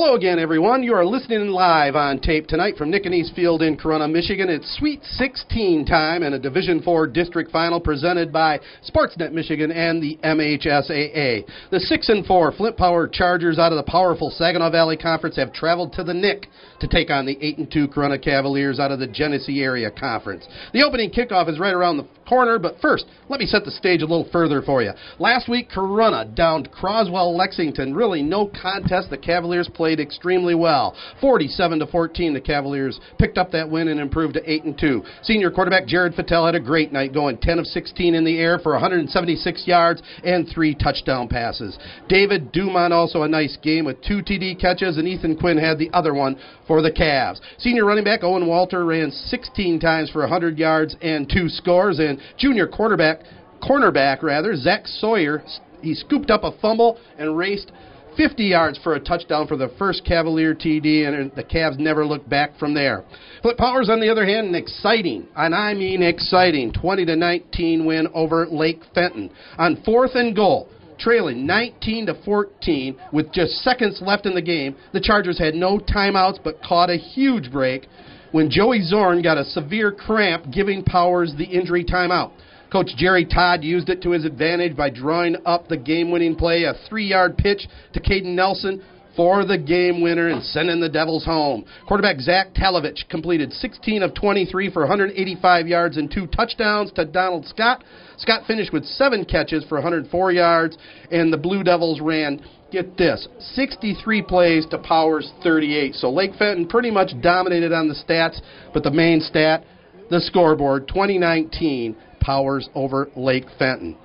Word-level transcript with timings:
Hello 0.00 0.14
again, 0.14 0.38
everyone. 0.38 0.84
You 0.84 0.94
are 0.94 1.04
listening 1.04 1.48
live 1.48 1.96
on 1.96 2.20
tape 2.20 2.46
tonight 2.46 2.76
from 2.76 2.88
Nick 2.88 3.02
Field 3.34 3.62
in 3.62 3.76
Corunna, 3.76 4.08
Michigan. 4.08 4.48
It's 4.48 4.78
Sweet 4.78 5.02
16 5.02 5.84
time 5.86 6.22
and 6.22 6.36
a 6.36 6.38
Division 6.38 6.80
4 6.82 7.08
district 7.08 7.50
final 7.50 7.80
presented 7.80 8.32
by 8.32 8.60
Sportsnet 8.88 9.32
Michigan 9.32 9.72
and 9.72 10.00
the 10.00 10.16
MHSAA. 10.22 11.44
The 11.72 11.80
6 11.80 12.08
and 12.10 12.24
4 12.24 12.52
Flint 12.52 12.76
Power 12.76 13.08
Chargers 13.08 13.58
out 13.58 13.72
of 13.72 13.76
the 13.76 13.90
powerful 13.90 14.30
Saginaw 14.30 14.70
Valley 14.70 14.96
Conference 14.96 15.34
have 15.34 15.52
traveled 15.52 15.92
to 15.94 16.04
the 16.04 16.14
Nick 16.14 16.46
to 16.78 16.86
take 16.86 17.10
on 17.10 17.26
the 17.26 17.36
8 17.40 17.58
and 17.58 17.72
2 17.72 17.88
Corunna 17.88 18.22
Cavaliers 18.22 18.78
out 18.78 18.92
of 18.92 19.00
the 19.00 19.08
Genesee 19.08 19.64
Area 19.64 19.90
Conference. 19.90 20.46
The 20.72 20.84
opening 20.84 21.10
kickoff 21.10 21.48
is 21.48 21.58
right 21.58 21.74
around 21.74 21.96
the 21.96 22.06
corner, 22.28 22.58
but 22.58 22.80
first, 22.80 23.06
let 23.28 23.40
me 23.40 23.46
set 23.46 23.64
the 23.64 23.70
stage 23.70 24.02
a 24.02 24.06
little 24.06 24.28
further 24.30 24.62
for 24.62 24.82
you. 24.82 24.92
Last 25.18 25.48
week, 25.48 25.70
Corunna 25.70 26.34
downed 26.34 26.70
Croswell 26.72 27.36
Lexington. 27.36 27.94
Really 27.94 28.22
no 28.22 28.50
contest. 28.62 29.10
The 29.10 29.18
Cavaliers 29.18 29.68
played 29.72 30.00
extremely 30.00 30.54
well. 30.54 30.96
47 31.20 31.78
to 31.78 31.86
14, 31.86 32.34
the 32.34 32.40
Cavaliers 32.40 33.00
picked 33.18 33.38
up 33.38 33.50
that 33.52 33.70
win 33.70 33.88
and 33.88 34.00
improved 34.00 34.34
to 34.34 34.50
8 34.50 34.64
and 34.64 34.78
2. 34.78 35.02
Senior 35.22 35.50
quarterback 35.50 35.86
Jared 35.86 36.14
Fattel 36.14 36.46
had 36.46 36.54
a 36.54 36.60
great 36.60 36.92
night, 36.92 37.14
going 37.14 37.38
10 37.38 37.58
of 37.58 37.66
16 37.66 38.14
in 38.14 38.24
the 38.24 38.38
air 38.38 38.58
for 38.58 38.72
176 38.72 39.66
yards 39.66 40.02
and 40.24 40.48
three 40.48 40.74
touchdown 40.74 41.28
passes. 41.28 41.78
David 42.08 42.52
Dumont 42.52 42.92
also 42.92 43.22
a 43.22 43.28
nice 43.28 43.56
game 43.62 43.84
with 43.84 44.02
two 44.02 44.22
TD 44.22 44.60
catches, 44.60 44.98
and 44.98 45.08
Ethan 45.08 45.36
Quinn 45.36 45.58
had 45.58 45.78
the 45.78 45.90
other 45.92 46.14
one 46.14 46.38
for 46.66 46.82
the 46.82 46.90
Cavs. 46.90 47.40
Senior 47.58 47.84
running 47.84 48.04
back 48.04 48.22
Owen 48.22 48.46
Walter 48.46 48.84
ran 48.84 49.10
16 49.10 49.80
times 49.80 50.10
for 50.10 50.20
100 50.20 50.58
yards 50.58 50.96
and 51.00 51.28
two 51.28 51.48
scores, 51.48 51.98
and 51.98 52.17
junior 52.36 52.66
quarterback 52.66 53.20
cornerback 53.62 54.22
rather 54.22 54.54
Zach 54.56 54.86
Sawyer 54.86 55.42
he 55.82 55.94
scooped 55.94 56.30
up 56.30 56.44
a 56.44 56.52
fumble 56.60 56.98
and 57.18 57.36
raced 57.36 57.72
50 58.16 58.44
yards 58.44 58.78
for 58.82 58.94
a 58.94 59.00
touchdown 59.00 59.46
for 59.46 59.56
the 59.56 59.70
first 59.78 60.04
Cavalier 60.04 60.52
TD, 60.52 61.06
and 61.06 61.30
the 61.36 61.44
Cavs 61.44 61.78
never 61.78 62.04
looked 62.04 62.28
back 62.28 62.58
from 62.58 62.74
there. 62.74 63.04
Flint 63.42 63.56
Powers, 63.56 63.88
on 63.88 64.00
the 64.00 64.10
other 64.10 64.26
hand, 64.26 64.48
an 64.48 64.54
exciting, 64.56 65.28
and 65.36 65.54
I 65.54 65.72
mean 65.74 66.02
exciting, 66.02 66.72
20 66.72 67.06
to 67.06 67.16
19 67.16 67.86
win 67.86 68.08
over 68.12 68.46
Lake 68.46 68.82
Fenton 68.92 69.30
on 69.56 69.80
fourth 69.84 70.14
and 70.14 70.34
goal. 70.34 70.68
Trailing 70.98 71.46
19 71.46 72.06
to 72.06 72.22
14 72.24 72.98
with 73.12 73.32
just 73.32 73.52
seconds 73.62 74.02
left 74.04 74.26
in 74.26 74.34
the 74.34 74.42
game, 74.42 74.74
the 74.92 75.00
Chargers 75.00 75.38
had 75.38 75.54
no 75.54 75.78
timeouts 75.78 76.42
but 76.42 76.60
caught 76.60 76.90
a 76.90 76.96
huge 76.96 77.52
break 77.52 77.86
when 78.32 78.50
Joey 78.50 78.82
Zorn 78.82 79.22
got 79.22 79.38
a 79.38 79.44
severe 79.44 79.92
cramp, 79.92 80.52
giving 80.52 80.84
Powers 80.84 81.34
the 81.36 81.44
injury 81.44 81.84
timeout. 81.84 82.32
Coach 82.70 82.90
Jerry 82.96 83.24
Todd 83.24 83.64
used 83.64 83.88
it 83.88 84.02
to 84.02 84.10
his 84.10 84.26
advantage 84.26 84.76
by 84.76 84.90
drawing 84.90 85.36
up 85.46 85.68
the 85.68 85.76
game 85.76 86.10
winning 86.10 86.36
play, 86.36 86.64
a 86.64 86.74
three 86.88 87.06
yard 87.06 87.38
pitch 87.38 87.66
to 87.94 88.00
Caden 88.00 88.34
Nelson 88.34 88.82
for 89.18 89.44
the 89.44 89.58
game 89.58 90.00
winner 90.00 90.28
and 90.28 90.42
sending 90.44 90.78
the 90.78 90.88
Devils 90.88 91.24
home. 91.24 91.64
Quarterback 91.88 92.20
Zach 92.20 92.54
Talovich 92.54 93.08
completed 93.08 93.52
16 93.52 94.02
of 94.04 94.14
23 94.14 94.70
for 94.70 94.82
185 94.82 95.66
yards 95.66 95.96
and 95.96 96.08
two 96.08 96.28
touchdowns 96.28 96.92
to 96.92 97.04
Donald 97.04 97.44
Scott. 97.46 97.82
Scott 98.18 98.42
finished 98.46 98.72
with 98.72 98.84
seven 98.84 99.24
catches 99.24 99.64
for 99.64 99.74
104 99.74 100.30
yards, 100.30 100.78
and 101.10 101.32
the 101.32 101.36
Blue 101.36 101.64
Devils 101.64 102.00
ran 102.00 102.40
get 102.70 102.96
this 102.96 103.28
63 103.54 104.22
plays 104.22 104.66
to 104.70 104.78
Powers 104.78 105.32
38. 105.42 105.94
So 105.94 106.10
Lake 106.10 106.32
Fenton 106.38 106.68
pretty 106.68 106.90
much 106.90 107.12
dominated 107.20 107.72
on 107.72 107.88
the 107.88 107.94
stats, 107.94 108.40
but 108.72 108.82
the 108.82 108.90
main 108.90 109.20
stat, 109.20 109.64
the 110.10 110.20
scoreboard 110.20 110.88
2019 110.88 111.96
Powers 112.20 112.68
over 112.74 113.08
Lake 113.16 113.46
Fenton. 113.58 113.96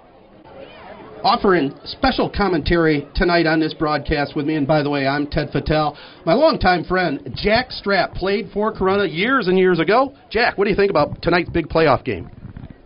Offering 1.23 1.73
special 1.86 2.30
commentary 2.30 3.08
tonight 3.16 3.45
on 3.45 3.61
this 3.61 3.73
broadcast 3.73 4.36
with 4.36 4.45
me, 4.45 4.56
and 4.56 4.67
by 4.67 4.84
the 4.84 4.89
way, 4.89 5.08
I'm 5.08 5.25
Ted 5.28 5.52
Fattel. 5.52 5.95
My 6.25 6.34
longtime 6.34 6.84
friend, 6.84 7.34
Jack 7.34 7.69
Strapp, 7.69 8.14
played 8.14 8.50
for 8.53 8.73
Corunna 8.73 9.09
years 9.09 9.47
and 9.47 9.58
years 9.58 9.80
ago. 9.80 10.14
Jack, 10.30 10.58
what 10.58 10.66
do 10.66 10.69
you 10.69 10.75
think 10.75 10.89
about 10.89 11.22
tonight's 11.22 11.50
big 11.50 11.69
playoff 11.69 12.03
game? 12.03 12.30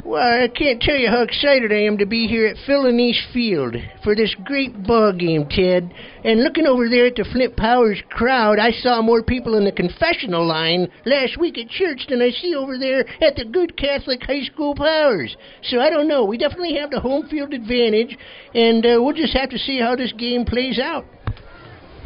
Well, 0.07 0.23
I 0.23 0.47
can't 0.47 0.81
tell 0.81 0.95
you 0.95 1.09
how 1.09 1.21
excited 1.23 1.73
I 1.73 1.81
am 1.81 1.97
to 1.97 2.05
be 2.05 2.27
here 2.27 2.47
at 2.47 2.55
Phil 2.65 2.85
and 2.85 2.97
East 2.97 3.27
Field 3.33 3.75
for 4.05 4.15
this 4.15 4.33
great 4.45 4.83
ball 4.83 5.11
game, 5.11 5.45
Ted. 5.49 5.93
And 6.23 6.43
looking 6.43 6.65
over 6.65 6.87
there 6.87 7.07
at 7.07 7.15
the 7.15 7.25
Flint 7.25 7.57
Powers 7.57 8.01
crowd, 8.11 8.57
I 8.57 8.71
saw 8.71 9.01
more 9.01 9.21
people 9.21 9.57
in 9.57 9.65
the 9.65 9.71
confessional 9.73 10.47
line 10.47 10.87
last 11.03 11.37
week 11.37 11.57
at 11.57 11.67
church 11.67 12.05
than 12.07 12.21
I 12.21 12.29
see 12.29 12.55
over 12.55 12.77
there 12.77 13.01
at 13.21 13.35
the 13.35 13.43
Good 13.43 13.75
Catholic 13.75 14.23
High 14.23 14.43
School 14.43 14.75
Powers. 14.75 15.35
So 15.63 15.81
I 15.81 15.89
don't 15.89 16.07
know. 16.07 16.23
We 16.23 16.37
definitely 16.37 16.77
have 16.77 16.89
the 16.89 17.01
home 17.01 17.27
field 17.27 17.53
advantage, 17.53 18.17
and 18.55 18.85
uh, 18.85 19.03
we'll 19.03 19.13
just 19.13 19.35
have 19.35 19.49
to 19.49 19.59
see 19.59 19.77
how 19.77 19.97
this 19.97 20.13
game 20.13 20.45
plays 20.45 20.79
out 20.79 21.03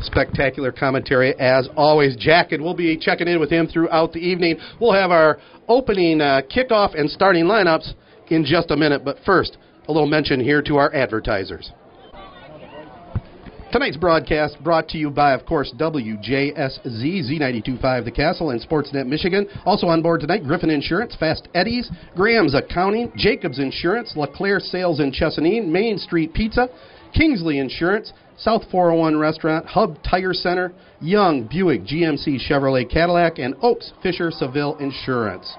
spectacular 0.03 0.71
commentary 0.71 1.33
as 1.39 1.67
always. 1.75 2.15
Jack, 2.15 2.51
and 2.51 2.63
we'll 2.63 2.75
be 2.75 2.97
checking 2.97 3.27
in 3.27 3.39
with 3.39 3.49
him 3.49 3.67
throughout 3.67 4.13
the 4.13 4.19
evening. 4.19 4.57
We'll 4.79 4.93
have 4.93 5.11
our 5.11 5.39
opening 5.67 6.21
uh, 6.21 6.41
kickoff 6.53 6.99
and 6.99 7.09
starting 7.09 7.45
lineups 7.45 7.93
in 8.29 8.45
just 8.45 8.71
a 8.71 8.77
minute, 8.77 9.03
but 9.03 9.17
first, 9.25 9.57
a 9.87 9.91
little 9.91 10.07
mention 10.07 10.39
here 10.39 10.61
to 10.63 10.77
our 10.77 10.93
advertisers. 10.93 11.71
Tonight's 13.71 13.95
broadcast 13.95 14.61
brought 14.61 14.89
to 14.89 14.97
you 14.97 15.09
by, 15.09 15.31
of 15.31 15.45
course, 15.45 15.73
WJSZ, 15.79 16.85
Z925 16.85 18.03
The 18.03 18.11
Castle, 18.11 18.49
and 18.49 18.59
Sportsnet 18.61 19.07
Michigan. 19.07 19.47
Also 19.65 19.87
on 19.87 20.01
board 20.01 20.19
tonight, 20.19 20.43
Griffin 20.43 20.69
Insurance, 20.69 21.15
Fast 21.17 21.47
Eddie's, 21.53 21.89
Graham's 22.13 22.53
Accounting, 22.53 23.13
Jacobs 23.15 23.59
Insurance, 23.59 24.13
LeClaire 24.17 24.59
Sales 24.59 24.99
in 24.99 25.13
Chesaning, 25.13 25.69
Main 25.69 25.97
Street 25.97 26.33
Pizza, 26.33 26.67
Kingsley 27.13 27.59
Insurance, 27.59 28.11
South 28.43 28.63
401 28.71 29.17
Restaurant, 29.17 29.65
Hub 29.67 30.01
Tire 30.03 30.33
Center, 30.33 30.73
Young 30.99 31.47
Buick 31.47 31.83
GMC 31.83 32.39
Chevrolet 32.49 32.89
Cadillac, 32.89 33.37
and 33.37 33.55
Oaks 33.61 33.91
Fisher 34.01 34.31
Seville 34.31 34.77
Insurance. 34.77 35.55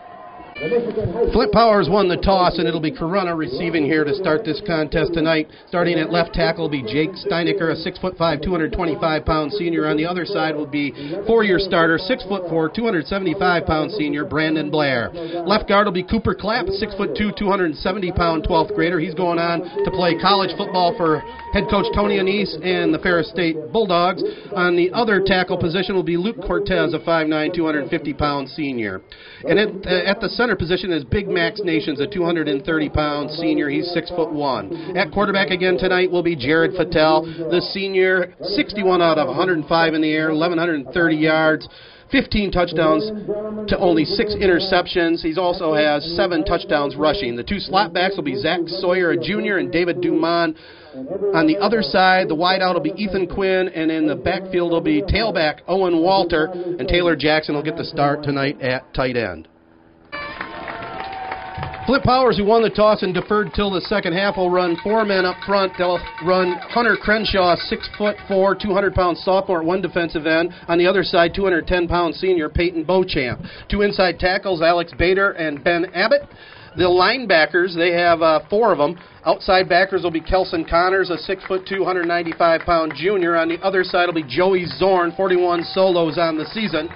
Flint 1.33 1.51
Powers 1.51 1.89
won 1.91 2.07
the 2.07 2.17
toss, 2.17 2.59
and 2.59 2.69
it'll 2.69 2.81
be 2.81 2.93
Corunna 2.93 3.37
receiving 3.37 3.85
here 3.85 4.05
to 4.05 4.15
start 4.15 4.45
this 4.45 4.63
contest 4.65 5.13
tonight. 5.13 5.49
Starting 5.67 5.99
at 5.99 6.13
left 6.13 6.35
tackle 6.35 6.65
will 6.65 6.71
be 6.71 6.83
Jake 6.83 7.11
Steinecker, 7.19 7.73
a 7.73 7.77
six 7.77 7.99
foot 7.99 8.17
five, 8.17 8.41
225 8.43 9.25
pound 9.25 9.53
senior. 9.53 9.89
On 9.89 9.97
the 9.97 10.07
other 10.07 10.25
side 10.25 10.55
will 10.55 10.67
be 10.67 10.93
four-year 11.27 11.59
starter, 11.59 11.99
six 11.99 12.23
foot 12.29 12.49
four, 12.49 12.69
275 12.69 13.67
pound 13.67 13.91
senior 13.91 14.25
Brandon 14.25 14.71
Blair. 14.71 15.11
Left 15.45 15.69
guard 15.69 15.87
will 15.87 15.93
be 15.93 16.05
Cooper 16.05 16.35
Clapp, 16.35 16.67
six 16.69 16.95
foot 16.95 17.17
two, 17.19 17.33
270 17.37 18.13
pound 18.13 18.47
12th 18.47 18.73
grader. 18.77 19.01
He's 19.01 19.15
going 19.15 19.41
on 19.41 19.63
to 19.63 19.91
play 19.91 20.15
college 20.21 20.57
football 20.57 20.95
for 20.97 21.19
head 21.53 21.65
coach 21.71 21.87
Tony 21.93 22.19
Annese 22.19 22.55
and 22.65 22.95
the 22.95 23.01
Ferris 23.01 23.29
State 23.31 23.57
Bulldogs. 23.73 24.23
On 24.55 24.77
the 24.77 24.93
other 24.93 25.21
tackle 25.25 25.59
position 25.59 25.97
will 25.97 26.05
be 26.05 26.17
Luke 26.17 26.39
Cortez, 26.47 26.95
a 26.95 27.01
5'9", 27.01 27.53
250 27.53 28.15
pound 28.15 28.49
senior. 28.49 29.01
And 29.43 29.59
at, 29.59 29.69
uh, 29.69 30.11
at 30.11 30.21
the 30.21 30.29
center 30.29 30.52
center 30.53 30.59
position 30.59 30.93
is 30.93 31.03
Big 31.05 31.29
Max 31.29 31.63
Nations, 31.65 31.99
a 31.99 32.07
230 32.07 32.89
pound 32.91 33.31
senior. 33.31 33.71
He's 33.71 33.91
six 33.93 34.11
foot 34.11 34.31
one. 34.31 34.95
At 34.99 35.11
quarterback 35.11 35.49
again 35.49 35.79
tonight 35.79 36.11
will 36.11 36.23
be 36.23 36.37
Jared 36.37 36.73
Fattel, 36.73 37.25
the 37.51 37.63
senior, 37.73 38.35
61 38.43 39.01
out 39.01 39.17
of 39.17 39.29
105 39.29 39.95
in 39.95 40.03
the 40.03 40.13
air, 40.13 40.29
1130 40.29 41.17
yards. 41.17 41.69
15 42.11 42.53
touchdowns 42.53 43.09
to 43.69 43.79
only 43.79 44.05
six 44.05 44.35
interceptions. 44.35 45.23
He 45.23 45.35
also 45.41 45.73
has 45.73 46.05
seven 46.15 46.45
touchdowns 46.45 46.95
rushing. 46.97 47.35
The 47.35 47.43
two 47.43 47.59
slot 47.59 47.95
backs 47.95 48.17
will 48.17 48.25
be 48.25 48.37
Zach 48.37 48.61
Sawyer, 48.67 49.13
a 49.13 49.17
junior, 49.17 49.57
and 49.57 49.73
David 49.73 50.03
Dumont. 50.03 50.59
On 51.33 51.47
the 51.47 51.57
other 51.59 51.81
side, 51.81 52.29
the 52.29 52.37
wideout 52.37 52.75
will 52.75 52.83
be 52.83 52.93
Ethan 52.99 53.29
Quinn, 53.29 53.69
and 53.69 53.91
in 53.91 54.07
the 54.07 54.17
backfield 54.17 54.73
will 54.73 54.83
be 54.83 55.01
tailback 55.01 55.61
Owen 55.67 56.03
Walter, 56.03 56.51
and 56.53 56.87
Taylor 56.87 57.17
Jackson 57.17 57.55
will 57.55 57.63
get 57.63 57.79
the 57.79 57.85
start 57.87 58.23
tonight 58.23 58.61
at 58.61 58.93
tight 58.93 59.17
end. 59.17 59.49
Flint 61.93 62.05
Powers, 62.07 62.39
who 62.39 62.47
won 62.47 62.63
the 62.63 62.71
toss 62.71 63.03
and 63.03 63.13
deferred 63.13 63.53
till 63.53 63.71
the 63.71 63.83
second 63.83 64.15
half, 64.15 64.39
will 64.39 64.49
run 64.49 64.79
four 64.83 65.05
men 65.05 65.27
up 65.27 65.37
front. 65.45 65.75
They'll 65.77 66.01
run 66.25 66.55
Hunter 66.71 66.97
Crenshaw, 66.97 67.55
six 67.69 67.87
foot 67.99 68.17
four, 68.27 68.55
200 68.55 68.95
pound 68.95 69.19
sophomore 69.19 69.63
one 69.63 69.83
defensive 69.83 70.27
end. 70.27 70.55
On 70.69 70.79
the 70.79 70.87
other 70.87 71.03
side, 71.03 71.35
210 71.35 71.89
pound 71.89 72.15
senior 72.15 72.49
Peyton 72.49 72.85
Beauchamp. 72.85 73.43
Two 73.69 73.83
inside 73.83 74.19
tackles, 74.19 74.63
Alex 74.63 74.95
Bader 74.99 75.33
and 75.33 75.63
Ben 75.63 75.85
Abbott. 75.93 76.23
The 76.79 76.85
linebackers, 76.85 77.77
they 77.77 77.93
have 77.93 78.23
uh, 78.23 78.41
four 78.49 78.73
of 78.73 78.79
them. 78.79 78.99
Outside 79.27 79.69
backers 79.69 80.03
will 80.03 80.11
be 80.11 80.23
Kelson 80.23 80.65
Connors, 80.65 81.11
a 81.11 81.19
six 81.19 81.45
foot 81.45 81.67
two, 81.69 81.81
195 81.81 82.63
pound 82.63 82.95
junior. 82.97 83.37
On 83.37 83.51
the 83.51 83.61
other 83.61 83.85
side 83.85 84.07
will 84.07 84.15
be 84.15 84.25
Joey 84.27 84.65
Zorn, 84.65 85.13
41 85.15 85.63
solos 85.75 86.17
on 86.17 86.39
the 86.39 86.47
season. 86.47 86.89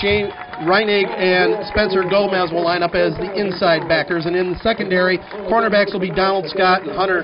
Shane 0.00 0.30
Reinig 0.64 1.08
and 1.10 1.66
Spencer 1.68 2.02
Gomez 2.08 2.50
will 2.50 2.64
line 2.64 2.82
up 2.82 2.94
as 2.94 3.12
the 3.18 3.28
inside 3.34 3.88
backers. 3.88 4.26
And 4.26 4.36
in 4.36 4.52
the 4.52 4.58
secondary, 4.60 5.18
cornerbacks 5.50 5.92
will 5.92 6.00
be 6.00 6.10
Donald 6.10 6.48
Scott 6.48 6.82
and 6.82 6.92
Hunter 6.92 7.22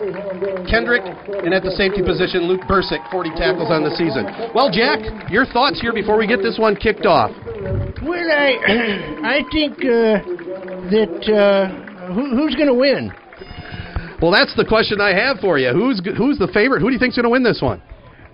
Kendrick. 0.69 1.03
And 1.44 1.55
at 1.55 1.62
the 1.62 1.73
safety 1.73 2.03
position, 2.03 2.44
Luke 2.44 2.62
Bursick, 2.69 3.00
40 3.11 3.31
tackles 3.37 3.70
on 3.70 3.85
the 3.85 3.94
season. 3.97 4.26
Well, 4.55 4.70
Jack, 4.70 5.31
your 5.31 5.47
thoughts 5.47 5.81
here 5.81 5.93
before 5.93 6.19
we 6.19 6.26
get 6.26 6.43
this 6.43 6.59
one 6.59 6.76
kicked 6.76 7.06
off? 7.06 7.31
Well, 8.03 8.29
I, 8.29 8.59
I 9.25 9.38
think 9.53 9.79
uh, 9.81 10.20
that 10.93 11.23
uh, 11.31 12.12
who, 12.12 12.37
who's 12.37 12.55
going 12.55 12.69
to 12.69 12.75
win? 12.75 13.12
Well, 14.20 14.32
that's 14.32 14.55
the 14.56 14.65
question 14.65 15.00
I 15.00 15.15
have 15.15 15.38
for 15.38 15.59
you. 15.59 15.70
Who's 15.70 16.03
who's 16.17 16.38
the 16.38 16.49
favorite? 16.53 16.81
Who 16.81 16.88
do 16.88 16.93
you 16.93 16.99
think's 16.99 17.15
going 17.15 17.25
to 17.25 17.31
win 17.31 17.44
this 17.44 17.61
one? 17.62 17.81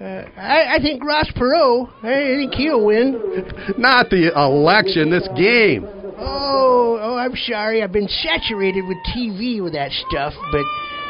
Uh, 0.04 0.28
I, 0.36 0.76
I 0.76 0.78
think 0.82 1.02
Ross 1.02 1.30
Perot. 1.34 1.88
I 2.02 2.36
think 2.36 2.52
he'll 2.52 2.84
win. 2.84 3.14
Not 3.78 4.10
the 4.10 4.32
election, 4.36 5.08
this 5.08 5.26
game. 5.34 5.86
Oh, 6.18 6.98
oh, 7.00 7.16
I'm 7.16 7.34
sorry. 7.34 7.82
I've 7.82 7.92
been 7.92 8.08
saturated 8.08 8.84
with 8.86 8.98
TV 9.16 9.62
with 9.62 9.72
that 9.72 9.90
stuff, 10.08 10.34
but 10.52 10.60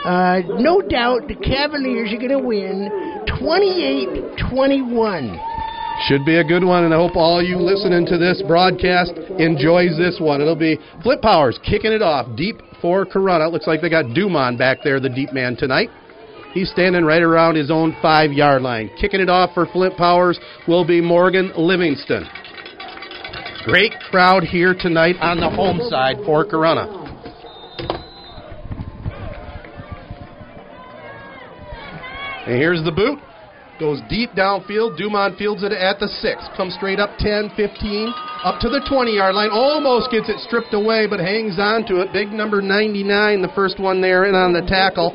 uh, 0.09 0.43
no 0.61 0.81
doubt 0.81 1.27
the 1.27 1.35
Cavaliers 1.35 2.13
are 2.13 2.19
going 2.19 2.29
to 2.31 2.39
win 2.39 2.89
28-21. 3.43 5.41
Should 6.07 6.25
be 6.25 6.37
a 6.37 6.45
good 6.45 6.63
one, 6.63 6.85
and 6.85 6.95
I 6.95 6.97
hope 6.97 7.17
all 7.17 7.43
you 7.43 7.57
listening 7.57 8.07
to 8.07 8.17
this 8.17 8.45
broadcast 8.47 9.15
enjoys 9.41 9.97
this 9.99 10.21
one. 10.21 10.41
It'll 10.41 10.55
be 10.55 10.79
Flint 11.03 11.21
Powers 11.21 11.59
kicking 11.69 11.91
it 11.91 12.03
off 12.03 12.29
deep 12.37 12.61
for 12.81 13.05
Corunna. 13.05 13.51
Looks 13.51 13.67
like 13.67 13.81
they 13.81 13.91
got 13.91 14.15
Dumont 14.15 14.57
back 14.57 14.85
there, 14.85 15.01
the 15.01 15.09
deep 15.09 15.33
man 15.33 15.57
tonight. 15.57 15.91
He's 16.55 16.71
standing 16.71 17.05
right 17.05 17.21
around 17.21 17.57
his 17.57 17.69
own 17.69 17.97
five 18.01 18.31
yard 18.31 18.63
line. 18.63 18.89
Kicking 18.99 19.21
it 19.21 19.29
off 19.29 19.51
for 19.55 19.67
Flint 19.67 19.97
Powers 19.97 20.39
will 20.69 20.87
be 20.87 21.01
Morgan 21.01 21.53
Livingston. 21.57 22.25
Great 23.65 23.93
crowd 24.11 24.45
here 24.45 24.73
tonight 24.79 25.17
on 25.21 25.41
the 25.41 25.51
home 25.51 25.81
side 25.89 26.17
for 26.25 26.47
Corunna. 26.47 27.01
And 32.47 32.57
here's 32.57 32.85
the 32.85 32.93
boot. 32.93 33.19
Goes 33.81 34.01
deep 34.09 34.31
downfield. 34.33 34.97
Dumont 34.97 35.37
fields 35.37 35.65
it 35.65 35.73
at 35.73 35.99
the 35.99 36.07
6. 36.07 36.43
Comes 36.57 36.75
straight 36.75 37.01
up 37.01 37.19
10, 37.19 37.51
15, 37.57 38.15
up 38.45 38.61
to 38.61 38.69
the 38.69 38.85
20 38.85 39.17
yard 39.17 39.35
line. 39.35 39.49
Almost 39.51 40.13
gets 40.13 40.29
it 40.29 40.39
stripped 40.45 40.77
away, 40.77 41.09
but 41.09 41.19
hangs 41.19 41.57
on 41.59 41.89
to 41.89 42.05
it. 42.05 42.13
Big 42.13 42.29
number 42.29 42.61
99, 42.61 43.41
the 43.41 43.49
first 43.57 43.81
one 43.81 44.01
there, 44.01 44.29
in 44.29 44.37
on 44.37 44.53
the 44.53 44.63
tackle 44.69 45.11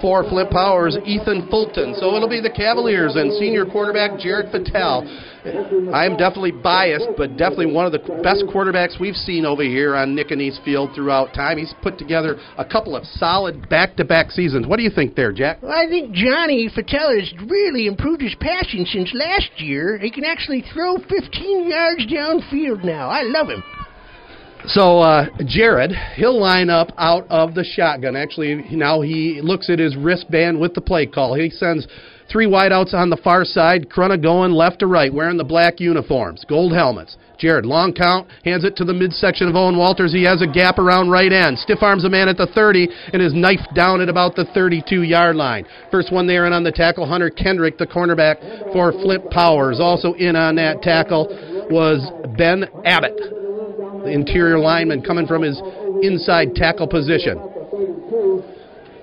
for 0.00 0.24
Flint 0.24 0.50
Powers, 0.50 0.96
Ethan 1.04 1.46
Fulton. 1.52 1.94
So 2.00 2.16
it'll 2.16 2.28
be 2.28 2.40
the 2.40 2.50
Cavaliers 2.50 3.14
and 3.14 3.32
senior 3.36 3.66
quarterback 3.68 4.18
Jared 4.18 4.48
Fattel 4.48 5.04
I'm 5.44 6.16
definitely 6.16 6.52
biased, 6.52 7.08
but 7.16 7.36
definitely 7.36 7.72
one 7.72 7.86
of 7.86 7.92
the 7.92 8.20
best 8.22 8.44
quarterbacks 8.52 9.00
we've 9.00 9.16
seen 9.16 9.46
over 9.46 9.62
here 9.62 9.96
on 9.96 10.14
Nicanese 10.14 10.62
Field 10.64 10.90
throughout 10.94 11.32
time. 11.32 11.56
He's 11.56 11.74
put 11.82 11.98
together 11.98 12.38
a 12.58 12.64
couple 12.64 12.94
of 12.94 13.04
solid 13.04 13.68
back-to-back 13.68 14.30
seasons. 14.32 14.66
What 14.66 14.76
do 14.76 14.82
you 14.82 14.90
think 14.90 15.14
there, 15.14 15.32
Jack? 15.32 15.62
Well, 15.62 15.72
I 15.72 15.88
think 15.88 16.12
Johnny 16.12 16.68
Fattel 16.68 17.18
has 17.18 17.32
really 17.48 17.86
improved 17.86 18.20
his 18.20 18.34
passing 18.38 18.84
since 18.84 19.12
last 19.14 19.50
year. 19.56 19.98
He 19.98 20.10
can 20.10 20.24
actually 20.24 20.62
throw 20.74 20.98
15 20.98 21.70
yards 21.70 22.06
downfield 22.06 22.69
now. 22.78 23.08
I 23.08 23.22
love 23.22 23.48
him. 23.48 23.62
So 24.66 25.00
uh, 25.00 25.26
Jared, 25.46 25.92
he'll 26.16 26.38
line 26.38 26.68
up 26.68 26.88
out 26.98 27.26
of 27.30 27.54
the 27.54 27.64
shotgun. 27.64 28.14
Actually, 28.14 28.54
now 28.72 29.00
he 29.00 29.40
looks 29.42 29.70
at 29.70 29.78
his 29.78 29.96
wristband 29.96 30.60
with 30.60 30.74
the 30.74 30.80
play 30.80 31.06
call. 31.06 31.34
He 31.34 31.50
sends 31.50 31.86
Three 32.30 32.46
wideouts 32.46 32.94
on 32.94 33.10
the 33.10 33.16
far 33.16 33.44
side. 33.44 33.88
Corunna 33.90 34.22
going 34.22 34.52
left 34.52 34.78
to 34.80 34.86
right, 34.86 35.12
wearing 35.12 35.36
the 35.36 35.42
black 35.42 35.80
uniforms, 35.80 36.44
gold 36.48 36.72
helmets. 36.72 37.16
Jared, 37.38 37.66
long 37.66 37.92
count, 37.92 38.28
hands 38.44 38.62
it 38.62 38.76
to 38.76 38.84
the 38.84 38.92
midsection 38.92 39.48
of 39.48 39.56
Owen 39.56 39.76
Walters. 39.76 40.12
He 40.12 40.22
has 40.24 40.40
a 40.40 40.46
gap 40.46 40.78
around 40.78 41.10
right 41.10 41.32
end. 41.32 41.58
Stiff 41.58 41.82
arms 41.82 42.04
a 42.04 42.08
man 42.08 42.28
at 42.28 42.36
the 42.36 42.46
30 42.46 42.88
and 43.12 43.20
is 43.20 43.34
knifed 43.34 43.74
down 43.74 44.00
at 44.00 44.08
about 44.08 44.36
the 44.36 44.44
32 44.54 45.02
yard 45.02 45.34
line. 45.34 45.66
First 45.90 46.12
one 46.12 46.28
there 46.28 46.44
and 46.44 46.54
on 46.54 46.62
the 46.62 46.70
tackle, 46.70 47.04
Hunter 47.04 47.30
Kendrick, 47.30 47.78
the 47.78 47.86
cornerback 47.86 48.38
for 48.72 48.92
Flint 48.92 49.28
Powers. 49.30 49.80
Also 49.80 50.12
in 50.12 50.36
on 50.36 50.54
that 50.54 50.82
tackle 50.82 51.26
was 51.68 52.06
Ben 52.36 52.64
Abbott, 52.84 53.16
the 53.16 54.10
interior 54.10 54.58
lineman 54.58 55.02
coming 55.02 55.26
from 55.26 55.42
his 55.42 55.60
inside 56.02 56.54
tackle 56.54 56.88
position. 56.88 57.38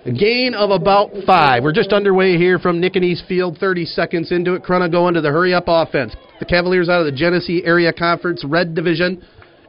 A 0.06 0.12
gain 0.12 0.54
of 0.54 0.70
about 0.70 1.12
five. 1.26 1.64
We're 1.64 1.74
just 1.74 1.92
underway 1.92 2.38
here 2.38 2.60
from 2.60 2.82
Nicanese 2.82 3.28
Field, 3.28 3.58
30 3.60 3.84
seconds 3.86 4.32
into 4.32 4.54
it. 4.54 4.64
Corunna 4.64 4.90
going 4.90 5.14
to 5.16 5.22
the 5.22 5.32
hurry 5.32 5.54
up 5.54 5.66
offense. 5.68 6.16
The 6.40 6.46
Cavaliers 6.46 6.88
out 6.88 7.02
of 7.02 7.06
the 7.06 7.12
Genesee 7.12 7.62
Area 7.66 7.92
Conference 7.92 8.46
Red 8.46 8.74
Division. 8.74 9.22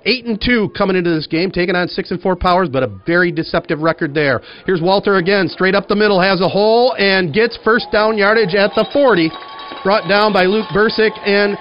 Eight 0.04 0.26
and 0.26 0.40
two 0.40 0.70
coming 0.78 0.94
into 0.94 1.10
this 1.10 1.26
game, 1.26 1.50
taking 1.50 1.74
on 1.74 1.88
six 1.88 2.12
and 2.12 2.20
four 2.20 2.36
powers, 2.36 2.68
but 2.68 2.84
a 2.84 3.00
very 3.04 3.32
deceptive 3.32 3.80
record 3.80 4.14
there. 4.14 4.40
Here's 4.64 4.80
Walter 4.80 5.16
again, 5.16 5.48
straight 5.48 5.74
up 5.74 5.88
the 5.88 5.96
middle, 5.96 6.20
has 6.20 6.40
a 6.40 6.48
hole 6.48 6.94
and 6.96 7.34
gets 7.34 7.58
first 7.64 7.86
down 7.90 8.16
yardage 8.16 8.54
at 8.54 8.70
the 8.76 8.86
40. 8.92 9.30
Brought 9.82 10.08
down 10.08 10.32
by 10.32 10.44
Luke 10.44 10.66
Bursick 10.72 11.10
and 11.26 11.58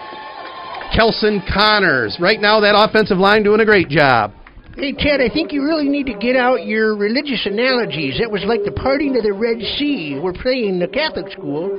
Kelson 0.93 1.41
Connors. 1.53 2.17
Right 2.19 2.39
now, 2.39 2.59
that 2.59 2.75
offensive 2.75 3.17
line 3.17 3.43
doing 3.43 3.59
a 3.59 3.65
great 3.65 3.89
job. 3.89 4.33
Hey, 4.77 4.93
Ted, 4.93 5.21
I 5.21 5.29
think 5.29 5.51
you 5.51 5.63
really 5.63 5.89
need 5.89 6.05
to 6.05 6.13
get 6.13 6.35
out 6.35 6.67
your 6.67 6.95
religious 6.95 7.47
analogies. 7.47 8.19
That 8.19 8.29
was 8.29 8.43
like 8.45 8.63
the 8.63 8.71
parting 8.71 9.17
of 9.17 9.23
the 9.23 9.33
Red 9.33 9.57
Sea. 9.77 10.19
We're 10.21 10.33
playing 10.33 10.77
the 10.77 10.87
Catholic 10.87 11.31
school. 11.31 11.73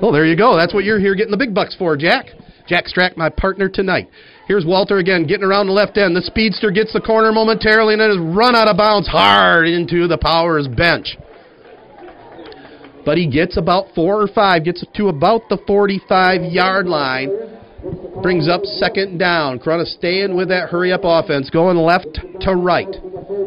Well, 0.00 0.12
there 0.12 0.24
you 0.24 0.36
go. 0.36 0.56
That's 0.56 0.72
what 0.72 0.84
you're 0.84 1.00
here 1.00 1.16
getting 1.16 1.32
the 1.32 1.36
big 1.36 1.52
bucks 1.52 1.74
for, 1.74 1.96
Jack. 1.96 2.26
Jack 2.68 2.84
Strack, 2.86 3.16
my 3.16 3.28
partner 3.28 3.68
tonight. 3.68 4.08
Here's 4.46 4.64
Walter 4.64 4.98
again, 4.98 5.26
getting 5.26 5.44
around 5.44 5.66
the 5.66 5.72
left 5.72 5.96
end. 5.96 6.14
The 6.14 6.22
speedster 6.22 6.70
gets 6.70 6.92
the 6.92 7.00
corner 7.00 7.32
momentarily 7.32 7.94
and 7.94 8.00
then 8.00 8.10
is 8.10 8.36
run 8.36 8.54
out 8.54 8.68
of 8.68 8.76
bounds 8.76 9.08
hard 9.08 9.66
into 9.66 10.06
the 10.06 10.18
Powers 10.18 10.68
bench. 10.68 11.16
But 13.04 13.18
he 13.18 13.26
gets 13.26 13.56
about 13.56 13.86
four 13.96 14.22
or 14.22 14.28
five, 14.28 14.64
gets 14.64 14.84
to 14.94 15.08
about 15.08 15.48
the 15.48 15.58
45 15.66 16.52
yard 16.52 16.86
line 16.86 17.30
brings 18.22 18.48
up 18.48 18.64
second 18.64 19.18
down. 19.18 19.58
Corunna 19.58 19.86
staying 19.86 20.36
with 20.36 20.48
that 20.48 20.68
hurry 20.68 20.92
up 20.92 21.02
offense, 21.04 21.50
going 21.50 21.76
left 21.76 22.18
to 22.40 22.54
right. 22.54 22.94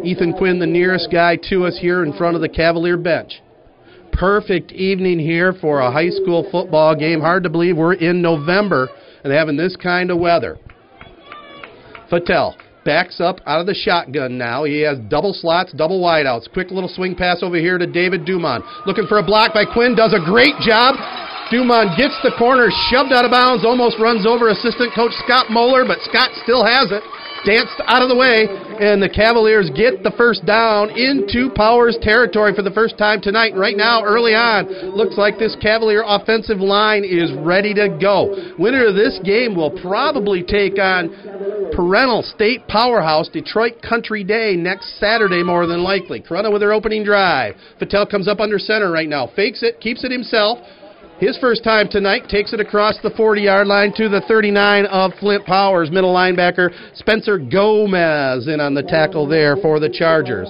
Ethan 0.03 0.33
Quinn, 0.33 0.59
the 0.59 0.65
nearest 0.65 1.09
guy 1.11 1.37
to 1.49 1.65
us 1.65 1.77
here 1.79 2.03
in 2.03 2.13
front 2.13 2.35
of 2.35 2.41
the 2.41 2.49
Cavalier 2.49 2.97
bench. 2.97 3.41
Perfect 4.13 4.71
evening 4.71 5.19
here 5.19 5.53
for 5.53 5.79
a 5.79 5.91
high 5.91 6.09
school 6.09 6.47
football 6.51 6.95
game. 6.95 7.21
Hard 7.21 7.43
to 7.43 7.49
believe 7.49 7.77
we're 7.77 7.93
in 7.93 8.21
November 8.21 8.89
and 9.23 9.31
having 9.31 9.57
this 9.57 9.75
kind 9.75 10.11
of 10.11 10.19
weather. 10.19 10.59
Fattel 12.11 12.55
backs 12.83 13.21
up 13.21 13.39
out 13.45 13.61
of 13.61 13.67
the 13.67 13.73
shotgun 13.73 14.37
now. 14.37 14.63
He 14.63 14.81
has 14.81 14.99
double 15.09 15.33
slots, 15.33 15.71
double 15.71 16.01
wideouts. 16.01 16.51
Quick 16.51 16.71
little 16.71 16.89
swing 16.89 17.15
pass 17.15 17.41
over 17.41 17.57
here 17.57 17.77
to 17.77 17.87
David 17.87 18.25
Dumont. 18.25 18.65
Looking 18.85 19.07
for 19.07 19.19
a 19.19 19.23
block 19.23 19.53
by 19.53 19.65
Quinn, 19.65 19.95
does 19.95 20.13
a 20.13 20.23
great 20.23 20.55
job. 20.65 20.95
Dumont 21.51 21.99
gets 21.99 22.15
the 22.23 22.31
corner, 22.39 22.71
shoved 22.87 23.11
out 23.11 23.27
of 23.27 23.31
bounds, 23.31 23.67
almost 23.67 23.99
runs 23.99 24.25
over 24.25 24.47
assistant 24.47 24.95
coach 24.95 25.11
Scott 25.27 25.51
Moeller, 25.51 25.83
but 25.83 25.99
Scott 26.07 26.31
still 26.39 26.63
has 26.63 26.95
it. 26.95 27.03
Danced 27.43 27.81
out 27.87 28.01
of 28.01 28.07
the 28.07 28.15
way, 28.15 28.45
and 28.79 29.01
the 29.01 29.09
Cavaliers 29.09 29.67
get 29.75 30.03
the 30.03 30.13
first 30.15 30.45
down 30.45 30.91
into 30.95 31.49
Powers 31.51 31.97
territory 31.99 32.53
for 32.55 32.61
the 32.61 32.71
first 32.71 32.97
time 32.97 33.19
tonight. 33.19 33.51
Right 33.57 33.75
now, 33.75 34.03
early 34.03 34.31
on, 34.31 34.69
looks 34.95 35.17
like 35.17 35.39
this 35.39 35.57
Cavalier 35.59 36.03
offensive 36.05 36.59
line 36.61 37.03
is 37.03 37.33
ready 37.33 37.73
to 37.73 37.97
go. 37.99 38.53
Winner 38.59 38.87
of 38.87 38.95
this 38.95 39.19
game 39.25 39.55
will 39.55 39.73
probably 39.81 40.43
take 40.43 40.77
on 40.79 41.09
parental 41.73 42.21
state 42.21 42.67
powerhouse 42.67 43.27
Detroit 43.27 43.81
Country 43.81 44.23
Day 44.23 44.55
next 44.55 44.99
Saturday, 44.99 45.41
more 45.41 45.65
than 45.65 45.83
likely. 45.83 46.21
Corunna 46.21 46.51
with 46.51 46.61
their 46.61 46.73
opening 46.73 47.03
drive. 47.03 47.55
Fattel 47.81 48.09
comes 48.09 48.27
up 48.27 48.39
under 48.39 48.59
center 48.59 48.91
right 48.91 49.09
now, 49.09 49.27
fakes 49.35 49.63
it, 49.63 49.81
keeps 49.81 50.03
it 50.03 50.11
himself 50.11 50.59
his 51.21 51.37
first 51.37 51.63
time 51.63 51.87
tonight 51.87 52.27
takes 52.27 52.51
it 52.51 52.59
across 52.59 52.97
the 53.03 53.11
40 53.11 53.41
yard 53.41 53.67
line 53.67 53.93
to 53.93 54.09
the 54.09 54.21
39 54.27 54.87
of 54.87 55.13
Flint 55.19 55.45
Powers. 55.45 55.91
Middle 55.91 56.13
linebacker 56.13 56.71
Spencer 56.95 57.37
Gomez 57.37 58.47
in 58.47 58.59
on 58.59 58.73
the 58.73 58.81
tackle 58.81 59.27
there 59.27 59.55
for 59.55 59.79
the 59.79 59.87
Chargers. 59.87 60.49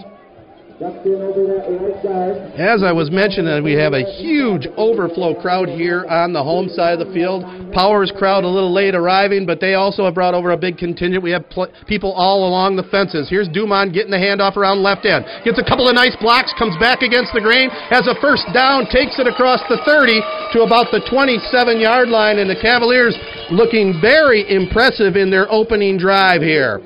As 2.57 2.81
I 2.81 2.91
was 2.91 3.13
mentioning, 3.13 3.63
we 3.63 3.73
have 3.73 3.93
a 3.93 4.01
huge 4.17 4.65
overflow 4.77 5.38
crowd 5.39 5.69
here 5.69 6.09
on 6.09 6.33
the 6.33 6.41
home 6.41 6.69
side 6.69 6.97
of 6.97 7.05
the 7.05 7.13
field. 7.13 7.45
Powers 7.71 8.11
crowd 8.17 8.43
a 8.43 8.47
little 8.50 8.73
late 8.73 8.95
arriving, 8.95 9.45
but 9.45 9.61
they 9.61 9.75
also 9.75 10.05
have 10.05 10.15
brought 10.15 10.33
over 10.33 10.50
a 10.50 10.57
big 10.57 10.81
contingent. 10.81 11.21
We 11.21 11.29
have 11.38 11.47
pl- 11.51 11.69
people 11.85 12.11
all 12.13 12.50
along 12.50 12.77
the 12.77 12.88
fences. 12.89 13.29
Here's 13.29 13.47
Dumont 13.47 13.93
getting 13.93 14.09
the 14.09 14.17
handoff 14.17 14.57
around 14.57 14.81
left 14.81 15.05
end. 15.05 15.23
Gets 15.45 15.61
a 15.61 15.67
couple 15.69 15.88
of 15.88 15.93
nice 15.93 16.17
blocks, 16.17 16.51
comes 16.57 16.73
back 16.81 17.05
against 17.05 17.29
the 17.38 17.41
grain, 17.45 17.69
has 17.93 18.09
a 18.09 18.17
first 18.17 18.50
down, 18.50 18.89
takes 18.89 19.21
it 19.21 19.27
across 19.29 19.61
the 19.69 19.77
30 19.85 20.17
to 20.57 20.65
about 20.65 20.89
the 20.89 21.05
27 21.05 21.77
yard 21.77 22.09
line, 22.09 22.39
and 22.39 22.50
the 22.50 22.57
Cavaliers 22.57 23.13
looking 23.53 24.01
very 24.01 24.50
impressive 24.50 25.15
in 25.15 25.29
their 25.29 25.45
opening 25.53 26.01
drive 26.01 26.41
here. 26.41 26.81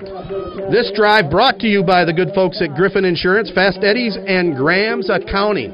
This 0.67 0.91
drive 0.95 1.29
brought 1.29 1.59
to 1.59 1.67
you 1.67 1.83
by 1.83 2.03
the 2.03 2.13
good 2.13 2.33
folks 2.33 2.59
at 2.59 2.75
Griffin 2.75 3.05
Insurance, 3.05 3.51
Fast 3.53 3.84
Eddie's, 3.85 4.17
and 4.17 4.55
Graham's 4.55 5.09
Accounting. 5.09 5.73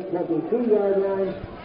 Corunna. 0.00 1.56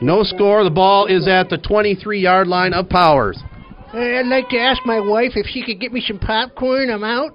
No 0.00 0.22
score. 0.22 0.64
The 0.64 0.70
ball 0.70 1.06
is 1.06 1.28
at 1.28 1.48
the 1.48 1.58
23 1.58 2.20
yard 2.20 2.48
line 2.48 2.72
of 2.72 2.88
Powers. 2.88 3.38
I'd 3.92 4.26
like 4.26 4.48
to 4.48 4.58
ask 4.58 4.84
my 4.84 4.98
wife 4.98 5.32
if 5.36 5.46
she 5.46 5.64
could 5.64 5.80
get 5.80 5.92
me 5.92 6.00
some 6.00 6.18
popcorn. 6.18 6.90
I'm 6.90 7.04
out. 7.04 7.32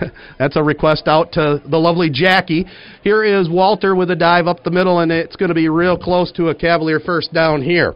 That's 0.38 0.56
a 0.56 0.62
request 0.62 1.04
out 1.06 1.32
to 1.32 1.62
the 1.66 1.78
lovely 1.78 2.10
Jackie. 2.10 2.66
Here 3.02 3.24
is 3.24 3.48
Walter 3.48 3.94
with 3.94 4.10
a 4.10 4.16
dive 4.16 4.46
up 4.46 4.62
the 4.64 4.70
middle, 4.70 4.98
and 5.00 5.10
it's 5.10 5.36
going 5.36 5.48
to 5.48 5.54
be 5.54 5.68
real 5.68 5.96
close 5.96 6.30
to 6.32 6.48
a 6.48 6.54
Cavalier 6.54 7.00
first 7.00 7.32
down 7.32 7.62
here. 7.62 7.94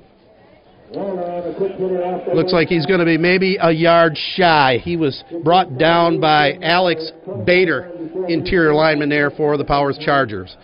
Looks 0.91 2.53
like 2.53 2.69
he's 2.69 2.87
going 2.87 3.01
to 3.01 3.05
be 3.05 3.19
maybe 3.19 3.59
a 3.61 3.71
yard 3.71 4.17
shy. 4.37 4.79
He 4.83 4.97
was 4.97 5.23
brought 5.45 5.77
down 5.77 6.19
by 6.19 6.55
Alex 6.63 7.13
Bader, 7.45 7.91
interior 8.27 8.73
lineman 8.73 9.11
there 9.11 9.31
for 9.31 9.59
the 9.59 9.65
Powers 9.65 9.99
Chargers. 10.03 10.57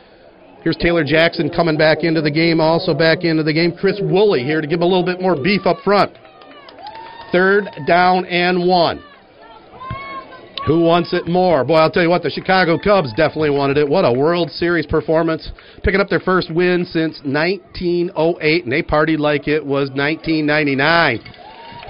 Here's 0.64 0.76
Taylor 0.78 1.04
Jackson 1.04 1.50
coming 1.50 1.76
back 1.76 2.04
into 2.04 2.23
the 2.23 2.30
game, 2.30 2.59
also 2.59 2.94
back 2.94 3.23
into 3.23 3.42
the 3.42 3.52
game. 3.52 3.76
Chris 3.78 4.00
Woolley 4.00 4.44
here 4.44 4.62
to 4.62 4.66
give 4.66 4.80
a 4.80 4.85
little 4.85 5.04
bit 5.04 5.21
more 5.21 5.37
beef 5.37 5.66
up 5.66 5.76
front. 5.85 6.16
Third 7.33 7.68
down 7.87 8.25
and 8.25 8.66
one. 8.66 9.04
Who 10.66 10.80
wants 10.80 11.12
it 11.12 11.28
more? 11.28 11.64
Boy, 11.64 11.75
I'll 11.75 11.90
tell 11.90 12.02
you 12.02 12.09
what, 12.09 12.23
the 12.23 12.30
Chicago 12.30 12.78
Cubs 12.78 13.12
definitely 13.12 13.50
wanted 13.50 13.76
it. 13.76 13.87
What 13.87 14.06
a 14.06 14.12
World 14.12 14.50
Series 14.50 14.87
performance. 14.87 15.52
Picking 15.83 16.00
up 16.00 16.09
their 16.09 16.21
first 16.21 16.50
win 16.50 16.87
since 16.87 17.21
1908, 17.25 18.64
and 18.64 18.73
they 18.73 18.83
partied 18.83 19.18
like 19.18 19.47
it 19.47 19.61
was 19.62 19.90
1999. 19.90 21.21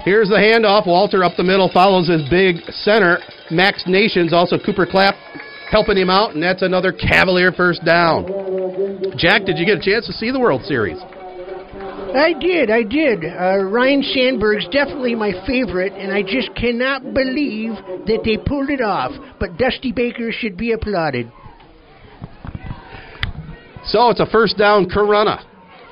Here's 0.03 0.27
the 0.27 0.35
handoff. 0.35 0.85
Walter 0.85 1.23
up 1.23 1.37
the 1.37 1.43
middle 1.43 1.69
follows 1.73 2.09
his 2.09 2.27
big 2.29 2.57
center. 2.83 3.19
Max 3.49 3.85
Nations, 3.87 4.33
also 4.33 4.57
Cooper 4.59 4.85
Clapp 4.85 5.15
helping 5.75 5.97
him 5.97 6.09
out, 6.09 6.33
and 6.33 6.41
that's 6.41 6.61
another 6.61 6.93
Cavalier 6.93 7.51
first 7.51 7.83
down. 7.83 8.23
Jack, 9.17 9.43
did 9.43 9.57
you 9.57 9.65
get 9.65 9.77
a 9.77 9.81
chance 9.81 10.05
to 10.07 10.13
see 10.13 10.31
the 10.31 10.39
World 10.39 10.61
Series? 10.63 10.97
I 12.15 12.31
did, 12.39 12.71
I 12.71 12.81
did. 12.81 13.25
Uh, 13.25 13.61
Ryne 13.65 14.01
Sandberg's 14.01 14.65
definitely 14.71 15.15
my 15.15 15.33
favorite, 15.45 15.91
and 15.91 16.13
I 16.13 16.21
just 16.21 16.55
cannot 16.55 17.13
believe 17.13 17.71
that 18.07 18.21
they 18.23 18.37
pulled 18.37 18.69
it 18.69 18.79
off. 18.79 19.11
But 19.37 19.57
Dusty 19.57 19.91
Baker 19.91 20.31
should 20.31 20.55
be 20.55 20.71
applauded. 20.71 21.29
So 23.83 24.09
it's 24.11 24.21
a 24.21 24.27
first 24.27 24.57
down, 24.57 24.89
Corunna. 24.89 25.43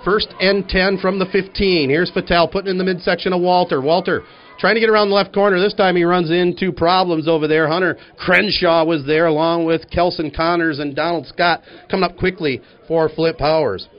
First 0.06 0.34
and 0.40 0.66
10 0.66 1.00
from 1.00 1.20
the 1.20 1.25
15. 1.25 1.90
Here's 1.90 2.10
Fattel 2.10 2.50
putting 2.50 2.72
in 2.72 2.78
the 2.78 2.86
midsection 2.86 3.34
of 3.34 3.42
Walter. 3.42 3.82
Walter 3.82 4.22
trying 4.63 4.75
to 4.75 4.79
get 4.79 4.89
around 4.89 5.10
the 5.10 5.13
left 5.13 5.34
corner. 5.34 5.60
This 5.60 5.74
time 5.74 5.98
he 5.98 6.05
runs 6.05 6.32
into 6.32 6.72
problems 6.72 7.27
over 7.27 7.50
there. 7.50 7.67
Hunter 7.67 7.98
Crenshaw 8.17 8.86
was 8.86 9.05
there 9.05 9.25
along 9.25 9.65
with 9.65 9.82
Kelson 9.91 10.32
Connors 10.32 10.79
and 10.79 10.96
Donald 10.96 11.27
Scott 11.27 11.63
coming 11.91 12.05
up 12.05 12.15
quickly 12.15 12.62
for 12.88 13.10
Flint 13.10 13.38
Powers. 13.38 13.89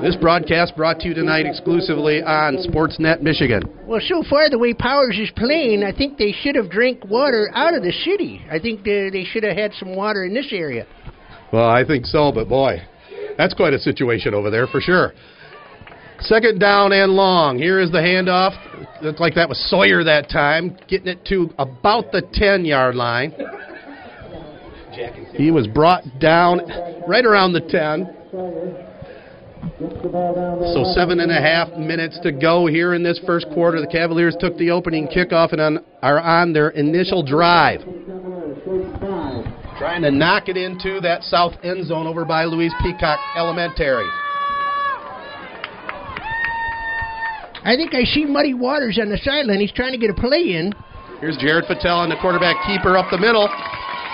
This 0.00 0.16
broadcast 0.16 0.76
brought 0.76 1.00
to 1.00 1.08
you 1.08 1.14
tonight 1.14 1.44
exclusively 1.44 2.22
on 2.22 2.56
Sportsnet 2.56 3.20
Michigan. 3.20 3.64
Well, 3.86 4.00
so 4.08 4.22
far 4.30 4.48
the 4.48 4.58
way 4.58 4.72
Powers 4.72 5.18
is 5.18 5.30
playing, 5.36 5.84
I 5.84 5.92
think 5.94 6.16
they 6.16 6.32
should 6.32 6.54
have 6.54 6.70
drank 6.70 7.04
water 7.04 7.50
out 7.52 7.74
of 7.74 7.82
the 7.82 7.92
city. 7.92 8.42
I 8.50 8.58
think 8.58 8.82
they, 8.82 9.10
they 9.10 9.24
should 9.24 9.44
have 9.44 9.58
had 9.58 9.74
some 9.74 9.94
water 9.94 10.24
in 10.24 10.32
this 10.32 10.48
area. 10.52 10.86
Well, 11.52 11.68
I 11.68 11.84
think 11.84 12.06
so, 12.06 12.32
but 12.32 12.48
boy, 12.48 12.78
that's 13.36 13.52
quite 13.52 13.74
a 13.74 13.78
situation 13.78 14.32
over 14.32 14.48
there 14.48 14.66
for 14.66 14.80
sure. 14.80 15.12
Second 16.20 16.58
down 16.58 16.92
and 16.92 17.12
long. 17.12 17.58
Here 17.58 17.78
is 17.78 17.92
the 17.92 17.98
handoff. 17.98 18.52
Looked 19.02 19.20
like 19.20 19.34
that 19.34 19.48
was 19.48 19.58
Sawyer 19.70 20.02
that 20.04 20.28
time, 20.28 20.76
getting 20.88 21.06
it 21.08 21.24
to 21.26 21.50
about 21.58 22.10
the 22.10 22.22
10 22.32 22.64
yard 22.64 22.96
line. 22.96 23.32
He 25.34 25.52
was 25.52 25.68
brought 25.68 26.02
down 26.18 26.60
right 27.06 27.24
around 27.24 27.52
the 27.52 27.60
10. 27.60 28.14
So 29.78 30.92
seven 30.94 31.20
and 31.20 31.30
a 31.30 31.40
half 31.40 31.70
minutes 31.78 32.18
to 32.24 32.32
go 32.32 32.66
here 32.66 32.94
in 32.94 33.02
this 33.04 33.20
first 33.24 33.46
quarter. 33.54 33.80
The 33.80 33.86
Cavaliers 33.86 34.36
took 34.40 34.56
the 34.56 34.70
opening 34.70 35.06
kickoff 35.06 35.52
and 35.52 35.60
on, 35.60 35.84
are 36.02 36.20
on 36.20 36.52
their 36.52 36.70
initial 36.70 37.22
drive. 37.22 37.82
Trying 39.78 40.02
to 40.02 40.10
knock 40.10 40.48
it 40.48 40.56
into 40.56 41.00
that 41.00 41.22
south 41.22 41.52
end 41.62 41.86
zone 41.86 42.08
over 42.08 42.24
by 42.24 42.44
Louise 42.44 42.72
Peacock 42.82 43.20
Elementary. 43.36 44.08
I 47.68 47.76
think 47.76 47.92
I 47.92 48.04
see 48.04 48.24
Muddy 48.24 48.54
Waters 48.54 48.98
on 48.98 49.10
the 49.10 49.18
sideline. 49.18 49.60
He's 49.60 49.76
trying 49.76 49.92
to 49.92 49.98
get 49.98 50.08
a 50.08 50.14
play 50.14 50.56
in. 50.56 50.72
Here's 51.20 51.36
Jared 51.36 51.66
Patel 51.68 52.00
and 52.00 52.10
the 52.10 52.16
quarterback 52.16 52.56
keeper 52.64 52.96
up 52.96 53.12
the 53.12 53.20
middle. 53.20 53.44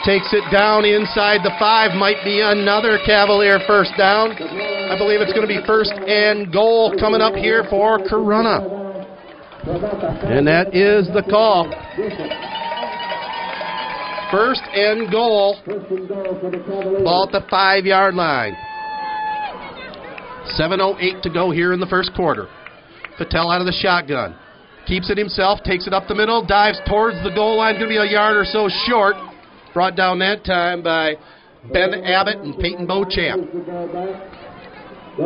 Takes 0.03 0.35
it 0.35 0.43
down 0.51 0.85
inside 0.85 1.47
the 1.47 1.55
five. 1.57 1.95
Might 1.95 2.19
be 2.25 2.43
another 2.43 2.99
Cavalier 3.07 3.61
first 3.65 3.93
down. 3.97 4.33
I 4.35 4.99
believe 4.99 5.21
it's 5.21 5.31
going 5.31 5.47
to 5.47 5.55
be 5.55 5.63
first 5.71 5.93
and 5.95 6.53
goal 6.53 6.99
coming 6.99 7.21
up 7.21 7.35
here 7.35 7.63
for 7.71 8.01
Corunna. 8.01 9.07
And 10.27 10.45
that 10.49 10.75
is 10.75 11.07
the 11.15 11.23
call. 11.23 11.71
First 14.35 14.67
and 14.75 15.07
goal. 15.13 15.63
Ball 17.07 17.31
at 17.31 17.33
the 17.33 17.47
five 17.49 17.87
yard 17.87 18.17
line. 18.17 18.57
7.08 20.59 21.23
to 21.23 21.31
go 21.31 21.53
here 21.53 21.73
in 21.73 21.79
the 21.79 21.87
first 21.87 22.11
quarter. 22.17 22.49
Patel 23.19 23.51
out 23.51 23.61
of 23.61 23.67
the 23.67 23.73
shotgun. 23.73 24.37
Keeps 24.87 25.09
it 25.11 25.17
himself, 25.17 25.61
takes 25.65 25.87
it 25.87 25.93
up 25.93 26.09
the 26.09 26.15
middle, 26.15 26.45
dives 26.45 26.79
towards 26.89 27.17
the 27.25 27.31
goal 27.35 27.57
line, 27.57 27.75
going 27.75 27.89
to 27.89 27.89
be 27.89 27.97
a 27.97 28.05
yard 28.11 28.37
or 28.37 28.45
so 28.45 28.69
short. 28.87 29.17
Brought 29.73 29.97
down 29.97 30.19
that 30.19 30.45
time 30.45 30.83
by 30.83 31.15
Ben 31.73 31.95
Abbott 32.05 32.39
and 32.39 32.59
Peyton 32.59 32.87
Beauchamp. 32.87 33.51
So 35.17 35.25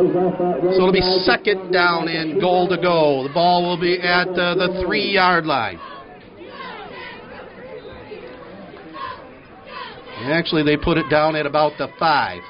it'll 0.75 0.93
be 0.93 1.01
second 1.23 1.71
down 1.71 2.07
and 2.07 2.39
goal 2.39 2.69
to 2.69 2.77
go. 2.77 3.23
The 3.27 3.33
ball 3.33 3.63
will 3.63 3.79
be 3.79 3.99
at 3.99 4.29
uh, 4.29 4.55
the 4.55 4.83
three 4.85 5.11
yard 5.11 5.45
line. 5.45 5.79
Actually, 10.23 10.63
they 10.63 10.77
put 10.77 10.97
it 10.97 11.09
down 11.09 11.35
at 11.35 11.45
about 11.45 11.77
the 11.77 11.87
five. 11.97 12.41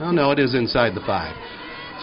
Oh, 0.00 0.10
no, 0.12 0.30
it 0.30 0.38
is 0.38 0.54
inside 0.54 0.94
the 0.94 1.02
five. 1.06 1.34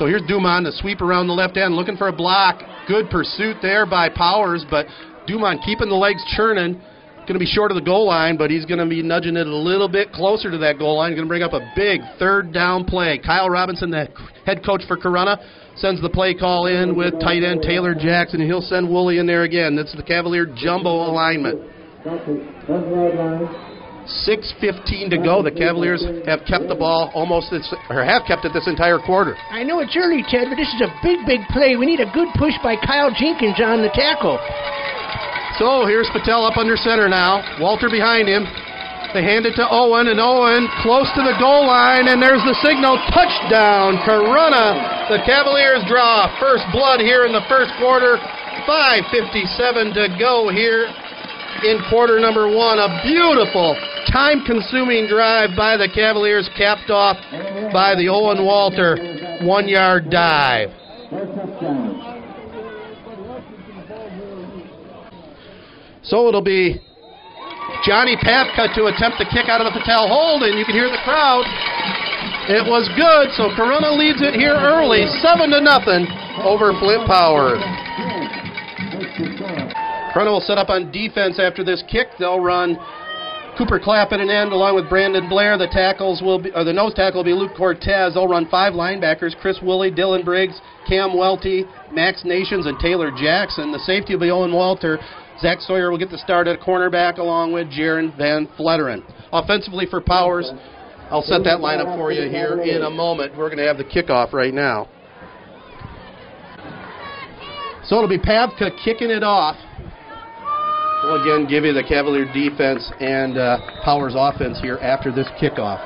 So 0.02 0.08
here's 0.08 0.24
Dumont, 0.24 0.66
the 0.66 0.72
sweep 0.72 1.00
around 1.00 1.28
the 1.28 1.34
left 1.34 1.58
end, 1.58 1.76
looking 1.76 1.96
for 1.96 2.08
a 2.08 2.12
block. 2.12 2.64
Good 2.88 3.12
pursuit 3.12 3.58
there 3.62 3.86
by 3.86 4.10
Powers, 4.10 4.66
but 4.68 4.88
Dumont 5.28 5.62
keeping 5.64 5.90
the 5.90 5.96
legs 5.96 6.26
churning. 6.36 6.82
Going 7.30 7.34
to 7.34 7.40
be 7.40 7.46
short 7.46 7.70
of 7.70 7.76
the 7.76 7.86
goal 7.86 8.08
line, 8.08 8.36
but 8.36 8.50
he's 8.50 8.66
going 8.66 8.80
to 8.80 8.88
be 8.88 9.04
nudging 9.04 9.38
it 9.38 9.46
a 9.46 9.56
little 9.56 9.88
bit 9.88 10.12
closer 10.12 10.50
to 10.50 10.58
that 10.58 10.80
goal 10.80 10.98
line. 10.98 11.12
Going 11.12 11.26
to 11.26 11.28
bring 11.28 11.44
up 11.44 11.54
a 11.54 11.72
big 11.76 12.02
third 12.18 12.52
down 12.52 12.84
play. 12.86 13.22
Kyle 13.24 13.48
Robinson, 13.48 13.92
the 13.92 14.08
head 14.44 14.66
coach 14.66 14.82
for 14.88 14.98
Corunna, 14.98 15.38
sends 15.76 16.02
the 16.02 16.10
play 16.10 16.34
call 16.34 16.66
in 16.66 16.98
with 16.98 17.14
tight 17.22 17.44
end 17.44 17.62
Taylor 17.62 17.94
Jackson, 17.94 18.42
and 18.42 18.50
he'll 18.50 18.64
send 18.64 18.90
Woolley 18.90 19.20
in 19.20 19.28
there 19.28 19.44
again. 19.44 19.76
That's 19.76 19.96
the 19.96 20.02
Cavalier 20.02 20.48
jumbo 20.48 20.90
alignment. 20.90 21.62
6.15 24.28 25.10
to 25.10 25.18
go. 25.18 25.42
The 25.42 25.52
Cavaliers 25.52 26.04
have 26.26 26.46
kept 26.46 26.68
the 26.68 26.76
ball 26.76 27.12
almost 27.14 27.50
this, 27.52 27.66
or 27.90 28.04
have 28.04 28.24
kept 28.28 28.46
it 28.46 28.54
this 28.54 28.68
entire 28.68 29.00
quarter. 29.00 29.36
I 29.50 29.64
know 29.64 29.80
it's 29.80 29.96
early, 29.96 30.24
Ted, 30.28 30.48
but 30.50 30.58
this 30.60 30.70
is 30.70 30.82
a 30.84 30.92
big, 31.02 31.26
big 31.26 31.42
play. 31.50 31.76
We 31.76 31.86
need 31.86 32.00
a 32.00 32.12
good 32.14 32.30
push 32.36 32.54
by 32.64 32.76
Kyle 32.76 33.10
Jenkins 33.10 33.58
on 33.64 33.82
the 33.82 33.92
tackle. 33.96 34.40
So 35.60 35.86
here's 35.86 36.10
Patel 36.12 36.46
up 36.46 36.58
under 36.58 36.76
center 36.76 37.08
now. 37.08 37.44
Walter 37.60 37.90
behind 37.90 38.28
him. 38.28 38.48
They 39.12 39.28
hand 39.28 39.44
it 39.44 39.60
to 39.60 39.68
Owen, 39.68 40.08
and 40.08 40.20
Owen 40.24 40.72
close 40.80 41.12
to 41.20 41.24
the 41.24 41.36
goal 41.36 41.68
line, 41.68 42.08
and 42.08 42.24
there's 42.24 42.44
the 42.48 42.56
signal 42.64 42.96
touchdown. 43.12 44.00
Corunna. 44.08 45.12
The 45.12 45.20
Cavaliers 45.28 45.84
draw 45.92 46.32
first 46.40 46.64
blood 46.72 47.04
here 47.04 47.28
in 47.28 47.36
the 47.36 47.44
first 47.52 47.76
quarter. 47.76 48.16
5.57 48.64 49.94
to 49.96 50.16
go 50.20 50.48
here 50.48 50.88
in 51.64 51.80
quarter 51.90 52.20
number 52.20 52.48
one. 52.48 52.80
A 52.80 53.02
beautiful, 53.04 53.76
time 54.12 54.44
consuming 54.46 55.08
drive 55.08 55.52
by 55.56 55.78
the 55.78 55.88
Cavaliers, 55.94 56.50
capped 56.58 56.90
off 56.90 57.18
by 57.72 57.96
the 57.96 58.08
Owen 58.10 58.46
Walter 58.46 58.98
one 59.44 59.68
yard 59.68 60.10
dive. 60.10 60.70
So 66.04 66.28
it'll 66.28 66.44
be 66.44 66.82
Johnny 67.86 68.18
Papka 68.18 68.74
to 68.76 68.86
attempt 68.88 69.18
the 69.18 69.26
kick 69.32 69.48
out 69.48 69.62
of 69.62 69.72
the 69.72 69.80
Patel 69.80 70.08
hold, 70.08 70.44
and 70.44 70.58
you 70.58 70.66
can 70.66 70.76
hear 70.76 70.90
the 70.90 71.02
crowd. 71.04 71.46
It 72.50 72.66
was 72.68 72.90
good, 72.98 73.32
so 73.38 73.50
Corunna 73.56 73.96
leads 73.98 74.22
it 74.22 74.34
here 74.34 74.58
early, 74.58 75.06
seven 75.22 75.52
to 75.52 75.62
nothing 75.62 76.06
over 76.44 76.74
Flint 76.82 77.08
Powers. 77.08 77.62
Corunna 80.14 80.32
will 80.32 80.42
set 80.42 80.58
up 80.58 80.70
on 80.70 80.92
defense 80.92 81.40
after 81.40 81.64
this 81.64 81.84
kick. 81.90 82.08
They'll 82.20 82.40
run 82.40 82.78
Cooper 83.58 83.80
Clapp 83.80 84.12
at 84.12 84.20
an 84.20 84.30
end 84.30 84.52
along 84.52 84.76
with 84.76 84.90
Brandon 84.90 85.28
Blair. 85.30 85.58
The 85.58 85.68
tackles 85.68 86.22
will 86.22 86.42
be, 86.42 86.52
or 86.52 86.64
the 86.64 86.74
nose 86.74 86.94
tackle 86.94 87.20
will 87.20 87.26
be 87.26 87.34
Luke 87.34 87.52
Cortez. 87.56 88.14
They'll 88.14 88.28
run 88.28 88.48
five 88.50 88.74
linebackers: 88.74 89.38
Chris 89.40 89.60
Woolley, 89.62 89.92
Dylan 89.92 90.26
Briggs, 90.26 90.60
Cam 90.88 91.18
Welty, 91.18 91.66
Max 91.94 92.24
Nations, 92.26 92.66
and 92.66 92.78
Taylor 92.80 93.12
Jackson. 93.12 93.72
The 93.72 93.80
safety 93.80 94.16
will 94.16 94.22
be 94.22 94.32
Owen 94.32 94.54
Walter. 94.54 95.00
Zach 95.40 95.60
Sawyer 95.62 95.90
will 95.90 95.98
get 95.98 96.12
the 96.12 96.18
start 96.18 96.48
at 96.48 96.60
cornerback 96.60 97.18
along 97.18 97.54
with 97.54 97.68
Jaron 97.68 98.16
Van 98.18 98.48
Fletteren. 98.60 99.02
Offensively 99.32 99.86
for 99.86 100.02
Powers, 100.02 100.52
I'll 101.10 101.24
set 101.24 101.44
that 101.46 101.60
lineup 101.60 101.98
for 101.98 102.12
you 102.12 102.30
here 102.30 102.62
in 102.62 102.84
a 102.84 102.90
moment. 102.90 103.36
We're 103.38 103.48
going 103.48 103.58
to 103.58 103.66
have 103.66 103.78
the 103.78 103.84
kickoff 103.84 104.34
right 104.34 104.54
now. 104.54 104.88
So 107.86 107.96
it'll 107.96 108.08
be 108.08 108.20
Pavka 108.20 108.72
kicking 108.84 109.10
it 109.10 109.24
off. 109.24 109.56
We'll 111.04 111.18
again 111.18 111.50
give 111.50 111.66
you 111.66 111.74
the 111.74 111.82
Cavalier 111.82 112.30
defense 112.30 112.86
and 113.00 113.38
uh, 113.38 113.58
Powers 113.84 114.14
offense 114.16 114.62
here 114.62 114.78
after 114.78 115.12
this 115.12 115.26
kickoff. 115.42 115.82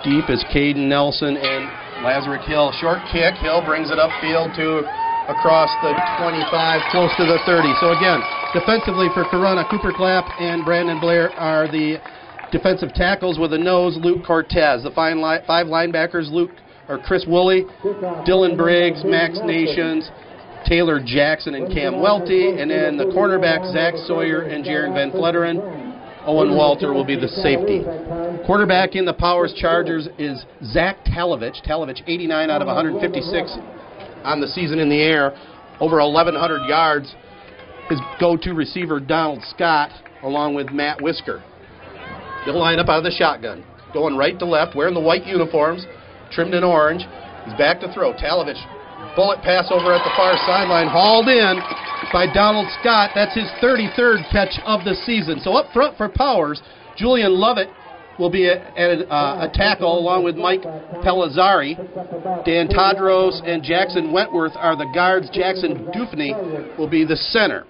Deep 0.00 0.24
is 0.32 0.40
Caden 0.48 0.88
Nelson 0.88 1.36
and 1.36 1.68
Lazarick 2.00 2.48
Hill. 2.48 2.72
Short 2.80 3.04
kick. 3.12 3.36
Hill 3.44 3.60
brings 3.60 3.90
it 3.92 4.00
upfield 4.00 4.56
to 4.56 4.88
across 5.28 5.68
the 5.84 5.92
25, 6.16 6.80
close 6.90 7.12
to 7.20 7.28
the 7.28 7.36
30. 7.44 7.76
So 7.76 7.92
again, 7.92 8.24
defensively 8.56 9.12
for 9.12 9.28
Corunna, 9.28 9.68
Cooper 9.68 9.92
Clapp 9.92 10.24
and 10.40 10.64
Brandon 10.64 10.98
Blair 10.98 11.28
are 11.36 11.68
the 11.68 12.00
defensive 12.50 12.94
tackles 12.94 13.38
with 13.38 13.52
a 13.52 13.58
nose. 13.58 13.98
Luke 14.00 14.24
Cortez, 14.24 14.82
the 14.82 14.90
five 14.90 15.16
linebackers, 15.66 16.30
Luke 16.32 16.50
or 16.88 16.98
Chris 16.98 17.24
Woolley, 17.28 17.64
Dylan 18.26 18.56
Briggs, 18.56 19.02
Max 19.04 19.38
Nations. 19.44 20.10
Taylor 20.66 21.00
Jackson 21.04 21.54
and 21.54 21.72
Cam 21.72 22.00
Welty, 22.00 22.60
and 22.60 22.70
then 22.70 22.96
the 22.96 23.06
cornerback 23.06 23.72
Zach 23.72 23.94
Sawyer 24.06 24.42
and 24.42 24.64
Jaron 24.64 24.94
Van 24.94 25.10
Fletteren. 25.10 25.90
Owen 26.26 26.54
Walter 26.54 26.92
will 26.92 27.04
be 27.04 27.16
the 27.16 27.28
safety. 27.28 27.82
Quarterback 28.46 28.94
in 28.94 29.04
the 29.04 29.14
Powers 29.14 29.54
Chargers 29.56 30.08
is 30.18 30.44
Zach 30.64 31.04
Talovich. 31.06 31.64
Talovich, 31.66 32.02
89 32.06 32.50
out 32.50 32.60
of 32.60 32.68
156 32.68 33.56
on 34.24 34.40
the 34.40 34.48
season 34.48 34.78
in 34.78 34.88
the 34.88 35.00
air, 35.00 35.32
over 35.80 35.96
1,100 35.96 36.66
yards. 36.68 37.14
His 37.88 37.98
go-to 38.20 38.52
receiver 38.52 39.00
Donald 39.00 39.42
Scott, 39.54 39.90
along 40.22 40.54
with 40.54 40.70
Matt 40.70 41.02
Whisker. 41.02 41.42
They'll 42.44 42.58
line 42.58 42.78
up 42.78 42.88
out 42.88 42.98
of 42.98 43.04
the 43.04 43.10
shotgun, 43.10 43.64
going 43.92 44.16
right 44.16 44.38
to 44.38 44.46
left, 44.46 44.76
wearing 44.76 44.94
the 44.94 45.00
white 45.00 45.26
uniforms, 45.26 45.86
trimmed 46.30 46.54
in 46.54 46.62
orange. 46.62 47.02
He's 47.44 47.58
back 47.58 47.80
to 47.80 47.92
throw. 47.92 48.12
Talovich 48.12 48.62
Bullet 49.16 49.42
pass 49.42 49.70
over 49.70 49.92
at 49.92 50.02
the 50.04 50.12
far 50.16 50.36
sideline, 50.46 50.88
hauled 50.88 51.28
in 51.28 51.58
by 52.12 52.26
Donald 52.32 52.66
Scott. 52.80 53.10
That's 53.14 53.34
his 53.34 53.48
33rd 53.62 54.30
catch 54.30 54.58
of 54.64 54.84
the 54.84 54.94
season. 55.06 55.40
So 55.40 55.54
up 55.54 55.72
front 55.72 55.96
for 55.96 56.08
Powers, 56.08 56.62
Julian 56.96 57.34
Lovett 57.34 57.68
will 58.18 58.30
be 58.30 58.48
at 58.48 58.60
a, 58.76 59.44
a 59.44 59.50
tackle 59.52 59.98
along 59.98 60.24
with 60.24 60.36
Mike 60.36 60.62
Pellizzari. 61.02 61.76
Dan 62.44 62.68
Tadros 62.68 63.40
and 63.46 63.62
Jackson 63.62 64.12
Wentworth 64.12 64.52
are 64.56 64.76
the 64.76 64.90
guards. 64.94 65.30
Jackson 65.32 65.88
Dufney 65.94 66.78
will 66.78 66.88
be 66.88 67.04
the 67.04 67.16
center. 67.16 67.64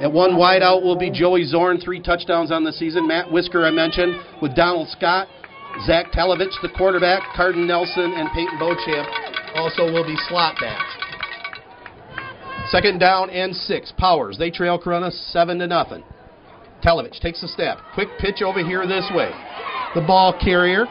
At 0.00 0.10
one 0.10 0.32
wideout 0.32 0.82
will 0.82 0.98
be 0.98 1.10
Joey 1.10 1.44
Zorn, 1.44 1.78
three 1.78 2.02
touchdowns 2.02 2.50
on 2.50 2.64
the 2.64 2.72
season. 2.72 3.06
Matt 3.06 3.30
Whisker, 3.30 3.64
I 3.64 3.70
mentioned, 3.70 4.16
with 4.42 4.56
Donald 4.56 4.88
Scott. 4.88 5.28
Zach 5.84 6.10
Telovich, 6.10 6.50
the 6.62 6.70
quarterback. 6.76 7.22
Caden 7.36 7.66
Nelson 7.66 8.14
and 8.16 8.28
Peyton 8.34 8.58
Beauchamp 8.58 9.35
also 9.56 9.84
will 9.84 10.04
be 10.04 10.16
slot 10.28 10.56
backs. 10.60 11.06
Second 12.68 12.98
down 12.98 13.30
and 13.30 13.54
six. 13.54 13.92
Powers. 13.96 14.36
They 14.38 14.50
trail 14.50 14.78
Corunna 14.78 15.10
seven 15.32 15.58
to 15.60 15.66
nothing. 15.66 16.02
Telovich 16.84 17.20
takes 17.20 17.42
a 17.42 17.48
step. 17.48 17.78
Quick 17.94 18.08
pitch 18.18 18.42
over 18.42 18.64
here 18.64 18.86
this 18.86 19.10
way. 19.14 19.30
The 19.94 20.00
ball 20.00 20.38
carrier. 20.38 20.86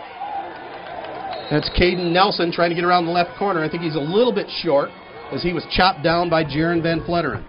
That's 1.51 1.69
Caden 1.77 2.11
Nelson 2.11 2.51
trying 2.51 2.69
to 2.69 2.75
get 2.75 2.83
around 2.83 3.05
the 3.05 3.11
left 3.11 3.37
corner. 3.37 3.63
I 3.63 3.69
think 3.69 3.83
he's 3.83 3.95
a 3.95 3.99
little 3.99 4.33
bit 4.33 4.47
short 4.63 4.89
as 5.31 5.43
he 5.43 5.53
was 5.53 5.65
chopped 5.71 6.03
down 6.03 6.29
by 6.29 6.43
Jaron 6.43 6.81
Van 6.81 7.01
Fletteren. 7.01 7.45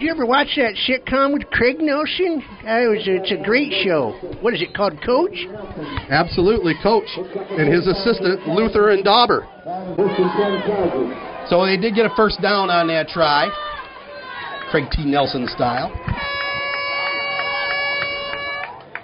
Did 0.00 0.06
you 0.06 0.12
ever 0.12 0.24
watch 0.24 0.56
that 0.56 0.80
sitcom 0.88 1.34
with 1.34 1.44
Craig 1.50 1.76
Nelson? 1.78 2.40
Uh, 2.64 2.72
it 2.72 2.88
was, 2.88 3.04
it's 3.04 3.32
a 3.32 3.44
great 3.44 3.68
show. 3.84 4.16
What 4.40 4.54
is 4.54 4.62
it 4.62 4.72
called, 4.72 4.96
Coach? 5.04 5.36
Absolutely, 6.08 6.72
Coach. 6.82 7.04
And 7.52 7.68
his 7.68 7.84
assistant, 7.86 8.48
Luther 8.48 8.96
and 8.96 9.04
Dauber. 9.04 9.44
So 11.52 11.66
they 11.66 11.76
did 11.76 11.94
get 11.94 12.08
a 12.08 12.16
first 12.16 12.40
down 12.40 12.70
on 12.70 12.88
that 12.88 13.08
try. 13.12 13.52
Craig 14.70 14.88
T. 14.90 15.04
Nelson 15.04 15.46
style. 15.52 15.92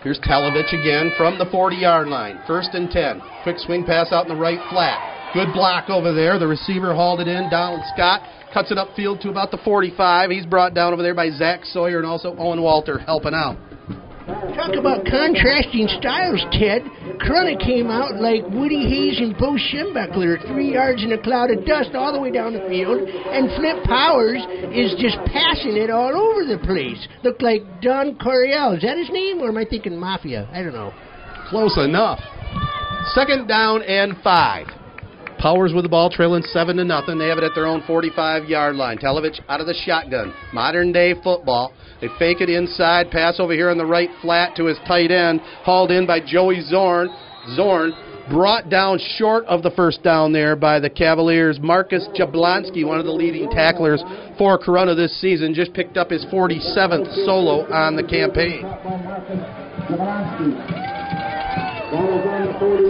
Here's 0.01 0.19
Talovich 0.21 0.73
again 0.73 1.13
from 1.19 1.37
the 1.37 1.45
40 1.53 1.77
yard 1.77 2.09
line. 2.09 2.41
First 2.47 2.71
and 2.73 2.89
10. 2.89 3.21
Quick 3.43 3.59
swing 3.59 3.85
pass 3.85 4.13
out 4.13 4.25
in 4.25 4.35
the 4.35 4.41
right 4.41 4.65
flat. 4.73 5.35
Good 5.35 5.53
block 5.53 5.91
over 5.91 6.15
there. 6.15 6.39
The 6.39 6.47
receiver 6.47 6.95
hauled 6.95 7.21
it 7.21 7.29
in. 7.29 7.51
Donald 7.51 7.83
Scott 7.93 8.23
cuts 8.57 8.73
it 8.73 8.79
upfield 8.79 9.21
to 9.21 9.29
about 9.29 9.51
the 9.51 9.59
45. 9.59 10.31
He's 10.31 10.47
brought 10.47 10.73
down 10.73 10.95
over 10.95 11.03
there 11.03 11.15
by 11.15 11.29
Zach 11.29 11.61
Sawyer 11.67 11.99
and 11.99 12.07
also 12.07 12.35
Owen 12.39 12.63
Walter 12.63 12.97
helping 12.97 13.35
out. 13.35 13.59
Talk 14.57 14.73
about 14.73 15.05
contrasting 15.05 15.87
styles, 16.01 16.41
Ted. 16.57 16.81
Corunna 17.21 17.61
came 17.61 17.91
out 17.91 18.17
like 18.17 18.49
Woody 18.49 18.89
Hayes 18.89 19.21
and 19.21 19.37
Bo 19.37 19.61
Schembechler, 19.61 20.41
three 20.49 20.73
yards 20.73 21.05
in 21.05 21.13
a 21.13 21.21
cloud 21.21 21.51
of 21.51 21.67
dust 21.67 21.91
all 21.95 22.15
the 22.15 22.19
way 22.19 22.31
down 22.31 22.55
the 22.55 22.65
field, 22.67 23.07
and 23.07 23.53
Flint 23.61 23.85
Powers 23.85 24.41
is 24.73 24.97
just 24.99 25.19
passing 25.29 25.77
it 25.77 25.91
all 25.91 26.17
over 26.17 26.49
the 26.49 26.59
place. 26.65 27.07
Looked 27.23 27.43
like 27.43 27.61
Don 27.83 28.17
Coryell. 28.17 28.77
Is 28.77 28.83
that 28.83 28.97
his 28.97 29.11
name, 29.11 29.43
or 29.43 29.51
am 29.51 29.59
I 29.59 29.67
thinking 29.69 30.01
Mafia? 30.01 30.49
I 30.51 30.63
don't 30.63 30.73
know. 30.73 30.95
Close 31.51 31.77
enough. 31.77 32.21
Second 33.13 33.49
down 33.49 33.83
and 33.83 34.17
five. 34.25 34.67
Powers 35.47 35.73
with 35.73 35.85
the 35.85 35.89
ball, 35.89 36.11
trailing 36.11 36.43
seven 36.43 36.77
to 36.79 36.85
nothing. 36.85 37.19
They 37.19 37.29
have 37.29 37.39
it 37.39 37.45
at 37.45 37.53
their 37.55 37.69
own 37.69 37.81
45-yard 37.83 38.75
line. 38.75 38.99
Telovich 38.99 39.39
out 39.49 39.61
of 39.61 39.69
the 39.69 39.75
shotgun. 39.75 40.35
Modern 40.53 40.91
day 40.91 41.15
football. 41.23 41.73
They 42.01 42.09
fake 42.19 42.41
it 42.41 42.49
inside, 42.49 43.13
pass 43.13 43.39
over 43.39 43.53
here 43.53 43.71
on 43.71 43.79
the 43.79 43.87
right 43.87 44.09
flat 44.21 44.57
to 44.57 44.65
his 44.65 44.77
tight 44.89 45.13
end, 45.13 45.41
hauled 45.63 45.93
in 45.93 46.05
by 46.05 46.19
Joey 46.19 46.63
Zorn. 46.63 47.11
Zorn 47.55 47.93
brought 48.29 48.71
down 48.71 48.99
short 49.19 49.45
of 49.45 49.63
the 49.63 49.71
first 49.71 50.03
down 50.03 50.33
there 50.33 50.57
by 50.57 50.81
the 50.81 50.91
Cavaliers. 50.91 51.61
Marcus 51.63 52.09
Jablonski, 52.19 52.85
one 52.85 52.99
of 52.99 53.07
the 53.07 53.13
leading 53.13 53.49
tacklers 53.49 54.03
for 54.37 54.59
Corunna 54.59 54.97
this 54.97 55.17
season, 55.21 55.55
just 55.55 55.73
picked 55.73 55.97
up 55.97 56.11
his 56.11 56.25
47th 56.25 57.25
solo 57.25 57.73
on 57.73 57.95
the 57.95 58.03
campaign. 58.03 58.65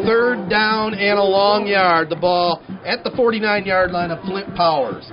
Third 0.06 0.48
down 0.48 0.94
and 0.94 1.18
a 1.18 1.24
long 1.24 1.66
yard. 1.66 2.08
The 2.10 2.16
ball 2.16 2.62
at 2.84 3.02
the 3.02 3.10
49 3.16 3.64
yard 3.64 3.90
line 3.90 4.10
of 4.10 4.22
Flint 4.24 4.54
Powers. 4.54 5.04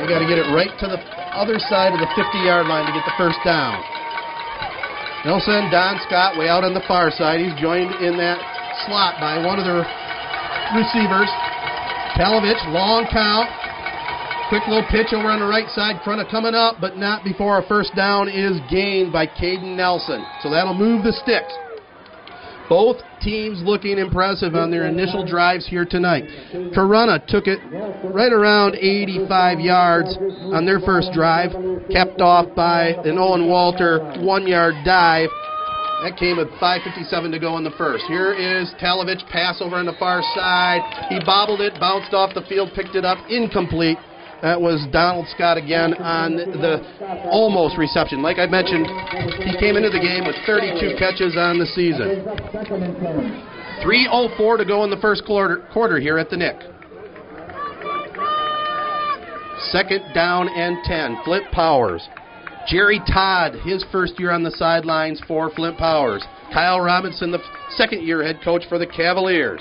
We 0.00 0.08
got 0.08 0.22
to 0.22 0.28
get 0.30 0.38
it 0.38 0.48
right 0.54 0.72
to 0.80 0.86
the 0.86 0.98
other 1.34 1.58
side 1.70 1.92
of 1.92 2.00
the 2.00 2.10
50 2.14 2.38
yard 2.46 2.66
line 2.66 2.86
to 2.86 2.92
get 2.92 3.04
the 3.04 3.16
first 3.18 3.38
down. 3.44 3.82
Nelson, 5.24 5.68
Don 5.68 6.00
Scott, 6.08 6.38
way 6.38 6.48
out 6.48 6.64
on 6.64 6.72
the 6.72 6.80
far 6.88 7.10
side. 7.10 7.44
He's 7.44 7.52
joined 7.60 7.92
in 8.00 8.16
that 8.16 8.40
slot 8.88 9.20
by 9.20 9.36
one 9.44 9.60
of 9.60 9.68
the 9.68 9.84
receivers. 10.72 11.28
Talovich, 12.16 12.60
long 12.72 13.04
count. 13.12 13.50
Quick 14.50 14.66
little 14.66 14.86
pitch 14.90 15.14
over 15.14 15.30
on 15.30 15.38
the 15.38 15.46
right 15.46 15.70
side. 15.70 16.02
Corunna 16.02 16.28
coming 16.28 16.56
up, 16.56 16.78
but 16.80 16.96
not 16.96 17.22
before 17.22 17.60
a 17.60 17.68
first 17.68 17.94
down 17.94 18.28
is 18.28 18.58
gained 18.68 19.12
by 19.12 19.24
Caden 19.24 19.76
Nelson. 19.76 20.26
So 20.42 20.50
that'll 20.50 20.74
move 20.74 21.04
the 21.04 21.12
sticks. 21.12 21.54
Both 22.68 22.96
teams 23.20 23.62
looking 23.62 23.98
impressive 23.98 24.56
on 24.56 24.72
their 24.72 24.88
initial 24.88 25.24
drives 25.24 25.68
here 25.68 25.84
tonight. 25.84 26.24
Corunna 26.74 27.24
took 27.28 27.46
it 27.46 27.60
right 28.12 28.32
around 28.32 28.74
85 28.74 29.60
yards 29.60 30.18
on 30.18 30.66
their 30.66 30.80
first 30.80 31.12
drive, 31.12 31.54
capped 31.92 32.20
off 32.20 32.52
by 32.56 32.98
an 33.04 33.18
Owen 33.18 33.46
Walter 33.46 34.02
one 34.18 34.48
yard 34.48 34.74
dive. 34.84 35.30
That 36.02 36.16
came 36.18 36.38
with 36.38 36.48
5.57 36.58 37.30
to 37.30 37.38
go 37.38 37.56
in 37.56 37.62
the 37.62 37.74
first. 37.78 38.02
Here 38.08 38.34
is 38.34 38.74
Talovich, 38.82 39.22
pass 39.30 39.60
over 39.60 39.76
on 39.76 39.86
the 39.86 39.94
far 39.98 40.22
side. 40.34 40.80
He 41.08 41.20
bobbled 41.24 41.60
it, 41.60 41.74
bounced 41.78 42.14
off 42.14 42.34
the 42.34 42.42
field, 42.48 42.70
picked 42.74 42.96
it 42.96 43.04
up, 43.04 43.18
incomplete. 43.30 43.98
That 44.42 44.60
was 44.60 44.86
Donald 44.90 45.26
Scott 45.34 45.58
again 45.58 45.92
on 45.94 46.36
the 46.36 46.80
almost 47.30 47.76
reception. 47.76 48.22
Like 48.22 48.38
I 48.38 48.46
mentioned, 48.46 48.86
he 49.44 49.52
came 49.60 49.76
into 49.76 49.90
the 49.90 50.00
game 50.00 50.24
with 50.24 50.36
32 50.46 50.96
catches 50.96 51.36
on 51.36 51.58
the 51.58 51.66
season. 51.66 52.24
3.04 53.84 54.58
to 54.58 54.64
go 54.64 54.84
in 54.84 54.90
the 54.90 54.96
first 55.00 55.24
quarter, 55.26 55.68
quarter 55.72 56.00
here 56.00 56.18
at 56.18 56.30
the 56.30 56.36
Nick. 56.36 56.56
Second 59.70 60.02
down 60.14 60.48
and 60.48 60.78
10. 60.84 61.18
Flint 61.24 61.44
Powers. 61.52 62.08
Jerry 62.66 63.00
Todd, 63.12 63.54
his 63.64 63.84
first 63.92 64.18
year 64.18 64.30
on 64.30 64.42
the 64.42 64.50
sidelines 64.52 65.20
for 65.28 65.50
Flint 65.50 65.76
Powers. 65.76 66.24
Kyle 66.52 66.80
Robinson, 66.80 67.30
the 67.30 67.40
second 67.76 68.06
year 68.06 68.22
head 68.22 68.40
coach 68.42 68.62
for 68.68 68.78
the 68.78 68.86
Cavaliers. 68.86 69.60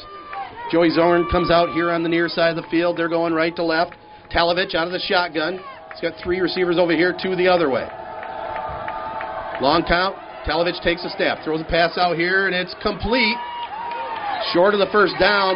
Joey 0.71 0.89
Zorn 0.89 1.27
comes 1.31 1.51
out 1.51 1.73
here 1.73 1.91
on 1.91 2.03
the 2.03 2.09
near 2.09 2.29
side 2.29 2.55
of 2.57 2.63
the 2.63 2.69
field. 2.69 2.97
They're 2.97 3.09
going 3.09 3.33
right 3.33 3.55
to 3.55 3.63
left. 3.63 3.95
Talovich 4.31 4.75
out 4.75 4.87
of 4.87 4.93
the 4.93 4.99
shotgun. 4.99 5.59
He's 5.91 6.01
got 6.01 6.13
three 6.23 6.39
receivers 6.39 6.77
over 6.77 6.93
here, 6.93 7.15
two 7.21 7.35
the 7.35 7.47
other 7.47 7.69
way. 7.69 7.87
Long 9.61 9.83
count. 9.87 10.15
Talovich 10.47 10.81
takes 10.83 11.03
a 11.03 11.09
step, 11.09 11.39
throws 11.43 11.61
a 11.61 11.65
pass 11.65 11.97
out 11.97 12.15
here, 12.15 12.47
and 12.47 12.55
it's 12.55 12.73
complete. 12.81 13.35
Short 14.53 14.73
of 14.73 14.79
the 14.79 14.89
first 14.91 15.13
down. 15.19 15.55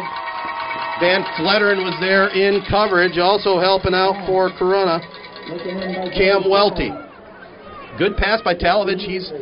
Van 1.00 1.24
Fletteren 1.38 1.82
was 1.82 1.96
there 2.00 2.28
in 2.28 2.62
coverage, 2.70 3.18
also 3.18 3.58
helping 3.58 3.94
out 3.94 4.14
for 4.26 4.50
Corunna. 4.60 5.00
Cam 6.14 6.50
Welty. 6.50 6.92
Good 7.98 8.16
pass 8.16 8.42
by 8.42 8.54
Talovich. 8.54 9.00
He's 9.00 9.32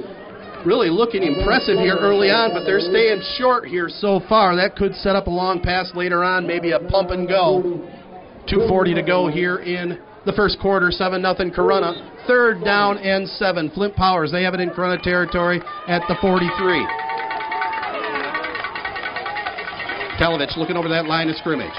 really 0.65 0.91
looking 0.91 1.23
impressive 1.23 1.79
here 1.79 1.97
early 1.99 2.31
on, 2.31 2.53
but 2.53 2.65
they're 2.65 2.81
staying 2.81 3.21
short 3.37 3.67
here 3.67 3.89
so 3.89 4.21
far. 4.29 4.55
That 4.57 4.77
could 4.77 4.95
set 4.97 5.17
up 5.17 5.27
a 5.27 5.31
long 5.31 5.61
pass 5.61 5.91
later 5.95 6.23
on, 6.23 6.47
maybe 6.47 6.73
a 6.73 6.79
pump 6.79 7.11
and 7.11 7.29
go. 7.29 7.83
2.40 8.49 8.95
to 8.95 9.03
go 9.03 9.29
here 9.29 9.59
in 9.59 9.99
the 10.27 10.33
first 10.33 10.59
quarter. 10.61 10.91
7 10.91 11.21
nothing 11.21 11.51
Corunna. 11.51 12.27
Third 12.27 12.65
down 12.65 12.99
and 12.99 13.29
7. 13.29 13.71
Flint 13.71 13.97
Powers, 13.97 14.31
they 14.31 14.43
have 14.43 14.55
it 14.55 14.61
in 14.61 14.71
Corunna 14.71 15.01
territory 15.03 15.61
at 15.89 16.03
the 16.09 16.17
43. 16.21 16.51
Talovich 20.19 20.57
looking 20.57 20.77
over 20.77 20.89
that 20.89 21.07
line 21.07 21.29
of 21.29 21.37
scrimmage. 21.37 21.75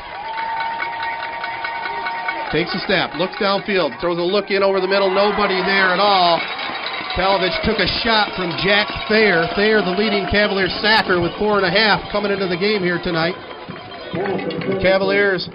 Takes 2.52 2.76
a 2.76 2.82
step, 2.86 3.16
looks 3.18 3.34
downfield, 3.42 3.98
throws 4.00 4.20
a 4.20 4.22
look 4.22 4.52
in 4.52 4.62
over 4.62 4.80
the 4.80 4.88
middle, 4.88 5.10
nobody 5.10 5.58
there 5.66 5.90
at 5.90 6.00
all. 6.00 6.38
Talovich 7.18 7.56
took 7.66 7.80
a 7.80 7.90
shot 8.02 8.36
from 8.36 8.52
Jack 8.62 8.90
Thayer. 9.08 9.48
Thayer, 9.56 9.82
the 9.82 9.96
leading 9.98 10.26
Cavalier 10.30 10.68
sacker, 10.82 11.22
with 11.22 11.32
four 11.40 11.58
and 11.58 11.66
a 11.66 11.72
half 11.72 12.02
coming 12.12 12.32
into 12.32 12.48
the 12.48 12.58
game 12.58 12.82
here 12.82 13.00
tonight. 13.02 13.34
Cavaliers 14.82 15.50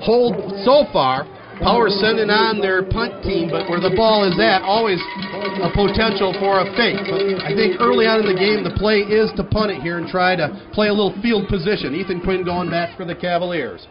hold 0.00 0.34
so 0.64 0.84
far. 0.92 1.26
Power 1.58 1.90
sending 1.90 2.30
on 2.30 2.62
their 2.62 2.86
punt 2.86 3.18
team, 3.26 3.50
but 3.50 3.66
where 3.66 3.82
the 3.82 3.90
ball 3.98 4.22
is 4.22 4.38
at, 4.38 4.62
always 4.62 5.02
a 5.58 5.66
potential 5.74 6.30
for 6.38 6.62
a 6.62 6.66
fake. 6.78 7.02
But 7.02 7.18
I 7.42 7.50
think 7.50 7.82
early 7.82 8.06
on 8.06 8.22
in 8.22 8.30
the 8.30 8.38
game, 8.38 8.62
the 8.62 8.78
play 8.78 9.02
is 9.02 9.34
to 9.34 9.42
punt 9.42 9.74
it 9.74 9.82
here 9.82 9.98
and 9.98 10.06
try 10.06 10.38
to 10.38 10.54
play 10.70 10.86
a 10.86 10.94
little 10.94 11.10
field 11.18 11.50
position. 11.50 11.98
Ethan 11.98 12.22
Quinn 12.22 12.46
going 12.46 12.70
back 12.70 12.94
for 12.94 13.02
the 13.02 13.14
Cavaliers. 13.14 13.90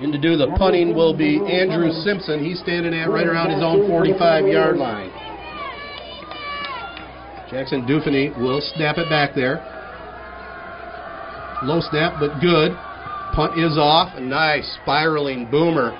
And 0.00 0.10
to 0.10 0.18
do 0.18 0.40
the 0.40 0.56
punting 0.56 0.96
will 0.96 1.12
be 1.12 1.36
Andrew 1.36 1.92
Simpson. 2.00 2.40
He's 2.42 2.58
standing 2.64 2.96
at 2.96 3.12
right 3.12 3.28
around 3.28 3.52
his 3.52 3.62
own 3.62 3.86
45 3.92 4.48
yard 4.48 4.78
line. 4.78 5.12
Jackson 7.52 7.84
Dufany 7.84 8.32
will 8.40 8.62
snap 8.72 8.96
it 8.96 9.10
back 9.10 9.34
there. 9.34 9.60
Low 11.62 11.84
snap, 11.84 12.16
but 12.18 12.40
good. 12.40 12.72
Punt 13.32 13.58
is 13.58 13.78
off. 13.78 14.16
A 14.16 14.20
nice 14.20 14.78
spiraling 14.82 15.50
boomer. 15.50 15.96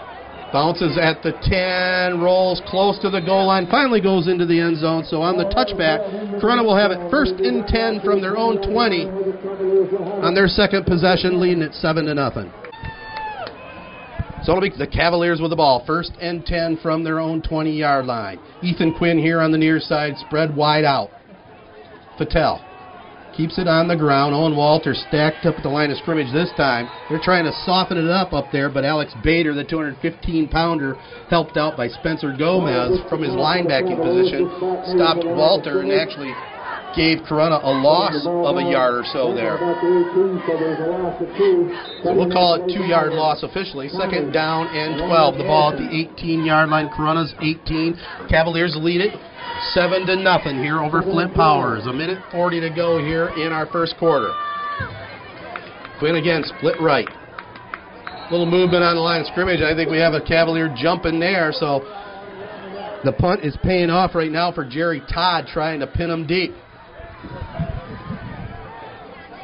Bounces 0.53 0.99
at 0.99 1.23
the 1.23 1.31
10, 1.47 2.21
rolls 2.21 2.61
close 2.66 2.99
to 2.99 3.11
the 3.11 3.21
goal 3.21 3.47
line, 3.47 3.69
finally 3.71 4.01
goes 4.01 4.27
into 4.27 4.47
the 4.47 4.59
end 4.59 4.79
zone. 4.79 5.05
So 5.05 5.23
on 5.23 5.38
the 5.38 5.45
touchback, 5.45 6.40
Corunna 6.43 6.64
will 6.64 6.77
have 6.77 6.90
it 6.90 7.09
first 7.09 7.35
and 7.35 7.64
10 7.69 8.01
from 8.03 8.21
their 8.21 8.37
own 8.37 8.61
20 8.61 9.07
on 9.07 10.35
their 10.35 10.49
second 10.49 10.87
possession, 10.87 11.40
leading 11.40 11.62
it 11.62 11.73
7 11.75 12.05
to 12.05 12.14
nothing. 12.14 12.51
So 14.43 14.53
it'll 14.53 14.62
be 14.62 14.71
the 14.77 14.88
Cavaliers 14.88 15.40
with 15.40 15.51
the 15.51 15.57
ball, 15.57 15.85
first 15.87 16.12
and 16.21 16.45
10 16.45 16.79
from 16.83 17.05
their 17.05 17.21
own 17.21 17.43
20 17.43 17.71
yard 17.71 18.07
line. 18.07 18.40
Ethan 18.61 18.95
Quinn 18.95 19.19
here 19.19 19.40
on 19.40 19.53
the 19.53 19.59
near 19.59 19.79
side, 19.79 20.14
spread 20.27 20.57
wide 20.57 20.85
out. 20.85 21.11
Fattel 22.19 22.70
keeps 23.37 23.59
it 23.59 23.69
on 23.69 23.88
the 23.88 23.97
ground. 23.97 24.35
Owen 24.35 24.57
Walter 24.57 24.95
stacked 24.95 25.47
up 25.47 25.57
at 25.57 25.62
the 25.62 25.69
line 25.69 25.90
of 25.90 25.99
scrimmage 25.99 26.33
this 26.33 26.51
time. 26.57 26.88
They're 27.09 27.23
trying 27.23 27.45
to 27.45 27.53
soften 27.64 27.99
it 27.99 28.11
up 28.11 28.33
up 28.33 28.47
there, 28.53 28.69
but 28.71 28.85
Alex 28.85 29.12
Bader, 29.23 29.55
the 29.55 29.64
215 29.64 30.49
pounder, 30.49 30.95
helped 31.29 31.57
out 31.57 31.77
by 31.77 31.88
Spencer 31.88 32.35
Gomez 32.37 33.01
from 33.09 33.23
his 33.23 33.33
linebacking 33.33 34.01
position, 34.03 34.51
stopped 34.97 35.25
Walter 35.25 35.81
and 35.81 35.93
actually 35.93 36.33
gave 36.97 37.23
Corunna 37.23 37.62
a 37.62 37.71
loss 37.71 38.27
of 38.27 38.57
a 38.57 38.64
yard 38.66 38.95
or 38.95 39.05
so 39.12 39.35
there. 39.35 39.59
So 42.03 42.14
we'll 42.14 42.31
call 42.31 42.59
it 42.59 42.66
two 42.66 42.85
yard 42.85 43.12
loss 43.12 43.43
officially. 43.43 43.88
Second 43.88 44.33
down 44.33 44.66
and 44.75 44.99
12. 44.99 45.38
The 45.38 45.45
ball 45.45 45.73
at 45.73 45.79
the 45.79 45.87
18 45.87 46.45
yard 46.45 46.69
line. 46.69 46.88
Corunna's 46.88 47.35
18. 47.40 47.95
Cavaliers 48.29 48.77
lead 48.79 49.01
it. 49.01 49.14
Seven 49.73 50.07
to 50.07 50.17
nothing 50.17 50.57
here 50.57 50.81
over 50.81 51.03
Flint 51.03 51.35
Powers. 51.35 51.87
A 51.87 51.93
minute 51.93 52.19
40 52.33 52.61
to 52.61 52.71
go 52.71 52.99
here 52.99 53.29
in 53.37 53.53
our 53.53 53.67
first 53.67 53.95
quarter. 53.99 54.33
Quinn 55.99 56.17
again, 56.17 56.43
split 56.59 56.81
right. 56.81 57.09
Little 58.31 58.47
movement 58.47 58.83
on 58.83 58.97
the 58.97 59.01
line 59.03 59.21
of 59.21 59.27
scrimmage. 59.27 59.61
I 59.61 59.75
think 59.75 59.91
we 59.91 59.99
have 59.99 60.15
a 60.15 60.21
Cavalier 60.21 60.75
jumping 60.77 61.21
there. 61.21 61.53
So 61.53 61.81
the 63.05 63.13
punt 63.13 63.45
is 63.45 63.57
paying 63.63 63.91
off 63.91 64.15
right 64.15 64.31
now 64.31 64.51
for 64.53 64.65
Jerry 64.65 65.03
Todd 65.13 65.47
trying 65.53 65.81
to 65.81 65.87
pin 65.87 66.11
him 66.11 66.27
deep. 66.27 66.53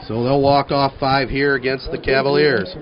So 0.07 0.23
they'll 0.23 0.40
walk 0.40 0.71
off 0.71 0.92
five 1.01 1.29
here 1.29 1.57
against 1.57 1.90
the 1.90 1.99
Cavaliers. 1.99 2.75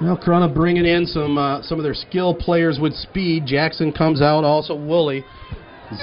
Now 0.00 0.16
Corunna 0.16 0.54
bringing 0.54 0.86
in 0.86 1.06
some 1.06 1.38
uh, 1.38 1.62
some 1.62 1.78
of 1.78 1.82
their 1.82 1.94
skill 1.94 2.34
players 2.34 2.78
with 2.80 2.94
speed. 2.94 3.46
Jackson 3.46 3.92
comes 3.92 4.22
out, 4.22 4.44
also 4.44 4.76
Woolley. 4.76 5.24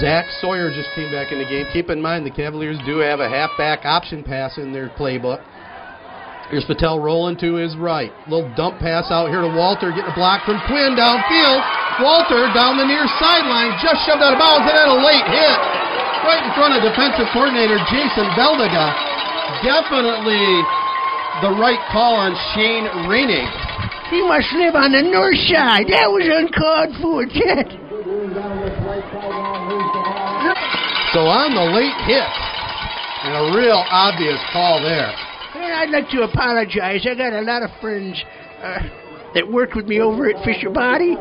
Zach 0.01 0.25
Sawyer 0.41 0.73
just 0.73 0.89
came 0.95 1.11
back 1.11 1.31
in 1.31 1.37
the 1.37 1.45
game. 1.45 1.65
Keep 1.71 1.89
in 1.89 2.01
mind 2.01 2.25
the 2.25 2.33
Cavaliers 2.33 2.77
do 2.85 2.97
have 3.05 3.19
a 3.19 3.29
halfback 3.29 3.85
option 3.85 4.23
pass 4.23 4.57
in 4.57 4.73
their 4.73 4.89
playbook. 4.89 5.45
Here's 6.49 6.65
Patel 6.65 6.99
rolling 6.99 7.37
to 7.41 7.55
his 7.55 7.77
right. 7.77 8.13
Little 8.29 8.49
dump 8.57 8.81
pass 8.81 9.09
out 9.09 9.29
here 9.29 9.41
to 9.41 9.49
Walter, 9.49 9.89
getting 9.89 10.09
a 10.09 10.17
block 10.17 10.45
from 10.45 10.61
Quinn 10.65 10.97
downfield. 10.97 11.61
Walter 12.01 12.49
down 12.53 12.77
the 12.77 12.85
near 12.85 13.05
sideline, 13.21 13.77
just 13.81 14.01
shoved 14.05 14.21
out 14.21 14.33
of 14.33 14.41
bounds 14.41 14.65
and 14.65 14.73
had 14.73 14.89
a 14.89 14.99
late 15.01 15.25
hit 15.25 15.57
right 16.25 16.41
in 16.41 16.51
front 16.57 16.73
of 16.73 16.81
defensive 16.81 17.29
coordinator 17.33 17.77
Jason 17.93 18.25
Beldiga. 18.33 18.89
Definitely 19.61 20.41
the 21.45 21.53
right 21.61 21.81
call 21.93 22.17
on 22.17 22.33
Shane 22.53 22.89
Reining. 23.05 23.45
He 24.09 24.25
must 24.25 24.49
live 24.53 24.73
on 24.73 24.91
the 24.91 25.05
north 25.05 25.37
side. 25.45 25.85
That 25.89 26.09
was 26.09 26.25
uncalled 26.25 26.97
for, 27.01 27.25
Ted. 27.29 27.84
So 31.15 31.23
on 31.31 31.55
the 31.55 31.63
late 31.71 31.95
hit, 32.03 32.27
and 33.23 33.31
a 33.31 33.55
real 33.55 33.79
obvious 33.89 34.39
call 34.51 34.83
there. 34.83 35.15
And 35.55 35.71
I'd 35.71 35.89
like 35.89 36.09
to 36.09 36.23
apologize. 36.23 37.07
I 37.09 37.15
got 37.15 37.31
a 37.31 37.41
lot 37.41 37.63
of 37.63 37.69
friends 37.79 38.21
uh, 38.61 38.79
that 39.33 39.49
work 39.49 39.73
with 39.73 39.85
me 39.85 40.01
over 40.01 40.29
at 40.29 40.43
Fisher 40.43 40.69
Body. 40.69 41.15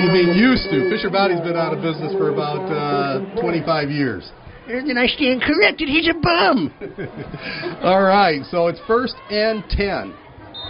You 0.00 0.08
mean 0.12 0.32
used 0.32 0.70
to? 0.70 0.88
Fisher 0.88 1.10
Body's 1.10 1.40
been 1.40 1.56
out 1.56 1.74
of 1.74 1.82
business 1.82 2.12
for 2.14 2.30
about 2.32 2.64
uh, 2.72 3.20
25 3.40 3.90
years. 3.90 4.32
And 4.66 4.88
then 4.88 4.96
I 4.96 5.06
stand 5.08 5.42
corrected. 5.42 5.88
He's 5.88 6.08
a 6.08 6.14
bum. 6.14 6.72
All 7.82 8.02
right, 8.02 8.40
so 8.50 8.68
it's 8.68 8.80
first 8.86 9.16
and 9.28 9.62
10. 9.68 10.14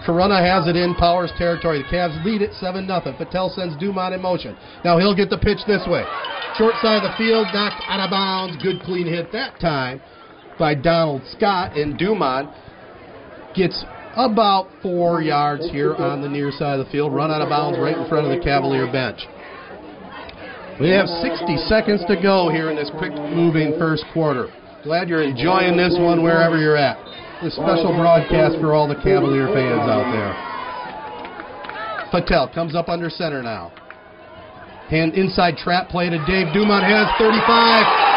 Corunna 0.06 0.40
has 0.40 0.66
it 0.66 0.76
in 0.76 0.94
Powers 0.94 1.32
territory. 1.36 1.82
The 1.82 1.96
Cavs 1.96 2.24
lead 2.24 2.42
it 2.42 2.52
7 2.54 2.86
0. 2.86 3.14
Patel 3.18 3.50
sends 3.50 3.76
Dumont 3.76 4.14
in 4.14 4.22
motion. 4.22 4.56
Now 4.84 4.98
he'll 4.98 5.16
get 5.16 5.30
the 5.30 5.38
pitch 5.38 5.58
this 5.66 5.86
way. 5.86 6.04
Short 6.56 6.74
side 6.82 7.02
of 7.02 7.10
the 7.10 7.14
field, 7.16 7.46
knocked 7.52 7.82
out 7.86 8.00
of 8.00 8.10
bounds. 8.10 8.62
Good 8.62 8.82
clean 8.82 9.06
hit 9.06 9.32
that 9.32 9.60
time 9.60 10.00
by 10.58 10.74
Donald 10.74 11.22
Scott. 11.36 11.76
And 11.76 11.98
Dumont 11.98 12.50
gets 13.54 13.84
about 14.16 14.68
four 14.82 15.22
yards 15.22 15.70
here 15.70 15.94
on 15.94 16.22
the 16.22 16.28
near 16.28 16.50
side 16.50 16.78
of 16.78 16.86
the 16.86 16.92
field. 16.92 17.14
Run 17.14 17.30
out 17.30 17.42
of 17.42 17.48
bounds 17.48 17.78
right 17.78 17.96
in 17.96 18.08
front 18.08 18.26
of 18.26 18.36
the 18.36 18.42
Cavalier 18.42 18.90
bench. 18.90 19.20
We 20.80 20.88
have 20.90 21.06
60 21.06 21.56
seconds 21.68 22.02
to 22.08 22.16
go 22.16 22.48
here 22.48 22.70
in 22.70 22.76
this 22.76 22.90
quick 22.96 23.12
moving 23.12 23.76
first 23.78 24.04
quarter. 24.14 24.48
Glad 24.82 25.10
you're 25.10 25.22
enjoying 25.22 25.76
this 25.76 25.94
one 26.00 26.22
wherever 26.22 26.56
you're 26.56 26.76
at. 26.76 26.96
This 27.40 27.56
special 27.56 27.96
broadcast 27.96 28.60
for 28.60 28.76
all 28.76 28.84
the 28.84 29.00
Cavalier 29.00 29.48
fans 29.48 29.88
out 29.88 30.04
there. 30.12 30.36
Patel 32.12 32.52
comes 32.52 32.76
up 32.76 32.92
under 32.92 33.08
center 33.08 33.40
now. 33.40 33.72
Hand 34.92 35.16
inside 35.16 35.56
trap 35.56 35.88
play 35.88 36.12
to 36.12 36.20
Dave 36.28 36.52
Dumont 36.52 36.84
has 36.84 37.08
35, 37.16 37.40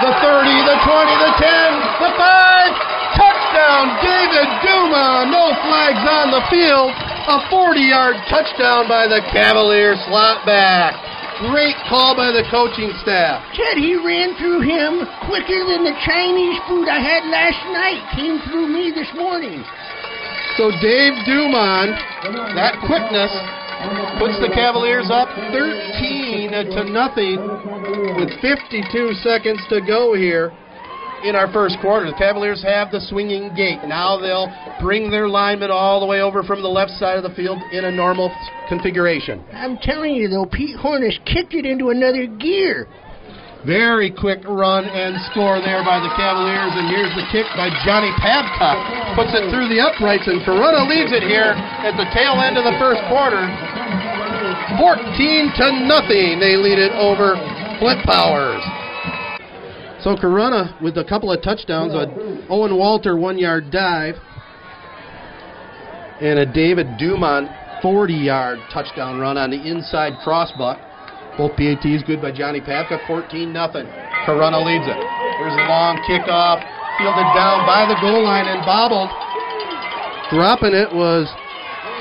the 0.03 0.11
30, 0.19 0.67
the 0.67 0.75
20, 0.75 1.23
the 1.23 1.33
10, 1.39 2.03
the 2.03 2.11
5. 2.19 3.15
Touchdown, 3.15 3.95
David 4.03 4.49
Dumont. 4.59 5.31
No 5.31 5.55
flags 5.63 6.03
on 6.03 6.27
the 6.27 6.43
field. 6.51 6.91
A 6.91 7.47
40 7.47 7.79
yard 7.79 8.19
touchdown 8.27 8.91
by 8.91 9.07
the 9.07 9.23
Cavalier 9.31 9.95
slot 10.03 10.43
back. 10.43 11.12
Great 11.41 11.75
call 11.89 12.13
by 12.13 12.29
the 12.29 12.45
coaching 12.53 12.93
staff. 13.01 13.41
Ted, 13.57 13.81
he 13.81 13.97
ran 13.97 14.37
through 14.37 14.61
him 14.61 15.01
quicker 15.25 15.65
than 15.65 15.81
the 15.81 15.97
Chinese 16.05 16.61
food 16.69 16.85
I 16.85 17.01
had 17.01 17.25
last 17.33 17.61
night 17.73 18.01
came 18.13 18.37
through 18.45 18.69
me 18.69 18.93
this 18.93 19.09
morning. 19.17 19.65
So 20.57 20.69
Dave 20.77 21.17
Dumont, 21.25 21.97
that 22.53 22.77
quickness 22.85 23.33
puts 24.21 24.37
the 24.39 24.53
Cavaliers 24.53 25.09
up 25.09 25.27
13 25.49 26.53
to 26.53 26.83
nothing 26.85 27.41
with 28.15 28.29
52 28.39 29.13
seconds 29.25 29.59
to 29.69 29.81
go 29.81 30.13
here 30.13 30.53
in 31.23 31.35
our 31.35 31.51
first 31.51 31.77
quarter. 31.81 32.05
The 32.05 32.17
Cavaliers 32.17 32.61
have 32.63 32.91
the 32.91 32.99
swinging 32.99 33.55
gate. 33.55 33.79
Now 33.87 34.19
they'll 34.19 34.51
bring 34.81 35.09
their 35.09 35.27
linemen 35.27 35.71
all 35.71 35.99
the 35.99 36.05
way 36.05 36.21
over 36.21 36.43
from 36.43 36.61
the 36.61 36.67
left 36.69 36.91
side 36.91 37.17
of 37.17 37.23
the 37.23 37.33
field 37.35 37.59
in 37.71 37.85
a 37.85 37.91
normal 37.91 38.33
configuration. 38.67 39.43
I'm 39.53 39.77
telling 39.77 40.15
you, 40.15 40.27
though, 40.27 40.45
Pete 40.45 40.75
Hornish 40.77 41.23
kicked 41.25 41.53
it 41.53 41.65
into 41.65 41.89
another 41.89 42.27
gear. 42.27 42.87
Very 43.65 44.11
quick 44.11 44.43
run 44.43 44.83
and 44.83 45.15
score 45.31 45.63
there 45.63 45.87
by 45.87 46.03
the 46.03 46.11
Cavaliers, 46.19 46.75
and 46.75 46.91
here's 46.91 47.15
the 47.15 47.23
kick 47.31 47.47
by 47.55 47.71
Johnny 47.87 48.11
Pavcock. 48.19 48.75
Puts 49.15 49.31
it 49.31 49.47
through 49.47 49.71
the 49.71 49.79
uprights, 49.79 50.27
and 50.27 50.43
Corunna 50.43 50.83
leads 50.83 51.15
it 51.15 51.23
here 51.23 51.55
at 51.55 51.95
the 51.95 52.03
tail 52.11 52.43
end 52.43 52.59
of 52.59 52.67
the 52.67 52.75
first 52.75 52.99
quarter. 53.07 53.39
14 54.75 55.55
to 55.55 55.65
nothing. 55.87 56.43
They 56.43 56.59
lead 56.59 56.75
it 56.75 56.91
over 56.91 57.39
Flint 57.79 58.03
Powers. 58.03 58.82
So 60.03 60.19
Corunna 60.19 60.75
with 60.83 60.97
a 60.97 61.05
couple 61.07 61.31
of 61.31 61.41
touchdowns, 61.41 61.95
a 61.95 62.11
Owen 62.51 62.75
Walter 62.75 63.15
one 63.15 63.39
yard 63.39 63.71
dive. 63.71 64.15
and 66.19 66.39
a 66.39 66.45
David 66.45 66.99
Dumont 66.99 67.47
40 67.81 68.13
yard 68.13 68.59
touchdown 68.67 69.19
run 69.19 69.37
on 69.37 69.51
the 69.51 69.63
inside 69.63 70.19
crossbuck. 70.19 70.75
Both 71.37 71.55
PATs 71.55 72.03
good 72.03 72.21
by 72.21 72.35
Johnny 72.35 72.59
Pavka, 72.59 72.99
14 73.07 73.47
nothing. 73.51 73.87
Corunna 74.27 74.59
leads 74.59 74.83
it. 74.91 74.99
Here's 75.39 75.55
a 75.55 75.65
long 75.71 75.95
kickoff, 76.03 76.59
fielded 76.99 77.29
down 77.31 77.63
by 77.63 77.87
the 77.87 77.95
goal 78.03 78.27
line 78.27 78.51
and 78.51 78.59
bobbled. 78.67 79.07
Dropping 80.35 80.75
it 80.75 80.91
was 80.91 81.31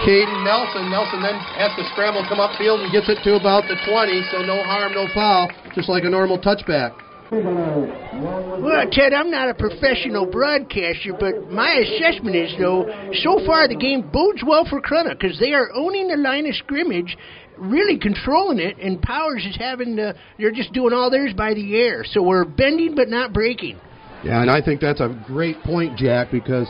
Caden 0.03 0.43
Nelson. 0.43 0.91
Nelson 0.91 1.23
then 1.23 1.39
has 1.55 1.71
to 1.79 1.87
scramble, 1.95 2.27
come 2.27 2.43
upfield, 2.43 2.83
and 2.83 2.91
gets 2.91 3.09
it 3.09 3.23
to 3.23 3.39
about 3.39 3.63
the 3.71 3.79
20, 3.87 4.23
so 4.35 4.43
no 4.43 4.59
harm, 4.67 4.91
no 4.91 5.07
foul, 5.15 5.47
just 5.75 5.89
like 5.89 6.03
a 6.03 6.11
normal 6.11 6.39
touchback. 6.39 6.99
Well, 7.33 8.87
Ted, 8.93 9.15
I'm 9.15 9.31
not 9.31 9.49
a 9.49 9.55
professional 9.55 10.27
broadcaster, 10.27 11.15
but 11.19 11.51
my 11.51 11.73
assessment 11.73 12.37
is, 12.37 12.55
though, 12.59 12.85
so 13.23 13.41
far 13.47 13.67
the 13.69 13.77
game 13.77 14.11
bodes 14.13 14.43
well 14.47 14.67
for 14.69 14.83
Corunna 14.83 15.19
because 15.19 15.39
they 15.41 15.55
are 15.55 15.71
owning 15.75 16.09
the 16.09 16.19
line 16.19 16.47
of 16.47 16.55
scrimmage, 16.57 17.17
really 17.57 17.99
controlling 17.99 18.59
it, 18.59 18.77
and 18.77 19.01
Powers 19.01 19.47
is 19.49 19.57
having 19.57 19.97
the, 19.97 20.15
they're 20.39 20.53
just 20.53 20.75
doing 20.75 20.93
all 20.93 21.11
theirs 21.11 21.33
by 21.35 21.55
the 21.55 21.75
air. 21.75 22.05
So 22.05 22.23
we're 22.23 22.45
bending 22.45 22.95
but 22.95 23.09
not 23.09 23.33
breaking. 23.33 23.81
Yeah, 24.23 24.43
and 24.43 24.51
I 24.51 24.61
think 24.61 24.83
that's 24.83 25.01
a 25.01 25.19
great 25.27 25.59
point, 25.63 25.97
Jack, 25.97 26.31
because 26.31 26.69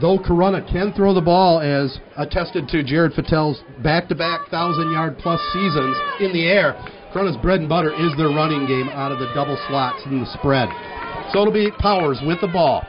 though 0.00 0.18
Corunna 0.18 0.66
can 0.72 0.94
throw 0.94 1.12
the 1.12 1.20
ball, 1.20 1.60
as 1.60 1.98
attested 2.16 2.66
to 2.68 2.82
Jared 2.82 3.12
Fattel's 3.12 3.62
back 3.82 4.08
to 4.08 4.14
back 4.14 4.40
1,000 4.50 4.90
yard 4.90 5.18
plus 5.18 5.40
seasons 5.52 5.96
in 6.20 6.32
the 6.32 6.46
air, 6.46 6.82
Corunna's 7.12 7.36
bread 7.38 7.60
and 7.60 7.68
butter 7.68 7.92
is 7.92 8.16
their 8.16 8.28
running 8.28 8.66
game 8.66 8.88
out 8.90 9.12
of 9.12 9.18
the 9.18 9.32
double 9.34 9.56
slots 9.68 10.02
and 10.04 10.20
the 10.20 10.28
spread. 10.38 10.68
So 11.32 11.40
it'll 11.40 11.52
be 11.52 11.70
Powers 11.78 12.20
with 12.24 12.40
the 12.40 12.48
ball. 12.48 12.84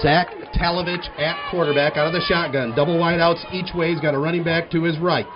Zach 0.00 0.28
Talovich 0.54 1.06
at 1.18 1.36
quarterback 1.50 1.96
out 1.96 2.06
of 2.06 2.12
the 2.12 2.22
shotgun. 2.26 2.74
Double 2.74 2.96
wideouts 2.98 3.42
each 3.52 3.74
way. 3.74 3.92
He's 3.92 4.00
got 4.00 4.14
a 4.14 4.18
running 4.18 4.44
back 4.44 4.70
to 4.70 4.82
his 4.82 4.98
right. 4.98 5.26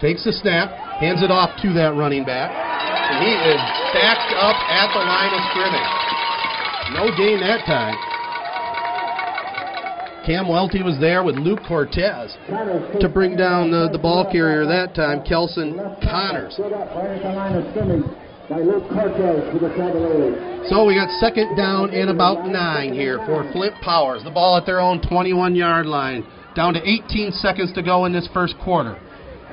Takes 0.00 0.24
the 0.24 0.32
snap, 0.32 0.70
hands 1.00 1.22
it 1.22 1.30
off 1.30 1.56
to 1.62 1.72
that 1.72 1.96
running 1.96 2.24
back. 2.24 2.52
And 2.52 3.24
he 3.24 3.32
is 3.32 3.60
stacked 3.92 4.32
up 4.36 4.56
at 4.68 4.92
the 4.92 5.00
line 5.00 5.32
of 5.32 5.42
scrimmage. 5.52 5.92
No 6.94 7.10
gain 7.16 7.40
that 7.40 7.64
time. 7.64 7.96
Cam 10.26 10.48
Welty 10.48 10.82
was 10.82 10.98
there 10.98 11.22
with 11.22 11.36
Luke 11.36 11.60
Cortez 11.68 12.36
to 12.98 13.08
bring 13.08 13.36
down 13.36 13.70
the, 13.70 13.88
the 13.92 13.98
ball 13.98 14.28
carrier 14.28 14.66
that 14.66 14.92
time, 14.92 15.22
Kelson 15.22 15.78
Connors. 16.02 16.58
So 20.66 20.84
we 20.84 20.98
got 20.98 21.08
second 21.20 21.54
down 21.56 21.90
and 21.90 22.10
about 22.10 22.44
nine 22.44 22.92
here 22.92 23.18
for 23.24 23.48
Flint 23.52 23.74
Powers. 23.82 24.24
The 24.24 24.32
ball 24.32 24.56
at 24.56 24.66
their 24.66 24.80
own 24.80 25.00
21 25.00 25.54
yard 25.54 25.86
line. 25.86 26.26
Down 26.56 26.74
to 26.74 26.80
18 26.82 27.30
seconds 27.30 27.72
to 27.74 27.82
go 27.82 28.04
in 28.06 28.12
this 28.12 28.28
first 28.34 28.56
quarter. 28.58 28.98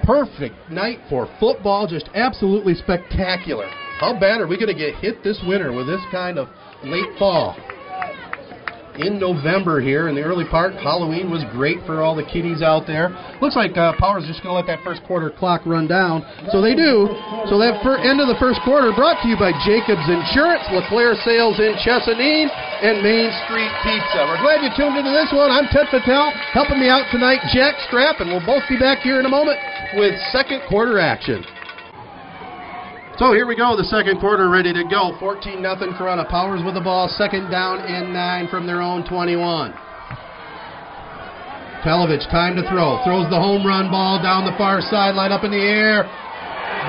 Perfect 0.03 0.55
night 0.71 0.97
for 1.07 1.29
football, 1.39 1.85
just 1.85 2.09
absolutely 2.15 2.73
spectacular. 2.73 3.69
How 3.99 4.19
bad 4.19 4.41
are 4.41 4.47
we 4.47 4.57
going 4.57 4.75
to 4.75 4.79
get 4.79 4.95
hit 4.95 5.23
this 5.23 5.39
winter 5.45 5.71
with 5.71 5.85
this 5.85 6.01
kind 6.11 6.39
of 6.39 6.47
late 6.83 7.15
fall? 7.19 7.55
In 8.99 9.19
November 9.19 9.81
here 9.81 10.07
in 10.07 10.15
the 10.15 10.21
early 10.21 10.45
part. 10.45 10.73
Halloween 10.75 11.29
was 11.29 11.41
great 11.51 11.81
for 11.85 12.01
all 12.01 12.15
the 12.15 12.25
kiddies 12.25 12.61
out 12.61 12.85
there. 12.85 13.09
Looks 13.41 13.55
like 13.55 13.75
uh, 13.77 13.93
Power's 13.97 14.25
just 14.29 14.41
going 14.45 14.53
to 14.53 14.57
let 14.59 14.67
that 14.69 14.83
first 14.85 15.01
quarter 15.03 15.29
clock 15.33 15.65
run 15.65 15.87
down. 15.87 16.21
So 16.53 16.61
they 16.61 16.77
do. 16.77 17.09
So 17.49 17.57
that 17.57 17.81
fir- 17.81 18.01
end 18.01 18.21
of 18.21 18.29
the 18.29 18.37
first 18.37 18.61
quarter 18.61 18.93
brought 18.93 19.21
to 19.23 19.27
you 19.27 19.37
by 19.37 19.51
Jacobs 19.65 20.05
Insurance, 20.05 20.63
LeClaire 20.69 21.17
Sales 21.25 21.57
in 21.57 21.73
Chesaning, 21.81 22.49
and 22.49 23.01
Main 23.01 23.33
Street 23.45 23.71
Pizza. 23.81 24.25
We're 24.29 24.41
glad 24.41 24.61
you 24.61 24.71
tuned 24.75 24.97
into 24.97 25.11
this 25.11 25.31
one. 25.33 25.49
I'm 25.49 25.65
Ted 25.73 25.89
Patel. 25.89 26.31
Helping 26.53 26.79
me 26.79 26.89
out 26.89 27.09
tonight, 27.09 27.41
Jack 27.53 27.75
Strap, 27.89 28.21
and 28.21 28.29
we'll 28.29 28.45
both 28.45 28.63
be 28.69 28.77
back 28.77 29.01
here 29.01 29.19
in 29.19 29.25
a 29.25 29.31
moment 29.31 29.57
with 29.97 30.13
second 30.31 30.61
quarter 30.69 30.99
action. 30.99 31.45
So 33.19 33.29
here 33.29 33.45
we 33.45 33.55
go, 33.55 33.77
the 33.77 33.85
second 33.85 34.17
quarter 34.19 34.49
ready 34.49 34.73
to 34.73 34.83
go. 34.89 35.13
14 35.19 35.61
nothing 35.61 35.93
Corunna. 35.93 36.27
Powers 36.29 36.65
with 36.65 36.73
the 36.73 36.81
ball, 36.81 37.05
second 37.13 37.51
down 37.51 37.77
and 37.85 38.11
nine 38.11 38.47
from 38.49 38.65
their 38.65 38.81
own 38.81 39.05
21. 39.05 39.37
Talovich, 41.85 42.25
time 42.33 42.57
to 42.57 42.65
throw. 42.73 42.97
Throws 43.05 43.29
the 43.29 43.37
home 43.37 43.61
run 43.61 43.93
ball 43.93 44.17
down 44.17 44.49
the 44.49 44.57
far 44.57 44.81
sideline 44.81 45.31
up 45.31 45.43
in 45.43 45.51
the 45.51 45.61
air. 45.61 46.09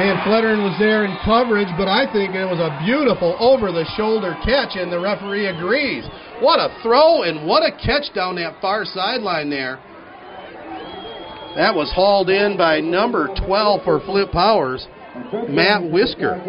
Van 0.00 0.16
Fletteren 0.24 0.64
was 0.64 0.72
there 0.80 1.04
in 1.04 1.12
coverage, 1.28 1.68
but 1.76 1.92
I 1.92 2.08
think 2.08 2.32
it 2.32 2.48
was 2.48 2.56
a 2.58 2.72
beautiful 2.88 3.36
over 3.36 3.68
the 3.68 3.84
shoulder 3.92 4.32
catch, 4.48 4.80
and 4.80 4.90
the 4.90 4.98
referee 4.98 5.52
agrees. 5.52 6.08
What 6.40 6.56
a 6.56 6.72
throw 6.80 7.28
and 7.28 7.46
what 7.46 7.68
a 7.68 7.70
catch 7.84 8.14
down 8.14 8.36
that 8.36 8.62
far 8.64 8.86
sideline 8.86 9.50
there. 9.50 9.76
That 11.54 11.76
was 11.76 11.92
hauled 11.92 12.30
in 12.30 12.56
by 12.56 12.80
number 12.80 13.28
12 13.44 13.84
for 13.84 14.00
Flint 14.00 14.32
Powers. 14.32 14.88
Matt 15.48 15.90
Whisker. 15.90 16.40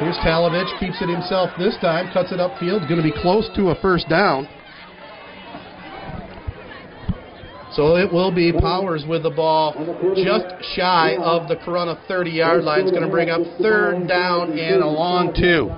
Here's 0.00 0.16
Talovich, 0.16 0.80
keeps 0.80 1.00
it 1.00 1.08
himself 1.08 1.50
this 1.58 1.76
time, 1.80 2.12
cuts 2.12 2.32
it 2.32 2.38
upfield, 2.38 2.88
going 2.88 2.96
to 2.96 3.02
be 3.02 3.12
close 3.22 3.48
to 3.54 3.68
a 3.68 3.80
first 3.80 4.08
down. 4.08 4.48
So 7.72 7.96
it 7.96 8.12
will 8.12 8.34
be 8.34 8.52
Powers 8.52 9.04
with 9.08 9.22
the 9.22 9.30
ball 9.30 9.72
just 10.16 10.46
shy 10.74 11.16
of 11.18 11.48
the 11.48 11.56
Corunna 11.56 11.96
30 12.06 12.30
yard 12.30 12.64
line. 12.64 12.80
It's 12.80 12.90
going 12.90 13.04
to 13.04 13.08
bring 13.08 13.30
up 13.30 13.40
third 13.60 14.06
down 14.08 14.58
and 14.58 14.82
a 14.82 14.86
long 14.86 15.32
two. 15.32 15.70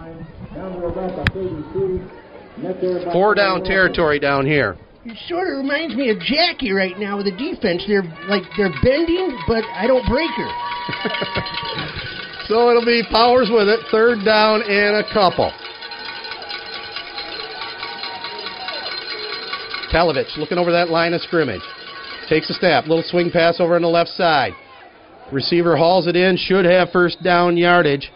Four 3.12 3.34
down 3.34 3.62
territory 3.62 4.18
down 4.18 4.46
here. 4.46 4.76
It 5.06 5.18
sort 5.28 5.48
of 5.48 5.58
reminds 5.58 5.94
me 5.94 6.08
of 6.08 6.18
Jackie 6.18 6.72
right 6.72 6.98
now 6.98 7.18
with 7.18 7.26
the 7.26 7.36
defense. 7.36 7.84
They're 7.86 8.04
like 8.26 8.42
they're 8.56 8.72
bending, 8.82 9.38
but 9.46 9.62
I 9.74 9.86
don't 9.86 10.06
break 10.08 10.30
her. 10.30 10.48
so 12.48 12.70
it'll 12.70 12.86
be 12.86 13.02
Powers 13.10 13.50
with 13.52 13.68
it, 13.68 13.80
third 13.90 14.24
down 14.24 14.62
and 14.62 14.96
a 14.96 15.04
couple. 15.12 15.52
Talovich 19.92 20.38
looking 20.38 20.56
over 20.56 20.72
that 20.72 20.88
line 20.88 21.12
of 21.12 21.20
scrimmage. 21.20 21.60
Takes 22.30 22.48
a 22.48 22.54
snap, 22.54 22.86
little 22.86 23.04
swing 23.06 23.30
pass 23.30 23.60
over 23.60 23.76
on 23.76 23.82
the 23.82 23.88
left 23.88 24.10
side. 24.10 24.52
Receiver 25.30 25.76
hauls 25.76 26.06
it 26.06 26.16
in, 26.16 26.38
should 26.38 26.64
have 26.64 26.88
first 26.90 27.22
down 27.22 27.58
yardage. 27.58 28.10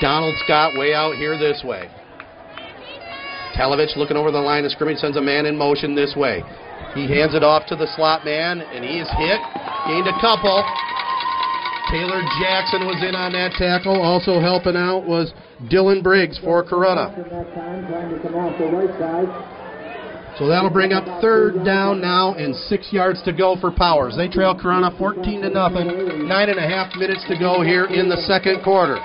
Donald 0.00 0.34
Scott 0.44 0.74
way 0.78 0.94
out 0.94 1.16
here 1.16 1.38
this 1.38 1.62
way. 1.64 1.88
Talovich 3.56 3.96
looking 3.96 4.16
over 4.16 4.30
the 4.30 4.38
line 4.38 4.64
of 4.64 4.70
scrimmage, 4.70 4.98
sends 4.98 5.16
a 5.16 5.20
man 5.20 5.46
in 5.46 5.56
motion 5.56 5.94
this 5.94 6.14
way. 6.14 6.42
He 6.94 7.10
hands 7.10 7.34
it 7.34 7.42
off 7.42 7.66
to 7.66 7.76
the 7.76 7.88
slot 7.96 8.24
man, 8.24 8.60
and 8.60 8.84
he 8.84 9.00
is 9.00 9.08
hit. 9.18 9.40
Gained 9.86 10.06
a 10.06 10.14
couple. 10.20 10.62
Taylor 11.90 12.22
Jackson 12.38 12.86
was 12.86 13.02
in 13.02 13.16
on 13.16 13.32
that 13.32 13.52
tackle. 13.58 14.00
Also 14.00 14.40
helping 14.40 14.76
out 14.76 15.08
was 15.08 15.32
Dylan 15.72 16.02
Briggs 16.02 16.38
for 16.38 16.62
Corunna. 16.62 17.10
So 20.38 20.46
that'll 20.46 20.70
bring 20.70 20.92
up 20.92 21.20
third 21.20 21.64
down 21.64 22.00
now 22.00 22.34
and 22.34 22.54
six 22.54 22.92
yards 22.92 23.22
to 23.24 23.32
go 23.32 23.56
for 23.58 23.72
Powers. 23.72 24.14
They 24.16 24.28
trail 24.28 24.54
Corunna 24.54 24.96
14 24.98 25.42
to 25.42 25.50
nothing. 25.50 26.28
Nine 26.28 26.50
and 26.50 26.58
a 26.58 26.68
half 26.68 26.94
minutes 26.94 27.24
to 27.28 27.38
go 27.38 27.62
here 27.62 27.86
in 27.86 28.08
the 28.08 28.18
second 28.18 28.62
quarter. 28.62 28.98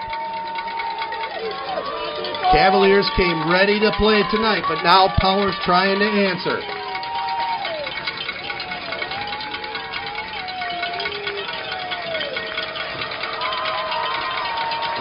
Cavaliers 2.54 3.10
came 3.18 3.50
ready 3.50 3.82
to 3.82 3.90
play 3.98 4.22
tonight, 4.30 4.62
but 4.70 4.86
now 4.86 5.10
Powers 5.18 5.58
trying 5.66 5.98
to 5.98 6.06
answer. 6.06 6.62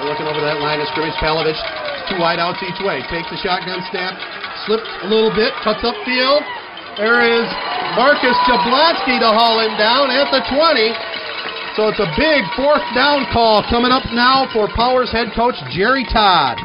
We're 0.01 0.09
looking 0.09 0.25
over 0.33 0.41
that 0.41 0.65
line 0.65 0.81
of 0.81 0.89
scrimmage. 0.97 1.13
Palovich, 1.21 1.61
two 2.09 2.17
wide 2.17 2.41
outs 2.41 2.65
each 2.65 2.81
way. 2.81 3.05
Takes 3.13 3.29
the 3.29 3.37
shotgun 3.45 3.85
snap, 3.93 4.17
slips 4.65 4.89
a 5.05 5.13
little 5.13 5.29
bit, 5.37 5.53
cuts 5.61 5.85
up 5.85 5.93
field. 6.09 6.41
There 6.97 7.21
is 7.21 7.45
Marcus 8.01 8.33
Jablonski 8.49 9.21
to 9.21 9.29
haul 9.29 9.61
him 9.61 9.77
down 9.77 10.09
at 10.09 10.33
the 10.33 10.41
20. 10.57 10.89
So 11.77 11.93
it's 11.93 12.01
a 12.01 12.09
big 12.17 12.49
fourth 12.57 12.85
down 12.97 13.29
call 13.29 13.61
coming 13.69 13.93
up 13.93 14.09
now 14.17 14.49
for 14.57 14.73
Powers 14.73 15.13
head 15.13 15.37
coach 15.37 15.61
Jerry 15.69 16.09
Todd. 16.09 16.57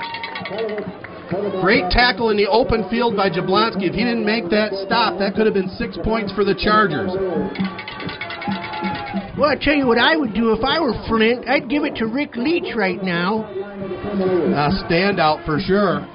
Great 1.62 1.90
tackle 1.92 2.30
in 2.30 2.38
the 2.38 2.48
open 2.48 2.88
field 2.90 3.16
by 3.16 3.30
Jablonski. 3.30 3.84
If 3.84 3.96
he 3.96 4.04
didn't 4.04 4.26
make 4.26 4.50
that 4.50 4.72
stop, 4.86 5.20
that 5.20 5.36
could 5.36 5.46
have 5.46 5.54
been 5.54 5.70
six 5.78 5.98
points 6.04 6.32
for 6.34 6.46
the 6.46 6.56
Chargers. 6.56 7.12
Well, 9.38 9.50
I 9.52 9.56
tell 9.60 9.76
you 9.76 9.86
what 9.86 10.00
I 10.00 10.16
would 10.16 10.34
do 10.34 10.54
if 10.54 10.64
I 10.64 10.80
were 10.80 10.94
Flint. 11.08 11.48
I'd 11.48 11.70
give 11.70 11.84
it 11.84 11.96
to 11.98 12.08
Rick 12.08 12.36
Leach 12.36 12.76
right 12.76 13.04
now. 13.04 13.44
A 13.44 14.72
standout 14.88 15.46
for 15.46 15.60
sure. 15.60 16.08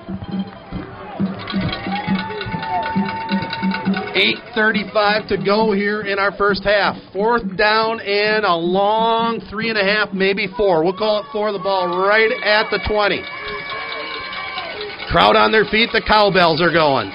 8.35 4.57 5.29
to 5.29 5.37
go 5.45 5.73
here 5.73 6.03
in 6.03 6.19
our 6.19 6.33
first 6.37 6.65
half. 6.65 6.97
Fourth 7.13 7.57
down 7.57 8.01
and 8.01 8.45
a 8.45 8.55
long 8.55 9.41
three 9.51 9.69
and 9.69 9.79
a 9.79 9.85
half, 9.85 10.13
maybe 10.13 10.49
four. 10.57 10.83
We'll 10.83 10.97
call 10.97 11.21
it 11.21 11.27
four. 11.33 11.53
The 11.53 11.59
ball 11.59 12.07
right 12.07 12.31
at 12.45 12.71
the 12.71 12.81
20. 12.89 13.23
Crowd 15.13 15.37
on 15.37 15.53
their 15.53 15.69
feet. 15.69 15.93
The 15.93 16.01
cowbells 16.01 16.65
are 16.65 16.73
going. 16.73 17.13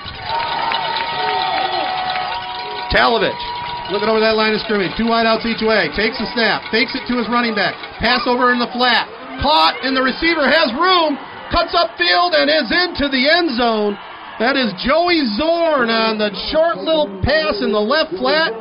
Talovich 2.94 3.58
looking 3.90 4.08
over 4.08 4.20
that 4.20 4.36
line 4.36 4.54
of 4.54 4.62
scrimmage. 4.64 4.94
Two 4.94 5.10
wideouts 5.10 5.48
each 5.50 5.64
way. 5.64 5.90
Takes 5.96 6.20
the 6.20 6.28
snap. 6.36 6.62
Fakes 6.70 6.94
it 6.96 7.08
to 7.10 7.18
his 7.18 7.28
running 7.28 7.56
back. 7.56 7.74
Pass 8.00 8.24
over 8.28 8.52
in 8.52 8.60
the 8.60 8.70
flat. 8.76 9.08
Caught, 9.42 9.82
and 9.82 9.96
the 9.96 10.04
receiver 10.04 10.46
has 10.46 10.70
room. 10.76 11.18
Cuts 11.50 11.74
upfield 11.74 12.36
and 12.36 12.52
is 12.52 12.70
into 12.70 13.08
the 13.10 13.24
end 13.26 13.56
zone. 13.56 13.98
That 14.38 14.54
is 14.54 14.70
Joey 14.86 15.26
Zorn 15.34 15.90
on 15.90 16.22
the 16.22 16.30
short 16.54 16.78
little 16.78 17.10
pass 17.24 17.64
in 17.66 17.72
the 17.72 17.82
left 17.82 18.14
flat. 18.22 18.54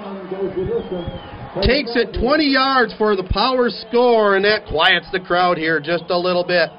Takes 1.60 1.92
it 1.96 2.16
20 2.16 2.44
yards 2.44 2.94
for 2.96 3.16
the 3.16 3.26
power 3.28 3.68
score, 3.68 4.36
and 4.36 4.44
that 4.44 4.66
quiets 4.66 5.08
the 5.12 5.20
crowd 5.20 5.58
here 5.58 5.80
just 5.80 6.04
a 6.08 6.18
little 6.18 6.44
bit. 6.44 6.70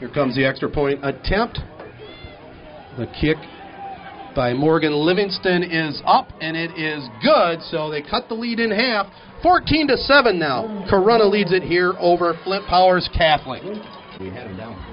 Here 0.00 0.08
comes 0.08 0.34
the 0.34 0.46
extra 0.46 0.70
point 0.70 1.04
attempt. 1.04 1.60
The 2.96 3.06
kick 3.20 3.36
by 4.34 4.54
Morgan 4.54 4.94
Livingston 4.94 5.62
is 5.62 6.00
up, 6.06 6.28
and 6.40 6.56
it 6.56 6.70
is 6.70 7.06
good. 7.22 7.60
So 7.64 7.90
they 7.90 8.00
cut 8.00 8.26
the 8.28 8.34
lead 8.34 8.60
in 8.60 8.70
half. 8.70 9.06
14 9.42 9.88
to 9.88 9.98
7 9.98 10.38
now. 10.38 10.86
Corunna 10.90 11.30
leads 11.30 11.52
it 11.52 11.62
here 11.62 11.92
over 11.98 12.32
Flint 12.44 12.66
Powers 12.66 13.10
Catholic. 13.14 13.62
We 14.18 14.30
had 14.30 14.46
him 14.46 14.56
down. 14.56 14.86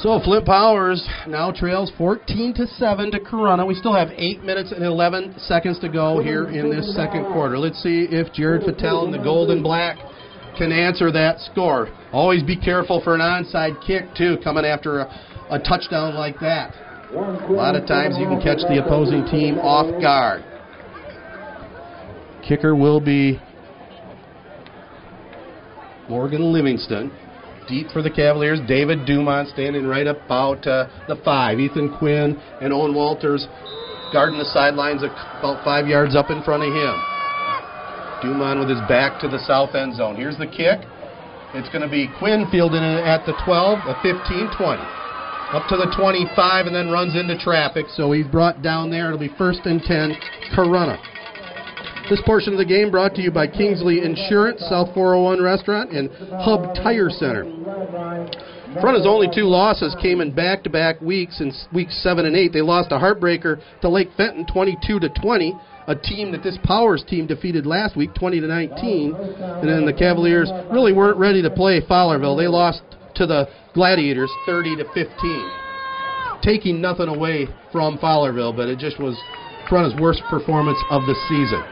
So 0.00 0.20
Flint 0.24 0.44
Powers 0.44 1.08
now 1.28 1.52
trails 1.52 1.92
14 1.96 2.52
to 2.54 2.66
7 2.66 3.12
to 3.12 3.20
Corunna. 3.20 3.64
We 3.64 3.74
still 3.74 3.94
have 3.94 4.08
8 4.10 4.42
minutes 4.42 4.72
and 4.72 4.84
11 4.84 5.36
seconds 5.38 5.78
to 5.80 5.88
go 5.88 6.20
here 6.20 6.48
in 6.48 6.68
this 6.68 6.94
second 6.96 7.26
quarter. 7.26 7.58
Let's 7.58 7.80
see 7.80 8.08
if 8.10 8.32
Jared 8.32 8.62
Fattel 8.62 9.04
and 9.04 9.14
the 9.14 9.18
Golden 9.18 9.62
Black 9.62 9.98
can 10.56 10.72
answer 10.72 11.10
that 11.12 11.40
score. 11.40 11.88
Always 12.12 12.42
be 12.42 12.56
careful 12.56 13.00
for 13.02 13.14
an 13.14 13.20
onside 13.20 13.84
kick 13.86 14.04
too 14.16 14.38
coming 14.42 14.64
after 14.64 15.00
a, 15.00 15.04
a 15.50 15.58
touchdown 15.58 16.14
like 16.14 16.38
that. 16.40 16.74
A 17.12 17.52
lot 17.52 17.76
of 17.76 17.86
times 17.86 18.16
you 18.18 18.26
can 18.26 18.40
catch 18.40 18.58
the 18.68 18.82
opposing 18.84 19.24
team 19.26 19.58
off 19.58 19.88
guard. 20.02 20.42
Kicker 22.46 22.74
will 22.74 23.00
be 23.00 23.40
Morgan 26.08 26.52
Livingston. 26.52 27.12
Deep 27.68 27.88
for 27.92 28.02
the 28.02 28.10
Cavaliers, 28.10 28.60
David 28.68 29.06
Dumont 29.06 29.48
standing 29.48 29.86
right 29.86 30.06
about 30.06 30.66
uh, 30.66 30.86
the 31.08 31.16
five. 31.24 31.58
Ethan 31.58 31.96
Quinn 31.98 32.38
and 32.60 32.72
Owen 32.72 32.94
Walters 32.94 33.46
guarding 34.12 34.38
the 34.38 34.44
sidelines 34.44 35.02
about 35.02 35.64
five 35.64 35.86
yards 35.86 36.14
up 36.14 36.30
in 36.30 36.42
front 36.42 36.62
of 36.62 36.72
him. 36.72 37.13
Dumont 38.24 38.60
with 38.60 38.70
his 38.70 38.80
back 38.88 39.20
to 39.20 39.28
the 39.28 39.38
south 39.46 39.74
end 39.74 39.94
zone. 39.94 40.16
Here's 40.16 40.38
the 40.38 40.46
kick. 40.46 40.80
It's 41.54 41.68
going 41.68 41.82
to 41.82 41.90
be 41.90 42.10
Quinn 42.18 42.46
fielding 42.50 42.82
it 42.82 43.04
at 43.04 43.24
the 43.26 43.34
12, 43.44 43.78
the 43.86 43.94
15, 44.02 44.50
20. 44.58 44.82
Up 45.54 45.68
to 45.68 45.76
the 45.76 45.94
25 45.96 46.66
and 46.66 46.74
then 46.74 46.90
runs 46.90 47.14
into 47.14 47.38
traffic. 47.38 47.86
So 47.94 48.10
he's 48.10 48.26
brought 48.26 48.60
down 48.60 48.90
there. 48.90 49.06
It'll 49.06 49.18
be 49.18 49.30
first 49.38 49.60
and 49.64 49.80
10, 49.80 50.16
Corunna. 50.56 50.98
This 52.10 52.20
portion 52.26 52.52
of 52.52 52.58
the 52.58 52.64
game 52.64 52.90
brought 52.90 53.14
to 53.14 53.22
you 53.22 53.30
by 53.30 53.46
Kingsley 53.46 54.02
Insurance, 54.02 54.60
South 54.68 54.92
401 54.94 55.40
Restaurant, 55.40 55.90
and 55.90 56.10
Hub 56.42 56.74
Tire 56.74 57.08
Center. 57.08 57.44
Corunna's 58.82 59.06
only 59.06 59.28
two 59.32 59.44
losses 59.44 59.94
came 60.02 60.20
in 60.20 60.34
back-to-back 60.34 61.00
weeks 61.00 61.40
in 61.40 61.52
weeks 61.72 61.96
seven 62.02 62.26
and 62.26 62.36
eight. 62.36 62.52
They 62.52 62.60
lost 62.60 62.90
a 62.90 62.96
heartbreaker 62.96 63.60
to 63.80 63.88
Lake 63.88 64.10
Fenton, 64.16 64.44
22 64.52 65.00
to 65.00 65.08
20, 65.08 65.54
a 65.86 65.94
team 65.94 66.32
that 66.32 66.42
this 66.42 66.58
Powers 66.64 67.04
team 67.06 67.26
defeated 67.26 67.66
last 67.66 67.96
week, 67.96 68.14
20 68.14 68.40
to 68.40 68.46
19. 68.46 69.14
And 69.14 69.68
then 69.68 69.86
the 69.86 69.92
Cavaliers 69.92 70.50
really 70.72 70.92
weren't 70.92 71.18
ready 71.18 71.42
to 71.42 71.50
play 71.50 71.80
Fowlerville. 71.80 72.36
They 72.36 72.48
lost 72.48 72.82
to 73.16 73.26
the 73.26 73.48
Gladiators, 73.74 74.30
30 74.46 74.76
to 74.76 74.84
15, 74.94 75.50
taking 76.42 76.80
nothing 76.80 77.08
away 77.08 77.48
from 77.72 77.98
Fowlerville, 77.98 78.56
but 78.56 78.68
it 78.68 78.78
just 78.78 78.98
was 78.98 79.18
Corunna's 79.68 79.98
worst 80.00 80.22
performance 80.30 80.78
of 80.90 81.02
the 81.06 81.14
season. 81.28 81.62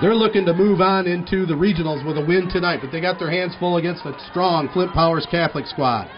They're 0.00 0.14
looking 0.14 0.44
to 0.46 0.54
move 0.54 0.80
on 0.80 1.06
into 1.06 1.46
the 1.46 1.54
regionals 1.54 2.04
with 2.04 2.18
a 2.18 2.24
win 2.24 2.50
tonight, 2.50 2.80
but 2.82 2.90
they 2.90 3.00
got 3.00 3.18
their 3.18 3.30
hands 3.30 3.54
full 3.60 3.76
against 3.76 4.04
a 4.04 4.12
strong 4.30 4.68
Flint 4.72 4.92
Powers 4.92 5.26
Catholic 5.30 5.66
squad. 5.66 6.10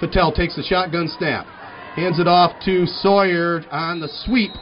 Patel 0.00 0.32
takes 0.32 0.54
the 0.54 0.62
shotgun 0.62 1.08
snap, 1.18 1.46
hands 1.96 2.18
it 2.18 2.28
off 2.28 2.52
to 2.64 2.84
Sawyer 2.86 3.64
on 3.70 4.00
the 4.00 4.08
sweep. 4.24 4.52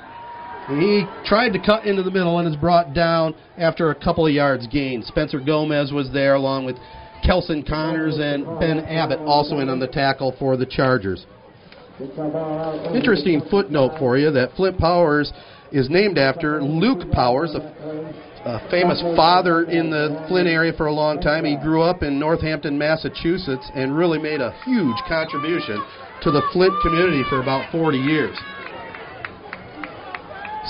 He 0.68 1.04
tried 1.24 1.52
to 1.52 1.58
cut 1.58 1.86
into 1.86 2.02
the 2.02 2.10
middle 2.10 2.38
and 2.38 2.48
is 2.48 2.56
brought 2.56 2.94
down 2.94 3.34
after 3.58 3.90
a 3.90 3.94
couple 3.94 4.26
of 4.26 4.32
yards 4.32 4.66
gained. 4.68 5.04
Spencer 5.04 5.40
Gomez 5.40 5.92
was 5.92 6.10
there 6.12 6.34
along 6.34 6.64
with 6.64 6.76
Kelson 7.24 7.62
Connors 7.62 8.18
and 8.18 8.44
Ben 8.60 8.80
Abbott 8.80 9.20
also 9.20 9.58
in 9.58 9.68
on 9.68 9.78
the 9.78 9.88
tackle 9.88 10.34
for 10.38 10.56
the 10.56 10.66
Chargers. 10.66 11.26
Interesting 12.94 13.42
footnote 13.50 13.98
for 13.98 14.16
you 14.16 14.30
that 14.30 14.52
Flint 14.56 14.78
Powers 14.78 15.32
is 15.72 15.90
named 15.90 16.18
after 16.18 16.62
Luke 16.62 17.10
Powers, 17.12 17.54
a 17.54 18.30
a 18.44 18.70
famous 18.70 19.00
father 19.16 19.64
in 19.64 19.90
the 19.90 20.24
Flint 20.28 20.48
area 20.48 20.72
for 20.72 20.86
a 20.86 20.92
long 20.92 21.20
time. 21.20 21.44
He 21.44 21.56
grew 21.56 21.82
up 21.82 22.02
in 22.02 22.18
Northampton, 22.18 22.78
Massachusetts, 22.78 23.70
and 23.74 23.96
really 23.96 24.18
made 24.18 24.40
a 24.40 24.52
huge 24.64 24.96
contribution 25.06 25.82
to 26.22 26.30
the 26.30 26.40
Flint 26.52 26.72
community 26.82 27.22
for 27.28 27.42
about 27.42 27.70
40 27.70 27.98
years. 27.98 28.36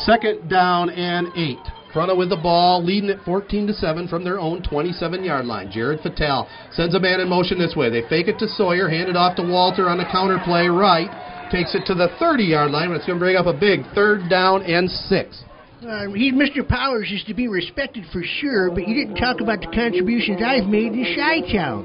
Second 0.04 0.48
down 0.48 0.90
and 0.90 1.28
eight. 1.36 1.58
Corunna 1.92 2.16
with 2.16 2.30
the 2.30 2.36
ball, 2.36 2.84
leading 2.84 3.10
it 3.10 3.18
14 3.24 3.66
to 3.66 3.72
7 3.74 4.06
from 4.08 4.22
their 4.22 4.38
own 4.38 4.62
27 4.62 5.24
yard 5.24 5.44
line. 5.44 5.70
Jared 5.70 6.00
Fattel 6.00 6.46
sends 6.72 6.94
a 6.94 7.00
man 7.00 7.20
in 7.20 7.28
motion 7.28 7.58
this 7.58 7.74
way. 7.74 7.90
They 7.90 8.08
fake 8.08 8.28
it 8.28 8.38
to 8.38 8.48
Sawyer, 8.48 8.88
hand 8.88 9.08
it 9.08 9.16
off 9.16 9.36
to 9.36 9.42
Walter 9.42 9.88
on 9.88 9.98
the 9.98 10.04
counter 10.10 10.38
play 10.44 10.68
right. 10.68 11.10
Takes 11.50 11.74
it 11.74 11.84
to 11.86 11.94
the 11.94 12.08
30 12.18 12.44
yard 12.44 12.70
line, 12.70 12.88
but 12.88 12.96
it's 12.96 13.06
going 13.06 13.18
to 13.18 13.24
bring 13.24 13.36
up 13.36 13.46
a 13.46 13.58
big 13.58 13.80
third 13.94 14.30
down 14.30 14.62
and 14.62 14.88
six. 14.88 15.42
Uh, 15.82 16.10
he, 16.12 16.30
Mr. 16.30 16.66
Powers 16.66 17.10
is 17.10 17.24
to 17.24 17.32
be 17.32 17.48
respected 17.48 18.04
for 18.12 18.22
sure, 18.22 18.70
but 18.70 18.86
you 18.86 18.94
didn't 18.94 19.16
talk 19.16 19.40
about 19.40 19.60
the 19.60 19.66
contributions 19.74 20.40
I've 20.44 20.66
made 20.66 20.92
in 20.92 21.04
Chi 21.16 21.40
Town. 21.50 21.84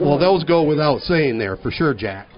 Well, 0.00 0.18
those 0.18 0.42
go 0.42 0.62
without 0.62 1.00
saying 1.02 1.38
there 1.38 1.58
for 1.58 1.70
sure, 1.70 1.92
Jack. 1.92 2.28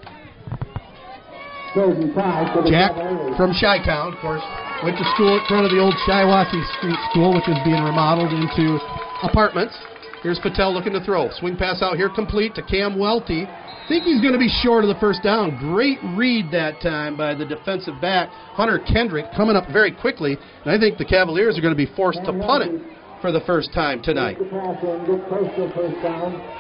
Jack 2.69 2.91
from 3.37 3.55
Chi 3.55 3.79
Town, 3.87 4.13
of 4.13 4.19
course, 4.19 4.43
went 4.83 4.97
to 4.97 5.05
school 5.15 5.37
in 5.37 5.45
front 5.47 5.65
of 5.67 5.71
the 5.71 5.79
old 5.79 5.95
Shiawassee 6.09 6.65
Street 6.79 6.97
School, 7.11 7.35
which 7.35 7.49
is 7.49 7.59
being 7.65 7.83
remodeled 7.85 8.33
into 8.33 8.81
apartments. 9.23 9.77
Here's 10.23 10.39
Patel 10.39 10.73
looking 10.73 10.93
to 10.93 11.05
throw. 11.05 11.29
Swing 11.37 11.57
pass 11.57 11.83
out 11.83 11.97
here 11.97 12.09
complete 12.09 12.55
to 12.55 12.63
Cam 12.63 12.99
Welty. 12.99 13.47
Think 13.89 14.05
he's 14.05 14.21
going 14.21 14.33
to 14.33 14.39
be 14.39 14.49
short 14.63 14.85
of 14.85 14.89
the 14.89 15.01
first 15.01 15.23
down. 15.23 15.59
Great 15.59 15.99
read 16.17 16.51
that 16.53 16.81
time 16.81 17.17
by 17.17 17.35
the 17.35 17.45
defensive 17.45 18.01
back, 18.01 18.29
Hunter 18.57 18.79
Kendrick, 18.79 19.27
coming 19.37 19.57
up 19.57 19.65
very 19.73 19.93
quickly. 19.93 20.39
And 20.65 20.73
I 20.73 20.79
think 20.79 20.97
the 20.97 21.05
Cavaliers 21.05 21.59
are 21.59 21.61
going 21.61 21.75
to 21.75 21.87
be 21.87 21.91
forced 21.97 22.21
to 22.25 22.33
punt 22.33 22.65
it 22.65 23.00
for 23.21 23.33
the 23.33 23.41
first 23.41 23.73
time 23.73 24.03
tonight. 24.03 24.39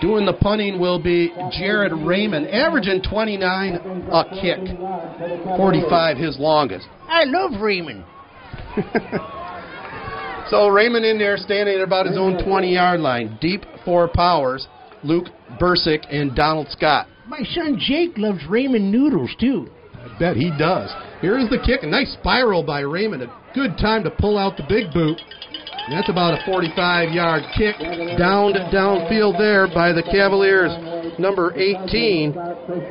Doing 0.00 0.26
the 0.26 0.36
punting 0.40 0.78
will 0.78 1.02
be 1.02 1.32
Jared 1.52 1.92
Raymond, 1.92 2.48
averaging 2.48 3.02
29 3.02 3.74
a 3.74 4.24
kick, 4.40 4.58
45 5.56 6.16
his 6.16 6.38
longest. 6.38 6.86
I 7.08 7.24
love 7.24 7.60
Raymond. 7.60 8.04
so 10.50 10.68
Raymond 10.68 11.04
in 11.04 11.18
there 11.18 11.36
standing 11.36 11.76
at 11.76 11.82
about 11.82 12.06
his 12.06 12.16
own 12.16 12.42
20 12.44 12.72
yard 12.72 13.00
line. 13.00 13.38
Deep 13.40 13.64
for 13.84 14.08
Powers, 14.08 14.66
Luke 15.02 15.26
Bursick, 15.60 16.06
and 16.10 16.34
Donald 16.34 16.68
Scott. 16.70 17.06
My 17.26 17.42
son 17.54 17.78
Jake 17.78 18.18
loves 18.18 18.40
Raymond 18.48 18.90
noodles 18.90 19.30
too. 19.38 19.68
I 19.94 20.18
bet 20.18 20.36
he 20.36 20.50
does. 20.58 20.90
Here 21.20 21.38
is 21.38 21.48
the 21.50 21.58
kick. 21.58 21.82
A 21.82 21.86
nice 21.86 22.12
spiral 22.14 22.62
by 22.62 22.80
Raymond. 22.80 23.22
A 23.22 23.40
good 23.54 23.76
time 23.78 24.02
to 24.04 24.10
pull 24.10 24.38
out 24.38 24.56
the 24.56 24.64
big 24.68 24.92
boot. 24.92 25.20
That's 25.90 26.08
about 26.08 26.38
a 26.38 26.46
45 26.46 27.10
yard 27.10 27.42
kick 27.58 27.74
down 28.16 28.52
downfield 28.70 29.36
there 29.38 29.66
by 29.66 29.90
the 29.92 30.04
Cavaliers, 30.04 30.70
number 31.18 31.52
18, 31.58 32.30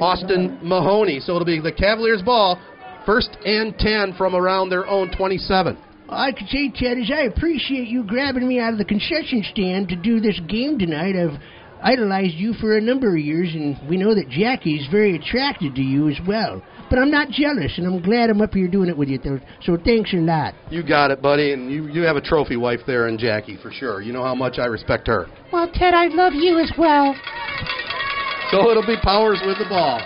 Austin 0.02 0.60
Mahoney. 0.62 1.22
So 1.22 1.36
it'll 1.36 1.46
be 1.46 1.62
the 1.62 1.72
Cavaliers' 1.72 2.22
ball, 2.22 2.60
first 3.06 3.30
and 3.46 3.74
10 3.80 4.16
from 4.18 4.36
around 4.36 4.68
their 4.68 4.86
own 4.86 5.16
27. 5.16 5.78
All 6.10 6.20
I 6.20 6.34
can 6.34 6.46
say, 6.48 6.74
Ted, 6.76 6.98
is 6.98 7.10
I 7.10 7.22
appreciate 7.22 7.88
you 7.88 8.04
grabbing 8.04 8.46
me 8.46 8.60
out 8.60 8.74
of 8.74 8.80
the 8.80 8.86
concession 8.86 9.46
stand 9.50 9.88
to 9.90 9.96
do 9.96 10.20
this 10.20 10.40
game 10.50 10.78
tonight. 10.78 11.16
I've 11.16 11.40
idolized 11.82 12.36
you 12.36 12.52
for 12.56 12.76
a 12.76 12.82
number 12.82 13.16
of 13.16 13.24
years, 13.24 13.54
and 13.54 13.80
we 13.88 13.96
know 13.96 14.14
that 14.14 14.28
Jackie's 14.30 14.86
very 14.92 15.16
attracted 15.16 15.74
to 15.76 15.82
you 15.82 16.10
as 16.10 16.20
well. 16.28 16.62
But 16.90 16.98
I'm 16.98 17.12
not 17.12 17.30
jealous, 17.30 17.78
and 17.78 17.86
I'm 17.86 18.02
glad 18.02 18.30
I'm 18.30 18.42
up 18.42 18.54
here 18.54 18.68
doing 18.68 18.90
it 18.90 18.98
with 18.98 19.10
you. 19.10 19.20
So 19.64 19.78
thanks 19.78 20.12
a 20.14 20.18
lot. 20.18 20.56
You 20.72 20.82
got 20.82 21.12
it, 21.12 21.22
buddy, 21.22 21.54
and 21.54 21.72
you 21.72 21.88
you 21.88 22.02
have 22.02 22.16
a 22.16 22.22
trophy 22.22 22.58
wife 22.58 22.80
there 22.88 23.08
in 23.08 23.18
Jackie 23.18 23.58
for 23.62 23.72
sure. 23.72 24.02
You 24.02 24.12
know 24.12 24.24
how 24.24 24.34
much 24.36 24.58
I 24.58 24.66
respect 24.66 25.08
her. 25.08 25.28
Well, 25.54 25.70
Ted, 25.72 25.94
I 25.94 26.08
love 26.08 26.34
you 26.34 26.58
as 26.60 26.72
well. 26.78 27.16
So 28.52 28.72
it'll 28.72 28.86
be 28.86 28.98
Powers 29.04 29.40
with 29.46 29.60
the 29.60 29.70
ball. 29.70 30.02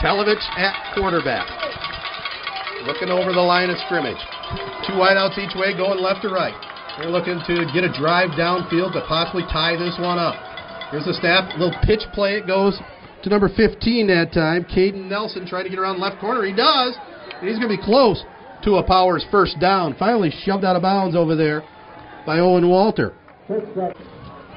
Telovich 0.00 0.40
at 0.56 0.94
quarterback. 0.94 1.44
Looking 2.86 3.10
over 3.10 3.32
the 3.34 3.42
line 3.42 3.68
of 3.68 3.76
scrimmage. 3.84 4.16
Two 4.86 4.94
wideouts 4.94 5.36
each 5.36 5.54
way, 5.54 5.76
going 5.76 5.98
left 6.00 6.22
to 6.22 6.30
right. 6.30 6.56
They're 6.96 7.10
looking 7.10 7.42
to 7.46 7.66
get 7.74 7.84
a 7.84 7.92
drive 7.92 8.30
downfield 8.30 8.94
to 8.94 9.04
possibly 9.06 9.42
tie 9.52 9.76
this 9.76 9.98
one 10.00 10.18
up. 10.18 10.34
Here's 10.90 11.04
the 11.04 11.14
snap, 11.20 11.52
little 11.58 11.74
pitch 11.82 12.00
play. 12.14 12.38
It 12.38 12.46
goes 12.46 12.80
to 13.22 13.28
number 13.28 13.48
15 13.48 14.06
that 14.08 14.32
time. 14.32 14.64
Caden 14.64 15.08
Nelson 15.08 15.46
trying 15.46 15.64
to 15.64 15.70
get 15.70 15.78
around 15.78 16.00
left 16.00 16.20
corner. 16.20 16.44
He 16.44 16.54
does. 16.54 16.96
And 17.40 17.48
he's 17.48 17.58
going 17.58 17.70
to 17.70 17.76
be 17.76 17.82
close 17.82 18.22
to 18.64 18.76
a 18.76 18.82
Powers 18.82 19.24
first 19.30 19.58
down. 19.60 19.94
Finally 19.98 20.32
shoved 20.42 20.64
out 20.64 20.76
of 20.76 20.82
bounds 20.82 21.16
over 21.16 21.36
there 21.36 21.62
by 22.26 22.38
Owen 22.38 22.68
Walter. 22.68 23.14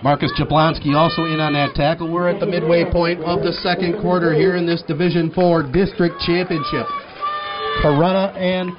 Marcus 0.03 0.31
Jablonski 0.39 0.95
also 0.95 1.25
in 1.25 1.39
on 1.39 1.53
that 1.53 1.75
tackle. 1.75 2.11
We're 2.11 2.27
at 2.27 2.39
the 2.39 2.45
midway 2.45 2.89
point 2.91 3.21
of 3.21 3.43
the 3.43 3.53
second 3.61 4.01
quarter 4.01 4.33
here 4.33 4.55
in 4.55 4.65
this 4.65 4.81
Division 4.87 5.31
Four 5.31 5.63
District 5.63 6.15
Championship. 6.25 6.89
Corunna 7.85 8.33
and 8.35 8.71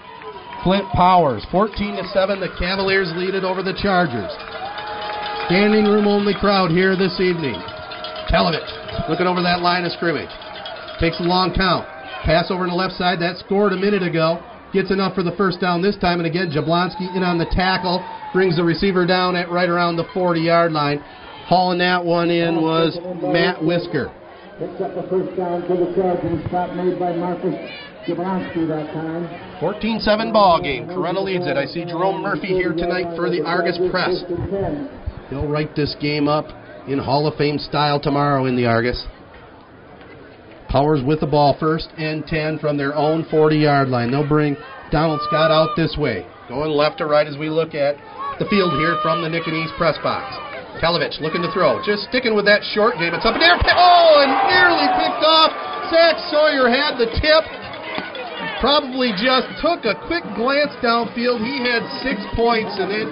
Flint 0.65 0.87
Powers. 0.93 1.47
14 1.51 1.97
to 1.97 2.05
7, 2.09 2.41
the 2.41 2.51
Cavaliers 2.59 3.11
lead 3.15 3.35
it 3.35 3.45
over 3.45 3.63
the 3.63 3.75
Chargers. 3.81 4.31
Standing 5.47 5.87
room 5.87 6.07
only 6.07 6.35
crowd 6.35 6.71
here 6.71 6.97
this 6.97 7.19
evening. 7.21 7.55
Telovich 8.31 8.82
looking 9.09 9.27
over 9.27 9.43
that 9.43 9.61
line 9.61 9.85
of 9.85 9.93
scrimmage. 9.93 10.31
Takes 11.01 11.19
a 11.21 11.25
long 11.25 11.53
count. 11.55 11.87
Pass 12.25 12.51
over 12.51 12.65
to 12.65 12.71
the 12.71 12.77
left 12.77 12.95
side. 12.95 13.19
That 13.21 13.37
scored 13.39 13.73
a 13.73 13.77
minute 13.77 14.03
ago. 14.03 14.39
Gets 14.73 14.91
enough 14.91 15.15
for 15.15 15.23
the 15.23 15.35
first 15.37 15.61
down 15.61 15.83
this 15.83 15.97
time. 15.99 16.19
And 16.19 16.27
again, 16.27 16.51
Jablonski 16.51 17.15
in 17.17 17.23
on 17.23 17.39
the 17.39 17.51
tackle. 17.51 18.05
Brings 18.33 18.57
the 18.57 18.65
receiver 18.65 19.05
down 19.05 19.37
at 19.37 19.51
right 19.51 19.69
around 19.69 19.97
the 19.97 20.07
40 20.15 20.41
yard 20.41 20.73
line. 20.73 21.03
Hauling 21.51 21.79
that 21.79 22.05
one 22.05 22.31
in 22.31 22.63
was 22.63 22.97
Matt 23.21 23.63
Whisker. 23.63 24.15
Picks 24.59 24.81
up 24.81 24.95
the 24.95 25.03
first 25.11 25.37
down 25.37 25.67
for 25.67 25.77
the 25.77 25.93
Chargers. 25.99 26.41
Stop 26.49 26.73
made 26.77 26.99
by 26.99 27.13
Marcus 27.17 27.55
Jablonski 28.07 28.69
that 28.69 28.95
time. 28.95 29.27
14 29.61 30.01
7 30.01 30.33
ball 30.33 30.63
game. 30.63 30.87
Corunna 30.87 31.23
leads 31.23 31.47
it. 31.47 31.57
I 31.57 31.67
see 31.67 31.85
Jerome 31.85 32.23
Murphy 32.23 32.49
here 32.49 32.73
tonight 32.73 33.17
for 33.17 33.29
the 33.29 33.43
Argus 33.43 33.79
Press. 33.91 34.23
He'll 35.29 35.49
write 35.49 35.75
this 35.75 35.97
game 36.01 36.29
up 36.29 36.47
in 36.87 36.99
Hall 36.99 37.27
of 37.27 37.37
Fame 37.37 37.59
style 37.59 38.01
tomorrow 38.01 38.47
in 38.47 38.57
the 38.57 38.67
Argus. 38.67 39.07
Powers 40.69 41.05
with 41.05 41.21
the 41.21 41.27
ball 41.27 41.57
first 41.61 41.89
and 41.99 42.27
10 42.27 42.59
from 42.59 42.77
their 42.77 42.95
own 42.95 43.27
40 43.31 43.57
yard 43.57 43.89
line. 43.89 44.11
They'll 44.11 44.29
bring 44.29 44.57
Donald 44.91 45.21
Scott 45.29 45.51
out 45.51 45.77
this 45.77 45.97
way. 45.99 46.27
Going 46.49 46.71
left 46.71 46.99
to 46.99 47.07
right 47.07 47.27
as 47.27 47.37
we 47.37 47.49
look 47.49 47.75
at 47.75 47.97
the 48.39 48.49
field 48.49 48.73
here 48.81 48.97
from 49.03 49.21
the 49.21 49.29
East 49.31 49.75
press 49.77 49.97
box. 50.03 50.33
Telovich 50.81 51.21
looking 51.21 51.43
to 51.43 51.53
throw. 51.53 51.79
Just 51.85 52.09
sticking 52.09 52.35
with 52.35 52.49
that 52.49 52.65
short 52.73 52.97
game. 52.97 53.13
It's 53.13 53.25
up 53.29 53.37
in 53.37 53.41
the 53.41 53.47
air. 53.47 53.61
Oh, 53.77 54.25
and 54.25 54.33
nearly 54.49 54.89
picked 54.97 55.23
off. 55.23 55.53
Zach 55.93 56.17
Sawyer 56.33 56.73
had 56.73 56.97
the 56.97 57.13
tip 57.21 57.45
probably 58.63 59.11
just 59.19 59.51
took 59.59 59.83
a 59.83 59.99
quick 60.07 60.23
glance 60.39 60.71
downfield. 60.79 61.43
He 61.43 61.59
had 61.67 61.83
six 62.07 62.23
points, 62.39 62.71
and 62.79 62.95
it 62.95 63.11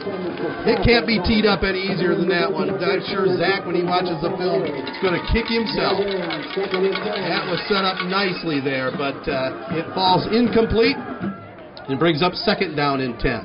it 0.63 0.79
can't 0.87 1.11
be 1.11 1.19
teed 1.27 1.43
up 1.43 1.67
any 1.67 1.91
easier 1.91 2.15
than 2.15 2.31
that 2.31 2.47
one. 2.47 2.71
I'm 2.71 3.03
sure 3.11 3.27
Zach, 3.35 3.67
when 3.67 3.75
he 3.75 3.83
watches 3.83 4.15
the 4.23 4.31
film, 4.39 4.63
is 4.63 4.99
going 5.03 5.19
to 5.19 5.25
kick 5.35 5.51
himself. 5.51 5.99
That 6.07 7.51
was 7.51 7.59
set 7.67 7.83
up 7.83 7.99
nicely 8.07 8.63
there, 8.63 8.95
but 8.95 9.19
uh, 9.27 9.75
it 9.75 9.91
falls 9.91 10.31
incomplete 10.31 10.95
and 11.91 11.99
brings 11.99 12.23
up 12.23 12.39
second 12.47 12.79
down 12.79 13.03
and 13.03 13.19
ten. 13.19 13.43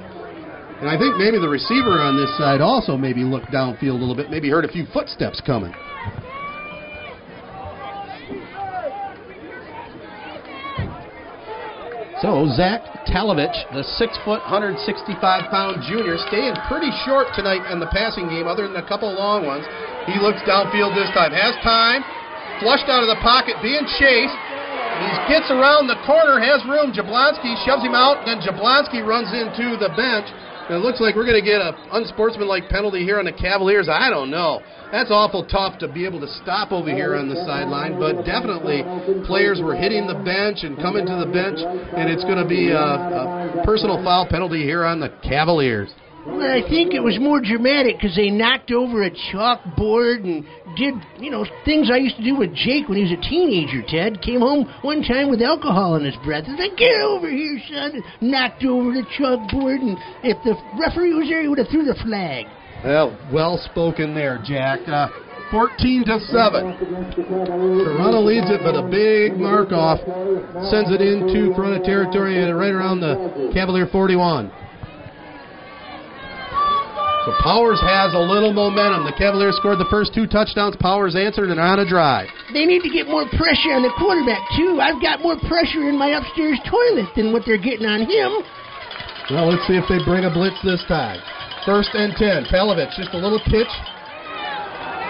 And 0.78 0.86
I 0.86 1.02
think 1.02 1.18
maybe 1.18 1.42
the 1.42 1.50
receiver 1.50 1.98
on 1.98 2.14
this 2.14 2.30
side 2.38 2.62
also 2.62 2.96
maybe 2.96 3.26
looked 3.26 3.50
downfield 3.50 3.98
a 3.98 4.02
little 4.02 4.16
bit, 4.16 4.30
maybe 4.30 4.54
heard 4.54 4.66
a 4.66 4.72
few 4.72 4.86
footsteps 4.94 5.42
coming. 5.42 5.74
So 12.24 12.48
Zach 12.56 12.80
Telovich, 13.12 13.56
the 13.76 13.84
six 14.00 14.16
foot, 14.24 14.40
165 14.48 15.20
pound 15.52 15.84
junior, 15.84 16.16
staying 16.32 16.56
pretty 16.72 16.88
short 17.04 17.28
tonight 17.36 17.68
in 17.68 17.84
the 17.84 17.92
passing 17.92 18.32
game, 18.32 18.48
other 18.48 18.72
than 18.72 18.80
a 18.80 18.88
couple 18.88 19.12
long 19.12 19.44
ones. 19.44 19.68
He 20.08 20.16
looks 20.24 20.40
downfield 20.48 20.96
this 20.96 21.12
time, 21.12 21.36
has 21.36 21.60
time, 21.60 22.08
flushed 22.64 22.88
out 22.88 23.04
of 23.04 23.12
the 23.12 23.20
pocket, 23.20 23.60
being 23.60 23.84
chased. 24.00 24.32
He 24.32 25.12
gets 25.28 25.52
around 25.52 25.92
the 25.92 26.00
corner, 26.08 26.40
has 26.40 26.64
room. 26.64 26.96
Jablonski 26.96 27.52
shoves 27.68 27.84
him 27.84 27.92
out, 27.92 28.24
then 28.24 28.40
Jablonski 28.40 29.04
runs 29.04 29.28
into 29.36 29.76
the 29.76 29.92
bench. 29.92 30.32
It 30.68 30.82
looks 30.82 31.00
like 31.00 31.16
we're 31.16 31.30
going 31.30 31.40
to 31.40 31.46
get 31.46 31.62
an 31.62 31.76
unsportsmanlike 31.92 32.70
penalty 32.70 33.04
here 33.04 33.20
on 33.20 33.26
the 33.26 33.32
Cavaliers. 33.32 33.88
I 33.88 34.10
don't 34.10 34.32
know. 34.32 34.62
That's 34.92 35.12
awful 35.12 35.46
tough 35.46 35.78
to 35.80 35.88
be 35.88 36.06
able 36.06 36.20
to 36.22 36.28
stop 36.42 36.72
over 36.72 36.90
here 36.90 37.16
on 37.16 37.30
the 37.30 37.36
sideline, 37.46 38.00
but 38.00 38.26
definitely 38.26 38.82
players 39.28 39.62
were 39.62 39.76
hitting 39.76 40.08
the 40.08 40.18
bench 40.26 40.64
and 40.64 40.76
coming 40.78 41.06
to 41.06 41.16
the 41.22 41.30
bench, 41.30 41.60
and 41.62 42.10
it's 42.10 42.24
going 42.24 42.42
to 42.42 42.50
be 42.50 42.72
a, 42.72 42.82
a 42.82 43.62
personal 43.64 44.02
foul 44.04 44.26
penalty 44.28 44.64
here 44.64 44.84
on 44.84 45.00
the 45.00 45.10
Cavaliers. 45.22 45.94
Well, 46.26 46.42
I 46.42 46.68
think 46.68 46.94
it 46.94 47.04
was 47.04 47.20
more 47.20 47.40
dramatic 47.40 47.98
because 47.98 48.16
they 48.16 48.32
knocked 48.32 48.72
over 48.72 49.04
a 49.04 49.12
chalkboard 49.12 50.26
and 50.26 50.44
did, 50.76 50.96
you 51.20 51.30
know, 51.30 51.46
things 51.66 51.92
I 51.94 51.98
used 51.98 52.18
to 52.18 52.24
do 52.24 52.36
with 52.36 52.54
Jake 52.56 52.90
when 52.90 52.98
he 52.98 53.04
was 53.04 53.14
a 53.14 53.30
teenager, 53.30 53.86
Ted. 53.88 54.22
Came 54.24 54.40
home 54.42 54.66
one 54.82 55.04
time 55.04 55.30
with 55.30 55.42
alcohol 55.42 55.96
in 55.98 56.04
his 56.04 56.16
breath. 56.26 56.46
He's 56.46 56.58
like, 56.58 56.78
get 56.78 57.00
over 57.02 57.30
here, 57.30 57.62
son. 57.70 58.02
Knocked 58.22 58.66
over 58.66 58.92
the 58.92 59.06
chalkboard, 59.18 59.86
and 59.86 59.98
if 60.24 60.42
the 60.44 60.58
referee 60.82 61.14
was 61.14 61.30
there, 61.30 61.44
he 61.44 61.48
would 61.48 61.60
have 61.60 61.70
threw 61.70 61.86
the 61.86 61.98
flag. 62.02 62.48
Well, 62.84 63.18
well 63.32 63.62
spoken 63.72 64.16
there, 64.16 64.42
Jack. 64.44 64.82
Uh, 64.88 65.10
14 65.52 66.06
to 66.06 66.20
7. 66.20 67.22
Toronto 67.30 68.22
leads 68.22 68.50
it, 68.50 68.62
but 68.64 68.74
a 68.74 68.82
big 68.90 69.38
mark 69.38 69.72
off 69.72 70.00
sends 70.74 70.90
it 70.90 71.02
into 71.02 71.54
Corunna 71.54 71.84
territory 71.86 72.42
and 72.42 72.58
right 72.58 72.74
around 72.74 73.00
the 73.00 73.52
Cavalier 73.54 73.88
41. 73.92 74.52
So 77.26 77.34
Powers 77.42 77.82
has 77.82 78.14
a 78.14 78.22
little 78.22 78.54
momentum. 78.54 79.02
The 79.02 79.18
Cavaliers 79.18 79.58
scored 79.58 79.82
the 79.82 79.90
first 79.90 80.14
two 80.14 80.30
touchdowns. 80.30 80.78
Powers 80.78 81.18
answered 81.18 81.50
and 81.50 81.58
on 81.58 81.82
a 81.82 81.86
drive. 81.90 82.30
They 82.54 82.70
need 82.70 82.86
to 82.86 82.92
get 82.94 83.10
more 83.10 83.26
pressure 83.34 83.74
on 83.74 83.82
the 83.82 83.90
quarterback, 83.98 84.46
too. 84.54 84.78
I've 84.78 85.02
got 85.02 85.26
more 85.26 85.34
pressure 85.50 85.90
in 85.90 85.98
my 85.98 86.14
upstairs 86.14 86.62
toilet 86.70 87.10
than 87.18 87.34
what 87.34 87.42
they're 87.42 87.58
getting 87.58 87.90
on 87.90 88.06
him. 88.06 88.46
Well, 89.34 89.50
let's 89.50 89.66
see 89.66 89.74
if 89.74 89.90
they 89.90 89.98
bring 90.06 90.30
a 90.30 90.30
blitz 90.30 90.62
this 90.62 90.86
time. 90.86 91.18
First 91.66 91.98
and 91.98 92.14
10. 92.14 92.46
Telovich, 92.54 92.94
just 92.94 93.10
a 93.18 93.18
little 93.18 93.42
pitch. 93.50 93.74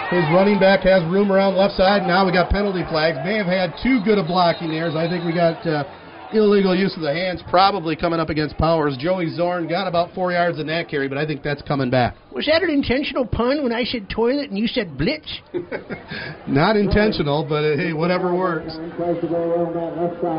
His 0.08 0.24
running 0.32 0.56
back 0.56 0.88
has 0.88 1.04
room 1.12 1.28
around 1.28 1.60
left 1.60 1.76
side. 1.76 2.08
Now 2.08 2.24
we 2.24 2.32
got 2.32 2.48
penalty 2.48 2.80
flags. 2.88 3.20
May 3.28 3.36
have 3.36 3.50
had 3.50 3.76
too 3.84 4.00
good 4.08 4.16
a 4.16 4.24
blocking 4.24 4.72
there. 4.72 4.88
I 4.88 5.04
think 5.04 5.20
we 5.28 5.36
got 5.36 5.60
uh, 5.68 5.84
illegal 6.32 6.74
use 6.74 6.94
of 6.96 7.02
the 7.02 7.12
hands 7.12 7.42
probably 7.48 7.96
coming 7.96 8.20
up 8.20 8.30
against 8.30 8.56
Powers. 8.58 8.96
Joey 8.98 9.30
Zorn 9.34 9.68
got 9.68 9.86
about 9.86 10.14
four 10.14 10.32
yards 10.32 10.58
in 10.58 10.66
that 10.68 10.88
carry, 10.88 11.08
but 11.08 11.18
I 11.18 11.26
think 11.26 11.42
that's 11.42 11.62
coming 11.62 11.90
back. 11.90 12.16
Was 12.32 12.46
that 12.46 12.62
an 12.62 12.70
intentional 12.70 13.26
pun 13.26 13.62
when 13.62 13.72
I 13.72 13.84
said 13.84 14.08
toilet 14.10 14.50
and 14.50 14.58
you 14.58 14.66
said 14.66 14.98
blitz? 14.98 15.26
Not 16.46 16.76
intentional, 16.76 17.46
but 17.48 17.64
uh, 17.64 17.76
hey, 17.76 17.92
whatever 17.92 18.34
works. 18.34 18.74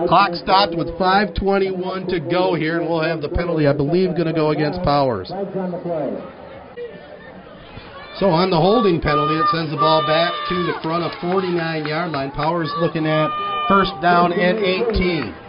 Clock 0.07 0.35
stopped 0.35 0.75
with 0.75 0.89
5:21 0.99 2.07
to 2.09 2.19
go 2.19 2.53
here, 2.53 2.79
and 2.79 2.89
we'll 2.89 3.01
have 3.01 3.21
the 3.21 3.29
penalty, 3.29 3.67
I 3.67 3.73
believe, 3.73 4.11
going 4.11 4.27
to 4.27 4.33
go 4.33 4.51
against 4.51 4.81
Powers. 4.83 5.29
So 8.19 8.33
on 8.33 8.49
the 8.49 8.57
holding 8.57 8.99
penalty, 8.99 9.37
it 9.37 9.45
sends 9.53 9.69
the 9.69 9.77
ball 9.77 10.01
back 10.01 10.33
to 10.49 10.55
the 10.65 10.73
front 10.81 11.05
of 11.05 11.11
49-yard 11.21 12.11
line. 12.11 12.31
Powers 12.31 12.71
looking 12.81 13.05
at 13.05 13.29
first 13.69 13.91
down 14.01 14.33
at 14.33 14.57
18. 14.57 15.46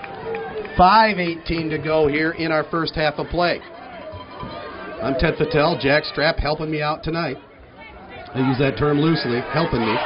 5:18 0.79 1.70
to 1.70 1.79
go 1.79 2.07
here 2.07 2.39
in 2.39 2.55
our 2.55 2.62
first 2.70 2.95
half 2.95 3.18
of 3.18 3.26
play. 3.35 3.59
I'm 5.03 5.18
Ted 5.18 5.35
Patel, 5.37 5.74
Jack 5.83 6.05
Strap 6.07 6.39
helping 6.39 6.70
me 6.70 6.81
out 6.81 7.03
tonight. 7.03 7.37
I 8.35 8.39
use 8.47 8.59
that 8.62 8.79
term 8.79 9.03
loosely, 9.03 9.43
helping 9.51 9.83
me. 9.83 9.97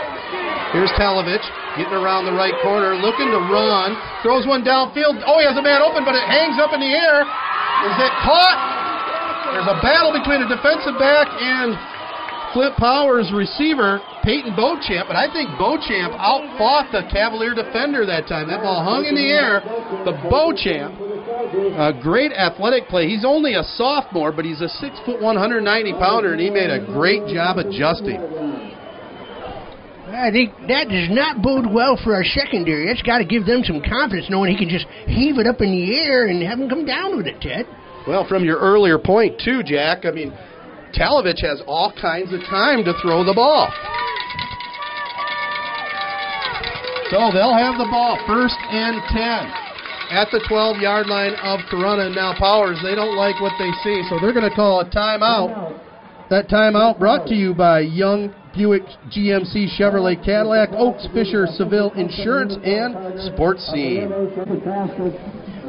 Here's 0.73 0.89
Talovich 0.97 1.45
getting 1.77 1.93
around 1.93 2.25
the 2.25 2.33
right 2.33 2.57
corner, 2.64 2.97
looking 2.97 3.29
to 3.29 3.41
run, 3.53 3.93
throws 4.25 4.49
one 4.49 4.64
downfield. 4.64 5.20
Oh, 5.29 5.37
he 5.37 5.45
has 5.45 5.61
a 5.61 5.64
man 5.64 5.85
open, 5.85 6.09
but 6.09 6.16
it 6.16 6.25
hangs 6.25 6.57
up 6.57 6.73
in 6.73 6.81
the 6.81 6.89
air. 6.89 7.20
Is 7.20 7.97
it 8.01 8.12
caught? 8.25 8.57
There's 9.53 9.68
a 9.68 9.77
battle 9.85 10.16
between 10.16 10.41
a 10.41 10.49
defensive 10.49 10.97
back 10.97 11.29
and 11.29 11.77
Flint 12.53 12.77
Powers 12.77 13.33
receiver, 13.33 14.01
Peyton 14.23 14.55
Beauchamp, 14.55 15.09
but 15.09 15.17
I 15.17 15.33
think 15.33 15.49
Beauchamp 15.57 16.13
outfought 16.21 16.93
the 16.93 17.09
Cavalier 17.11 17.55
defender 17.55 18.05
that 18.05 18.29
time. 18.29 18.49
That 18.49 18.61
ball 18.61 18.85
hung 18.85 19.05
in 19.09 19.17
the 19.17 19.29
air. 19.33 19.65
The 20.05 20.13
Beauchamp, 20.29 21.01
a 21.81 21.97
great 21.97 22.33
athletic 22.33 22.89
play. 22.89 23.09
He's 23.09 23.25
only 23.25 23.55
a 23.55 23.65
sophomore, 23.65 24.33
but 24.33 24.45
he's 24.45 24.61
a 24.61 24.69
six 24.69 25.01
foot, 25.07 25.21
190 25.21 25.65
pounder, 25.95 26.33
and 26.33 26.41
he 26.41 26.51
made 26.51 26.69
a 26.69 26.85
great 26.85 27.25
job 27.33 27.57
adjusting. 27.57 28.21
I 30.13 30.31
think 30.31 30.53
that 30.69 30.93
does 30.93 31.09
not 31.09 31.41
bode 31.41 31.73
well 31.73 31.97
for 31.97 32.15
our 32.15 32.25
secondary. 32.25 32.87
That's 32.87 33.01
got 33.01 33.19
to 33.19 33.25
give 33.25 33.47
them 33.47 33.65
some 33.65 33.81
confidence, 33.81 34.29
knowing 34.29 34.53
he 34.53 34.59
can 34.61 34.69
just 34.69 34.85
heave 35.09 35.39
it 35.39 35.47
up 35.47 35.63
in 35.63 35.73
the 35.73 35.97
air 35.97 36.27
and 36.29 36.43
have 36.43 36.59
them 36.59 36.69
come 36.69 36.85
down 36.85 37.17
with 37.17 37.27
it, 37.27 37.41
Ted. 37.41 37.65
Well, 38.07 38.27
from 38.29 38.45
your 38.45 38.59
earlier 38.59 38.99
point, 38.99 39.41
too, 39.43 39.63
Jack, 39.63 40.05
I 40.05 40.11
mean, 40.11 40.37
Talovich 40.95 41.40
has 41.43 41.62
all 41.66 41.93
kinds 42.01 42.32
of 42.32 42.40
time 42.49 42.84
to 42.84 42.93
throw 43.03 43.24
the 43.24 43.34
ball. 43.34 43.72
So 47.11 47.28
they'll 47.32 47.57
have 47.57 47.76
the 47.76 47.88
ball 47.90 48.16
first 48.26 48.57
and 48.70 48.97
10 49.12 49.18
at 50.12 50.28
the 50.32 50.45
12 50.49 50.78
yard 50.78 51.07
line 51.09 51.34
of 51.43 51.61
Corunna. 51.68 52.14
Now 52.14 52.32
Powers, 52.38 52.78
they 52.82 52.95
don't 52.95 53.16
like 53.16 53.40
what 53.40 53.53
they 53.59 53.70
see, 53.84 54.03
so 54.09 54.18
they're 54.20 54.32
going 54.32 54.49
to 54.49 54.55
call 54.55 54.80
a 54.80 54.88
timeout. 54.88 55.82
That 56.33 56.49
timeout 56.49 56.99
brought 56.99 57.26
to 57.26 57.35
you 57.35 57.53
by 57.53 57.80
Young 57.80 58.35
Buick 58.57 58.85
GMC 59.12 59.68
Chevrolet 59.78 60.16
Cadillac, 60.24 60.70
Oaks 60.72 61.07
Fisher 61.12 61.47
Seville 61.47 61.93
Insurance, 61.93 62.57
and 62.64 63.20
Sports 63.35 63.61
Scene. 63.68 64.09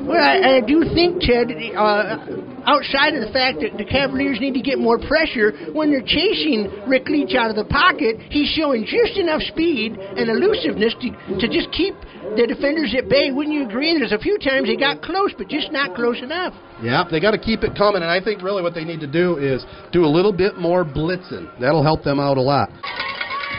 Well, 0.07 0.23
I, 0.23 0.55
I 0.55 0.61
do 0.61 0.87
think, 0.95 1.19
Ted, 1.19 1.51
uh, 1.75 2.63
outside 2.63 3.11
of 3.11 3.27
the 3.27 3.31
fact 3.35 3.59
that 3.59 3.75
the 3.75 3.83
Cavaliers 3.83 4.39
need 4.39 4.53
to 4.53 4.61
get 4.61 4.79
more 4.79 4.99
pressure, 4.99 5.51
when 5.75 5.91
they're 5.91 5.99
chasing 5.99 6.71
Rick 6.87 7.11
Leach 7.11 7.35
out 7.35 7.49
of 7.49 7.57
the 7.59 7.67
pocket, 7.67 8.23
he's 8.31 8.47
showing 8.55 8.87
just 8.87 9.19
enough 9.19 9.41
speed 9.41 9.99
and 9.99 10.31
elusiveness 10.31 10.95
to, 11.03 11.11
to 11.43 11.47
just 11.51 11.75
keep 11.75 11.91
the 12.35 12.47
defenders 12.47 12.95
at 12.97 13.09
bay. 13.09 13.31
Wouldn't 13.31 13.53
you 13.53 13.65
agree? 13.67 13.93
There's 13.97 14.11
a 14.11 14.17
few 14.17 14.37
times 14.39 14.67
they 14.67 14.75
got 14.75 15.01
close, 15.01 15.31
but 15.37 15.47
just 15.47 15.71
not 15.71 15.95
close 15.95 16.21
enough. 16.21 16.53
Yeah, 16.81 17.03
they 17.09 17.19
got 17.19 17.31
to 17.31 17.37
keep 17.37 17.63
it 17.63 17.75
coming, 17.77 18.01
and 18.01 18.11
I 18.11 18.23
think 18.23 18.41
really 18.41 18.63
what 18.63 18.73
they 18.73 18.83
need 18.83 18.99
to 19.01 19.07
do 19.07 19.37
is 19.37 19.63
do 19.91 20.05
a 20.05 20.09
little 20.09 20.33
bit 20.33 20.57
more 20.57 20.83
blitzing. 20.83 21.47
That'll 21.59 21.83
help 21.83 22.03
them 22.03 22.19
out 22.19 22.37
a 22.37 22.41
lot. 22.41 22.69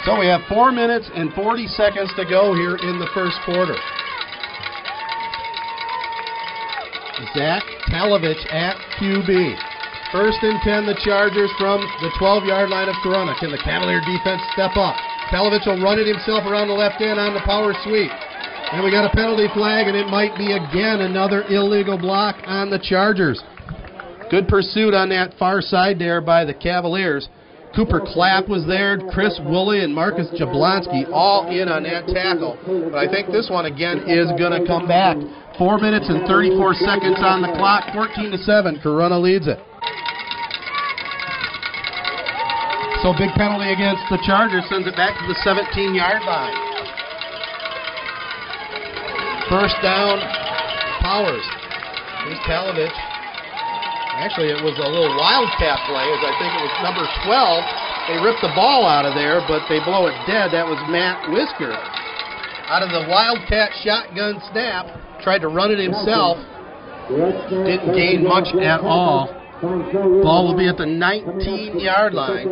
So 0.04 0.18
we 0.18 0.26
have 0.26 0.42
four 0.48 0.72
minutes 0.72 1.08
and 1.14 1.32
40 1.32 1.66
seconds 1.68 2.10
to 2.16 2.24
go 2.28 2.52
here 2.52 2.76
in 2.76 2.98
the 2.98 3.08
first 3.14 3.36
quarter. 3.46 3.76
Zach 7.32 7.62
Talovich 7.88 8.42
at 8.52 8.76
QB. 8.98 9.56
First 10.12 10.38
and 10.42 10.60
10, 10.62 10.86
the 10.86 10.98
Chargers 11.02 11.50
from 11.58 11.80
the 12.02 12.10
12 12.18 12.44
yard 12.44 12.70
line 12.70 12.88
of 12.88 12.94
Corunna. 13.02 13.38
Can 13.38 13.50
the 13.50 13.62
Cavalier 13.64 14.00
defense 14.04 14.42
step 14.52 14.76
up? 14.76 14.94
Talovich 15.32 15.66
will 15.66 15.80
run 15.82 15.98
it 15.98 16.06
himself 16.06 16.44
around 16.44 16.68
the 16.68 16.74
left 16.74 17.00
end 17.00 17.18
on 17.18 17.34
the 17.34 17.40
power 17.40 17.72
sweep. 17.82 18.10
And 18.72 18.82
we 18.84 18.90
got 18.90 19.04
a 19.04 19.14
penalty 19.14 19.46
flag, 19.54 19.86
and 19.86 19.96
it 19.96 20.08
might 20.08 20.36
be 20.36 20.52
again 20.52 21.00
another 21.00 21.44
illegal 21.48 21.98
block 21.98 22.36
on 22.46 22.70
the 22.70 22.78
Chargers. 22.78 23.42
Good 24.30 24.48
pursuit 24.48 24.94
on 24.94 25.10
that 25.10 25.34
far 25.38 25.60
side 25.60 25.98
there 25.98 26.20
by 26.20 26.44
the 26.44 26.54
Cavaliers. 26.54 27.28
Cooper 27.76 28.00
Clapp 28.00 28.48
was 28.48 28.64
there, 28.66 28.98
Chris 29.10 29.38
Woolley, 29.42 29.82
and 29.82 29.92
Marcus 29.92 30.30
Jablonski 30.38 31.10
all 31.12 31.50
in 31.50 31.68
on 31.68 31.82
that 31.82 32.06
tackle. 32.06 32.54
But 32.64 32.98
I 32.98 33.10
think 33.10 33.34
this 33.34 33.50
one 33.50 33.66
again 33.66 34.06
is 34.06 34.30
going 34.38 34.54
to 34.54 34.62
come 34.66 34.86
back. 34.86 35.18
Four 35.58 35.78
minutes 35.78 36.06
and 36.08 36.26
34 36.26 36.74
seconds 36.74 37.18
on 37.18 37.42
the 37.42 37.50
clock, 37.58 37.90
14 37.92 38.30
to 38.30 38.38
seven. 38.38 38.78
Corunna 38.78 39.20
leads 39.20 39.46
it. 39.46 39.58
So 43.02 43.12
big 43.18 43.34
penalty 43.36 43.68
against 43.68 44.06
the 44.08 44.22
Chargers 44.24 44.64
sends 44.70 44.86
it 44.86 44.96
back 44.96 45.18
to 45.18 45.26
the 45.26 45.36
17-yard 45.44 46.22
line. 46.22 46.63
First 49.48 49.76
down, 49.84 50.20
Powers. 51.04 51.44
Here's 52.24 52.40
Talovich. 52.48 52.96
Actually, 54.16 54.48
it 54.48 54.62
was 54.64 54.72
a 54.80 54.88
little 54.88 55.12
wildcat 55.20 55.84
play, 55.84 56.06
as 56.08 56.22
I 56.24 56.32
think 56.40 56.50
it 56.56 56.62
was 56.64 56.76
number 56.80 57.04
12. 57.28 57.60
They 58.08 58.16
ripped 58.24 58.40
the 58.40 58.54
ball 58.56 58.86
out 58.88 59.04
of 59.04 59.12
there, 59.12 59.44
but 59.44 59.68
they 59.68 59.84
blow 59.84 60.06
it 60.08 60.16
dead. 60.24 60.48
That 60.56 60.64
was 60.64 60.80
Matt 60.88 61.28
Whisker. 61.28 61.76
Out 62.72 62.80
of 62.80 62.88
the 62.88 63.04
wildcat 63.10 63.76
shotgun 63.84 64.40
snap, 64.48 64.88
tried 65.20 65.44
to 65.44 65.48
run 65.48 65.70
it 65.70 65.78
himself. 65.78 66.38
Didn't 67.08 67.92
gain 67.92 68.24
much 68.24 68.48
at 68.56 68.80
all. 68.80 69.28
Ball 69.64 70.46
will 70.46 70.56
be 70.56 70.68
at 70.68 70.76
the 70.76 70.86
19 70.86 71.78
yard 71.78 72.12
line. 72.12 72.46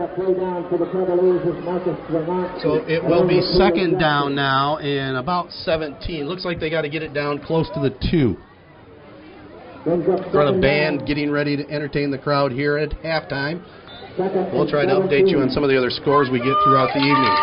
So 2.63 2.85
it 2.89 3.05
will 3.05 3.27
be 3.29 3.41
second 3.43 3.99
down 3.99 4.35
now 4.35 4.79
and 4.79 5.17
about 5.17 5.51
17. 5.51 6.27
Looks 6.27 6.45
like 6.45 6.59
they 6.59 6.71
got 6.71 6.83
to 6.83 6.89
get 6.89 7.03
it 7.03 7.13
down 7.13 7.39
close 7.41 7.69
to 7.75 7.81
the 7.81 7.91
two. 8.11 8.37
Got 9.85 10.55
a 10.55 10.61
band 10.61 11.07
getting 11.07 11.31
ready 11.31 11.57
to 11.57 11.69
entertain 11.69 12.11
the 12.11 12.19
crowd 12.19 12.53
here 12.53 12.79
at 12.79 12.91
halftime. 13.03 13.63
We'll 14.53 14.69
try 14.69 14.87
to 14.87 14.93
update 14.93 15.29
you 15.29 15.41
on 15.41 15.51
some 15.51 15.65
of 15.65 15.71
the 15.71 15.77
other 15.77 15.91
scores 15.91 16.29
we 16.31 16.39
get 16.39 16.55
throughout 16.65 16.95
the 16.95 17.01
evening. 17.01 17.35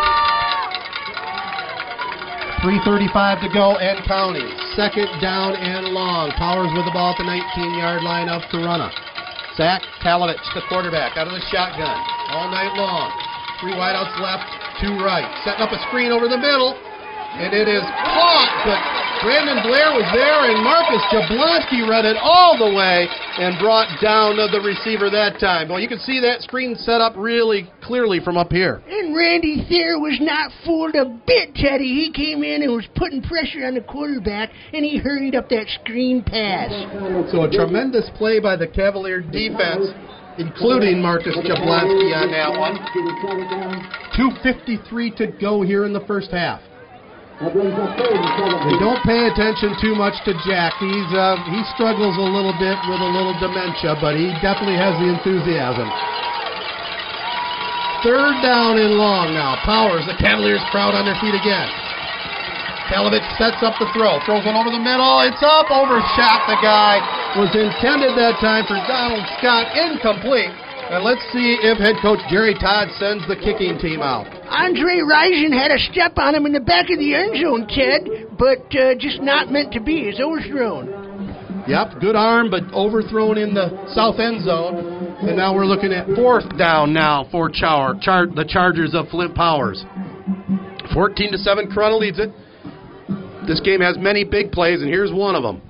3.35 2.60 3.40
to 3.40 3.48
go 3.52 3.76
and 3.78 4.04
counting. 4.06 4.48
Second 4.76 5.08
down 5.20 5.56
and 5.56 5.92
long. 5.92 6.30
Powers 6.36 6.68
with 6.76 6.84
the 6.84 6.92
ball 6.92 7.12
at 7.12 7.18
the 7.18 7.24
19 7.24 7.78
yard 7.78 8.02
line 8.02 8.28
up 8.28 8.42
of 8.42 8.48
Corunna. 8.50 9.09
Zach 9.56 9.82
Talovich, 10.02 10.38
the 10.54 10.62
quarterback, 10.68 11.16
out 11.16 11.26
of 11.26 11.34
the 11.34 11.42
shotgun 11.50 11.98
all 12.30 12.50
night 12.50 12.70
long. 12.78 13.10
Three 13.58 13.74
wideouts 13.74 14.14
left, 14.22 14.46
two 14.80 14.94
right. 15.02 15.26
Setting 15.44 15.60
up 15.60 15.72
a 15.72 15.80
screen 15.90 16.12
over 16.12 16.28
the 16.28 16.38
middle, 16.38 16.78
and 17.36 17.52
it 17.52 17.68
is 17.68 17.82
caught, 17.82 18.52
but 18.64 18.80
Brandon 19.22 19.60
Blair 19.62 19.92
was 19.92 20.06
there, 20.16 20.48
and 20.48 20.64
Marcus 20.64 21.02
Jablonski 21.12 21.84
read 21.84 22.06
it 22.06 22.16
all 22.22 22.56
the 22.56 22.72
way 22.72 23.04
and 23.40 23.58
brought 23.58 23.88
down 24.04 24.36
the 24.36 24.60
receiver 24.60 25.08
that 25.08 25.40
time. 25.40 25.72
Well, 25.72 25.80
you 25.80 25.88
can 25.88 25.98
see 25.98 26.20
that 26.20 26.42
screen 26.42 26.76
set 26.76 27.00
up 27.00 27.14
really 27.16 27.72
clearly 27.80 28.20
from 28.20 28.36
up 28.36 28.52
here. 28.52 28.82
And 28.86 29.16
Randy 29.16 29.64
Thayer 29.66 29.98
was 29.98 30.20
not 30.20 30.52
fooled 30.62 30.94
a 30.94 31.08
bit, 31.26 31.54
Teddy. 31.56 31.88
He 31.88 32.12
came 32.12 32.44
in 32.44 32.60
and 32.60 32.70
was 32.70 32.86
putting 32.94 33.22
pressure 33.22 33.64
on 33.64 33.72
the 33.72 33.80
quarterback, 33.80 34.50
and 34.74 34.84
he 34.84 34.98
hurried 34.98 35.34
up 35.34 35.48
that 35.48 35.64
screen 35.80 36.22
pass. 36.22 36.68
So 37.32 37.44
a 37.44 37.50
tremendous 37.50 38.10
play 38.20 38.40
by 38.40 38.56
the 38.56 38.68
Cavalier 38.68 39.22
defense, 39.22 39.88
including 40.36 41.00
Marcus 41.00 41.32
Jablonski 41.40 42.12
on 42.12 42.28
that 42.36 42.52
one. 42.60 42.76
2.53 44.20 45.16
to 45.16 45.26
go 45.40 45.62
here 45.62 45.86
in 45.86 45.94
the 45.94 46.04
first 46.04 46.30
half. 46.30 46.60
They 47.40 48.76
don't 48.76 49.00
pay 49.08 49.32
attention 49.32 49.72
too 49.80 49.96
much 49.96 50.12
to 50.28 50.36
Jack. 50.44 50.76
He's 50.76 51.08
uh, 51.16 51.40
he 51.48 51.64
struggles 51.72 52.12
a 52.20 52.28
little 52.28 52.52
bit 52.60 52.76
with 52.84 53.00
a 53.00 53.10
little 53.16 53.32
dementia, 53.40 53.96
but 53.96 54.12
he 54.12 54.28
definitely 54.44 54.76
has 54.76 54.92
the 55.00 55.08
enthusiasm. 55.08 55.88
Third 58.04 58.44
down 58.44 58.76
and 58.76 58.92
long 58.92 59.32
now. 59.32 59.56
Powers, 59.64 60.04
the 60.04 60.20
Cavaliers 60.20 60.60
crowd 60.68 60.92
on 60.92 61.08
their 61.08 61.16
feet 61.16 61.32
again. 61.32 61.68
Talovich 62.92 63.24
sets 63.40 63.64
up 63.64 63.72
the 63.80 63.88
throw, 63.96 64.20
throws 64.28 64.44
one 64.44 64.60
over 64.60 64.68
the 64.68 64.82
middle. 64.82 65.24
It's 65.24 65.40
up, 65.40 65.72
overshot 65.72 66.44
the 66.44 66.60
guy. 66.60 67.00
Was 67.40 67.56
intended 67.56 68.20
that 68.20 68.36
time 68.44 68.68
for 68.68 68.76
Donald 68.84 69.24
Scott, 69.40 69.72
incomplete. 69.72 70.52
And 70.90 71.04
let's 71.04 71.22
see 71.32 71.54
if 71.62 71.78
head 71.78 72.02
coach 72.02 72.18
Jerry 72.28 72.52
Todd 72.58 72.88
sends 72.98 73.22
the 73.28 73.36
kicking 73.36 73.78
team 73.78 74.02
out. 74.02 74.26
Andre 74.50 74.98
Rison 75.06 75.54
had 75.54 75.70
a 75.70 75.78
step 75.78 76.18
on 76.18 76.34
him 76.34 76.46
in 76.46 76.52
the 76.52 76.58
back 76.58 76.90
of 76.90 76.98
the 76.98 77.14
end 77.14 77.38
zone, 77.38 77.68
Ted, 77.70 78.26
but 78.36 78.66
uh, 78.74 78.98
just 78.98 79.22
not 79.22 79.52
meant 79.52 79.72
to 79.74 79.80
be. 79.80 80.10
It's 80.10 80.18
overthrown. 80.18 80.90
Yep, 81.68 82.00
good 82.00 82.16
arm, 82.16 82.50
but 82.50 82.64
overthrown 82.74 83.38
in 83.38 83.54
the 83.54 83.70
south 83.94 84.18
end 84.18 84.42
zone. 84.42 85.14
And 85.22 85.36
now 85.36 85.54
we're 85.54 85.66
looking 85.66 85.92
at 85.92 86.08
fourth 86.16 86.58
down 86.58 86.92
now 86.92 87.28
for 87.30 87.48
Char- 87.48 87.94
Char- 88.02 88.26
the 88.26 88.44
Chargers 88.44 88.92
of 88.92 89.06
Flint 89.10 89.32
Powers. 89.36 89.84
14 90.92 91.30
to 91.30 91.38
7, 91.38 91.70
Corunna 91.70 92.00
leads 92.00 92.18
it. 92.18 92.32
This 93.46 93.60
game 93.60 93.80
has 93.80 93.96
many 93.96 94.24
big 94.24 94.50
plays, 94.50 94.80
and 94.80 94.90
here's 94.90 95.12
one 95.12 95.36
of 95.36 95.44
them. 95.44 95.62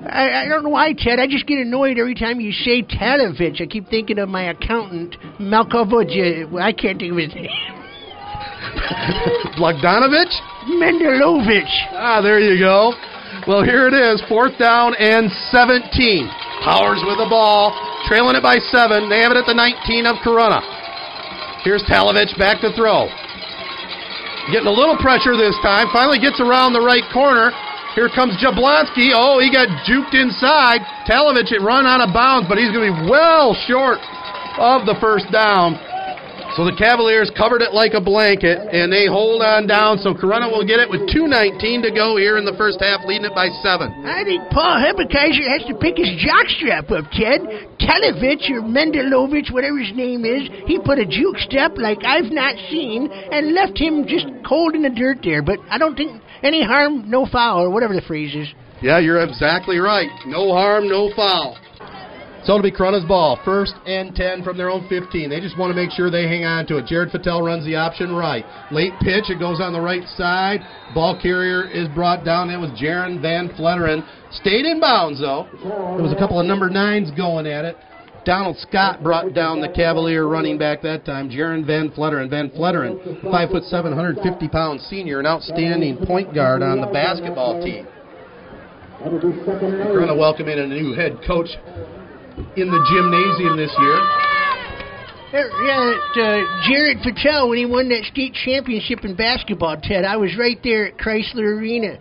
I, 0.00 0.44
I 0.44 0.48
don't 0.48 0.62
know 0.62 0.70
why, 0.70 0.92
Ted. 0.96 1.18
I 1.18 1.26
just 1.26 1.46
get 1.46 1.58
annoyed 1.58 1.98
every 1.98 2.14
time 2.14 2.40
you 2.40 2.52
say 2.52 2.82
Talovich. 2.82 3.60
I 3.60 3.66
keep 3.66 3.88
thinking 3.88 4.18
of 4.18 4.28
my 4.28 4.50
accountant, 4.50 5.16
Malkovich. 5.40 6.54
I 6.60 6.72
can't 6.72 6.98
think 6.98 7.12
of 7.12 7.18
his 7.18 7.34
name. 7.34 7.50
Blagdanovich? 9.58 10.30
Mendelovich. 10.78 11.72
Ah, 11.98 12.20
there 12.22 12.38
you 12.38 12.58
go. 12.60 12.92
Well, 13.46 13.64
here 13.64 13.88
it 13.88 13.94
is, 13.94 14.22
fourth 14.28 14.56
down 14.58 14.94
and 14.94 15.30
17. 15.50 15.90
Powers 16.62 17.02
with 17.06 17.18
the 17.18 17.26
ball, 17.28 17.74
trailing 18.06 18.36
it 18.36 18.42
by 18.42 18.58
seven. 18.70 19.08
They 19.10 19.20
have 19.20 19.32
it 19.32 19.38
at 19.38 19.46
the 19.46 19.54
19 19.54 20.06
of 20.06 20.16
Corunna. 20.22 20.62
Here's 21.64 21.82
Talovich 21.90 22.38
back 22.38 22.60
to 22.62 22.72
throw. 22.74 23.08
Getting 24.52 24.68
a 24.70 24.72
little 24.72 24.96
pressure 24.96 25.36
this 25.36 25.56
time. 25.60 25.88
Finally 25.92 26.20
gets 26.20 26.40
around 26.40 26.72
the 26.72 26.80
right 26.80 27.04
corner. 27.12 27.50
Here 27.98 28.06
comes 28.14 28.38
Jablonski. 28.38 29.10
Oh, 29.10 29.42
he 29.42 29.50
got 29.50 29.66
juked 29.82 30.14
inside. 30.14 30.86
Talovich 31.02 31.50
run 31.58 31.82
out 31.82 31.98
of 31.98 32.14
bounds, 32.14 32.46
but 32.48 32.54
he's 32.56 32.70
going 32.70 32.86
to 32.86 32.94
be 32.94 33.10
well 33.10 33.58
short 33.66 33.98
of 34.54 34.86
the 34.86 34.94
first 35.02 35.26
down. 35.32 35.74
So 36.58 36.66
the 36.66 36.74
Cavaliers 36.74 37.30
covered 37.38 37.62
it 37.62 37.70
like 37.70 37.94
a 37.94 38.02
blanket, 38.02 38.58
and 38.58 38.90
they 38.90 39.06
hold 39.06 39.46
on 39.46 39.70
down. 39.70 39.94
So 40.02 40.10
Corunna 40.10 40.50
will 40.50 40.66
get 40.66 40.82
it 40.82 40.90
with 40.90 41.06
2.19 41.06 41.86
to 41.86 41.94
go 41.94 42.18
here 42.18 42.34
in 42.34 42.42
the 42.42 42.58
first 42.58 42.82
half, 42.82 43.06
leading 43.06 43.30
it 43.30 43.34
by 43.38 43.46
seven. 43.62 43.94
I 44.02 44.26
think 44.26 44.42
Paul 44.50 44.74
Hebekaiser 44.82 45.46
has 45.46 45.62
to 45.70 45.78
pick 45.78 45.94
his 45.94 46.10
jockstrap 46.18 46.90
up, 46.90 47.06
Ted. 47.14 47.46
Talovich 47.78 48.50
or 48.50 48.66
Mendelovich, 48.66 49.54
whatever 49.54 49.78
his 49.78 49.94
name 49.94 50.26
is, 50.26 50.50
he 50.66 50.82
put 50.82 50.98
a 50.98 51.06
juke 51.06 51.38
step 51.46 51.78
like 51.78 52.02
I've 52.02 52.34
not 52.34 52.58
seen 52.74 53.06
and 53.06 53.54
left 53.54 53.78
him 53.78 54.02
just 54.10 54.26
cold 54.42 54.74
in 54.74 54.82
the 54.82 54.90
dirt 54.90 55.22
there. 55.22 55.46
But 55.46 55.62
I 55.70 55.78
don't 55.78 55.94
think 55.94 56.20
any 56.42 56.66
harm, 56.66 57.08
no 57.08 57.24
foul, 57.30 57.62
or 57.62 57.70
whatever 57.70 57.94
the 57.94 58.02
phrase 58.02 58.34
is. 58.34 58.50
Yeah, 58.82 58.98
you're 58.98 59.22
exactly 59.22 59.78
right. 59.78 60.10
No 60.26 60.50
harm, 60.50 60.88
no 60.88 61.14
foul. 61.14 61.56
So 62.48 62.54
it'll 62.54 62.62
be 62.62 62.72
Corunna's 62.72 63.04
ball. 63.04 63.38
First 63.44 63.74
and 63.84 64.16
10 64.16 64.42
from 64.42 64.56
their 64.56 64.70
own 64.70 64.88
15. 64.88 65.28
They 65.28 65.38
just 65.38 65.58
want 65.58 65.68
to 65.70 65.76
make 65.76 65.90
sure 65.90 66.10
they 66.10 66.26
hang 66.26 66.46
on 66.46 66.64
to 66.68 66.78
it. 66.78 66.86
Jared 66.86 67.10
Fattel 67.10 67.44
runs 67.44 67.66
the 67.66 67.76
option 67.76 68.16
right. 68.16 68.42
Late 68.72 68.94
pitch, 69.02 69.28
it 69.28 69.38
goes 69.38 69.60
on 69.60 69.74
the 69.74 69.80
right 69.80 70.08
side. 70.16 70.60
Ball 70.94 71.20
carrier 71.20 71.68
is 71.68 71.88
brought 71.88 72.24
down. 72.24 72.48
That 72.48 72.58
was 72.58 72.70
Jaron 72.70 73.20
Van 73.20 73.50
Fletteren. 73.50 74.00
Stayed 74.32 74.64
in 74.64 74.80
bounds, 74.80 75.20
though. 75.20 75.46
There 75.60 76.02
was 76.02 76.14
a 76.16 76.16
couple 76.16 76.40
of 76.40 76.46
number 76.46 76.70
nines 76.70 77.10
going 77.10 77.46
at 77.46 77.66
it. 77.66 77.76
Donald 78.24 78.56
Scott 78.56 79.02
brought 79.02 79.34
down 79.34 79.60
the 79.60 79.68
Cavalier 79.68 80.26
running 80.26 80.56
back 80.56 80.80
that 80.80 81.04
time, 81.04 81.28
Jaron 81.28 81.66
Van 81.66 81.90
Fletteren. 81.90 82.30
Van 82.30 82.48
Fletteren, 82.48 83.30
5 83.30 83.50
foot 83.50 83.64
7, 83.64 83.90
150 83.90 84.48
pound 84.48 84.80
senior, 84.80 85.20
an 85.20 85.26
outstanding 85.26 85.98
point 86.06 86.34
guard 86.34 86.62
on 86.62 86.80
the 86.80 86.86
basketball 86.86 87.62
team. 87.62 87.86
We're 89.04 89.20
going 89.20 90.08
to 90.08 90.16
welcome 90.18 90.48
in 90.48 90.58
a 90.58 90.66
new 90.66 90.94
head 90.94 91.18
coach 91.26 91.50
in 92.56 92.70
the 92.70 92.82
gymnasium 92.90 93.56
this 93.56 93.74
year. 93.78 93.98
Yeah, 95.28 95.92
uh, 96.16 96.40
Jared 96.64 97.04
Patel 97.04 97.50
when 97.50 97.58
he 97.58 97.66
won 97.66 97.88
that 97.90 98.04
state 98.08 98.32
championship 98.32 99.04
in 99.04 99.14
basketball, 99.14 99.76
Ted. 99.76 100.04
I 100.04 100.16
was 100.16 100.32
right 100.38 100.56
there 100.64 100.88
at 100.88 100.96
Chrysler 100.96 101.58
Arena. 101.60 102.00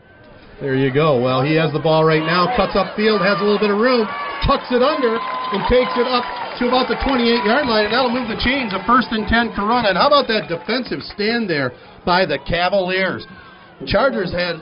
There 0.62 0.76
you 0.76 0.94
go. 0.94 1.22
Well, 1.22 1.44
he 1.44 1.54
has 1.60 1.70
the 1.74 1.84
ball 1.84 2.06
right 2.06 2.24
now, 2.24 2.50
cuts 2.56 2.74
upfield, 2.74 3.22
has 3.22 3.38
a 3.38 3.44
little 3.44 3.60
bit 3.60 3.70
of 3.70 3.78
room, 3.78 4.08
tucks 4.48 4.66
it 4.72 4.82
under, 4.82 5.20
and 5.20 5.62
takes 5.70 5.94
it 6.00 6.08
up 6.08 6.26
to 6.58 6.66
about 6.72 6.90
the 6.90 6.98
28 7.06 7.46
yard 7.46 7.68
line, 7.68 7.86
and 7.86 7.94
that'll 7.94 8.10
move 8.10 8.26
the 8.26 8.42
chains 8.42 8.74
of 8.74 8.82
first 8.88 9.12
and 9.12 9.28
10 9.30 9.54
Corunna. 9.54 9.94
And 9.94 9.98
how 10.00 10.08
about 10.08 10.26
that 10.32 10.50
defensive 10.50 11.06
stand 11.14 11.46
there 11.46 11.78
by 12.08 12.26
the 12.26 12.40
Cavaliers? 12.48 13.28
Chargers 13.86 14.34
had 14.34 14.58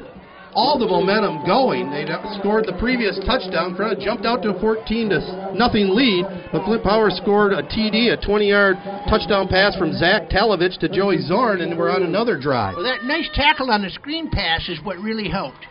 all 0.55 0.79
the 0.79 0.87
momentum 0.87 1.43
going. 1.45 1.91
They 1.91 2.07
scored 2.39 2.65
the 2.65 2.79
previous 2.79 3.19
touchdown. 3.27 3.75
Corunna 3.75 3.99
jumped 3.99 4.25
out 4.25 4.41
to 4.43 4.55
a 4.55 4.59
14 4.59 5.11
to 5.11 5.19
nothing 5.53 5.91
lead, 5.91 6.23
but 6.51 6.63
Flint 6.63 6.81
Power 6.81 7.11
scored 7.11 7.51
a 7.51 7.61
TD, 7.61 8.15
a 8.15 8.17
20-yard 8.17 8.79
touchdown 9.11 9.47
pass 9.51 9.75
from 9.75 9.91
Zach 9.93 10.31
Talovich 10.31 10.79
to 10.79 10.87
Joey 10.87 11.19
Zorn, 11.19 11.59
and 11.59 11.77
we're 11.77 11.91
on 11.91 12.03
another 12.03 12.39
drive. 12.39 12.75
Well, 12.79 12.87
that 12.87 13.03
nice 13.03 13.27
tackle 13.35 13.69
on 13.69 13.83
the 13.83 13.91
screen 13.91 14.31
pass 14.31 14.67
is 14.69 14.79
what 14.83 14.97
really 14.97 15.29
helped. 15.29 15.67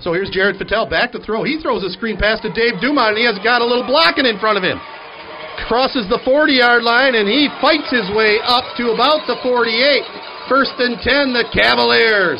So 0.00 0.14
here's 0.14 0.30
Jared 0.30 0.62
Fattel 0.62 0.88
back 0.88 1.10
to 1.12 1.20
throw. 1.20 1.42
He 1.42 1.58
throws 1.58 1.82
a 1.82 1.90
screen 1.90 2.16
pass 2.16 2.40
to 2.46 2.54
Dave 2.54 2.78
Dumont, 2.80 3.18
and 3.18 3.18
he 3.18 3.26
has 3.26 3.42
got 3.42 3.60
a 3.60 3.66
little 3.66 3.84
blocking 3.84 4.26
in 4.26 4.38
front 4.38 4.56
of 4.56 4.62
him. 4.62 4.78
Crosses 5.66 6.06
the 6.06 6.22
40-yard 6.22 6.86
line, 6.86 7.18
and 7.18 7.26
he 7.26 7.50
fights 7.58 7.90
his 7.90 8.06
way 8.14 8.38
up 8.46 8.62
to 8.78 8.94
about 8.94 9.26
the 9.26 9.34
48. 9.42 9.66
First 10.46 10.78
and 10.78 10.94
10, 11.02 11.34
the 11.34 11.50
Cavaliers. 11.50 12.38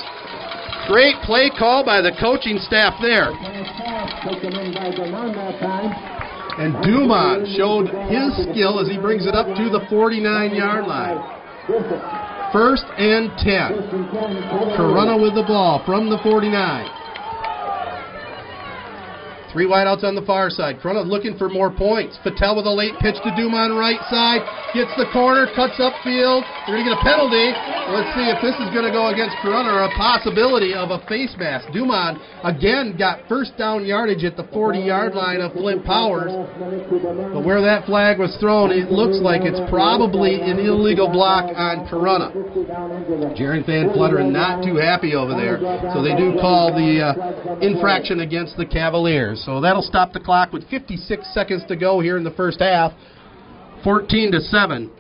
Great 0.89 1.17
play 1.23 1.51
call 1.59 1.85
by 1.85 2.01
the 2.01 2.13
coaching 2.19 2.59
staff 2.59 2.95
there. 3.01 3.31
And 6.59 6.75
Dumont 6.83 7.47
showed 7.55 7.93
his 8.09 8.33
skill 8.49 8.81
as 8.81 8.89
he 8.89 8.99
brings 8.99 9.27
it 9.27 9.35
up 9.35 9.47
to 9.47 9.69
the 9.69 9.85
49-yard 9.93 10.87
line. 10.87 11.21
First 12.53 12.85
and 12.97 13.31
10. 13.37 13.93
Corunna 14.75 15.21
with 15.21 15.35
the 15.35 15.45
ball 15.47 15.85
from 15.85 16.09
the 16.09 16.19
49. 16.25 16.98
Three 19.53 19.65
wideouts 19.65 20.05
on 20.05 20.15
the 20.15 20.27
far 20.29 20.51
side. 20.51 20.77
Corunna 20.81 21.07
looking 21.07 21.37
for 21.39 21.49
more 21.49 21.73
points. 21.73 22.19
Fattel 22.21 22.57
with 22.57 22.67
a 22.69 22.73
late 22.73 22.93
pitch 23.01 23.17
to 23.25 23.31
Dumont 23.33 23.73
right 23.73 24.01
side. 24.13 24.45
Gets 24.77 24.93
the 25.01 25.09
corner, 25.09 25.49
cuts 25.57 25.81
upfield. 25.81 26.45
They're 26.69 26.77
going 26.77 26.85
to 26.85 26.93
get 26.93 27.01
a 27.01 27.05
penalty. 27.05 27.57
Let's 27.89 28.13
see 28.13 28.29
if 28.29 28.37
this 28.45 28.53
is 28.61 28.69
going 28.77 28.85
to 28.85 28.93
go 28.93 29.09
against 29.09 29.41
Corunna 29.41 29.73
or 29.73 29.89
a 29.89 29.93
possibility 29.97 30.77
of 30.77 30.93
a 30.93 31.01
face 31.09 31.33
mask. 31.41 31.73
Dumont 31.73 32.21
again 32.45 32.93
got 33.01 33.25
first 33.25 33.57
down 33.57 33.89
yardage 33.89 34.25
at 34.25 34.37
the 34.37 34.45
40 34.53 34.85
yard 34.85 35.17
line 35.17 35.41
of 35.41 35.57
Flint 35.57 35.81
Powers. 35.89 36.29
But 36.29 37.41
where 37.41 37.65
that 37.65 37.89
flag 37.89 38.21
was 38.21 38.37
thrown, 38.37 38.69
it 38.71 38.93
looks 38.93 39.17
like 39.25 39.49
it's 39.49 39.61
probably 39.73 40.37
an 40.45 40.61
illegal 40.61 41.09
block 41.09 41.49
on 41.57 41.89
Corunna. 41.89 42.37
Jaron 43.33 43.65
Van 43.65 43.89
Fletteren 43.97 44.31
not 44.31 44.61
too 44.61 44.77
happy 44.77 45.15
over 45.15 45.33
there. 45.33 45.57
So 45.97 46.05
they 46.05 46.13
do 46.13 46.37
call 46.37 46.77
the 46.77 47.01
uh, 47.01 47.65
infraction 47.65 48.21
against 48.21 48.57
the 48.57 48.67
Cavaliers. 48.67 49.38
So 49.45 49.61
that'll 49.61 49.83
stop 49.83 50.13
the 50.13 50.21
clock 50.21 50.53
with 50.53 50.69
56 50.69 51.33
seconds 51.33 51.63
to 51.69 51.77
go 51.77 52.01
here 52.01 52.17
in 52.17 52.25
the 52.25 52.31
first 52.31 52.61
half. 52.61 52.93
14 53.85 54.33
to 54.33 54.41
7. 54.41 54.91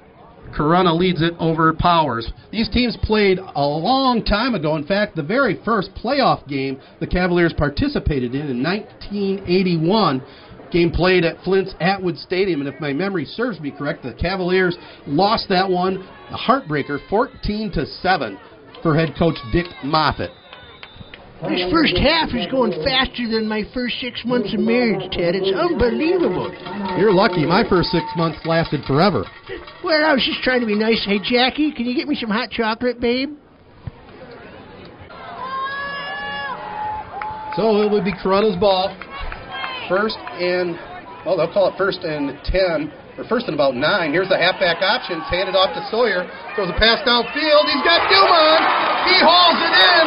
Corunna 0.57 0.97
leads 0.97 1.20
it 1.20 1.34
over 1.39 1.72
Powers. 1.74 2.32
These 2.51 2.70
teams 2.70 2.97
played 3.03 3.39
a 3.39 3.61
long 3.61 4.24
time 4.24 4.55
ago. 4.55 4.76
In 4.76 4.86
fact, 4.86 5.14
the 5.14 5.22
very 5.22 5.61
first 5.64 5.91
playoff 5.95 6.47
game 6.49 6.80
the 7.01 7.07
Cavaliers 7.07 7.53
participated 7.53 8.34
in 8.34 8.49
in 8.49 8.62
1981 8.62 10.22
game 10.70 10.91
played 10.91 11.24
at 11.24 11.43
Flint's 11.45 11.74
Atwood 11.80 12.16
Stadium, 12.18 12.61
and 12.61 12.68
if 12.68 12.80
my 12.80 12.93
memory 12.93 13.24
serves 13.24 13.61
me 13.61 13.70
correct, 13.70 14.03
the 14.03 14.12
Cavaliers 14.14 14.76
lost 15.07 15.49
that 15.49 15.68
one, 15.68 16.07
a 16.30 16.36
heartbreaker, 16.36 16.99
14 17.09 17.72
to 17.72 17.86
7 17.86 18.39
for 18.82 18.95
head 18.95 19.14
coach 19.18 19.36
Dick 19.53 19.66
Moffat. 19.82 20.30
This 21.47 21.70
first 21.70 21.97
half 21.97 22.34
is 22.34 22.51
going 22.51 22.72
faster 22.82 23.30
than 23.30 23.47
my 23.47 23.62
first 23.72 24.01
six 24.01 24.24
months 24.24 24.53
of 24.53 24.59
marriage, 24.59 25.07
Ted. 25.12 25.36
It's 25.39 25.55
unbelievable. 25.55 26.51
You're 26.99 27.12
lucky. 27.12 27.47
My 27.47 27.62
first 27.68 27.91
six 27.91 28.05
months 28.16 28.41
lasted 28.45 28.82
forever. 28.89 29.22
Well, 29.84 30.05
I 30.05 30.12
was 30.14 30.24
just 30.26 30.43
trying 30.43 30.61
to 30.61 30.66
be 30.66 30.74
nice. 30.74 30.99
Hey, 31.07 31.20
Jackie, 31.22 31.70
can 31.70 31.86
you 31.86 31.95
get 31.95 32.09
me 32.09 32.16
some 32.16 32.28
hot 32.28 32.51
chocolate, 32.51 33.01
babe? 33.01 33.36
So 37.55 37.82
it 37.82 37.91
would 37.91 38.05
be 38.05 38.12
Corunna's 38.18 38.59
ball. 38.59 38.91
First 39.89 40.18
and, 40.18 40.74
well, 41.24 41.36
they'll 41.36 41.53
call 41.53 41.70
it 41.70 41.78
first 41.78 42.01
and 42.03 42.36
10, 42.45 42.93
or 43.19 43.27
first 43.27 43.51
and 43.51 43.55
about 43.59 43.75
9. 43.75 43.83
Here's 44.14 44.31
the 44.31 44.39
halfback 44.39 44.79
option. 44.79 45.19
It's 45.19 45.29
handed 45.29 45.59
off 45.59 45.75
to 45.75 45.83
Sawyer. 45.91 46.23
Throws 46.55 46.71
a 46.71 46.79
pass 46.79 47.03
downfield. 47.03 47.66
He's 47.66 47.83
got 47.83 48.07
Dumont. 48.07 48.62
He 49.11 49.19
hauls 49.19 49.59
it 49.59 49.75
in. 49.75 50.05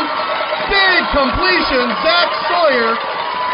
Big 0.71 1.01
completion. 1.11 1.91
Zach 1.99 2.31
Sawyer 2.47 2.95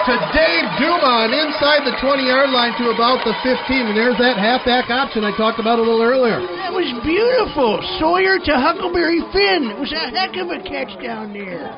to 0.07 0.15
Dave 0.31 0.63
Dumont 0.79 1.35
inside 1.35 1.83
the 1.83 1.91
20-yard 1.99 2.47
line 2.55 2.71
to 2.79 2.95
about 2.95 3.27
the 3.27 3.35
15. 3.43 3.91
And 3.91 3.95
there's 3.97 4.15
that 4.23 4.39
halfback 4.39 4.87
option 4.87 5.27
I 5.27 5.35
talked 5.35 5.59
about 5.59 5.79
a 5.79 5.83
little 5.83 5.99
earlier. 5.99 6.39
That 6.63 6.71
was 6.71 6.87
beautiful. 7.03 7.83
Sawyer 7.99 8.39
to 8.39 8.53
Huckleberry 8.55 9.19
Finn. 9.35 9.67
It 9.67 9.75
was 9.75 9.91
a 9.91 10.07
heck 10.07 10.39
of 10.39 10.47
a 10.47 10.63
catch 10.63 10.95
down 11.03 11.35
there. 11.35 11.75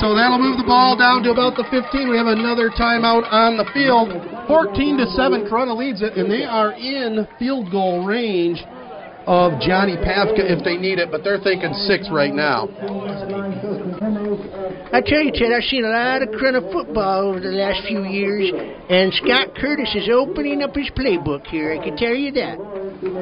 So 0.00 0.16
that'll 0.16 0.40
move 0.40 0.56
the 0.56 0.64
ball 0.64 0.96
down 0.96 1.20
to 1.28 1.36
about 1.36 1.60
the 1.60 1.68
15. 1.68 2.08
We 2.08 2.16
have 2.16 2.32
another 2.32 2.72
timeout 2.72 3.28
on 3.28 3.60
the 3.60 3.68
field. 3.76 4.08
14 4.48 4.96
to 4.96 5.06
7. 5.12 5.44
Corunna 5.52 5.76
leads 5.76 6.00
it, 6.00 6.16
and 6.16 6.32
they 6.32 6.48
are 6.48 6.72
in 6.72 7.28
field 7.36 7.68
goal 7.68 8.08
range 8.08 8.64
of 9.26 9.60
Johnny 9.60 9.96
Pafka 9.96 10.42
if 10.42 10.64
they 10.64 10.76
need 10.76 10.98
it, 10.98 11.10
but 11.10 11.22
they're 11.24 11.40
thinking 11.40 11.72
six 11.86 12.08
right 12.10 12.34
now. 12.34 12.68
I 14.92 15.00
tell 15.00 15.22
you, 15.22 15.32
Ted, 15.32 15.52
I've 15.52 15.64
seen 15.64 15.84
a 15.84 15.90
lot 15.90 16.22
of 16.22 16.28
Corunna 16.30 16.72
football 16.72 17.28
over 17.28 17.40
the 17.40 17.50
last 17.52 17.86
few 17.86 18.04
years, 18.04 18.50
and 18.90 19.12
Scott 19.14 19.54
Curtis 19.56 19.94
is 19.94 20.08
opening 20.12 20.62
up 20.62 20.74
his 20.74 20.90
playbook 20.96 21.46
here. 21.46 21.72
I 21.72 21.82
can 21.82 21.96
tell 21.96 22.14
you 22.14 22.32
that. 22.32 22.58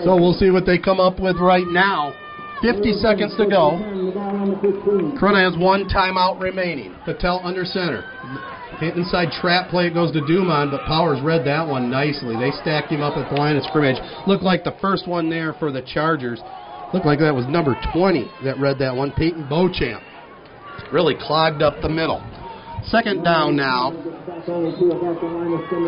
So 0.05 0.16
we'll 0.16 0.34
see 0.34 0.51
what 0.51 0.66
they 0.66 0.78
come 0.78 1.01
up 1.01 1.20
with 1.20 1.36
right 1.36 1.66
now. 1.68 2.14
50 2.62 2.92
seconds 3.01 3.34
to 3.38 3.46
go. 3.46 3.78
Corunna 5.16 5.51
has 5.51 5.59
one 5.59 5.88
timeout 5.88 6.40
remaining. 6.40 6.94
Patel 7.05 7.40
under 7.42 7.64
center. 7.64 8.05
Inside 8.83 9.33
trap 9.41 9.68
play, 9.68 9.87
it 9.89 9.95
goes 9.95 10.11
to 10.12 10.26
Dumont, 10.26 10.70
but 10.70 10.87
Powers 10.87 11.20
read 11.22 11.45
that 11.47 11.66
one 11.66 11.91
nicely. 11.91 12.35
They 12.37 12.51
stacked 12.62 12.91
him 12.91 13.03
up 13.03 13.16
at 13.16 13.28
the 13.28 13.37
line 13.37 13.57
of 13.57 13.64
scrimmage. 13.64 13.99
Looked 14.26 14.43
like 14.43 14.64
the 14.64 14.74
first 14.81 15.07
one 15.07 15.28
there 15.28 15.53
for 15.55 15.70
the 15.70 15.83
Chargers. 15.83 16.41
Looked 16.95 17.07
like 17.07 17.18
that 17.20 17.35
was 17.35 17.47
number 17.47 17.76
20 17.93 18.31
that 18.45 18.59
read 18.59 18.78
that 18.78 18.97
one, 18.97 19.12
Peyton 19.12 19.49
Beauchamp. 19.49 20.03
Really 20.93 21.14
clogged 21.14 21.62
up 21.62 21.81
the 21.83 21.89
middle. 21.89 22.24
Second 22.87 23.22
down 23.22 23.55
now. 23.55 23.93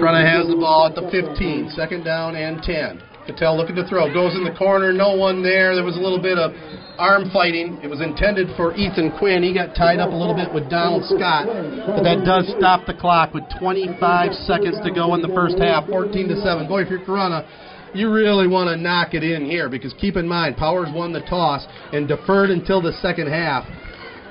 Corunna 0.02 0.22
has 0.22 0.46
the 0.46 0.56
ball 0.60 0.86
at 0.86 0.94
the 0.94 1.08
15. 1.10 1.70
Second 1.74 2.04
down 2.04 2.36
and 2.36 2.62
10. 2.62 3.02
Patel 3.26 3.56
looking 3.56 3.76
to 3.76 3.86
throw. 3.86 4.12
Goes 4.12 4.34
in 4.34 4.44
the 4.44 4.54
corner. 4.54 4.92
No 4.92 5.14
one 5.14 5.42
there. 5.42 5.74
There 5.74 5.84
was 5.84 5.96
a 5.96 6.00
little 6.00 6.20
bit 6.20 6.38
of 6.38 6.52
arm 6.98 7.30
fighting. 7.32 7.78
It 7.82 7.88
was 7.88 8.00
intended 8.00 8.48
for 8.56 8.74
Ethan 8.74 9.16
Quinn. 9.18 9.42
He 9.42 9.54
got 9.54 9.74
tied 9.74 9.98
up 9.98 10.10
a 10.10 10.14
little 10.14 10.34
bit 10.34 10.52
with 10.52 10.68
Donald 10.68 11.04
Scott. 11.06 11.46
But 11.46 12.02
that 12.02 12.24
does 12.24 12.50
stop 12.58 12.86
the 12.86 12.94
clock 12.94 13.34
with 13.34 13.44
25 13.58 14.34
seconds 14.46 14.78
to 14.84 14.90
go 14.90 15.14
in 15.14 15.22
the 15.22 15.32
first 15.34 15.58
half. 15.58 15.86
14 15.86 16.28
to 16.28 16.36
7. 16.42 16.66
Boy, 16.66 16.82
if 16.82 16.90
you're 16.90 17.04
Corunna, 17.04 17.46
you 17.94 18.10
really 18.10 18.48
want 18.48 18.68
to 18.68 18.76
knock 18.76 19.14
it 19.14 19.22
in 19.22 19.44
here 19.44 19.68
because 19.68 19.92
keep 20.00 20.16
in 20.16 20.26
mind, 20.26 20.56
Powers 20.56 20.88
won 20.92 21.12
the 21.12 21.20
toss 21.20 21.66
and 21.92 22.08
deferred 22.08 22.50
until 22.50 22.80
the 22.80 22.92
second 23.02 23.28
half. 23.28 23.64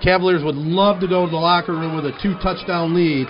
Cavaliers 0.03 0.43
would 0.43 0.55
love 0.55 0.99
to 0.99 1.07
go 1.07 1.25
to 1.25 1.31
the 1.31 1.37
locker 1.37 1.73
room 1.73 1.95
with 1.95 2.05
a 2.05 2.17
two 2.23 2.33
touchdown 2.41 2.95
lead 2.95 3.27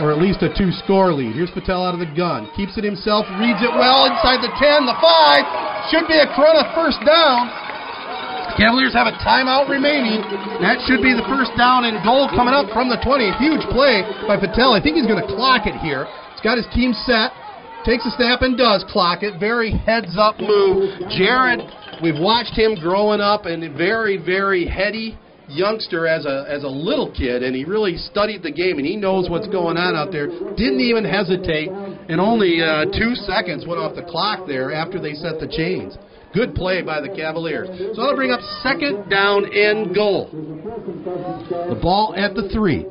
or 0.00 0.10
at 0.10 0.18
least 0.18 0.42
a 0.42 0.50
two 0.50 0.74
score 0.82 1.12
lead. 1.14 1.34
Here's 1.34 1.50
Patel 1.50 1.84
out 1.84 1.94
of 1.94 2.02
the 2.02 2.10
gun. 2.18 2.50
Keeps 2.56 2.74
it 2.74 2.82
himself, 2.82 3.26
reads 3.38 3.62
it 3.62 3.70
well 3.70 4.10
inside 4.10 4.42
the 4.42 4.50
10, 4.58 4.86
the 4.86 4.96
5. 4.98 5.92
Should 5.92 6.06
be 6.10 6.18
a 6.18 6.26
Corunna 6.34 6.66
first 6.74 6.98
down. 7.06 7.50
Cavaliers 8.58 8.94
have 8.94 9.10
a 9.10 9.16
timeout 9.18 9.66
remaining. 9.66 10.22
That 10.62 10.78
should 10.86 11.02
be 11.02 11.10
the 11.10 11.26
first 11.26 11.50
down 11.58 11.86
and 11.86 11.98
goal 12.06 12.30
coming 12.30 12.54
up 12.54 12.70
from 12.70 12.86
the 12.86 12.98
20. 13.02 13.34
Huge 13.42 13.66
play 13.74 14.06
by 14.30 14.38
Patel. 14.38 14.74
I 14.74 14.80
think 14.82 14.94
he's 14.94 15.10
going 15.10 15.20
to 15.20 15.30
clock 15.30 15.66
it 15.66 15.74
here. 15.82 16.06
He's 16.34 16.42
got 16.42 16.58
his 16.58 16.66
team 16.70 16.94
set. 17.06 17.34
Takes 17.82 18.06
a 18.06 18.12
snap 18.14 18.42
and 18.42 18.56
does 18.56 18.86
clock 18.88 19.22
it. 19.22 19.38
Very 19.38 19.74
heads 19.74 20.14
up 20.16 20.38
move. 20.38 20.86
Jared, 21.10 21.60
we've 22.02 22.18
watched 22.18 22.54
him 22.54 22.78
growing 22.78 23.20
up 23.20 23.44
and 23.44 23.60
very, 23.76 24.16
very 24.22 24.66
heady 24.66 25.18
youngster 25.48 26.06
as 26.06 26.24
a 26.26 26.46
as 26.48 26.64
a 26.64 26.68
little 26.68 27.12
kid, 27.12 27.42
and 27.42 27.54
he 27.54 27.64
really 27.64 27.96
studied 27.96 28.42
the 28.42 28.50
game, 28.50 28.78
and 28.78 28.86
he 28.86 28.96
knows 28.96 29.28
what's 29.28 29.48
going 29.48 29.76
on 29.76 29.94
out 29.94 30.12
there. 30.12 30.28
Didn't 30.28 30.80
even 30.80 31.04
hesitate, 31.04 31.68
and 31.68 32.20
only 32.20 32.62
uh, 32.62 32.86
two 32.86 33.14
seconds 33.14 33.66
went 33.66 33.80
off 33.80 33.94
the 33.94 34.02
clock 34.02 34.46
there 34.46 34.72
after 34.72 35.00
they 35.00 35.14
set 35.14 35.40
the 35.40 35.48
chains. 35.48 35.96
Good 36.34 36.54
play 36.54 36.82
by 36.82 37.00
the 37.00 37.08
Cavaliers. 37.08 37.68
So 37.94 38.02
I'll 38.02 38.16
bring 38.16 38.32
up 38.32 38.40
second 38.62 39.08
down 39.08 39.44
and 39.54 39.94
goal. 39.94 40.28
The 40.32 41.78
ball 41.80 42.14
at 42.16 42.34
the 42.34 42.48
three. 42.52 42.86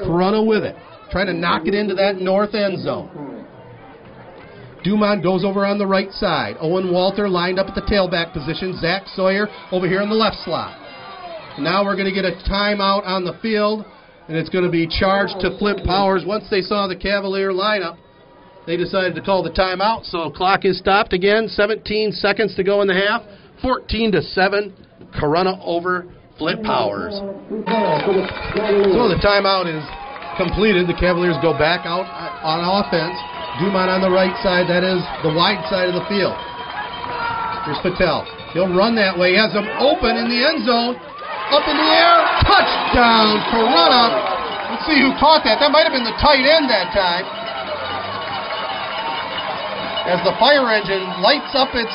Corunna 0.00 0.46
with 0.46 0.62
it, 0.62 0.76
trying 1.10 1.26
to 1.26 1.34
knock 1.34 1.66
it 1.66 1.74
into 1.74 1.94
that 1.94 2.16
north 2.16 2.54
end 2.54 2.80
zone. 2.80 3.36
Dumont 4.84 5.22
goes 5.22 5.44
over 5.44 5.66
on 5.66 5.78
the 5.78 5.86
right 5.86 6.12
side. 6.12 6.56
Owen 6.60 6.92
Walter 6.92 7.28
lined 7.28 7.58
up 7.58 7.66
at 7.66 7.74
the 7.74 7.82
tailback 7.82 8.32
position. 8.32 8.78
Zach 8.78 9.02
Sawyer 9.14 9.48
over 9.72 9.88
here 9.88 10.00
in 10.00 10.08
the 10.08 10.14
left 10.14 10.36
slot. 10.44 10.78
Now 11.58 11.84
we're 11.84 11.96
going 11.96 12.12
to 12.12 12.14
get 12.14 12.24
a 12.24 12.36
timeout 12.48 13.06
on 13.06 13.24
the 13.24 13.32
field, 13.40 13.84
and 14.28 14.36
it's 14.36 14.50
going 14.50 14.64
to 14.64 14.70
be 14.70 14.86
charged 14.86 15.40
to 15.40 15.56
Flint 15.58 15.84
Powers. 15.84 16.24
Once 16.26 16.44
they 16.50 16.60
saw 16.60 16.86
the 16.86 16.96
Cavalier 16.96 17.50
lineup, 17.50 17.96
they 18.66 18.76
decided 18.76 19.14
to 19.14 19.22
call 19.22 19.42
the 19.42 19.50
timeout. 19.50 20.04
So 20.04 20.30
clock 20.30 20.64
is 20.64 20.78
stopped 20.78 21.12
again. 21.12 21.48
17 21.48 22.12
seconds 22.12 22.54
to 22.56 22.64
go 22.64 22.82
in 22.82 22.88
the 22.88 22.94
half. 22.94 23.22
14 23.62 24.12
to 24.12 24.22
seven. 24.22 24.74
Corunna 25.16 25.58
over 25.64 26.12
Flint 26.36 26.62
Powers. 26.62 27.14
So 27.16 27.24
the 29.08 29.16
timeout 29.24 29.64
is 29.64 29.80
completed. 30.36 30.84
The 30.88 30.98
Cavaliers 31.00 31.36
go 31.40 31.56
back 31.56 31.86
out 31.86 32.04
on 32.44 32.60
offense. 32.60 33.16
Dumont 33.64 33.88
on 33.88 34.04
the 34.04 34.12
right 34.12 34.36
side. 34.44 34.68
That 34.68 34.84
is 34.84 35.00
the 35.24 35.32
wide 35.32 35.64
side 35.72 35.88
of 35.88 35.96
the 35.96 36.04
field. 36.04 36.36
Here's 37.64 37.80
Patel. 37.80 38.28
He'll 38.52 38.68
run 38.76 38.92
that 39.00 39.16
way. 39.16 39.32
He 39.32 39.38
has 39.40 39.56
them 39.56 39.64
open 39.80 40.20
in 40.20 40.28
the 40.28 40.40
end 40.44 40.68
zone. 40.68 41.00
Up 41.54 41.62
in 41.62 41.76
the 41.78 41.90
air. 41.94 42.16
Touchdown, 42.42 43.38
Corunna. 43.54 44.34
Let's 44.66 44.82
see 44.82 44.98
who 44.98 45.14
caught 45.22 45.46
that. 45.46 45.62
That 45.62 45.70
might 45.70 45.86
have 45.86 45.94
been 45.94 46.06
the 46.06 46.18
tight 46.18 46.42
end 46.42 46.66
that 46.66 46.90
time. 46.90 47.22
As 50.10 50.18
the 50.26 50.34
fire 50.38 50.66
engine 50.74 51.06
lights 51.22 51.54
up 51.54 51.70
its 51.74 51.94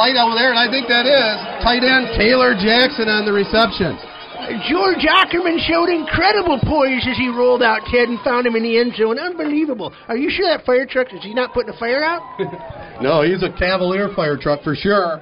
light 0.00 0.16
over 0.16 0.32
there, 0.32 0.52
and 0.52 0.60
I 0.60 0.68
think 0.72 0.88
that 0.88 1.04
is 1.04 1.36
tight 1.60 1.84
end 1.84 2.16
Taylor 2.16 2.56
Jackson 2.56 3.08
on 3.08 3.28
the 3.28 3.32
reception. 3.32 3.96
George 4.68 5.04
Ackerman 5.04 5.60
showed 5.68 5.92
incredible 5.92 6.58
poise 6.64 7.04
as 7.06 7.16
he 7.16 7.28
rolled 7.28 7.62
out 7.62 7.84
Ted 7.92 8.08
and 8.08 8.18
found 8.20 8.46
him 8.46 8.56
in 8.56 8.62
the 8.62 8.78
end 8.78 8.96
zone. 8.96 9.18
Unbelievable. 9.18 9.92
Are 10.08 10.16
you 10.16 10.30
sure 10.30 10.48
that 10.48 10.64
fire 10.64 10.86
truck 10.86 11.12
is 11.12 11.22
he 11.22 11.34
not 11.34 11.52
putting 11.52 11.72
a 11.72 11.78
fire 11.78 12.02
out? 12.02 12.22
no, 13.02 13.22
he's 13.22 13.42
a 13.42 13.52
Cavalier 13.58 14.08
fire 14.16 14.36
truck 14.40 14.62
for 14.64 14.74
sure. 14.74 15.20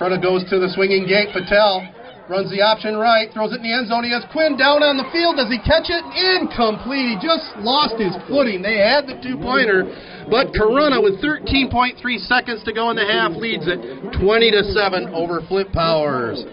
Corunna 0.00 0.16
goes 0.16 0.48
to 0.48 0.56
the 0.56 0.72
swinging 0.72 1.04
gate. 1.04 1.28
Patel 1.28 1.84
runs 2.24 2.48
the 2.48 2.64
option 2.64 2.96
right, 2.96 3.28
throws 3.36 3.52
it 3.52 3.60
in 3.60 3.68
the 3.68 3.74
end 3.76 3.92
zone. 3.92 4.00
He 4.00 4.08
has 4.16 4.24
Quinn 4.32 4.56
down 4.56 4.80
on 4.80 4.96
the 4.96 5.04
field. 5.12 5.36
Does 5.36 5.52
he 5.52 5.60
catch 5.60 5.92
it? 5.92 6.00
Incomplete. 6.00 7.12
He 7.12 7.16
just 7.20 7.44
lost 7.60 8.00
his 8.00 8.16
footing. 8.24 8.64
They 8.64 8.80
had 8.80 9.04
the 9.04 9.20
two 9.20 9.36
pointer, 9.36 9.84
but 10.32 10.56
Corunna 10.56 11.04
with 11.04 11.20
13.3 11.20 12.00
seconds 12.24 12.64
to 12.64 12.72
go 12.72 12.88
in 12.88 12.96
the 12.96 13.04
half 13.04 13.36
leads 13.36 13.68
it 13.68 13.76
20 14.16 14.50
to 14.56 14.62
7 14.72 15.12
over 15.12 15.44
Flint 15.44 15.68
Powers. 15.76 16.48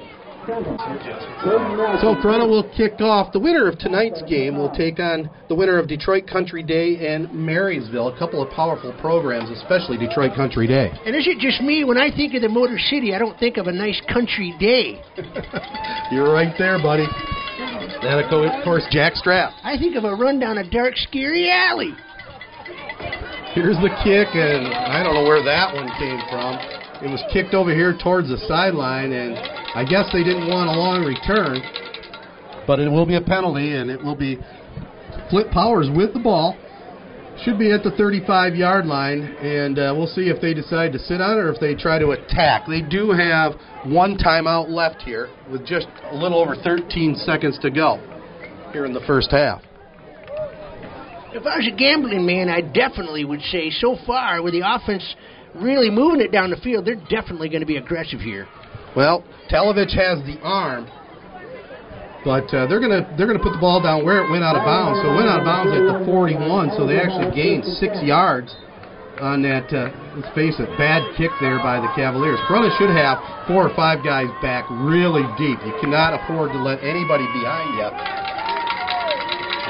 So 0.47 2.15
Corunna 2.23 2.47
will 2.47 2.63
kick 2.77 3.01
off. 3.01 3.33
The 3.33 3.39
winner 3.39 3.67
of 3.67 3.77
tonight's 3.79 4.21
game 4.23 4.57
will 4.57 4.71
take 4.71 4.97
on 4.97 5.29
the 5.49 5.55
winner 5.55 5.77
of 5.77 5.89
Detroit 5.89 6.25
Country 6.25 6.63
Day 6.63 7.13
and 7.13 7.29
Marysville. 7.33 8.07
A 8.07 8.17
couple 8.17 8.41
of 8.41 8.49
powerful 8.51 8.95
programs, 9.01 9.49
especially 9.49 9.97
Detroit 9.97 10.33
Country 10.35 10.65
Day. 10.65 10.89
And 11.05 11.17
is 11.17 11.27
it 11.27 11.39
just 11.39 11.61
me 11.61 11.83
when 11.83 11.97
I 11.97 12.15
think 12.15 12.33
of 12.33 12.41
the 12.41 12.49
Motor 12.49 12.79
City, 12.79 13.13
I 13.13 13.19
don't 13.19 13.37
think 13.39 13.57
of 13.57 13.67
a 13.67 13.73
nice 13.73 14.01
country 14.07 14.55
day? 14.57 15.03
You're 16.11 16.31
right 16.31 16.55
there, 16.57 16.81
buddy. 16.81 17.07
That 18.01 18.23
of 18.23 18.63
course 18.63 18.85
Jack 18.89 19.15
Strap. 19.15 19.51
I 19.63 19.77
think 19.77 19.97
of 19.97 20.05
a 20.05 20.15
run 20.15 20.39
down 20.39 20.59
a 20.59 20.69
dark, 20.69 20.95
scary 20.95 21.51
alley. 21.51 21.91
Here's 23.51 23.75
the 23.77 23.89
kick, 24.03 24.31
and 24.31 24.67
I 24.71 25.03
don't 25.03 25.13
know 25.13 25.23
where 25.27 25.43
that 25.43 25.73
one 25.73 25.89
came 25.99 26.21
from. 26.29 26.76
It 26.99 27.11
was 27.11 27.23
kicked 27.31 27.53
over 27.53 27.73
here 27.73 27.95
towards 28.01 28.29
the 28.29 28.37
sideline, 28.47 29.11
and 29.11 29.37
I 29.37 29.83
guess 29.83 30.09
they 30.11 30.23
didn't 30.23 30.47
want 30.47 30.67
a 30.67 30.73
long 30.73 31.05
return. 31.05 31.61
But 32.65 32.79
it 32.79 32.89
will 32.89 33.05
be 33.05 33.15
a 33.15 33.21
penalty, 33.21 33.75
and 33.75 33.91
it 33.91 34.03
will 34.03 34.15
be 34.15 34.39
Flint 35.29 35.51
Powers 35.51 35.89
with 35.93 36.13
the 36.13 36.19
ball. 36.19 36.57
Should 37.43 37.59
be 37.59 37.71
at 37.71 37.83
the 37.83 37.91
35 37.91 38.55
yard 38.55 38.87
line, 38.87 39.21
and 39.21 39.77
uh, 39.77 39.93
we'll 39.95 40.07
see 40.07 40.29
if 40.29 40.41
they 40.41 40.55
decide 40.55 40.91
to 40.93 40.99
sit 40.99 41.21
on 41.21 41.37
it 41.37 41.41
or 41.41 41.53
if 41.53 41.59
they 41.59 41.75
try 41.75 41.99
to 41.99 42.11
attack. 42.11 42.65
They 42.67 42.81
do 42.81 43.11
have 43.11 43.53
one 43.85 44.17
timeout 44.17 44.69
left 44.69 45.03
here 45.03 45.29
with 45.51 45.63
just 45.63 45.85
a 46.09 46.15
little 46.15 46.39
over 46.39 46.55
13 46.55 47.13
seconds 47.13 47.59
to 47.61 47.69
go 47.69 48.01
here 48.73 48.85
in 48.85 48.93
the 48.93 49.05
first 49.05 49.29
half. 49.29 49.61
If 51.31 51.45
I 51.45 51.57
was 51.57 51.69
a 51.71 51.75
gambling 51.75 52.25
man, 52.25 52.49
I 52.49 52.61
definitely 52.61 53.23
would 53.23 53.41
say 53.51 53.69
so 53.69 53.97
far 54.07 54.41
with 54.41 54.53
the 54.53 54.63
offense 54.65 55.15
really 55.55 55.89
moving 55.89 56.21
it 56.21 56.31
down 56.31 56.49
the 56.49 56.57
field, 56.57 56.85
they're 56.85 57.01
definitely 57.09 57.49
going 57.49 57.61
to 57.61 57.67
be 57.67 57.77
aggressive 57.77 58.19
here. 58.19 58.47
Well, 58.95 59.23
Telovich 59.51 59.93
has 59.93 60.19
the 60.25 60.41
arm, 60.41 60.89
but 62.25 62.49
uh, 62.49 62.65
they're 62.65 62.81
gonna 62.81 63.05
they're 63.15 63.27
gonna 63.27 63.43
put 63.43 63.53
the 63.53 63.61
ball 63.61 63.77
down 63.77 64.03
where 64.03 64.25
it 64.25 64.29
went 64.31 64.43
out 64.43 64.57
of 64.57 64.65
bounds. 64.65 64.99
So 65.05 65.13
it 65.13 65.15
went 65.15 65.29
out 65.29 65.39
of 65.39 65.45
bounds 65.45 65.69
at 65.69 65.85
the 65.85 66.01
41. 66.01 66.73
So 66.75 66.89
they 66.89 66.97
actually 66.97 67.29
gained 67.31 67.63
six 67.77 67.93
yards 68.01 68.49
on 69.21 69.45
that. 69.45 69.69
Uh, 69.69 69.93
let's 70.17 70.33
face 70.33 70.57
it, 70.57 70.65
bad 70.81 71.05
kick 71.13 71.29
there 71.37 71.61
by 71.61 71.77
the 71.77 71.87
Cavaliers. 71.93 72.41
Corunna 72.49 72.73
should 72.81 72.89
have 72.89 73.21
four 73.45 73.69
or 73.69 73.73
five 73.77 74.01
guys 74.01 74.27
back 74.41 74.65
really 74.81 75.23
deep. 75.37 75.61
You 75.61 75.77
cannot 75.77 76.17
afford 76.17 76.51
to 76.57 76.59
let 76.59 76.81
anybody 76.81 77.29
behind 77.37 77.69
you. 77.77 77.89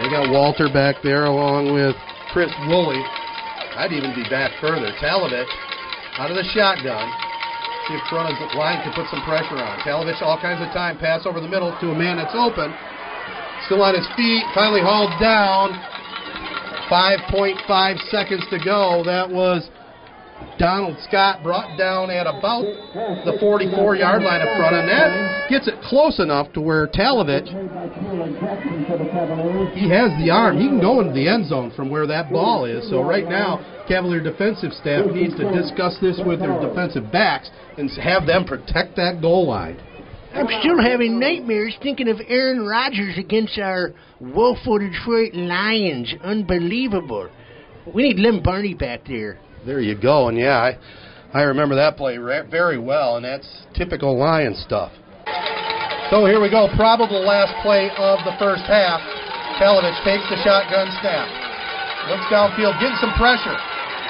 They 0.02 0.08
got 0.14 0.32
Walter 0.32 0.72
back 0.72 1.04
there 1.04 1.26
along 1.26 1.74
with 1.74 2.00
Chris 2.32 2.54
Woolley. 2.72 3.04
I'd 3.76 3.92
even 3.92 4.16
be 4.16 4.24
back 4.30 4.56
further. 4.62 4.90
Talovich 5.04 5.52
out 6.18 6.30
of 6.30 6.38
the 6.38 6.46
shotgun. 6.50 7.06
See 7.88 7.96
if 7.96 8.04
Corunna's 8.10 8.36
line 8.58 8.84
can 8.84 8.92
put 8.92 9.08
some 9.08 9.22
pressure 9.24 9.56
on. 9.56 9.80
Talovich 9.86 10.22
all 10.22 10.38
kinds 10.42 10.60
of 10.60 10.74
time. 10.74 10.98
Pass 10.98 11.26
over 11.26 11.40
the 11.40 11.48
middle 11.48 11.72
to 11.80 11.92
a 11.92 11.98
man 11.98 12.18
that's 12.18 12.36
open. 12.36 12.74
Still 13.66 13.82
on 13.82 13.96
his 13.96 14.08
feet. 14.18 14.44
Finally 14.54 14.82
hauled 14.82 15.14
down. 15.22 15.72
5.5 16.90 18.10
seconds 18.10 18.44
to 18.50 18.60
go. 18.60 19.04
That 19.06 19.30
was 19.30 19.70
Donald 20.58 20.98
Scott 21.08 21.44
brought 21.44 21.78
down 21.78 22.10
at 22.10 22.26
about 22.26 22.64
the 23.26 23.38
44 23.40 23.96
yard 23.96 24.24
line 24.24 24.42
up 24.42 24.58
front, 24.58 24.76
and 24.76 24.90
that 24.90 25.50
gets 25.50 25.68
it 25.68 25.76
close 25.84 26.20
enough 26.20 26.52
to 26.54 26.62
where 26.62 26.88
Talovich, 26.88 27.48
he 29.78 29.90
has 29.90 30.10
the 30.24 30.32
arm. 30.32 30.58
He 30.58 30.68
can 30.68 30.82
go 30.82 31.02
into 31.02 31.14
the 31.14 31.28
end 31.28 31.48
zone 31.48 31.72
from 31.76 31.90
where 31.90 32.08
that 32.08 32.32
ball 32.32 32.66
is. 32.66 32.90
So 32.90 33.02
right 33.02 33.28
now, 33.28 33.62
Cavalier 33.88 34.22
defensive 34.22 34.74
staff 34.74 35.06
needs 35.08 35.36
to 35.38 35.52
discuss 35.54 35.98
this 36.02 36.20
with 36.26 36.40
their 36.40 36.60
defensive 36.60 37.12
backs 37.12 37.50
and 37.78 37.90
have 38.02 38.26
them 38.26 38.46
protect 38.46 38.96
that 38.96 39.22
goal 39.22 39.48
line. 39.48 39.78
I'm 40.34 40.48
still 40.60 40.82
having 40.82 41.20
nightmares 41.20 41.76
thinking 41.82 42.10
of 42.10 42.18
Aaron 42.28 42.66
Rodgers 42.66 43.18
against 43.18 43.58
our 43.58 43.94
woeful 44.20 44.78
Detroit 44.80 45.34
Lions. 45.34 46.14
Unbelievable. 46.24 47.30
We 47.94 48.04
need 48.04 48.20
Lem 48.20 48.44
Barney 48.44 48.74
back 48.74 49.06
there. 49.08 49.40
There 49.68 49.84
you 49.84 50.00
go. 50.00 50.30
And 50.32 50.40
yeah, 50.40 50.56
I, 50.56 50.80
I 51.36 51.44
remember 51.44 51.76
that 51.76 51.98
play 51.98 52.16
very 52.16 52.80
well, 52.80 53.18
and 53.18 53.26
that's 53.26 53.68
typical 53.76 54.18
Lion 54.18 54.56
stuff. 54.56 54.96
So 56.10 56.24
here 56.24 56.40
we 56.40 56.48
go. 56.50 56.72
Probable 56.80 57.20
last 57.20 57.52
play 57.68 57.92
of 58.00 58.24
the 58.24 58.32
first 58.40 58.64
half. 58.64 59.04
Talovich 59.60 60.00
takes 60.08 60.24
the 60.32 60.40
shotgun 60.40 60.88
snap. 61.04 61.28
Looks 62.08 62.32
downfield, 62.32 62.80
getting 62.80 62.96
some 63.04 63.12
pressure. 63.20 63.60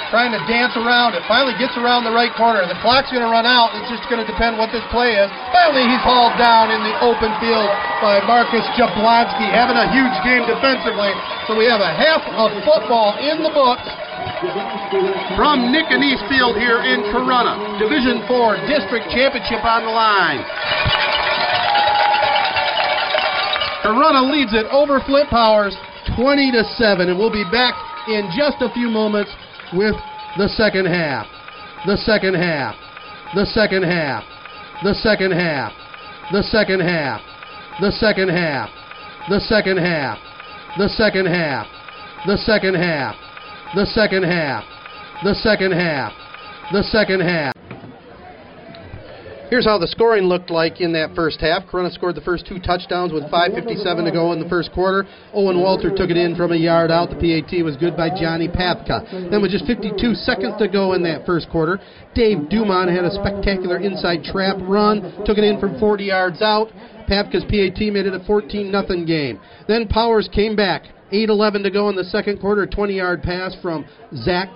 Trying 0.08 0.32
to 0.32 0.40
dance 0.48 0.72
around 0.80 1.20
it. 1.20 1.24
Finally 1.28 1.60
gets 1.60 1.76
around 1.76 2.08
the 2.08 2.16
right 2.16 2.32
corner. 2.40 2.64
The 2.64 2.80
clock's 2.80 3.12
going 3.12 3.28
to 3.28 3.32
run 3.32 3.44
out. 3.44 3.76
It's 3.76 3.92
just 3.92 4.08
going 4.08 4.24
to 4.24 4.28
depend 4.28 4.56
what 4.56 4.72
this 4.72 4.84
play 4.88 5.20
is. 5.20 5.28
Finally, 5.52 5.84
he's 5.84 6.00
hauled 6.00 6.40
down 6.40 6.72
in 6.72 6.80
the 6.80 6.96
open 7.04 7.28
field 7.44 7.68
by 8.00 8.24
Marcus 8.24 8.64
Jablonski, 8.80 9.52
having 9.52 9.76
a 9.76 9.92
huge 9.92 10.16
game 10.24 10.48
defensively. 10.48 11.12
So 11.44 11.60
we 11.60 11.68
have 11.68 11.84
a 11.84 11.92
half 11.92 12.24
of 12.40 12.56
football 12.64 13.20
in 13.20 13.44
the 13.44 13.52
books 13.52 13.84
from 15.36 15.76
Nick 15.76 15.92
and 15.92 16.04
Field 16.32 16.56
here 16.56 16.80
in 16.88 17.04
Corunna, 17.12 17.80
Division 17.80 18.24
4 18.32 18.64
District 18.70 19.12
Championship 19.12 19.60
on 19.66 19.84
the 19.84 19.92
line. 19.92 20.40
Corunna 23.84 24.24
leads 24.32 24.54
it 24.54 24.68
over 24.72 25.00
Flint 25.04 25.30
Powers 25.30 25.76
20 26.16 26.52
to 26.52 26.64
7 26.76 27.10
and 27.10 27.18
we'll 27.18 27.32
be 27.32 27.46
back 27.52 27.74
in 28.08 28.30
just 28.36 28.62
a 28.62 28.72
few 28.74 28.90
moments 28.90 29.32
with 29.74 29.96
the 30.38 30.48
second 30.50 30.86
half. 30.86 31.28
The 31.86 31.98
second 31.98 32.36
half. 32.36 32.76
The 33.36 33.46
second 33.46 33.84
half. 33.84 34.24
The 34.84 34.94
second 34.94 35.32
half. 35.32 35.72
The 36.32 36.42
second 36.44 36.80
half. 36.82 37.22
The 37.82 37.92
second 37.92 38.30
half. 38.30 38.70
The 39.30 39.40
second 39.40 39.78
half. 39.78 40.18
The 40.78 40.90
second 40.90 41.26
half. 41.28 41.68
The 42.26 42.38
second 42.38 42.76
half. 42.76 43.16
The 43.76 43.86
second 43.86 44.24
half. 44.24 44.64
The 45.24 45.36
second 45.36 45.72
half. 45.74 46.14
The 46.72 46.84
second 46.84 47.22
half. 47.22 47.54
Here's 49.50 49.64
how 49.64 49.78
the 49.78 49.88
scoring 49.88 50.26
looked 50.26 50.52
like 50.52 50.82
in 50.82 50.92
that 50.92 51.16
first 51.16 51.40
half. 51.40 51.64
Corunna 51.72 51.90
scored 51.94 52.16
the 52.16 52.28
first 52.28 52.46
two 52.46 52.60
touchdowns 52.60 53.14
with 53.14 53.24
5.57 53.32 54.04
to 54.04 54.12
go 54.12 54.34
in 54.34 54.44
the 54.44 54.50
first 54.50 54.74
quarter. 54.74 55.08
Owen 55.34 55.62
Walter 55.62 55.90
took 55.90 56.10
it 56.10 56.18
in 56.18 56.36
from 56.36 56.52
a 56.52 56.58
yard 56.58 56.92
out. 56.92 57.10
The 57.10 57.16
PAT 57.16 57.64
was 57.64 57.78
good 57.78 57.96
by 57.96 58.10
Johnny 58.10 58.50
Pathka. 58.50 59.32
Then, 59.32 59.42
with 59.42 59.52
just 59.52 59.66
52 59.66 60.16
seconds 60.16 60.56
to 60.60 60.68
go 60.68 60.94
in 60.94 61.04
that 61.04 61.26
first 61.26 61.50
quarter, 61.50 61.80
Dave 62.14 62.50
Dumont 62.50 62.92
had 62.92 63.06
a 63.06 63.12
spectacular 63.12 63.80
inside 63.80 64.24
trap 64.28 64.58
run, 64.60 65.00
took 65.24 65.38
it 65.38 65.46
in 65.46 65.62
from 65.62 65.80
40 65.80 66.04
yards 66.04 66.42
out. 66.42 66.68
Pathka's 67.08 67.48
PAT 67.48 67.80
made 67.96 68.06
it 68.06 68.14
a 68.14 68.24
14 68.28 68.52
0 68.70 69.06
game. 69.06 69.40
Then 69.70 69.88
Powers 69.88 70.28
came 70.34 70.58
back. 70.58 70.84
8.11 71.14 71.64
to 71.64 71.72
go 71.72 71.88
in 71.88 71.96
the 71.96 72.04
second 72.04 72.42
quarter. 72.42 72.68
20 72.68 72.96
yard 72.96 73.24
pass 73.24 73.56
from 73.62 73.86
Zach 74.14 74.50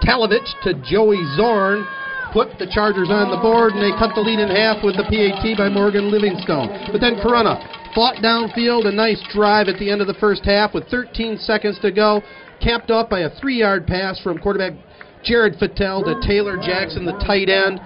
Talovich 0.00 0.48
to 0.62 0.72
Joey 0.88 1.20
Zorn 1.36 1.86
put 2.32 2.58
the 2.58 2.68
Chargers 2.70 3.10
on 3.10 3.30
the 3.30 3.40
board, 3.40 3.72
and 3.72 3.82
they 3.82 3.96
cut 3.98 4.14
the 4.14 4.20
lead 4.20 4.38
in 4.38 4.48
half 4.48 4.84
with 4.84 4.96
the 4.96 5.04
PAT 5.04 5.56
by 5.56 5.68
Morgan 5.68 6.10
Livingstone. 6.10 6.92
But 6.92 7.00
then 7.00 7.16
Corunna 7.16 7.58
fought 7.94 8.16
downfield, 8.22 8.86
a 8.86 8.92
nice 8.92 9.22
drive 9.32 9.68
at 9.68 9.78
the 9.78 9.90
end 9.90 10.00
of 10.00 10.06
the 10.06 10.18
first 10.20 10.44
half 10.44 10.74
with 10.74 10.88
13 10.88 11.38
seconds 11.38 11.78
to 11.80 11.90
go, 11.90 12.22
capped 12.60 12.90
off 12.90 13.08
by 13.08 13.20
a 13.20 13.30
three 13.40 13.56
yard 13.56 13.86
pass 13.86 14.20
from 14.20 14.38
quarterback 14.38 14.72
Jared 15.24 15.58
Fattel 15.58 16.04
to 16.04 16.26
Taylor 16.26 16.56
Jackson, 16.56 17.04
the 17.04 17.18
tight 17.24 17.48
end. 17.48 17.80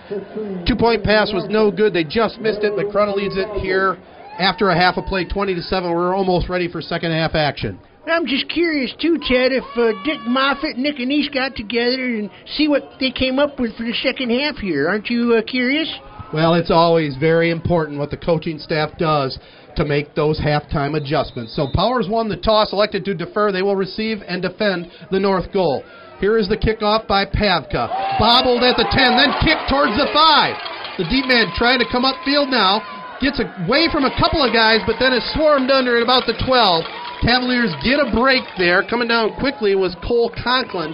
Two 0.67 0.77
point 0.77 1.03
pass 1.03 1.33
was 1.33 1.47
no 1.49 1.71
good. 1.71 1.93
They 1.93 2.05
just 2.05 2.39
missed 2.41 2.61
it, 2.63 2.75
but 2.77 2.87
Corunna 2.93 3.15
leads 3.15 3.37
it 3.37 3.49
here 3.61 3.97
after 4.39 4.71
a 4.71 4.77
half 4.77 4.97
a 4.97 5.03
play, 5.03 5.25
20 5.25 5.55
to 5.55 5.63
7. 5.63 5.91
We're 5.91 6.15
almost 6.15 6.49
ready 6.49 6.71
for 6.71 6.81
second 6.81 7.13
half 7.13 7.35
action. 7.35 7.79
I'm 8.07 8.27
just 8.27 8.49
curious 8.49 8.93
too, 9.01 9.17
Ted, 9.23 9.53
if 9.53 9.65
uh, 9.77 9.93
Dick 10.05 10.19
Moffat 10.27 10.75
and 10.75 10.83
Nick 10.83 10.97
Annese 10.97 11.33
got 11.33 11.55
together 11.55 12.05
and 12.05 12.31
see 12.57 12.67
what 12.67 12.83
they 12.99 13.11
came 13.11 13.39
up 13.39 13.61
with 13.61 13.77
for 13.77 13.85
the 13.85 13.95
second 14.03 14.31
half 14.31 14.57
here. 14.57 14.89
Aren't 14.89 15.09
you 15.09 15.35
uh, 15.35 15.43
curious? 15.43 15.89
Well, 16.33 16.55
it's 16.55 16.71
always 16.71 17.17
very 17.17 17.51
important 17.51 17.99
what 17.99 18.11
the 18.11 18.17
coaching 18.17 18.59
staff 18.59 18.91
does 18.99 19.39
to 19.77 19.85
make 19.85 20.15
those 20.15 20.41
halftime 20.41 20.97
adjustments. 20.97 21.55
So 21.55 21.69
Powers 21.75 22.09
won 22.09 22.29
the 22.29 22.37
toss, 22.37 22.73
elected 22.73 23.05
to 23.05 23.15
defer. 23.15 23.53
They 23.53 23.63
will 23.63 23.77
receive 23.77 24.19
and 24.27 24.43
defend 24.43 24.91
the 25.11 25.21
north 25.21 25.53
goal. 25.53 25.85
Here 26.21 26.39
is 26.39 26.49
the 26.49 26.57
kickoff 26.57 27.07
by 27.07 27.27
Pavka. 27.27 28.19
Bobbled 28.19 28.63
at 28.63 28.77
the 28.77 28.89
10, 28.91 29.17
then 29.17 29.33
kicked 29.43 29.71
towards 29.71 29.95
the 29.97 30.09
5. 30.13 30.99
The 30.99 31.05
deep 31.09 31.27
man 31.27 31.53
trying 31.57 31.79
to 31.79 31.87
come 31.91 32.05
upfield 32.05 32.51
now. 32.51 33.02
Gets 33.23 33.39
away 33.39 33.87
from 33.95 34.03
a 34.03 34.11
couple 34.19 34.43
of 34.43 34.53
guys, 34.53 34.83
but 34.83 34.99
then 34.99 35.15
is 35.15 35.23
swarmed 35.33 35.71
under 35.71 35.97
at 35.97 36.03
about 36.03 36.27
the 36.27 36.35
12. 36.43 36.85
Cavaliers 37.23 37.71
get 37.87 38.03
a 38.03 38.11
break 38.11 38.43
there. 38.59 38.83
Coming 38.83 39.07
down 39.07 39.39
quickly 39.39 39.77
was 39.79 39.95
Cole 40.03 40.35
Conklin 40.43 40.91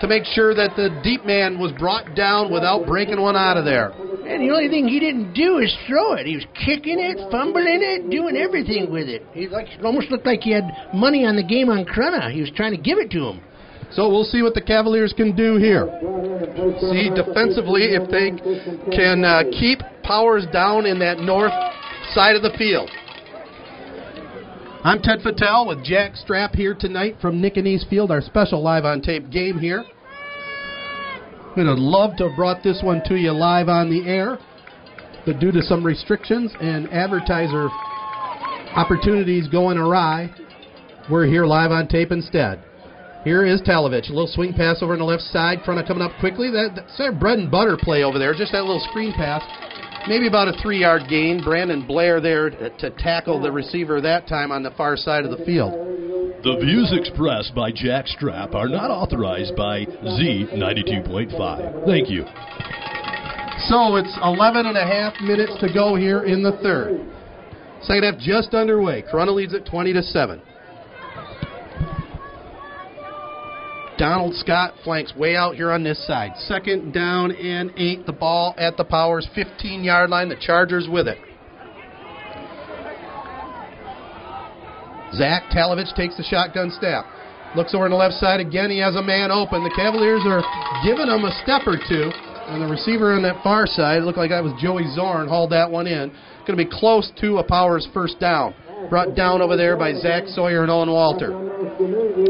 to 0.00 0.06
make 0.06 0.24
sure 0.24 0.54
that 0.54 0.76
the 0.76 0.94
deep 1.02 1.24
man 1.24 1.58
was 1.58 1.72
brought 1.72 2.14
down 2.14 2.52
without 2.52 2.86
breaking 2.86 3.20
one 3.20 3.34
out 3.34 3.56
of 3.56 3.64
there. 3.64 3.90
And 4.26 4.42
the 4.42 4.54
only 4.54 4.68
thing 4.68 4.86
he 4.86 5.00
didn't 5.00 5.32
do 5.32 5.58
is 5.58 5.74
throw 5.88 6.14
it. 6.14 6.26
He 6.26 6.36
was 6.36 6.46
kicking 6.54 7.00
it, 7.00 7.18
fumbling 7.30 7.82
it, 7.82 8.10
doing 8.10 8.36
everything 8.36 8.92
with 8.92 9.08
it. 9.08 9.26
He 9.32 9.48
like 9.48 9.66
almost 9.82 10.10
looked 10.10 10.26
like 10.26 10.42
he 10.42 10.52
had 10.52 10.70
money 10.94 11.24
on 11.24 11.34
the 11.34 11.42
game 11.42 11.68
on 11.68 11.84
Corunna. 11.84 12.30
He 12.30 12.40
was 12.40 12.50
trying 12.54 12.72
to 12.72 12.80
give 12.80 12.98
it 12.98 13.10
to 13.10 13.26
him. 13.26 13.40
So 13.92 14.08
we'll 14.10 14.24
see 14.24 14.42
what 14.42 14.54
the 14.54 14.60
Cavaliers 14.60 15.14
can 15.16 15.34
do 15.34 15.56
here. 15.56 15.86
See 16.90 17.10
defensively 17.14 17.94
if 17.94 18.10
they 18.10 18.34
can 18.94 19.24
uh, 19.24 19.44
keep 19.50 19.78
Powers 20.06 20.46
down 20.52 20.86
in 20.86 21.00
that 21.00 21.18
north 21.18 21.52
side 22.14 22.36
of 22.36 22.42
the 22.42 22.56
field. 22.56 22.88
I'm 24.84 25.02
Ted 25.02 25.18
Fattel 25.18 25.66
with 25.66 25.84
Jack 25.84 26.14
Strap 26.14 26.54
here 26.54 26.76
tonight 26.78 27.16
from 27.20 27.40
Nick 27.40 27.56
and 27.56 27.66
East 27.66 27.86
Field, 27.90 28.12
our 28.12 28.20
special 28.20 28.62
live 28.62 28.84
on 28.84 29.02
tape 29.02 29.30
game 29.30 29.58
here. 29.58 29.84
We'd 31.56 31.66
have 31.66 31.78
loved 31.78 32.18
to 32.18 32.28
have 32.28 32.36
brought 32.36 32.62
this 32.62 32.82
one 32.84 33.02
to 33.06 33.16
you 33.16 33.32
live 33.32 33.68
on 33.68 33.90
the 33.90 34.08
air, 34.08 34.38
but 35.24 35.40
due 35.40 35.50
to 35.50 35.62
some 35.62 35.84
restrictions 35.84 36.52
and 36.60 36.88
advertiser 36.92 37.68
opportunities 38.76 39.48
going 39.48 39.76
awry, 39.76 40.32
we're 41.10 41.26
here 41.26 41.46
live 41.46 41.72
on 41.72 41.88
tape 41.88 42.12
instead. 42.12 42.62
Here 43.24 43.44
is 43.44 43.60
Talovich. 43.62 44.08
A 44.08 44.12
little 44.12 44.28
swing 44.28 44.52
pass 44.52 44.84
over 44.84 44.92
on 44.92 45.00
the 45.00 45.04
left 45.04 45.24
side. 45.24 45.62
Front 45.64 45.80
of 45.80 45.86
coming 45.88 46.04
up 46.04 46.12
quickly. 46.20 46.48
That, 46.52 46.76
that's 46.76 47.18
bread 47.18 47.40
and 47.40 47.50
butter 47.50 47.76
play 47.76 48.04
over 48.04 48.20
there. 48.20 48.32
Just 48.34 48.52
that 48.52 48.62
little 48.62 48.86
screen 48.88 49.12
pass 49.14 49.42
maybe 50.08 50.26
about 50.26 50.48
a 50.48 50.52
three 50.62 50.80
yard 50.80 51.02
gain. 51.08 51.42
Brandon 51.42 51.86
Blair 51.86 52.20
there 52.20 52.50
to 52.50 52.90
tackle 52.98 53.40
the 53.40 53.50
receiver 53.50 54.00
that 54.00 54.26
time 54.26 54.52
on 54.52 54.62
the 54.62 54.70
far 54.72 54.96
side 54.96 55.24
of 55.24 55.36
the 55.36 55.44
field. 55.44 55.72
The 56.42 56.58
views 56.60 56.92
expressed 56.92 57.54
by 57.54 57.72
Jack 57.72 58.06
Strap 58.06 58.54
are 58.54 58.68
not 58.68 58.90
authorized 58.90 59.56
by 59.56 59.84
Z92.5. 59.84 61.86
Thank 61.86 62.08
you. 62.08 62.24
So 63.68 63.96
it's 63.96 64.16
11 64.22 64.66
and 64.66 64.76
a 64.76 64.86
half 64.86 65.20
minutes 65.20 65.56
to 65.60 65.72
go 65.72 65.96
here 65.96 66.24
in 66.24 66.42
the 66.42 66.52
third. 66.62 67.00
Second 67.82 68.04
half 68.04 68.20
just 68.20 68.54
underway. 68.54 69.02
Corunna 69.02 69.34
leads 69.34 69.54
at 69.54 69.66
20 69.66 69.92
to 69.94 70.02
7. 70.02 70.40
Donald 73.98 74.34
Scott 74.34 74.74
flanks 74.84 75.14
way 75.16 75.36
out 75.36 75.54
here 75.54 75.70
on 75.70 75.82
this 75.82 76.06
side. 76.06 76.32
Second 76.36 76.92
down 76.92 77.32
and 77.32 77.72
eight. 77.76 78.04
The 78.04 78.12
ball 78.12 78.54
at 78.58 78.76
the 78.76 78.84
Powers 78.84 79.26
15 79.34 79.82
yard 79.82 80.10
line. 80.10 80.28
The 80.28 80.36
Chargers 80.36 80.86
with 80.90 81.08
it. 81.08 81.18
Zach 85.14 85.44
Talovich 85.50 85.94
takes 85.94 86.16
the 86.16 86.24
shotgun 86.24 86.70
snap. 86.78 87.06
Looks 87.56 87.74
over 87.74 87.84
on 87.84 87.90
the 87.90 87.96
left 87.96 88.14
side 88.14 88.40
again. 88.40 88.70
He 88.70 88.78
has 88.78 88.96
a 88.96 89.02
man 89.02 89.30
open. 89.30 89.64
The 89.64 89.72
Cavaliers 89.74 90.20
are 90.26 90.44
giving 90.84 91.08
him 91.08 91.24
a 91.24 91.32
step 91.42 91.62
or 91.66 91.80
two. 91.88 92.12
And 92.46 92.62
the 92.62 92.66
receiver 92.66 93.14
on 93.14 93.22
that 93.22 93.42
far 93.42 93.66
side, 93.66 94.02
looked 94.02 94.18
like 94.18 94.30
that 94.30 94.44
was 94.44 94.52
Joey 94.60 94.86
Zorn, 94.94 95.26
hauled 95.26 95.50
that 95.50 95.70
one 95.70 95.86
in. 95.86 96.10
Going 96.46 96.56
to 96.58 96.64
be 96.64 96.70
close 96.70 97.10
to 97.20 97.38
a 97.38 97.44
Powers 97.44 97.88
first 97.92 98.20
down. 98.20 98.54
Brought 98.90 99.16
down 99.16 99.40
over 99.42 99.56
there 99.56 99.76
by 99.76 99.94
Zach 99.94 100.24
Sawyer 100.28 100.62
and 100.62 100.70
Owen 100.70 100.90
Walter. 100.90 101.32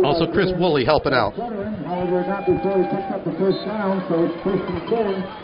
Also, 0.05 0.30
Chris 0.32 0.53
Woolley 0.59 0.84
helping 0.84 1.12
out. 1.12 1.34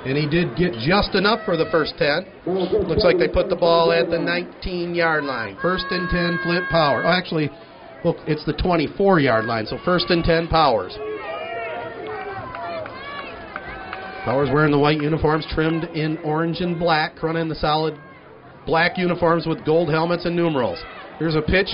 And 0.06 0.16
he 0.16 0.28
did 0.30 0.56
get 0.56 0.72
just 0.86 1.14
enough 1.14 1.44
for 1.44 1.56
the 1.56 1.66
first 1.70 1.94
10. 1.98 2.24
Looks 2.86 3.04
like 3.04 3.18
they 3.18 3.28
put 3.28 3.50
the 3.50 3.56
ball 3.56 3.92
at 3.92 4.10
the 4.10 4.18
19 4.18 4.94
yard 4.94 5.24
line. 5.24 5.58
First 5.60 5.86
and 5.90 6.08
10, 6.08 6.38
Flint 6.44 6.68
Power. 6.70 7.02
Oh, 7.04 7.10
actually, 7.10 7.50
well, 8.04 8.16
it's 8.26 8.44
the 8.46 8.54
24 8.54 9.20
yard 9.20 9.44
line, 9.44 9.66
so 9.66 9.78
first 9.84 10.06
and 10.10 10.24
10 10.24 10.48
Powers. 10.48 10.96
Powers 14.24 14.48
wearing 14.52 14.70
the 14.70 14.78
white 14.78 15.02
uniforms 15.02 15.44
trimmed 15.50 15.84
in 15.96 16.16
orange 16.18 16.60
and 16.60 16.78
black. 16.78 17.20
running 17.24 17.48
the 17.48 17.56
solid 17.56 17.98
black 18.66 18.98
uniforms 18.98 19.46
with 19.46 19.64
gold 19.64 19.90
helmets 19.90 20.24
and 20.24 20.36
numerals. 20.36 20.78
Here's 21.18 21.36
a 21.36 21.42
pitch. 21.42 21.68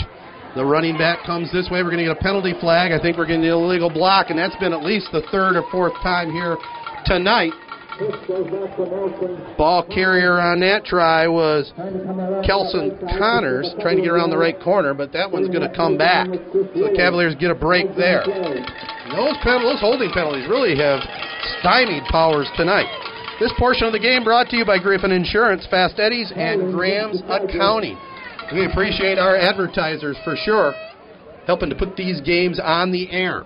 The 0.57 0.64
running 0.64 0.97
back 0.97 1.24
comes 1.24 1.53
this 1.53 1.68
way. 1.70 1.82
We're 1.82 1.91
going 1.91 2.05
to 2.05 2.11
get 2.12 2.16
a 2.16 2.22
penalty 2.22 2.55
flag. 2.61 2.91
I 2.93 3.01
think 3.01 3.16
we're 3.16 3.26
getting 3.26 3.45
an 3.45 3.51
illegal 3.51 3.91
block, 3.91 4.30
and 4.30 4.39
that's 4.39 4.57
been 4.57 4.72
at 4.72 4.82
least 4.82 5.09
the 5.12 5.22
third 5.30 5.57
or 5.57 5.62
fourth 5.70 5.93
time 6.03 6.32
here 6.32 6.57
tonight. 7.05 7.53
Ball 9.59 9.82
carrier 9.93 10.39
on 10.39 10.61
that 10.61 10.84
try 10.84 11.26
was 11.26 11.72
Kelson 12.47 12.97
Connors 13.18 13.74
trying 13.80 13.97
to 13.97 14.03
get 14.03 14.12
around 14.12 14.30
the 14.30 14.39
right 14.39 14.59
corner, 14.61 14.95
but 14.95 15.12
that 15.12 15.30
one's 15.30 15.49
going 15.49 15.68
to 15.68 15.74
come 15.74 15.99
back. 15.99 16.28
So 16.53 16.62
the 16.86 16.95
Cavaliers 16.95 17.34
get 17.34 17.51
a 17.51 17.59
break 17.59 17.91
there. 17.97 18.22
Those, 18.24 19.34
pen- 19.43 19.66
those 19.66 19.80
holding 19.80 20.11
penalties 20.14 20.47
really 20.49 20.78
have 20.78 21.01
stymied 21.59 22.05
Powers 22.07 22.49
tonight. 22.57 22.86
This 23.41 23.53
portion 23.57 23.86
of 23.86 23.93
the 23.93 24.01
game 24.01 24.24
brought 24.24 24.49
to 24.49 24.57
you 24.57 24.64
by 24.64 24.78
Griffin 24.78 25.12
Insurance, 25.12 25.64
Fast 25.70 26.01
Eddie's, 26.01 26.32
and 26.34 26.72
Graham's 26.72 27.22
Accounting. 27.28 27.97
We 28.53 28.66
appreciate 28.66 29.16
our 29.16 29.36
advertisers 29.36 30.16
for 30.24 30.34
sure, 30.34 30.74
helping 31.47 31.70
to 31.70 31.76
put 31.76 31.95
these 31.95 32.20
games 32.20 32.59
on 32.61 32.91
the 32.91 33.09
air. 33.12 33.45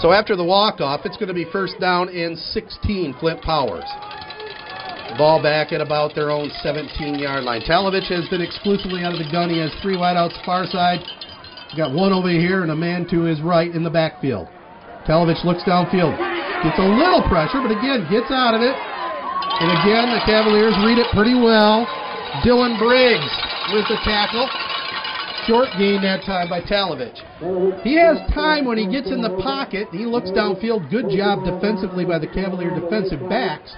So 0.00 0.12
after 0.12 0.36
the 0.36 0.44
walk-off, 0.44 1.00
it's 1.06 1.16
going 1.16 1.28
to 1.28 1.34
be 1.34 1.46
first 1.50 1.80
down 1.80 2.10
and 2.10 2.36
16, 2.36 3.14
Flint 3.18 3.40
Powers. 3.40 3.88
Ball 5.16 5.42
back 5.42 5.72
at 5.72 5.80
about 5.80 6.14
their 6.14 6.30
own 6.30 6.50
17-yard 6.62 7.44
line. 7.44 7.62
Talovich 7.62 8.08
has 8.08 8.28
been 8.28 8.42
exclusively 8.42 9.04
out 9.04 9.14
of 9.14 9.18
the 9.18 9.32
gun. 9.32 9.48
He 9.48 9.58
has 9.58 9.72
three 9.80 9.96
wideouts 9.96 10.44
far 10.44 10.66
side. 10.66 11.00
Got 11.76 11.94
one 11.94 12.12
over 12.12 12.28
here 12.28 12.62
and 12.62 12.70
a 12.70 12.76
man 12.76 13.08
to 13.08 13.22
his 13.22 13.40
right 13.40 13.74
in 13.74 13.82
the 13.82 13.90
backfield. 13.90 14.48
Talovich 15.08 15.44
looks 15.44 15.62
downfield. 15.62 16.37
Gets 16.62 16.78
a 16.78 16.88
little 16.90 17.22
pressure, 17.30 17.62
but 17.62 17.70
again, 17.70 18.02
gets 18.10 18.34
out 18.34 18.54
of 18.54 18.62
it. 18.62 18.74
And 18.74 19.70
again, 19.78 20.10
the 20.10 20.22
Cavaliers 20.26 20.74
read 20.82 20.98
it 20.98 21.06
pretty 21.14 21.34
well. 21.34 21.86
Dylan 22.42 22.78
Briggs 22.78 23.30
with 23.72 23.86
the 23.86 23.98
tackle. 24.02 24.50
Short 25.46 25.70
gain 25.78 26.02
that 26.02 26.26
time 26.26 26.50
by 26.50 26.60
Talovich. 26.60 27.16
He 27.82 27.96
has 27.96 28.18
time 28.34 28.66
when 28.66 28.76
he 28.76 28.90
gets 28.90 29.08
in 29.08 29.22
the 29.22 29.38
pocket. 29.40 29.88
He 29.92 30.04
looks 30.04 30.30
downfield. 30.30 30.90
Good 30.90 31.08
job 31.14 31.46
defensively 31.46 32.04
by 32.04 32.18
the 32.18 32.26
Cavalier 32.26 32.74
defensive 32.74 33.22
backs. 33.30 33.72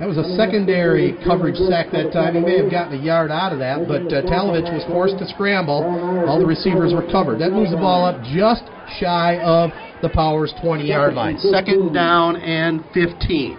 That 0.00 0.08
was 0.08 0.18
a 0.18 0.26
secondary 0.34 1.14
coverage 1.22 1.54
sack 1.70 1.92
that 1.92 2.10
time. 2.10 2.34
He 2.34 2.40
may 2.40 2.58
have 2.58 2.70
gotten 2.70 2.98
a 2.98 3.02
yard 3.02 3.30
out 3.30 3.52
of 3.52 3.60
that, 3.60 3.86
but 3.86 4.10
uh, 4.10 4.26
Talovich 4.26 4.66
was 4.74 4.82
forced 4.90 5.22
to 5.22 5.26
scramble. 5.28 5.86
All 6.26 6.40
the 6.40 6.46
receivers 6.46 6.92
were 6.92 7.06
covered. 7.12 7.38
That 7.38 7.52
moves 7.52 7.70
the 7.70 7.78
ball 7.78 8.04
up 8.04 8.18
just 8.34 8.66
shy 8.98 9.38
of 9.38 9.70
the 10.04 10.10
Powers 10.10 10.52
20 10.60 10.84
yard 10.84 11.14
line. 11.14 11.38
Second 11.38 11.94
down 11.94 12.36
and 12.36 12.84
15. 12.92 13.56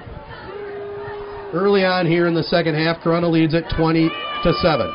Early 1.53 1.83
on 1.83 2.05
here 2.05 2.27
in 2.27 2.35
the 2.35 2.43
second 2.43 2.75
half, 2.75 3.01
Corunna 3.01 3.31
leads 3.31 3.55
at 3.55 3.65
20 3.75 4.09
to 4.09 4.53
7. 4.61 4.93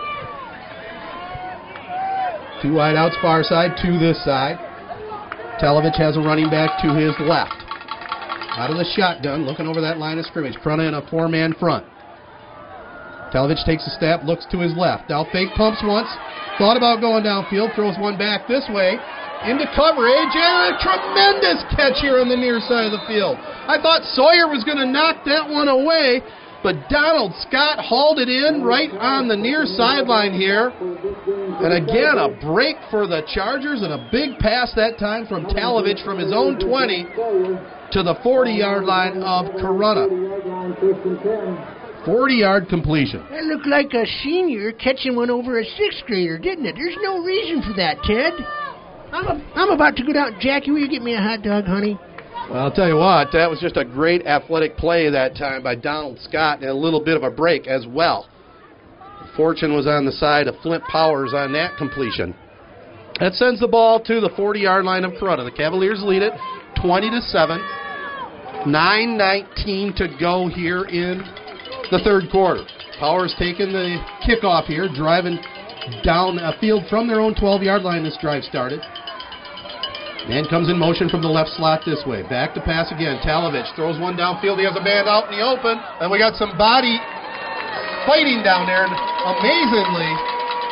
Two 2.63 2.79
wideouts 2.79 3.21
far 3.21 3.43
side, 3.43 3.75
two 3.83 3.99
this 3.99 4.23
side. 4.25 4.63
Talovich 5.59 5.99
has 5.99 6.17
a 6.17 6.21
running 6.21 6.51
back 6.51 6.81
to 6.83 6.95
his 6.95 7.19
left. 7.19 7.59
Out 8.55 8.71
of 8.71 8.79
the 8.79 8.87
shotgun, 8.95 9.43
looking 9.43 9.67
over 9.67 9.81
that 9.81 9.99
line 9.99 10.19
of 10.19 10.27
scrimmage. 10.27 10.55
Corunna 10.63 10.87
in 10.87 10.95
a 10.95 11.03
four-man 11.11 11.55
front. 11.59 11.85
Talovich 13.35 13.65
takes 13.67 13.87
a 13.87 13.91
step, 13.91 14.23
looks 14.23 14.47
to 14.53 14.59
his 14.59 14.77
left. 14.77 15.11
Now 15.11 15.27
fake 15.33 15.51
pumps 15.57 15.83
once. 15.83 16.09
Thought 16.59 16.77
about 16.77 17.01
going 17.01 17.25
downfield, 17.25 17.75
throws 17.75 17.99
one 17.99 18.19
back 18.19 18.47
this 18.47 18.69
way. 18.71 18.99
Into 19.41 19.65
coverage, 19.73 20.35
and 20.37 20.57
a 20.69 20.77
tremendous 20.85 21.65
catch 21.73 21.97
here 22.05 22.21
on 22.21 22.29
the 22.29 22.37
near 22.37 22.61
side 22.61 22.93
of 22.93 22.93
the 22.93 23.05
field. 23.09 23.41
I 23.41 23.81
thought 23.81 24.05
Sawyer 24.13 24.53
was 24.53 24.65
going 24.69 24.77
to 24.77 24.85
knock 24.85 25.25
that 25.25 25.49
one 25.49 25.69
away, 25.69 26.21
but 26.63 26.77
Donald 26.93 27.33
Scott 27.49 27.81
hauled 27.81 28.21
it 28.21 28.29
in 28.29 28.61
right 28.63 28.93
on 28.93 29.29
the 29.29 29.37
near 29.37 29.65
sideline 29.65 30.37
here. 30.37 30.69
And 30.77 31.73
again, 31.73 32.21
a 32.21 32.29
break 32.45 32.77
for 32.93 33.09
the 33.09 33.25
Chargers 33.33 33.81
and 33.81 33.97
a 33.97 34.09
big 34.13 34.37
pass 34.45 34.77
that 34.77 34.99
time 35.01 35.25
from 35.25 35.49
Talovich 35.49 36.05
from 36.05 36.19
his 36.21 36.33
own 36.37 36.61
20 36.61 37.09
to 37.97 38.03
the 38.05 38.21
40 38.23 38.53
yard 38.53 38.85
line 38.85 39.23
of 39.25 39.57
Corunna. 39.57 40.05
40 42.05 42.35
yard 42.35 42.69
completion. 42.69 43.25
That 43.31 43.45
looked 43.45 43.67
like 43.67 43.93
a 43.95 44.05
senior 44.23 44.73
catching 44.73 45.17
one 45.17 45.31
over 45.31 45.61
a 45.61 45.65
sixth 45.65 46.05
grader, 46.07 46.37
didn't 46.37 46.67
it? 46.67 46.77
There's 46.77 46.97
no 47.01 47.25
reason 47.25 47.63
for 47.63 47.73
that, 47.77 48.03
Ted. 48.05 48.33
I'm, 49.13 49.27
a, 49.27 49.53
I'm 49.55 49.71
about 49.71 49.97
to 49.97 50.05
go 50.05 50.13
down. 50.13 50.37
Jackie, 50.41 50.71
will 50.71 50.79
you 50.79 50.89
get 50.89 51.03
me 51.03 51.15
a 51.15 51.21
hot 51.21 51.43
dog, 51.43 51.65
honey? 51.65 51.99
Well, 52.51 52.65
I'll 52.65 52.73
tell 52.73 52.89
you 52.89 52.97
what, 52.97 53.29
that 53.33 53.49
was 53.49 53.61
just 53.61 53.77
a 53.77 53.85
great 53.85 54.27
athletic 54.27 54.77
play 54.77 55.09
that 55.09 55.37
time 55.37 55.63
by 55.63 55.77
Donald 55.77 56.19
Scott 56.21 56.61
and 56.61 56.69
a 56.69 56.75
little 56.75 57.03
bit 57.03 57.17
of 57.17 57.23
a 57.23 57.31
break 57.31 57.69
as 57.69 57.87
well. 57.87 58.29
Fortune 59.37 59.75
was 59.75 59.87
on 59.87 60.05
the 60.05 60.13
side 60.13 60.49
of 60.49 60.57
Flint 60.61 60.83
Powers 60.85 61.33
on 61.33 61.53
that 61.53 61.77
completion. 61.77 62.35
That 63.21 63.35
sends 63.35 63.61
the 63.61 63.69
ball 63.69 64.01
to 64.01 64.21
the 64.21 64.31
40 64.37 64.61
yard 64.61 64.85
line 64.85 65.05
of 65.05 65.13
Corunna. 65.13 65.45
The 65.45 65.57
Cavaliers 65.57 66.03
lead 66.03 66.23
it 66.23 66.33
20 66.83 67.11
to 67.11 67.21
7. 67.21 67.61
9.19 68.67 69.97
to 69.97 70.09
go 70.19 70.49
here 70.49 70.85
in 70.85 71.23
the 71.91 72.01
third 72.05 72.25
quarter. 72.31 72.65
Powers 72.99 73.35
taking 73.39 73.73
the 73.73 74.03
kickoff 74.27 74.67
here, 74.67 74.89
driving 74.95 75.39
down 76.05 76.39
a 76.39 76.53
field 76.61 76.85
from 76.91 77.09
their 77.09 77.21
own 77.21 77.35
12 77.35 77.63
yard 77.63 77.83
line. 77.83 78.03
This 78.03 78.19
drive 78.21 78.43
started. 78.45 78.81
Man 80.29 80.45
comes 80.53 80.69
in 80.69 80.77
motion 80.77 81.09
from 81.09 81.23
the 81.23 81.33
left 81.33 81.57
slot 81.57 81.81
this 81.87 82.05
way. 82.05 82.21
Back 82.29 82.53
to 82.55 82.61
pass 82.61 82.93
again. 82.93 83.19
Talovich 83.25 83.73
throws 83.75 83.97
one 83.97 84.21
downfield. 84.21 84.61
He 84.61 84.67
has 84.69 84.77
a 84.77 84.85
man 84.85 85.09
out 85.09 85.33
in 85.33 85.39
the 85.39 85.43
open. 85.45 85.81
And 86.01 86.13
we 86.13 86.21
got 86.21 86.37
some 86.37 86.59
body 86.61 87.01
fighting 88.05 88.45
down 88.45 88.69
there. 88.69 88.85
And 88.85 88.93
amazingly, 88.93 90.11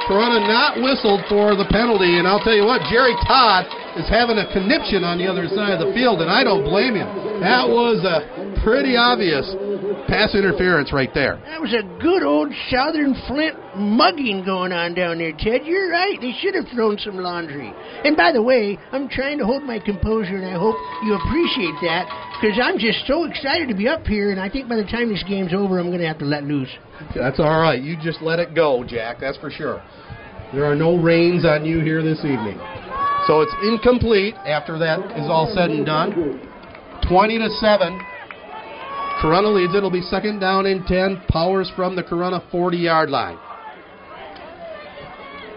Corunna 0.05 0.44
not 0.44 0.76
whistled 0.84 1.24
for 1.32 1.57
the 1.57 1.64
penalty. 1.72 2.20
And 2.20 2.28
I'll 2.28 2.44
tell 2.44 2.57
you 2.57 2.68
what, 2.68 2.84
Jerry 2.92 3.16
Todd 3.24 3.64
is 3.99 4.09
having 4.09 4.38
a 4.38 4.46
conniption 4.55 5.03
on 5.03 5.18
the 5.18 5.26
other 5.26 5.51
side 5.51 5.74
of 5.74 5.82
the 5.82 5.92
field, 5.92 6.22
and 6.22 6.30
I 6.30 6.44
don't 6.44 6.62
blame 6.62 6.94
him. 6.94 7.09
That 7.42 7.66
was 7.66 8.01
a 8.07 8.22
pretty 8.62 8.96
obvious 8.96 9.46
pass 10.07 10.34
interference 10.34 10.92
right 10.92 11.11
there. 11.12 11.36
That 11.44 11.61
was 11.61 11.74
a 11.74 11.82
good 12.01 12.22
old 12.22 12.49
Southern 12.70 13.14
Flint 13.26 13.55
mugging 13.76 14.44
going 14.44 14.72
on 14.72 14.94
down 14.94 15.18
there, 15.18 15.32
Ted. 15.36 15.66
You're 15.66 15.90
right. 15.90 16.16
They 16.20 16.32
should 16.40 16.55
have 16.55 16.66
thrown 16.72 16.99
some 16.99 17.18
laundry. 17.18 17.74
And 18.05 18.16
by 18.16 18.32
the 18.32 18.42
way, 18.42 18.78
I'm 18.92 19.09
trying 19.09 19.38
to 19.38 19.44
hold 19.44 19.62
my 19.62 19.78
composure, 19.78 20.36
and 20.36 20.46
I 20.46 20.59
hope 20.59 20.76
you 21.05 21.14
appreciate 21.14 21.76
that 21.82 22.07
because 22.40 22.59
I'm 22.62 22.78
just 22.78 23.07
so 23.07 23.24
excited 23.24 23.68
to 23.68 23.74
be 23.74 23.88
up 23.88 24.07
here, 24.07 24.30
and 24.30 24.40
I 24.40 24.49
think 24.49 24.68
by 24.68 24.76
the 24.76 24.86
time 24.86 25.11
this 25.11 25.24
game's 25.28 25.53
over, 25.53 25.78
I'm 25.78 25.88
going 25.88 26.01
to 26.01 26.09
have 26.09 26.18
to 26.18 26.24
let 26.24 26.44
loose. 26.44 26.70
That's 27.14 27.38
all 27.38 27.61
right. 27.61 27.80
You 27.80 27.96
just 28.01 28.22
let 28.22 28.38
it 28.38 28.55
go, 28.55 28.84
Jack. 28.86 29.18
That's 29.20 29.38
for 29.38 29.51
sure. 29.51 29.82
There 30.55 30.64
are 30.64 30.74
no 30.74 30.96
reins 30.96 31.44
on 31.44 31.64
you 31.66 31.80
here 31.80 32.03
this 32.03 32.24
evening. 32.24 32.57
So 33.26 33.42
it's 33.42 33.53
incomplete 33.62 34.34
after 34.49 34.78
that 34.78 35.12
is 35.20 35.28
all 35.28 35.53
said 35.53 35.68
and 35.68 35.84
done. 35.84 36.40
20 37.05 37.38
to 37.38 37.51
7. 37.61 38.01
Corunna 39.20 39.53
leads. 39.53 39.74
It'll 39.74 39.90
be 39.90 40.01
second 40.01 40.40
down 40.40 40.64
and 40.64 40.86
10. 40.86 41.28
Powers 41.28 41.70
from 41.76 41.96
the 41.96 42.03
Corunna 42.03 42.40
40 42.51 42.78
yard 42.78 43.11
line. 43.11 43.36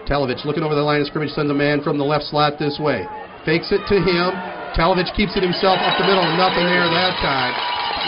Talovich 0.04 0.44
looking 0.44 0.62
over 0.62 0.74
the 0.74 0.84
line 0.84 1.00
of 1.00 1.06
scrimmage 1.06 1.30
sends 1.30 1.50
a 1.50 1.54
man 1.54 1.80
from 1.80 1.96
the 1.96 2.04
left 2.04 2.24
slot 2.24 2.58
this 2.58 2.76
way. 2.78 3.06
Fakes 3.46 3.72
it 3.72 3.80
to 3.88 3.96
him. 3.96 4.28
Talovich 4.76 5.08
keeps 5.16 5.32
it 5.36 5.42
himself 5.42 5.80
up 5.80 5.96
the 5.96 6.04
middle. 6.04 6.26
Nothing 6.36 6.68
there 6.68 6.84
that 6.84 7.16
time. 7.24 7.54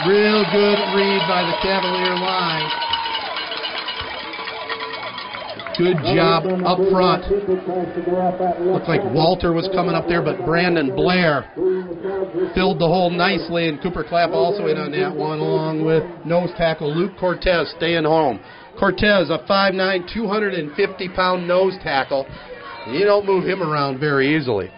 Real 0.05 0.45
good 0.53 0.79
read 0.93 1.23
by 1.25 1.49
the 1.49 1.57
Cavalier 1.65 2.13
line. 2.13 2.94
Good 5.77 5.99
job 6.15 6.47
up 6.65 6.79
front. 6.91 7.27
Looked 7.31 8.89
like 8.89 9.03
Walter 9.13 9.53
was 9.53 9.69
coming 9.75 9.95
up 9.95 10.07
there, 10.07 10.23
but 10.23 10.45
Brandon 10.47 10.95
Blair 10.95 11.51
filled 12.55 12.79
the 12.79 12.87
hole 12.87 13.11
nicely, 13.11 13.69
and 13.69 13.83
Cooper 13.83 14.05
Clapp 14.05 14.31
also 14.31 14.67
in 14.67 14.79
on 14.79 14.93
that 14.93 15.15
one, 15.15 15.41
along 15.41 15.85
with 15.85 16.05
nose 16.25 16.51
tackle 16.57 16.95
Luke 16.95 17.13
Cortez 17.19 17.73
staying 17.77 18.05
home. 18.05 18.41
Cortez, 18.79 19.31
a 19.31 19.39
5'9", 19.49 20.13
250 20.13 21.09
pound 21.11 21.49
nose 21.49 21.75
tackle. 21.83 22.27
You 22.89 23.05
don't 23.05 23.27
move 23.27 23.45
him 23.45 23.63
around 23.63 23.99
very 23.99 24.37
easily. 24.37 24.71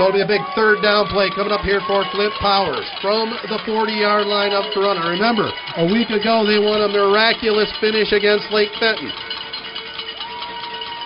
So 0.00 0.08
it'll 0.08 0.16
be 0.16 0.24
a 0.24 0.28
big 0.28 0.40
third 0.56 0.80
down 0.80 1.04
play 1.12 1.28
coming 1.36 1.52
up 1.52 1.60
here 1.60 1.84
for 1.84 2.00
Flint 2.16 2.32
Powers 2.40 2.88
from 3.04 3.28
the 3.52 3.60
40 3.68 3.92
yard 3.92 4.24
line 4.24 4.56
of 4.56 4.64
Corunna. 4.72 5.04
Remember, 5.04 5.52
a 5.76 5.84
week 5.84 6.08
ago 6.08 6.48
they 6.48 6.56
won 6.56 6.80
a 6.80 6.88
miraculous 6.88 7.68
finish 7.76 8.08
against 8.08 8.48
Lake 8.48 8.72
Fenton. 8.80 9.12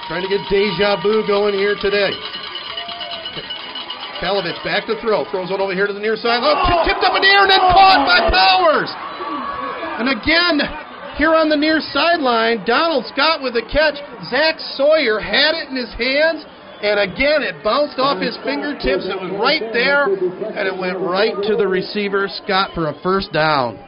Trying 0.06 0.22
to 0.22 0.30
get 0.30 0.38
deja 0.46 1.02
vu 1.02 1.26
going 1.26 1.58
here 1.58 1.74
today. 1.82 2.14
Talovich 4.22 4.62
back 4.62 4.86
to 4.86 4.94
throw. 5.02 5.26
Throws 5.34 5.50
one 5.50 5.60
over 5.60 5.74
here 5.74 5.90
to 5.90 5.92
the 5.92 6.00
near 6.00 6.14
side. 6.14 6.38
Oh, 6.46 6.86
tipped 6.86 7.02
up 7.02 7.18
in 7.18 7.26
the 7.26 7.32
air 7.34 7.42
and 7.42 7.50
then 7.50 7.64
caught 7.74 8.06
by 8.06 8.30
Powers. 8.30 8.90
And 9.98 10.14
again, 10.14 10.62
here 11.18 11.34
on 11.34 11.50
the 11.50 11.58
near 11.58 11.82
sideline, 11.82 12.62
Donald 12.64 13.04
Scott 13.10 13.42
with 13.42 13.58
the 13.58 13.66
catch. 13.66 13.98
Zach 14.30 14.62
Sawyer 14.78 15.18
had 15.18 15.58
it 15.58 15.68
in 15.68 15.76
his 15.76 15.90
hands 15.98 16.46
And 16.82 17.00
again, 17.00 17.42
it 17.42 17.64
bounced 17.64 17.98
off 17.98 18.20
his 18.20 18.36
fingertips. 18.44 19.08
It 19.08 19.16
was 19.16 19.32
right 19.40 19.64
there, 19.72 20.12
and 20.12 20.68
it 20.68 20.76
went 20.76 20.98
right 21.00 21.34
to 21.48 21.56
the 21.56 21.66
receiver, 21.66 22.28
Scott, 22.44 22.70
for 22.74 22.88
a 22.88 22.94
first 23.02 23.32
down. 23.32 23.78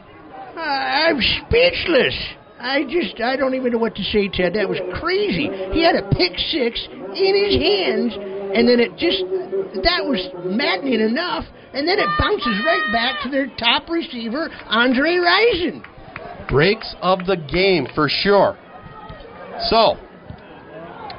I'm 0.57 1.21
speechless. 1.21 2.17
I 2.59 2.83
just, 2.85 3.21
I 3.21 3.37
don't 3.37 3.55
even 3.55 3.73
know 3.73 3.79
what 3.79 3.95
to 3.95 4.03
say, 4.03 4.29
Ted. 4.29 4.55
That 4.55 4.69
was 4.69 4.81
crazy. 4.99 5.47
He 5.71 5.85
had 5.85 5.95
a 5.95 6.03
pick 6.11 6.35
six 6.51 6.81
in 6.91 7.33
his 7.37 7.55
hands, 7.61 8.17
and 8.57 8.67
then 8.67 8.81
it 8.81 8.97
just, 8.97 9.23
that 9.85 10.03
was 10.03 10.19
maddening 10.45 11.01
enough, 11.01 11.45
and 11.73 11.87
then 11.87 11.99
it 12.01 12.09
bounces 12.19 12.59
right 12.65 12.89
back 12.91 13.23
to 13.23 13.31
their 13.31 13.47
top 13.59 13.89
receiver, 13.89 14.49
Andre 14.67 15.21
Rison. 15.21 15.85
Breaks 16.49 16.97
of 17.01 17.27
the 17.27 17.37
game 17.37 17.87
for 17.95 18.09
sure. 18.09 18.59
So, 19.69 19.97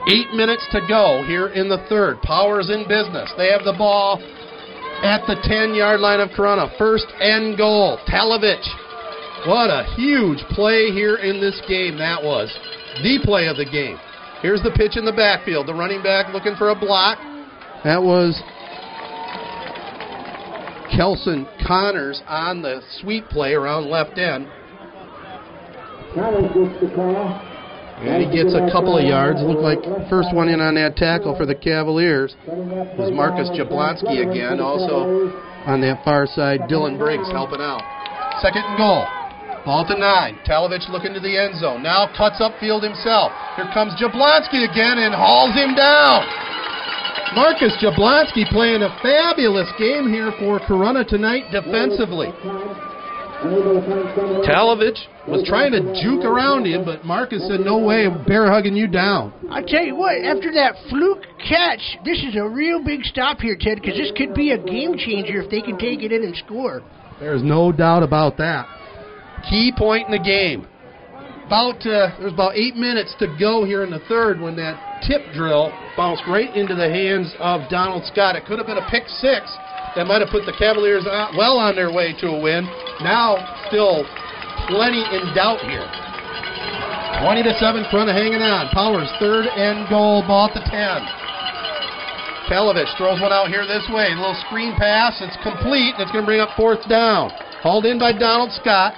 eight 0.09 0.33
minutes 0.33 0.65
to 0.71 0.81
go 0.89 1.23
here 1.25 1.47
in 1.47 1.69
the 1.69 1.85
third. 1.87 2.21
Powers 2.21 2.69
in 2.69 2.87
business. 2.89 3.31
They 3.37 3.51
have 3.51 3.63
the 3.63 3.77
ball 3.77 4.19
at 5.03 5.21
the 5.27 5.37
10 5.43 5.75
yard 5.75 6.01
line 6.01 6.19
of 6.19 6.29
Corunna. 6.29 6.75
First 6.77 7.07
and 7.21 7.57
goal. 7.57 7.97
Talovich 8.09 8.67
what 9.47 9.69
a 9.69 9.85
huge 9.95 10.39
play 10.49 10.91
here 10.91 11.15
in 11.15 11.39
this 11.39 11.61
game 11.65 11.97
that 11.97 12.21
was. 12.21 12.51
The 13.01 13.19
play 13.23 13.47
of 13.47 13.55
the 13.55 13.63
game. 13.63 13.97
Here's 14.41 14.61
the 14.63 14.71
pitch 14.71 14.97
in 14.97 15.05
the 15.05 15.13
backfield. 15.13 15.67
The 15.67 15.73
running 15.73 16.03
back 16.03 16.33
looking 16.33 16.55
for 16.57 16.71
a 16.71 16.75
block. 16.75 17.17
That 17.85 18.03
was 18.03 18.35
Kelson 20.93 21.47
Connors 21.65 22.21
on 22.27 22.61
the 22.61 22.81
sweep 22.99 23.29
play 23.29 23.53
around 23.53 23.85
left 23.85 24.17
end. 24.17 24.47
And 27.99 28.23
he 28.23 28.31
gets 28.31 28.55
a 28.55 28.63
couple 28.71 28.95
of 28.97 29.03
yards. 29.03 29.43
Looked 29.43 29.59
like 29.59 29.83
first 30.07 30.31
one 30.31 30.47
in 30.47 30.63
on 30.63 30.75
that 30.75 30.95
tackle 30.95 31.35
for 31.35 31.45
the 31.45 31.55
Cavaliers 31.55 32.35
was 32.95 33.11
Marcus 33.11 33.51
Jablonski 33.51 34.23
again. 34.23 34.63
Also 34.63 35.27
on 35.67 35.81
that 35.81 35.99
far 36.07 36.25
side, 36.25 36.71
Dylan 36.71 36.97
Briggs 36.97 37.27
helping 37.31 37.59
out. 37.59 37.83
Second 38.39 38.63
and 38.63 38.77
goal. 38.79 39.03
Ball 39.67 39.83
to 39.83 39.99
nine. 39.99 40.39
Talovich 40.47 40.87
looking 40.87 41.13
to 41.13 41.19
the 41.19 41.35
end 41.35 41.59
zone. 41.59 41.83
Now 41.83 42.07
cuts 42.15 42.39
upfield 42.39 42.87
himself. 42.87 43.35
Here 43.59 43.67
comes 43.75 43.91
Jablonski 43.99 44.63
again 44.63 45.03
and 45.03 45.11
hauls 45.11 45.51
him 45.51 45.75
down. 45.75 46.23
Marcus 47.35 47.75
Jablonski 47.83 48.47
playing 48.49 48.81
a 48.81 48.89
fabulous 49.03 49.69
game 49.77 50.07
here 50.07 50.31
for 50.39 50.59
Corunna 50.59 51.05
tonight 51.05 51.51
defensively. 51.51 52.31
Talovich 53.39 54.99
was 55.27 55.47
trying 55.47 55.71
to 55.71 55.79
juke 56.03 56.25
around 56.25 56.65
him, 56.65 56.83
but 56.83 57.05
Marcus 57.05 57.47
said, 57.47 57.61
No 57.61 57.79
way, 57.79 58.07
bear 58.27 58.51
hugging 58.51 58.75
you 58.75 58.87
down. 58.87 59.33
I 59.49 59.61
tell 59.61 59.83
you 59.83 59.95
what, 59.95 60.19
after 60.23 60.51
that 60.53 60.75
fluke 60.89 61.23
catch, 61.47 61.79
this 62.03 62.19
is 62.19 62.35
a 62.35 62.47
real 62.47 62.83
big 62.83 63.05
stop 63.05 63.39
here, 63.39 63.55
Ted, 63.59 63.79
because 63.81 63.97
this 63.97 64.11
could 64.17 64.33
be 64.33 64.51
a 64.51 64.57
game 64.57 64.97
changer 64.97 65.41
if 65.41 65.49
they 65.49 65.61
can 65.61 65.77
take 65.77 66.03
it 66.03 66.11
in 66.11 66.23
and 66.23 66.35
score. 66.35 66.83
There's 67.19 67.43
no 67.43 67.71
doubt 67.71 68.03
about 68.03 68.35
that. 68.37 68.67
Key 69.49 69.71
point 69.77 70.07
in 70.07 70.11
the 70.11 70.23
game. 70.23 70.67
About 71.47 71.79
uh, 71.87 72.13
there's 72.19 72.33
about 72.33 72.55
eight 72.55 72.75
minutes 72.75 73.15
to 73.19 73.27
go 73.39 73.65
here 73.65 73.83
in 73.83 73.89
the 73.89 74.03
third 74.07 74.39
when 74.39 74.55
that 74.57 75.01
tip 75.07 75.21
drill 75.33 75.71
bounced 75.97 76.23
right 76.27 76.53
into 76.55 76.75
the 76.75 76.87
hands 76.87 77.33
of 77.39 77.61
Donald 77.69 78.05
Scott. 78.05 78.35
It 78.35 78.45
could 78.45 78.59
have 78.59 78.67
been 78.67 78.77
a 78.77 78.87
pick 78.91 79.07
six 79.07 79.49
that 79.95 80.05
might 80.05 80.21
have 80.21 80.29
put 80.29 80.45
the 80.45 80.55
Cavaliers 80.57 81.05
uh, 81.05 81.31
well 81.37 81.57
on 81.57 81.75
their 81.75 81.91
way 81.91 82.13
to 82.21 82.27
a 82.27 82.39
win. 82.39 82.65
Now 83.01 83.39
still 83.67 84.05
plenty 84.67 85.01
in 85.01 85.33
doubt 85.33 85.61
here. 85.65 85.87
20 87.25 87.43
to 87.43 87.53
7, 87.59 87.83
Corunna 87.91 88.15
hanging 88.15 88.39
on. 88.39 88.69
Powers 88.71 89.09
third 89.19 89.45
and 89.47 89.89
goal, 89.89 90.23
ball 90.23 90.47
at 90.47 90.55
the 90.55 90.63
10. 90.63 90.71
Talovich 92.47 92.89
throws 92.97 93.21
one 93.21 93.33
out 93.33 93.49
here 93.49 93.67
this 93.67 93.85
way. 93.93 94.09
A 94.09 94.17
little 94.17 94.37
screen 94.47 94.73
pass. 94.77 95.19
It's 95.21 95.37
complete. 95.43 95.93
It's 95.99 96.11
going 96.11 96.23
to 96.23 96.29
bring 96.29 96.39
up 96.39 96.49
fourth 96.55 96.81
down. 96.89 97.29
Hauled 97.61 97.85
in 97.85 97.99
by 97.99 98.13
Donald 98.13 98.51
Scott. 98.57 98.95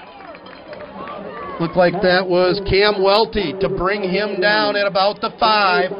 Looked 1.61 1.77
like 1.77 1.93
that 2.01 2.25
was 2.25 2.59
Cam 2.65 3.03
Welty 3.03 3.53
to 3.61 3.69
bring 3.69 4.01
him 4.01 4.41
down 4.41 4.75
at 4.75 4.87
about 4.87 5.21
the 5.21 5.29
five. 5.37 5.93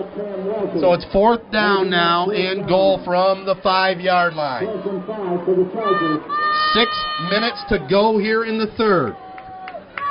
So 0.82 0.98
it's 0.98 1.06
fourth 1.14 1.46
down 1.52 1.88
now 1.88 2.32
and 2.32 2.68
goal 2.68 3.00
from 3.06 3.46
the 3.46 3.54
five 3.62 4.02
yard 4.02 4.34
line. 4.34 4.66
Six 6.74 6.90
minutes 7.30 7.62
to 7.70 7.78
go 7.86 8.18
here 8.18 8.44
in 8.44 8.58
the 8.58 8.74
third. 8.74 9.14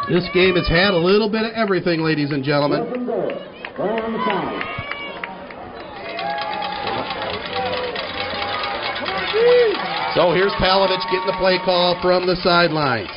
This 0.06 0.22
game 0.32 0.54
has 0.54 0.68
had 0.70 0.94
a 0.94 1.02
little 1.02 1.28
bit 1.28 1.42
of 1.42 1.50
everything, 1.58 1.98
ladies 1.98 2.30
and 2.30 2.44
gentlemen. 2.44 2.86
So 10.14 10.30
here's 10.30 10.54
Talovich 10.62 11.02
getting 11.10 11.26
the 11.26 11.34
play 11.42 11.58
call 11.64 11.98
from 12.00 12.28
the 12.28 12.36
sidelines. 12.36 13.10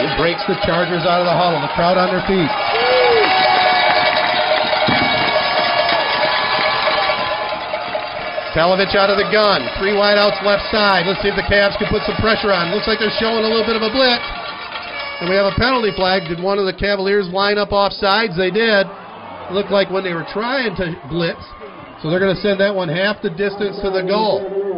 He 0.00 0.08
breaks 0.16 0.40
the 0.48 0.56
Chargers 0.64 1.04
out 1.04 1.20
of 1.20 1.28
the 1.28 1.36
huddle. 1.36 1.60
The 1.60 1.72
crowd 1.76 2.00
on 2.00 2.08
their 2.08 2.24
feet. 2.24 2.48
Talovich 8.56 8.98
out 8.98 9.12
of 9.12 9.20
the 9.20 9.30
gun. 9.30 9.62
Three 9.78 9.94
wideouts 9.94 10.42
left 10.42 10.66
side. 10.74 11.06
Let's 11.06 11.22
see 11.22 11.30
if 11.30 11.38
the 11.38 11.46
Cavs 11.46 11.78
can 11.78 11.86
put 11.86 12.02
some 12.02 12.18
pressure 12.18 12.50
on. 12.50 12.74
Looks 12.74 12.90
like 12.90 12.98
they're 12.98 13.14
showing 13.22 13.44
a 13.44 13.50
little 13.50 13.62
bit 13.62 13.78
of 13.78 13.84
a 13.86 13.92
blitz. 13.94 14.26
And 15.22 15.28
we 15.28 15.36
have 15.36 15.46
a 15.46 15.54
penalty 15.54 15.94
flag. 15.94 16.26
Did 16.26 16.42
one 16.42 16.58
of 16.58 16.66
the 16.66 16.74
Cavaliers 16.74 17.28
line 17.28 17.58
up 17.58 17.70
off 17.70 17.92
sides? 17.92 18.34
They 18.34 18.50
did. 18.50 18.88
It 18.88 19.52
looked 19.52 19.70
like 19.70 19.90
when 19.90 20.02
they 20.02 20.14
were 20.16 20.26
trying 20.32 20.74
to 20.82 20.96
blitz. 21.06 21.44
So 22.02 22.10
they're 22.10 22.18
going 22.18 22.34
to 22.34 22.42
send 22.42 22.58
that 22.58 22.74
one 22.74 22.88
half 22.88 23.22
the 23.22 23.30
distance 23.30 23.78
to 23.84 23.90
the 23.92 24.02
goal. 24.02 24.69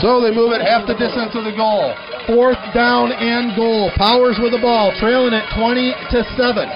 So 0.00 0.22
they 0.22 0.30
move 0.30 0.54
it 0.54 0.62
half 0.62 0.86
the 0.86 0.94
distance 0.94 1.34
to 1.34 1.42
the 1.42 1.54
goal. 1.54 1.90
Fourth 2.30 2.60
down 2.70 3.10
and 3.10 3.56
goal. 3.58 3.90
Powers 3.98 4.38
with 4.38 4.54
the 4.54 4.62
ball, 4.62 4.94
trailing 5.02 5.34
at 5.34 5.48
20 5.58 5.90
to 6.14 6.18
7. 6.38 6.68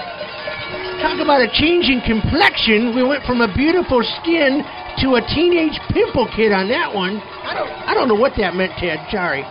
Talk 0.99 1.19
about 1.19 1.39
a 1.39 1.51
change 1.55 1.87
in 1.87 2.03
complexion. 2.03 2.95
We 2.95 3.03
went 3.03 3.23
from 3.23 3.39
a 3.39 3.51
beautiful 3.51 4.03
skin 4.19 4.63
to 5.03 5.15
a 5.19 5.21
teenage 5.35 5.75
pimple 5.91 6.27
kid 6.35 6.51
on 6.51 6.67
that 6.67 6.91
one. 6.91 7.19
I 7.19 7.55
don't, 7.55 7.71
I 7.87 7.91
don't 7.95 8.07
know 8.07 8.19
what 8.19 8.35
that 8.39 8.55
meant, 8.55 8.75
Ted. 8.79 8.99
Sorry. 9.11 9.43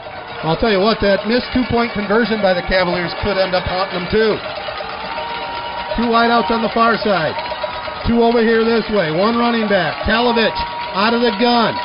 I'll 0.43 0.57
tell 0.57 0.73
you 0.73 0.81
what, 0.81 0.99
that 1.01 1.29
missed 1.29 1.49
two 1.55 1.65
point 1.71 1.93
conversion 1.93 2.43
by 2.43 2.53
the 2.53 2.65
Cavaliers 2.67 3.13
could 3.23 3.39
end 3.39 3.55
up 3.55 3.65
haunting 3.69 4.05
them 4.05 4.09
too. 4.11 4.33
Two 5.97 6.09
wideouts 6.09 6.49
on 6.49 6.65
the 6.65 6.73
far 6.73 6.97
side. 7.01 7.37
Two 8.09 8.25
over 8.25 8.41
here 8.41 8.65
this 8.65 8.89
way. 8.91 9.13
One 9.13 9.37
running 9.37 9.69
back. 9.69 10.03
Talovich 10.09 10.57
out 10.97 11.15
of 11.15 11.21
the 11.21 11.37
gun. 11.39 11.77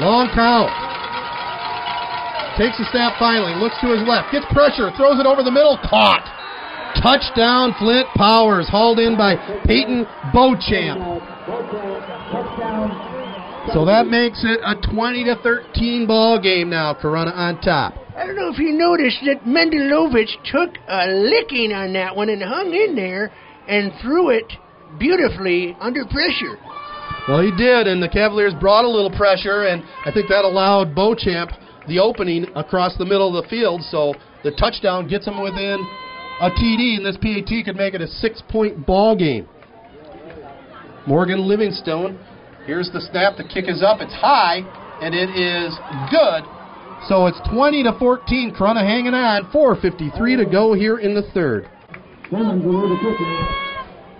Long 0.00 0.32
count. 0.32 0.72
Takes 2.56 2.80
a 2.80 2.88
snap 2.90 3.20
finally. 3.20 3.52
Looks 3.60 3.76
to 3.84 3.92
his 3.92 4.00
left. 4.08 4.32
Gets 4.32 4.46
pressure. 4.52 4.88
Throws 4.96 5.20
it 5.20 5.26
over 5.26 5.42
the 5.44 5.52
middle. 5.52 5.76
Caught. 5.84 6.24
Touchdown, 7.02 7.74
Flint 7.78 8.08
Powers. 8.16 8.68
Hauled 8.68 8.98
in 8.98 9.16
by 9.16 9.36
Peyton 9.64 10.06
Beauchamp. 10.32 11.20
So 13.72 13.84
that 13.84 14.08
makes 14.08 14.42
it 14.42 14.60
a 14.64 14.74
20 14.90 15.24
to 15.24 15.36
13 15.42 16.06
ball 16.06 16.40
game 16.40 16.70
now. 16.70 16.94
Corunna 16.94 17.36
on 17.36 17.60
top. 17.60 17.94
I 18.16 18.26
don't 18.26 18.36
know 18.36 18.48
if 18.48 18.58
you 18.58 18.72
noticed 18.72 19.20
that 19.26 19.44
Mendelovich 19.44 20.32
took 20.50 20.76
a 20.88 21.06
licking 21.08 21.72
on 21.72 21.92
that 21.92 22.16
one 22.16 22.30
and 22.30 22.42
hung 22.42 22.74
in 22.74 22.96
there 22.96 23.30
and 23.68 23.92
threw 24.00 24.30
it 24.30 24.50
beautifully 24.98 25.76
under 25.78 26.04
pressure. 26.06 26.58
Well, 27.30 27.42
he 27.42 27.52
did, 27.52 27.86
and 27.86 28.02
the 28.02 28.08
Cavaliers 28.08 28.54
brought 28.58 28.84
a 28.84 28.88
little 28.88 29.08
pressure, 29.08 29.62
and 29.62 29.84
I 30.04 30.10
think 30.10 30.28
that 30.30 30.44
allowed 30.44 30.96
Beauchamp 30.96 31.52
the 31.86 32.00
opening 32.00 32.46
across 32.56 32.96
the 32.96 33.04
middle 33.04 33.38
of 33.38 33.44
the 33.44 33.48
field. 33.48 33.82
So 33.82 34.14
the 34.42 34.50
touchdown 34.50 35.06
gets 35.06 35.28
him 35.28 35.40
within 35.40 35.78
a 36.40 36.50
TD, 36.50 36.96
and 36.96 37.06
this 37.06 37.16
PAT 37.18 37.64
could 37.64 37.76
make 37.76 37.94
it 37.94 38.00
a 38.00 38.08
six-point 38.08 38.84
ball 38.84 39.14
game. 39.14 39.48
Morgan 41.06 41.46
Livingstone. 41.46 42.18
Here's 42.66 42.90
the 42.90 43.00
snap. 43.00 43.36
The 43.36 43.44
kick 43.44 43.68
is 43.68 43.80
up. 43.80 44.00
It's 44.00 44.12
high, 44.12 44.66
and 45.00 45.14
it 45.14 45.30
is 45.30 45.78
good. 46.10 46.42
So 47.06 47.26
it's 47.26 47.38
20 47.48 47.84
to 47.84 47.96
14. 47.96 48.56
Corunna 48.58 48.82
hanging 48.84 49.14
on. 49.14 49.44
4:53 49.52 50.36
to 50.36 50.50
go 50.50 50.72
here 50.72 50.98
in 50.98 51.14
the 51.14 51.22
third. 51.32 51.70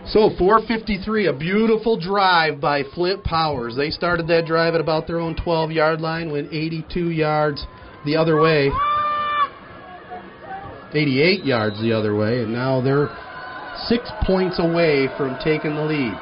So 0.06 0.30
4:53, 0.30 1.28
a 1.28 1.32
beautiful 1.32 1.96
drive 1.96 2.60
by 2.60 2.82
Flint 2.94 3.22
Powers. 3.22 3.76
They 3.76 3.90
started 3.90 4.26
that 4.28 4.46
drive 4.46 4.74
at 4.74 4.80
about 4.80 5.06
their 5.06 5.20
own 5.20 5.36
12-yard 5.36 6.00
line, 6.00 6.32
went 6.32 6.48
82 6.52 7.10
yards 7.10 7.66
the 8.04 8.16
other 8.16 8.40
way, 8.40 8.70
88 10.92 11.44
yards 11.44 11.80
the 11.80 11.92
other 11.92 12.16
way, 12.16 12.42
and 12.42 12.52
now 12.52 12.80
they're 12.80 13.08
six 13.86 14.10
points 14.26 14.58
away 14.58 15.08
from 15.16 15.38
taking 15.44 15.76
the 15.76 15.84
lead. 15.84 16.14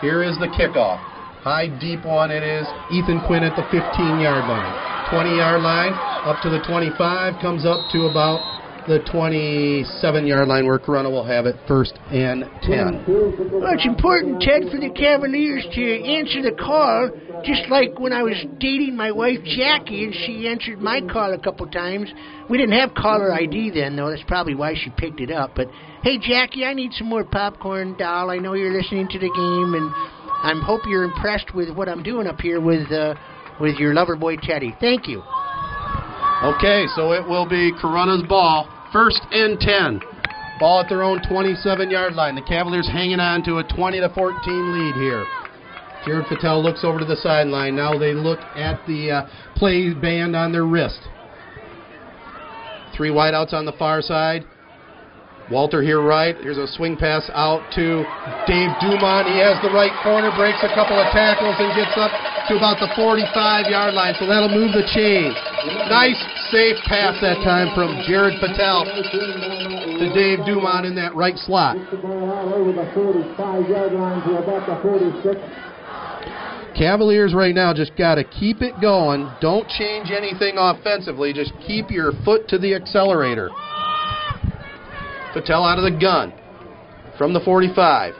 Here 0.00 0.22
is 0.22 0.36
the 0.38 0.48
kickoff. 0.48 0.98
High 1.46 1.68
deep 1.78 2.04
one. 2.04 2.30
It 2.32 2.42
is 2.42 2.66
Ethan 2.90 3.22
Quinn 3.26 3.44
at 3.44 3.54
the 3.54 3.62
15-yard 3.70 4.44
line. 4.50 4.74
20 5.10 5.36
yard 5.36 5.62
line. 5.62 5.94
up 6.26 6.42
to 6.42 6.50
the 6.50 6.58
25, 6.66 7.38
comes 7.40 7.64
up 7.64 7.86
to 7.92 8.10
about 8.10 8.42
the 8.86 9.00
27 9.10 10.26
yard 10.26 10.46
line 10.46 10.64
where 10.66 10.78
Corunna 10.78 11.10
will 11.10 11.24
have 11.24 11.46
it 11.46 11.56
first 11.66 11.94
and 12.10 12.44
10. 12.62 13.04
Well, 13.50 13.74
it's 13.74 13.86
important, 13.86 14.40
Ted, 14.40 14.70
for 14.70 14.78
the 14.78 14.90
Cavaliers 14.90 15.66
to 15.74 16.04
answer 16.04 16.42
the 16.42 16.54
call, 16.56 17.10
just 17.44 17.68
like 17.68 17.98
when 17.98 18.12
I 18.12 18.22
was 18.22 18.36
dating 18.58 18.96
my 18.96 19.10
wife 19.10 19.38
Jackie 19.44 20.04
and 20.04 20.14
she 20.14 20.46
answered 20.48 20.78
my 20.80 21.00
call 21.00 21.34
a 21.34 21.38
couple 21.38 21.66
times. 21.66 22.08
We 22.48 22.58
didn't 22.58 22.78
have 22.78 22.94
caller 22.94 23.32
ID 23.34 23.70
then, 23.70 23.96
though. 23.96 24.10
That's 24.10 24.22
probably 24.28 24.54
why 24.54 24.74
she 24.74 24.90
picked 24.96 25.20
it 25.20 25.32
up. 25.32 25.56
But 25.56 25.66
hey, 26.02 26.18
Jackie, 26.18 26.64
I 26.64 26.72
need 26.72 26.92
some 26.92 27.08
more 27.08 27.24
popcorn, 27.24 27.96
doll. 27.98 28.30
I 28.30 28.38
know 28.38 28.54
you're 28.54 28.76
listening 28.76 29.08
to 29.08 29.18
the 29.18 29.30
game, 29.34 29.74
and 29.74 29.90
I 30.46 30.52
hope 30.64 30.82
you're 30.86 31.04
impressed 31.04 31.54
with 31.54 31.70
what 31.74 31.88
I'm 31.88 32.04
doing 32.04 32.28
up 32.28 32.40
here 32.40 32.60
with 32.60 32.90
uh, 32.92 33.14
with 33.60 33.76
your 33.78 33.94
lover 33.94 34.14
boy 34.14 34.36
Teddy. 34.36 34.76
Thank 34.80 35.08
you. 35.08 35.22
Okay, 36.44 36.84
so 36.94 37.12
it 37.12 37.26
will 37.26 37.48
be 37.48 37.72
Corunna's 37.72 38.22
ball. 38.28 38.68
First 38.92 39.20
and 39.30 39.58
10. 39.58 40.00
Ball 40.58 40.80
at 40.80 40.88
their 40.88 41.02
own 41.02 41.20
27 41.28 41.90
yard 41.90 42.14
line. 42.14 42.34
The 42.34 42.42
Cavaliers 42.42 42.88
hanging 42.88 43.20
on 43.20 43.42
to 43.44 43.58
a 43.58 43.64
20 43.64 44.00
to 44.00 44.08
14 44.08 44.72
lead 44.72 44.94
here. 44.94 45.24
Jared 46.06 46.26
Patel 46.28 46.62
looks 46.62 46.84
over 46.84 46.98
to 47.00 47.04
the 47.04 47.16
sideline. 47.16 47.74
Now 47.74 47.98
they 47.98 48.14
look 48.14 48.38
at 48.54 48.80
the 48.86 49.10
uh, 49.10 49.28
play 49.56 49.92
band 49.92 50.36
on 50.36 50.52
their 50.52 50.64
wrist. 50.64 51.00
Three 52.96 53.10
wideouts 53.10 53.52
on 53.52 53.66
the 53.66 53.72
far 53.72 54.00
side. 54.00 54.46
Walter 55.50 55.82
here 55.82 56.02
right. 56.02 56.34
Here's 56.38 56.58
a 56.58 56.66
swing 56.66 56.96
pass 56.96 57.28
out 57.34 57.62
to 57.74 58.02
Dave 58.46 58.70
Dumont. 58.80 59.28
He 59.30 59.38
has 59.38 59.60
the 59.62 59.70
right 59.70 59.94
corner, 60.02 60.30
breaks 60.34 60.58
a 60.62 60.72
couple 60.74 60.98
of 60.98 61.12
tackles, 61.12 61.54
and 61.58 61.70
gets 61.76 61.94
up 61.94 62.10
to 62.48 62.56
about 62.56 62.78
the 62.78 62.90
45 62.94 63.66
yard 63.66 63.94
line. 63.94 64.14
So 64.18 64.26
that'll 64.26 64.52
move 64.52 64.72
the 64.72 64.86
chain. 64.94 65.34
Nice, 65.90 66.18
safe 66.50 66.78
pass 66.86 67.18
that 67.20 67.42
time 67.42 67.74
from 67.74 68.02
Jared 68.06 68.38
Patel 68.38 68.86
to 68.86 70.06
Dave 70.14 70.44
Dumont 70.46 70.86
in 70.86 70.94
that 70.94 71.14
right 71.14 71.36
slot. 71.36 71.76
Cavaliers 76.76 77.32
right 77.34 77.54
now 77.54 77.72
just 77.72 77.96
got 77.96 78.16
to 78.16 78.24
keep 78.24 78.60
it 78.60 78.74
going. 78.80 79.30
Don't 79.40 79.66
change 79.68 80.10
anything 80.10 80.56
offensively. 80.58 81.32
Just 81.32 81.52
keep 81.66 81.90
your 81.90 82.12
foot 82.24 82.48
to 82.48 82.58
the 82.58 82.74
accelerator. 82.74 83.50
Patel 85.32 85.64
out 85.64 85.78
of 85.78 85.84
the 85.84 85.98
gun 85.98 86.32
from 87.16 87.32
the 87.32 87.40
45. 87.40 88.14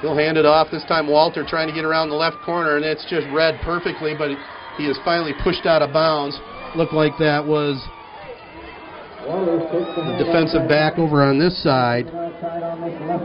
He'll 0.00 0.16
hand 0.16 0.38
it 0.38 0.46
off. 0.46 0.68
This 0.70 0.84
time 0.84 1.08
Walter 1.08 1.44
trying 1.46 1.68
to 1.68 1.74
get 1.74 1.84
around 1.84 2.10
the 2.10 2.16
left 2.16 2.38
corner, 2.44 2.76
and 2.76 2.84
it's 2.84 3.04
just 3.10 3.26
read 3.32 3.58
perfectly, 3.62 4.14
but 4.16 4.30
he 4.76 4.86
is 4.86 4.98
finally 5.04 5.32
pushed 5.42 5.66
out 5.66 5.82
of 5.82 5.92
bounds. 5.92 6.38
Looked 6.76 6.92
like 6.92 7.12
that 7.18 7.44
was 7.44 7.82
the 9.26 10.24
defensive 10.24 10.68
back 10.68 10.98
over 10.98 11.22
on 11.22 11.38
this 11.38 11.60
side. 11.62 12.06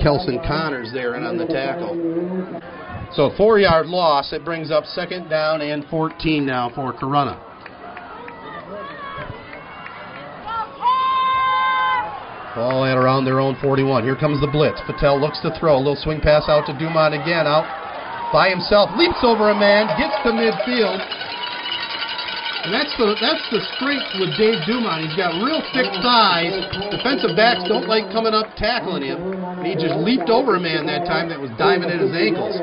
Kelson 0.01 0.39
Connors 0.45 0.91
there 0.91 1.13
and 1.13 1.25
on 1.25 1.37
the 1.37 1.45
tackle. 1.45 1.93
So 3.13 3.31
four 3.37 3.59
yard 3.59 3.85
loss. 3.85 4.33
It 4.33 4.43
brings 4.43 4.71
up 4.71 4.85
second 4.85 5.29
down 5.29 5.61
and 5.61 5.85
14 5.85 6.45
now 6.45 6.71
for 6.73 6.93
Corunna. 6.93 7.52
Ball 12.55 12.85
at 12.85 12.97
around 12.97 13.25
their 13.25 13.39
own 13.39 13.57
41. 13.61 14.03
Here 14.03 14.15
comes 14.15 14.39
the 14.39 14.47
blitz. 14.47 14.77
Patel 14.85 15.19
looks 15.19 15.41
to 15.41 15.49
throw. 15.57 15.73
A 15.73 15.81
little 15.81 15.97
swing 15.97 16.21
pass 16.21 16.45
out 16.45 16.69
to 16.69 16.73
Dumont 16.77 17.17
again. 17.17 17.49
Out 17.49 17.65
by 18.29 18.49
himself. 18.49 18.93
Leaps 18.93 19.25
over 19.25 19.49
a 19.49 19.57
man. 19.57 19.89
Gets 19.97 20.13
to 20.21 20.29
midfield. 20.29 21.01
And 22.63 22.71
that's 22.71 22.93
the 22.95 23.11
that's 23.19 23.43
the 23.51 23.59
strength 23.75 24.07
with 24.21 24.37
Dave 24.39 24.55
Dumont. 24.63 25.03
He's 25.03 25.17
got 25.19 25.35
real 25.43 25.59
thick 25.75 25.89
thighs. 25.99 26.55
Defensive 26.93 27.35
backs 27.35 27.67
don't 27.67 27.91
like 27.91 28.07
coming 28.13 28.31
up 28.31 28.53
tackling 28.55 29.03
him. 29.03 29.19
And 29.59 29.67
he 29.67 29.75
just 29.75 29.99
leaped 29.99 30.29
over 30.29 30.55
a 30.55 30.61
man 30.61 30.85
that 30.87 31.03
time 31.03 31.27
that 31.27 31.41
was 31.41 31.51
diving 31.59 31.91
at 31.91 31.99
his 31.99 32.15
ankles. 32.15 32.55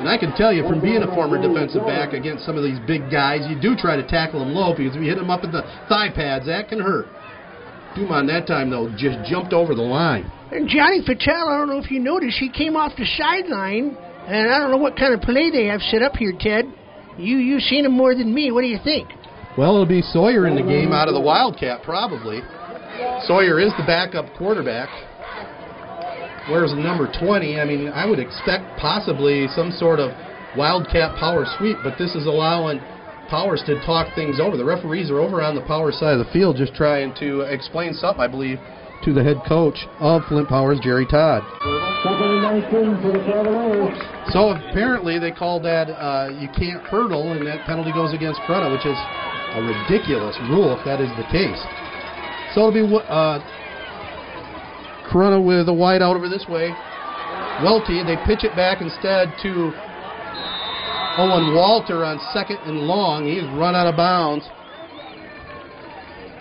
And 0.00 0.08
I 0.08 0.18
can 0.18 0.34
tell 0.34 0.50
you 0.50 0.66
from 0.66 0.80
being 0.80 1.04
a 1.06 1.10
former 1.14 1.36
defensive 1.36 1.86
back 1.86 2.16
against 2.16 2.48
some 2.48 2.56
of 2.56 2.64
these 2.64 2.80
big 2.88 3.12
guys, 3.14 3.46
you 3.46 3.54
do 3.60 3.76
try 3.76 3.94
to 3.94 4.06
tackle 4.08 4.40
them 4.40 4.56
low 4.56 4.74
because 4.74 4.96
if 4.96 5.02
you 5.02 5.08
hit 5.08 5.20
them 5.20 5.30
up 5.30 5.44
at 5.44 5.52
the 5.52 5.62
thigh 5.86 6.10
pads, 6.10 6.46
that 6.46 6.66
can 6.66 6.80
hurt. 6.80 7.06
Dumont 7.98 8.28
that 8.28 8.46
time 8.46 8.70
though 8.70 8.88
just 8.96 9.18
jumped 9.28 9.52
over 9.52 9.74
the 9.74 9.82
line. 9.82 10.30
And 10.52 10.68
Johnny 10.68 11.02
Patel, 11.04 11.48
I 11.48 11.58
don't 11.58 11.68
know 11.68 11.78
if 11.78 11.90
you 11.90 12.00
noticed, 12.00 12.38
he 12.38 12.48
came 12.48 12.76
off 12.76 12.92
the 12.96 13.04
sideline, 13.18 13.96
and 14.26 14.50
I 14.50 14.58
don't 14.58 14.70
know 14.70 14.78
what 14.78 14.96
kind 14.96 15.12
of 15.12 15.20
play 15.20 15.50
they 15.50 15.66
have 15.66 15.82
set 15.82 16.02
up 16.02 16.16
here, 16.16 16.32
Ted. 16.38 16.64
You 17.18 17.36
you've 17.38 17.62
seen 17.62 17.84
him 17.84 17.92
more 17.92 18.14
than 18.14 18.32
me. 18.32 18.50
What 18.52 18.62
do 18.62 18.68
you 18.68 18.78
think? 18.82 19.08
Well, 19.58 19.74
it'll 19.74 19.86
be 19.86 20.02
Sawyer 20.02 20.46
in 20.46 20.54
the 20.54 20.62
game 20.62 20.92
out 20.92 21.08
of 21.08 21.14
the 21.14 21.20
Wildcat, 21.20 21.82
probably. 21.82 22.40
Sawyer 23.26 23.58
is 23.58 23.72
the 23.76 23.84
backup 23.84 24.32
quarterback. 24.38 24.88
Where's 26.48 26.70
the 26.70 26.80
number 26.80 27.10
20? 27.20 27.60
I 27.60 27.64
mean, 27.64 27.88
I 27.88 28.06
would 28.06 28.18
expect 28.18 28.78
possibly 28.78 29.48
some 29.48 29.72
sort 29.72 29.98
of 29.98 30.14
Wildcat 30.56 31.18
power 31.18 31.44
sweep, 31.58 31.76
but 31.82 31.98
this 31.98 32.14
is 32.14 32.26
allowing 32.26 32.80
Powers 33.28 33.62
to 33.66 33.78
talk 33.84 34.14
things 34.14 34.40
over. 34.40 34.56
The 34.56 34.64
referees 34.64 35.10
are 35.10 35.20
over 35.20 35.42
on 35.42 35.54
the 35.54 35.60
Power 35.62 35.92
side 35.92 36.16
of 36.16 36.24
the 36.24 36.32
field 36.32 36.56
just 36.56 36.74
trying 36.74 37.14
to 37.20 37.42
explain 37.42 37.92
something, 37.92 38.20
I 38.20 38.26
believe, 38.26 38.58
to 39.04 39.12
the 39.12 39.22
head 39.22 39.36
coach 39.46 39.86
of 40.00 40.22
Flint 40.28 40.48
Powers, 40.48 40.80
Jerry 40.82 41.06
Todd. 41.06 41.44
So 44.32 44.50
apparently 44.56 45.18
they 45.18 45.30
called 45.30 45.62
that 45.64 45.92
uh, 45.92 46.30
you 46.40 46.48
can't 46.56 46.82
hurdle, 46.88 47.32
and 47.32 47.46
that 47.46 47.66
penalty 47.66 47.92
goes 47.92 48.14
against 48.14 48.40
Corunna, 48.48 48.72
which 48.72 48.86
is 48.86 48.96
a 48.96 49.60
ridiculous 49.60 50.36
rule 50.48 50.72
if 50.72 50.84
that 50.84 51.00
is 51.00 51.10
the 51.20 51.28
case. 51.30 51.60
So 52.54 52.68
it'll 52.68 52.72
be 52.72 52.88
uh, 53.08 53.38
Corunna 55.12 55.44
with 55.44 55.68
a 55.68 55.74
wide 55.74 56.02
out 56.02 56.16
over 56.16 56.28
this 56.28 56.46
way. 56.48 56.72
Welty, 57.62 58.02
they 58.04 58.16
pitch 58.24 58.44
it 58.44 58.56
back 58.56 58.80
instead 58.80 59.34
to 59.42 59.72
Owen 61.18 61.54
Walter 61.54 62.04
on 62.04 62.22
second 62.32 62.58
and 62.62 62.86
long. 62.86 63.26
He's 63.26 63.42
run 63.58 63.74
out 63.74 63.90
of 63.90 63.96
bounds. 63.96 64.46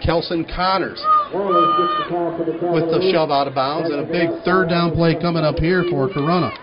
Kelson 0.05 0.45
Connors 0.45 1.01
with 1.33 2.85
the 2.93 3.09
shove 3.11 3.31
out 3.31 3.47
of 3.47 3.55
bounds 3.55 3.89
and 3.89 3.99
a 3.99 4.05
big 4.05 4.29
third 4.45 4.69
down 4.69 4.93
play 4.93 5.17
coming 5.19 5.43
up 5.43 5.57
here 5.57 5.83
for 5.89 6.07
Corunna. 6.07 6.53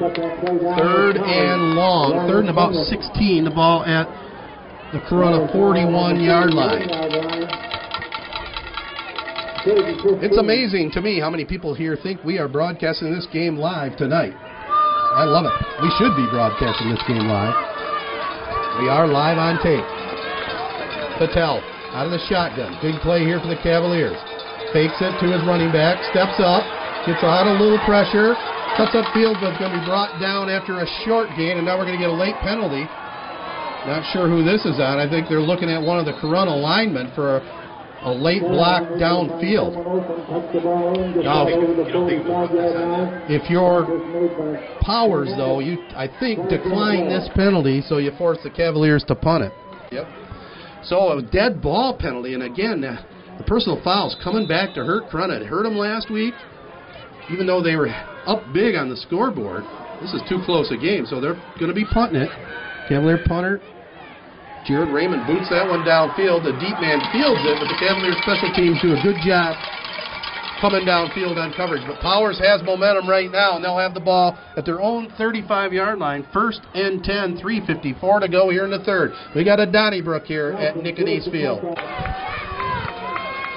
Third 0.00 1.16
and 1.20 1.76
long. 1.76 2.26
Third 2.26 2.48
and 2.48 2.50
about 2.50 2.72
16. 2.72 3.44
The 3.44 3.50
ball 3.50 3.84
at 3.84 4.08
the 4.92 5.00
Corunna 5.04 5.52
41 5.52 6.20
yard 6.20 6.54
line. 6.54 6.88
It's 9.68 10.38
amazing 10.38 10.92
to 10.92 11.02
me 11.02 11.20
how 11.20 11.28
many 11.28 11.44
people 11.44 11.74
here 11.74 11.96
think 12.00 12.24
we 12.24 12.38
are 12.38 12.48
broadcasting 12.48 13.12
this 13.12 13.26
game 13.32 13.56
live 13.56 13.96
tonight. 13.96 14.32
I 15.14 15.24
love 15.24 15.46
it. 15.46 15.54
We 15.82 15.90
should 16.00 16.16
be 16.16 16.26
broadcasting 16.32 16.90
this 16.90 17.02
game 17.06 17.28
live. 17.30 17.54
We 18.82 18.88
are 18.90 19.06
live 19.06 19.38
on 19.38 19.56
tape. 19.62 19.86
Patel 21.16 21.62
out 21.96 22.04
of 22.04 22.12
the 22.12 22.20
shotgun. 22.28 22.76
Big 22.84 23.00
play 23.00 23.24
here 23.24 23.40
for 23.40 23.48
the 23.48 23.56
Cavaliers. 23.62 24.18
Fakes 24.72 25.00
it 25.00 25.16
to 25.22 25.26
his 25.32 25.40
running 25.48 25.72
back. 25.72 25.96
Steps 26.12 26.36
up. 26.42 26.60
Gets 27.08 27.24
out 27.24 27.48
a 27.48 27.56
little 27.56 27.80
pressure. 27.88 28.36
Cuts 28.76 28.92
up 28.92 29.08
field, 29.16 29.40
but 29.40 29.56
going 29.56 29.72
to 29.72 29.80
be 29.80 29.86
brought 29.88 30.20
down 30.20 30.52
after 30.52 30.84
a 30.84 30.86
short 31.06 31.32
gain, 31.38 31.56
and 31.56 31.64
now 31.64 31.78
we're 31.80 31.88
going 31.88 31.96
to 31.96 32.02
get 32.02 32.12
a 32.12 32.20
late 32.20 32.36
penalty. 32.44 32.84
Not 33.88 34.04
sure 34.12 34.28
who 34.28 34.44
this 34.44 34.66
is 34.66 34.76
on. 34.76 35.00
I 35.00 35.08
think 35.08 35.30
they're 35.30 35.40
looking 35.40 35.70
at 35.70 35.80
one 35.80 35.96
of 35.96 36.04
the 36.04 36.12
Corunna 36.20 36.52
linemen 36.52 37.08
for 37.14 37.38
a, 37.38 37.40
a 38.06 38.14
late 38.14 38.42
block 38.42 38.84
downfield. 39.02 39.74
Now, 41.24 41.46
if 43.28 43.50
your 43.50 43.84
powers, 44.80 45.28
though, 45.36 45.58
you 45.58 45.78
I 45.96 46.08
think 46.20 46.48
decline 46.48 47.08
this 47.08 47.28
penalty, 47.34 47.82
so 47.82 47.98
you 47.98 48.12
force 48.16 48.38
the 48.44 48.50
Cavaliers 48.50 49.02
to 49.08 49.16
punt 49.16 49.44
it. 49.44 49.52
Yep. 49.90 50.06
So 50.84 51.18
a 51.18 51.22
dead 51.22 51.60
ball 51.60 51.98
penalty, 51.98 52.34
and 52.34 52.44
again, 52.44 52.84
uh, 52.84 53.02
the 53.38 53.44
personal 53.44 53.82
fouls 53.82 54.16
coming 54.22 54.46
back 54.46 54.74
to 54.74 54.84
hurt 54.84 55.10
Corunna. 55.10 55.40
It 55.40 55.46
hurt 55.46 55.64
them 55.64 55.76
last 55.76 56.08
week, 56.08 56.34
even 57.32 57.44
though 57.44 57.60
they 57.60 57.74
were 57.74 57.88
up 57.88 58.40
big 58.54 58.76
on 58.76 58.88
the 58.88 58.96
scoreboard. 58.96 59.64
This 60.00 60.12
is 60.12 60.22
too 60.28 60.40
close 60.46 60.70
a 60.70 60.76
game, 60.76 61.06
so 61.06 61.20
they're 61.20 61.34
going 61.58 61.68
to 61.68 61.74
be 61.74 61.84
punting 61.92 62.22
it. 62.22 62.30
Cavalier 62.88 63.18
punter 63.26 63.60
Jared 64.66 64.90
Raymond 64.90 65.26
boots 65.30 65.46
that 65.50 65.62
one 65.62 65.86
downfield. 65.86 66.42
The 66.42 66.58
deep 66.58 66.74
man 66.82 66.98
fields 67.14 67.38
it, 67.46 67.54
but 67.62 67.70
the 67.70 67.78
Cavaliers 67.78 68.18
special 68.26 68.50
teams 68.50 68.82
do 68.82 68.98
a 68.98 69.00
good 69.00 69.16
job 69.22 69.54
coming 70.60 70.82
downfield 70.82 71.38
on 71.38 71.52
coverage. 71.54 71.86
But 71.86 72.00
Powers 72.00 72.38
has 72.40 72.62
momentum 72.66 73.08
right 73.08 73.30
now, 73.30 73.56
and 73.56 73.64
they'll 73.64 73.78
have 73.78 73.94
the 73.94 74.02
ball 74.02 74.36
at 74.56 74.64
their 74.64 74.80
own 74.80 75.12
35 75.16 75.72
yard 75.72 75.98
line. 75.98 76.26
First 76.32 76.60
and 76.74 77.02
10, 77.04 77.38
3.54 77.38 78.20
to 78.20 78.28
go 78.28 78.50
here 78.50 78.64
in 78.64 78.70
the 78.70 78.82
third. 78.84 79.12
We 79.34 79.44
got 79.44 79.60
a 79.60 79.70
Donnybrook 79.70 80.24
here 80.24 80.52
at 80.52 80.76
Nickenese 80.76 81.28
Field. 81.30 81.62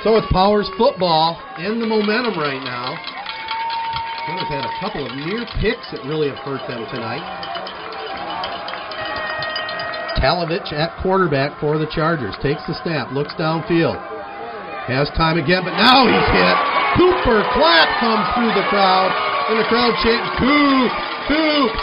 So 0.04 0.16
it's 0.16 0.32
Powers 0.32 0.70
football 0.78 1.42
and 1.58 1.82
the 1.82 1.88
momentum 1.88 2.38
right 2.38 2.62
now. 2.64 2.96
They've 4.30 4.48
had 4.48 4.64
a 4.64 4.74
couple 4.80 5.04
of 5.04 5.16
near 5.26 5.42
picks 5.60 5.90
that 5.92 6.06
really 6.06 6.30
have 6.30 6.38
hurt 6.46 6.62
them 6.70 6.86
tonight. 6.94 7.26
Talovich 10.20 10.76
at 10.76 10.92
quarterback 11.02 11.56
for 11.64 11.80
the 11.80 11.88
Chargers. 11.88 12.36
Takes 12.44 12.62
the 12.68 12.76
snap, 12.84 13.12
looks 13.16 13.34
downfield. 13.40 13.96
Has 14.92 15.08
time 15.16 15.40
again, 15.40 15.64
but 15.64 15.72
now 15.80 16.04
he's 16.04 16.30
hit. 16.36 16.56
Cooper 17.00 17.40
Clapp 17.56 17.88
comes 18.04 18.28
through 18.36 18.52
the 18.52 18.68
crowd, 18.68 19.16
and 19.48 19.56
the 19.56 19.68
crowd 19.72 19.96
chants, 20.04 20.28
Coop, 20.36 20.92
Coop. 21.32 21.74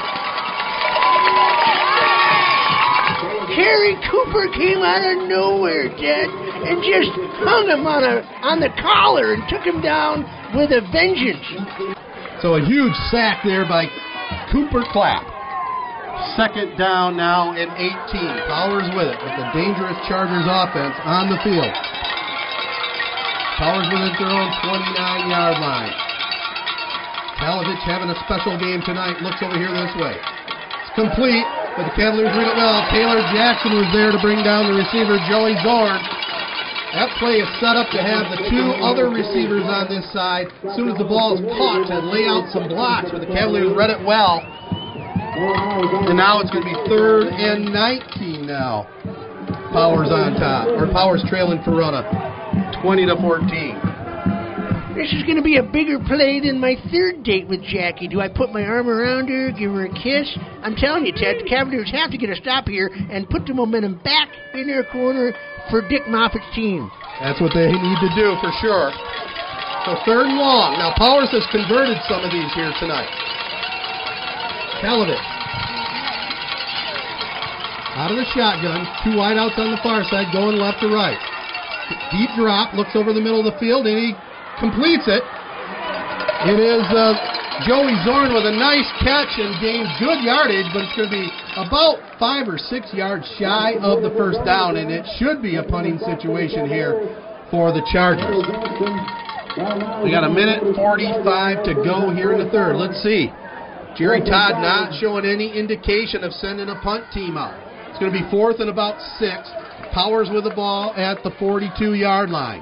Harry 3.56 3.96
Cooper 4.10 4.52
came 4.52 4.84
out 4.84 5.00
of 5.00 5.28
nowhere, 5.28 5.88
Ted, 5.96 6.28
and 6.28 6.84
just 6.84 7.08
hung 7.40 7.70
him 7.72 7.86
on 7.86 8.04
a 8.04 8.20
on 8.44 8.60
the 8.60 8.68
collar 8.82 9.32
and 9.32 9.42
took 9.48 9.64
him 9.64 9.80
down 9.80 10.28
with 10.52 10.76
a 10.76 10.84
vengeance. 10.92 11.40
So 12.42 12.60
a 12.60 12.60
huge 12.60 12.92
sack 13.08 13.40
there 13.44 13.64
by 13.64 13.86
Cooper 14.52 14.84
Clapp. 14.92 15.35
Second 16.36 16.76
down 16.76 17.16
now 17.16 17.52
and 17.52 17.68
18. 17.76 17.92
Powers 18.48 18.88
with 18.96 19.08
it 19.08 19.18
with 19.20 19.34
the 19.36 19.48
dangerous 19.56 19.96
Chargers 20.08 20.44
offense 20.44 20.96
on 21.04 21.28
the 21.28 21.38
field. 21.44 21.72
Powers 23.56 23.88
with 23.88 24.04
it 24.04 24.14
their 24.20 24.32
own 24.32 24.48
29 24.64 25.32
yard 25.32 25.56
line. 25.60 25.92
Talovich 27.40 27.84
having 27.84 28.08
a 28.08 28.18
special 28.24 28.56
game 28.56 28.80
tonight. 28.84 29.20
Looks 29.20 29.40
over 29.44 29.56
here 29.56 29.72
this 29.72 29.92
way. 30.00 30.16
It's 30.16 30.92
complete, 30.96 31.44
but 31.76 31.88
the 31.88 31.94
Cavaliers 31.96 32.32
read 32.32 32.48
it 32.48 32.56
well. 32.56 32.84
Taylor 32.88 33.20
Jackson 33.32 33.76
was 33.76 33.88
there 33.92 34.12
to 34.12 34.20
bring 34.24 34.40
down 34.40 34.72
the 34.72 34.76
receiver, 34.76 35.20
Joey 35.28 35.56
Zorn. 35.60 36.00
That 36.96 37.12
play 37.20 37.44
is 37.44 37.48
set 37.60 37.76
up 37.76 37.92
to 37.92 38.00
have 38.00 38.32
the 38.32 38.40
two 38.48 38.72
other 38.80 39.12
receivers 39.12 39.68
on 39.68 39.84
this 39.92 40.08
side, 40.16 40.48
as 40.64 40.72
soon 40.80 40.88
as 40.88 40.96
the 40.96 41.04
ball 41.04 41.36
is 41.36 41.44
caught, 41.44 41.84
to 41.92 42.00
lay 42.00 42.24
out 42.24 42.48
some 42.56 42.72
blocks, 42.72 43.12
but 43.12 43.20
the 43.20 43.28
Cavaliers 43.28 43.76
read 43.76 43.92
it 43.92 44.00
well. 44.00 44.40
And 45.36 46.16
now 46.16 46.40
it's 46.40 46.50
going 46.50 46.64
to 46.64 46.70
be 46.72 46.80
third 46.88 47.28
and 47.28 47.68
19 47.68 48.46
now. 48.46 48.88
Powers 49.68 50.08
on 50.08 50.32
top, 50.40 50.64
or 50.80 50.88
Powers 50.88 51.20
trailing 51.28 51.60
Corunna, 51.60 52.00
20 52.80 53.04
to 53.04 53.16
14. 53.20 54.96
This 54.96 55.12
is 55.12 55.28
going 55.28 55.36
to 55.36 55.44
be 55.44 55.60
a 55.60 55.62
bigger 55.62 56.00
play 56.00 56.40
than 56.40 56.56
my 56.56 56.72
third 56.88 57.20
date 57.20 57.44
with 57.52 57.60
Jackie. 57.68 58.08
Do 58.08 58.24
I 58.24 58.32
put 58.32 58.48
my 58.48 58.64
arm 58.64 58.88
around 58.88 59.28
her, 59.28 59.52
give 59.52 59.76
her 59.76 59.84
a 59.84 59.92
kiss? 59.92 60.24
I'm 60.64 60.72
telling 60.72 61.04
you, 61.04 61.12
Ted, 61.12 61.44
the 61.44 61.44
Cavaliers 61.44 61.92
have 61.92 62.10
to 62.12 62.16
get 62.16 62.32
a 62.32 62.36
stop 62.40 62.64
here 62.64 62.88
and 63.12 63.28
put 63.28 63.44
the 63.44 63.52
momentum 63.52 64.00
back 64.00 64.32
in 64.54 64.66
their 64.66 64.88
corner 64.88 65.36
for 65.68 65.84
Dick 65.84 66.08
Moffat's 66.08 66.48
team. 66.56 66.88
That's 67.20 67.36
what 67.44 67.52
they 67.52 67.68
need 67.68 68.00
to 68.00 68.10
do 68.16 68.40
for 68.40 68.48
sure. 68.64 68.88
So 69.84 70.00
third 70.08 70.32
and 70.32 70.40
long. 70.40 70.80
Now 70.80 70.96
Powers 70.96 71.28
has 71.28 71.44
converted 71.52 72.00
some 72.08 72.24
of 72.24 72.32
these 72.32 72.48
here 72.56 72.72
tonight. 72.80 73.12
Talovich. 74.82 75.20
Out 77.96 78.12
of 78.12 78.20
the 78.20 78.28
shotgun. 78.36 78.84
Two 79.00 79.16
wideouts 79.16 79.56
on 79.56 79.72
the 79.72 79.80
far 79.80 80.04
side 80.12 80.28
going 80.32 80.60
left 80.60 80.84
to 80.84 80.92
right. 80.92 81.16
Deep 82.12 82.28
drop. 82.36 82.76
Looks 82.76 82.92
over 82.92 83.16
the 83.16 83.24
middle 83.24 83.40
of 83.40 83.48
the 83.48 83.56
field 83.58 83.88
and 83.88 83.96
he 83.96 84.12
completes 84.60 85.08
it. 85.08 85.24
It 86.44 86.60
is 86.60 86.84
uh, 86.92 87.16
Joey 87.64 87.96
Zorn 88.04 88.36
with 88.36 88.44
a 88.44 88.52
nice 88.52 88.84
catch 89.00 89.40
and 89.40 89.56
gains 89.64 89.88
good 89.96 90.20
yardage, 90.20 90.68
but 90.76 90.84
it's 90.84 90.92
going 90.92 91.08
to 91.08 91.16
be 91.16 91.26
about 91.56 91.96
five 92.20 92.44
or 92.44 92.60
six 92.60 92.92
yards 92.92 93.24
shy 93.40 93.80
of 93.80 94.04
the 94.04 94.12
first 94.12 94.44
down, 94.44 94.76
and 94.76 94.92
it 94.92 95.08
should 95.16 95.40
be 95.40 95.56
a 95.56 95.64
punting 95.64 95.96
situation 96.04 96.68
here 96.68 97.00
for 97.48 97.72
the 97.72 97.80
Chargers. 97.88 98.44
We 100.04 100.12
got 100.12 100.28
a 100.28 100.32
minute 100.32 100.60
45 100.76 101.64
to 101.64 101.72
go 101.80 102.12
here 102.12 102.36
in 102.36 102.44
the 102.44 102.50
third. 102.52 102.76
Let's 102.76 103.00
see. 103.02 103.32
Jerry 103.96 104.20
Todd 104.20 104.60
not 104.60 104.92
showing 105.00 105.24
any 105.24 105.48
indication 105.56 106.20
of 106.20 106.32
sending 106.36 106.68
a 106.68 106.76
punt 106.84 107.08
team 107.16 107.40
out. 107.40 107.56
It's 107.88 107.96
going 107.96 108.12
to 108.12 108.18
be 108.18 108.28
fourth 108.28 108.60
and 108.60 108.68
about 108.68 109.00
six. 109.16 109.48
Powers 109.96 110.28
with 110.28 110.44
the 110.44 110.52
ball 110.52 110.92
at 111.00 111.24
the 111.24 111.32
42 111.40 111.96
yard 111.96 112.28
line. 112.28 112.60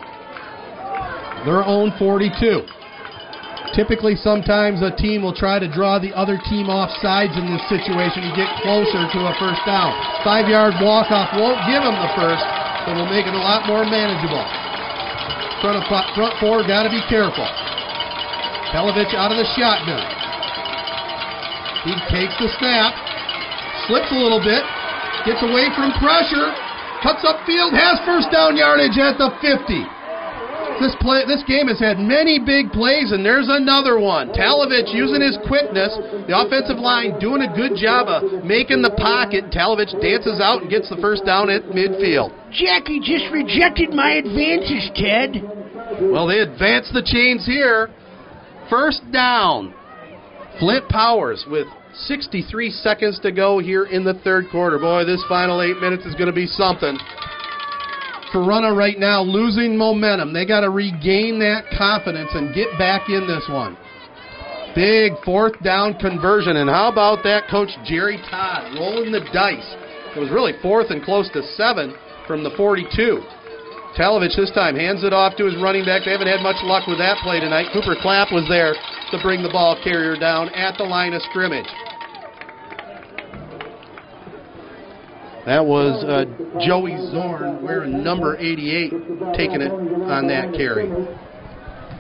Their 1.43 1.67
own 1.67 1.91
42. 1.99 2.31
Typically, 3.75 4.15
sometimes 4.15 4.79
a 4.87 4.95
team 4.95 5.27
will 5.27 5.35
try 5.35 5.59
to 5.59 5.67
draw 5.67 5.99
the 5.99 6.15
other 6.15 6.39
team 6.47 6.71
off 6.71 6.95
sides 7.03 7.35
in 7.35 7.51
this 7.51 7.67
situation 7.67 8.23
to 8.23 8.31
get 8.39 8.47
closer 8.63 9.03
to 9.03 9.19
a 9.27 9.35
first 9.43 9.59
down. 9.67 9.91
Five 10.23 10.47
yard 10.47 10.79
walk 10.79 11.11
off 11.11 11.35
won't 11.35 11.59
give 11.67 11.83
them 11.83 11.99
the 11.99 12.13
first, 12.15 12.47
but 12.87 12.95
will 12.95 13.11
make 13.11 13.27
it 13.27 13.35
a 13.35 13.43
lot 13.43 13.67
more 13.67 13.83
manageable. 13.83 14.47
Front, 15.59 15.83
of, 15.83 15.85
front 16.15 16.39
four, 16.39 16.63
got 16.63 16.87
to 16.87 16.93
be 16.95 17.03
careful. 17.11 17.51
Talovich 18.71 19.11
out 19.19 19.35
of 19.35 19.39
the 19.43 19.49
shotgun. 19.59 20.14
He 21.85 21.93
takes 22.09 22.33
the 22.41 22.49
snap, 22.57 22.97
slips 23.87 24.09
a 24.09 24.17
little 24.17 24.41
bit, 24.41 24.65
gets 25.29 25.45
away 25.45 25.69
from 25.77 25.93
pressure, 26.01 26.49
cuts 27.05 27.21
upfield, 27.29 27.77
has 27.77 28.01
first 28.09 28.33
down 28.33 28.57
yardage 28.57 28.97
at 28.97 29.21
the 29.21 29.29
50. 29.45 29.85
This 30.81 30.97
play, 30.99 31.23
this 31.29 31.45
game 31.47 31.69
has 31.69 31.79
had 31.79 32.01
many 32.01 32.41
big 32.41 32.73
plays, 32.73 33.13
and 33.13 33.21
there's 33.25 33.47
another 33.49 34.01
one. 34.01 34.33
Talovich 34.35 34.91
using 34.91 35.21
his 35.23 35.39
quickness, 35.47 35.95
the 36.27 36.35
offensive 36.35 36.83
line 36.83 37.21
doing 37.21 37.47
a 37.47 37.51
good 37.55 37.79
job 37.79 38.09
of 38.09 38.43
making 38.43 38.83
the 38.83 38.91
pocket. 38.99 39.53
Talovich 39.55 39.95
dances 40.03 40.41
out 40.41 40.63
and 40.63 40.71
gets 40.71 40.89
the 40.91 40.97
first 40.99 41.25
down 41.25 41.49
at 41.49 41.63
midfield. 41.71 42.35
Jackie 42.51 42.99
just 42.99 43.31
rejected 43.31 43.95
my 43.95 44.19
advances, 44.19 44.91
Ted. 44.99 45.45
Well, 46.11 46.27
they 46.27 46.41
advance 46.41 46.91
the 46.91 47.05
chains 47.07 47.47
here. 47.47 47.91
First 48.69 49.03
down. 49.13 49.75
Flint 50.59 50.89
Powers 50.89 51.45
with 51.49 51.67
63 52.07 52.71
seconds 52.71 53.19
to 53.21 53.33
go 53.33 53.59
here 53.59 53.87
in 53.87 54.05
the 54.05 54.15
third 54.25 54.47
quarter. 54.51 54.79
Boy, 54.79 55.05
this 55.05 55.23
final 55.29 55.63
eight 55.63 55.81
minutes 55.81 56.05
is 56.05 56.15
going 56.15 56.27
to 56.27 56.35
be 56.35 56.47
something. 56.47 56.97
Corunna 58.33 58.77
right 58.77 58.99
now 58.99 59.23
losing 59.23 59.79
momentum. 59.79 60.33
They 60.33 60.45
got 60.45 60.61
to 60.61 60.71
regain 60.71 61.39
that 61.39 61.67
confidence 61.79 62.31
and 62.35 62.55
get 62.55 62.67
back 62.79 63.09
in 63.09 63.27
this 63.27 63.47
one. 63.49 63.77
Big 64.75 65.13
fourth 65.25 65.55
down 65.63 65.95
conversion. 65.99 66.57
And 66.57 66.69
how 66.69 66.91
about 66.91 67.23
that, 67.23 67.47
Coach 67.49 67.71
Jerry 67.85 68.19
Todd 68.29 68.75
rolling 68.75 69.13
the 69.13 69.23
dice? 69.33 69.71
It 70.17 70.19
was 70.19 70.31
really 70.31 70.53
fourth 70.63 70.91
and 70.91 71.03
close 71.03 71.31
to 71.31 71.43
seven 71.55 71.95
from 72.27 72.43
the 72.43 72.51
42. 72.57 73.23
Talovich 73.95 74.35
this 74.35 74.51
time 74.51 74.75
hands 74.75 75.07
it 75.07 75.15
off 75.15 75.39
to 75.39 75.47
his 75.47 75.55
running 75.63 75.87
back. 75.87 76.03
They 76.03 76.11
haven't 76.11 76.27
had 76.27 76.43
much 76.43 76.59
luck 76.67 76.91
with 76.91 76.99
that 76.99 77.23
play 77.23 77.39
tonight. 77.39 77.71
Cooper 77.71 77.95
Clapp 78.03 78.35
was 78.35 78.43
there 78.51 78.75
to 79.17 79.23
bring 79.23 79.43
the 79.45 79.49
ball 79.49 79.79
carrier 79.85 80.19
down 80.19 80.49
at 80.51 80.77
the 80.77 80.83
line 80.83 81.13
of 81.13 81.23
scrimmage. 81.31 81.67
That 85.47 85.65
was 85.65 86.03
uh, 86.03 86.25
Joey 86.67 86.97
Zorn 87.13 87.63
wearing 87.63 88.03
number 88.03 88.37
88, 88.37 88.91
taking 89.37 89.61
it 89.61 89.71
on 89.71 90.27
that 90.27 90.53
carry. 90.57 90.89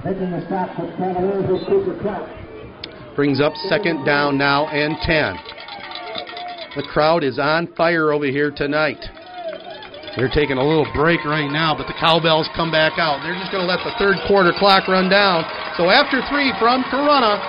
Making 0.04 0.30
the 0.32 0.42
stop 0.46 0.74
for 0.74 0.90
Cavaliers 0.96 1.60
is 1.60 1.66
Cooper 1.68 1.98
Clark. 2.02 3.14
Brings 3.14 3.40
up 3.40 3.52
second 3.68 4.04
down 4.04 4.36
now 4.36 4.66
and 4.68 4.96
10. 5.02 5.36
The 6.74 6.88
crowd 6.90 7.22
is 7.22 7.38
on 7.38 7.68
fire 7.74 8.12
over 8.12 8.26
here 8.26 8.50
tonight. 8.50 9.04
They're 10.16 10.30
taking 10.30 10.58
a 10.58 10.62
little 10.62 10.86
break 10.94 11.26
right 11.26 11.50
now, 11.50 11.74
but 11.74 11.90
the 11.90 11.98
cowbells 11.98 12.46
come 12.54 12.70
back 12.70 13.02
out. 13.02 13.18
They're 13.26 13.34
just 13.34 13.50
going 13.50 13.66
to 13.66 13.70
let 13.70 13.82
the 13.82 13.90
third 13.98 14.22
quarter 14.30 14.54
clock 14.54 14.86
run 14.86 15.10
down. 15.10 15.42
So 15.74 15.90
after 15.90 16.22
three 16.30 16.54
from 16.62 16.86
Corunna, 16.86 17.42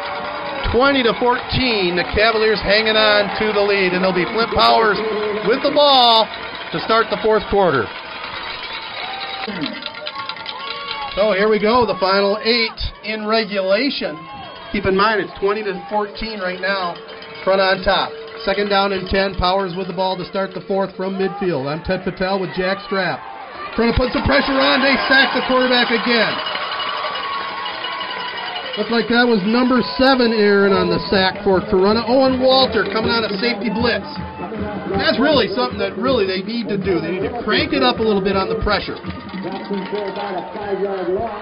20 0.73 1.05
to 1.05 1.13
14, 1.21 1.93
the 1.93 2.09
Cavaliers 2.17 2.57
hanging 2.65 2.97
on 2.97 3.29
to 3.37 3.53
the 3.53 3.61
lead, 3.61 3.93
and 3.93 4.01
they'll 4.01 4.17
be 4.17 4.25
Flint 4.33 4.49
Powers 4.57 4.97
with 5.45 5.61
the 5.61 5.69
ball 5.69 6.25
to 6.73 6.81
start 6.81 7.05
the 7.13 7.21
fourth 7.21 7.45
quarter. 7.53 7.85
So 11.13 11.37
here 11.37 11.47
we 11.47 11.61
go, 11.61 11.85
the 11.85 11.97
final 12.01 12.41
eight 12.41 12.75
in 13.05 13.29
regulation. 13.29 14.17
Keep 14.73 14.89
in 14.89 14.97
mind 14.97 15.21
it's 15.21 15.39
20 15.39 15.63
to 15.69 15.87
14 15.87 16.39
right 16.41 16.59
now, 16.59 16.97
front 17.45 17.61
on 17.61 17.85
top. 17.85 18.24
Second 18.45 18.69
down 18.69 18.93
and 18.93 19.09
10. 19.09 19.41
Powers 19.41 19.73
with 19.73 19.89
the 19.89 19.97
ball 19.97 20.13
to 20.13 20.25
start 20.29 20.53
the 20.53 20.61
fourth 20.69 20.93
from 20.93 21.17
midfield. 21.17 21.65
I'm 21.65 21.81
Ted 21.81 22.05
Patel 22.05 22.37
with 22.37 22.53
Jack 22.53 22.77
Strap. 22.85 23.17
Trying 23.73 23.89
to 23.89 23.97
put 23.97 24.13
some 24.13 24.21
pressure 24.21 24.53
on. 24.53 24.85
They 24.85 24.93
sack 25.09 25.33
the 25.33 25.41
quarterback 25.49 25.89
again. 25.89 26.29
Looked 28.77 28.93
like 28.93 29.09
that 29.09 29.25
was 29.25 29.41
number 29.49 29.81
seven, 29.97 30.29
Aaron, 30.29 30.77
on 30.77 30.93
the 30.93 31.01
sack 31.09 31.41
for 31.41 31.57
Corunna. 31.73 32.05
Owen 32.05 32.37
Walter 32.37 32.85
coming 32.85 33.09
out 33.09 33.25
of 33.25 33.33
safety 33.41 33.73
blitz. 33.73 34.05
That's 34.93 35.17
really 35.17 35.49
something 35.57 35.81
that 35.81 35.97
really 35.97 36.29
they 36.29 36.45
need 36.45 36.69
to 36.69 36.77
do. 36.77 37.01
They 37.01 37.17
need 37.17 37.25
to 37.25 37.41
crank 37.41 37.73
it 37.73 37.81
up 37.81 37.97
a 37.97 38.05
little 38.05 38.21
bit 38.21 38.37
on 38.37 38.45
the 38.45 38.61
pressure. 38.61 38.93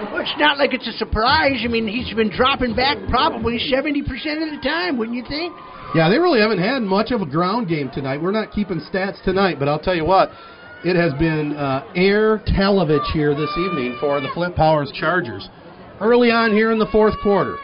Well, 0.08 0.24
it's 0.24 0.40
not 0.40 0.56
like 0.56 0.72
it's 0.72 0.88
a 0.88 0.96
surprise. 0.96 1.60
I 1.60 1.68
mean, 1.68 1.84
he's 1.84 2.16
been 2.16 2.32
dropping 2.32 2.80
back 2.80 2.96
probably 3.12 3.60
70% 3.60 4.08
of 4.40 4.56
the 4.56 4.62
time, 4.64 4.96
wouldn't 4.96 5.20
you 5.20 5.28
think? 5.28 5.52
Yeah, 5.94 6.10
they 6.10 6.18
really 6.18 6.42
haven't 6.42 6.58
had 6.58 6.82
much 6.82 7.12
of 7.12 7.22
a 7.22 7.26
ground 7.26 7.68
game 7.68 7.92
tonight. 7.94 8.20
We're 8.20 8.32
not 8.32 8.52
keeping 8.52 8.82
stats 8.82 9.22
tonight, 9.24 9.60
but 9.60 9.68
I'll 9.68 9.80
tell 9.80 9.94
you 9.94 10.06
what, 10.06 10.32
it 10.84 10.96
has 10.98 11.14
been 11.22 11.54
uh, 11.54 11.86
air 11.96 12.40
Talovich 12.50 13.06
here 13.14 13.36
this 13.36 13.52
evening 13.58 13.98
for 14.02 14.20
the 14.20 14.28
Flint 14.34 14.56
Powers 14.56 14.92
Chargers. 15.00 15.48
Early 16.02 16.32
on 16.32 16.52
here 16.52 16.72
in 16.72 16.80
the 16.80 16.90
fourth 16.92 17.14
quarter, 17.22 17.56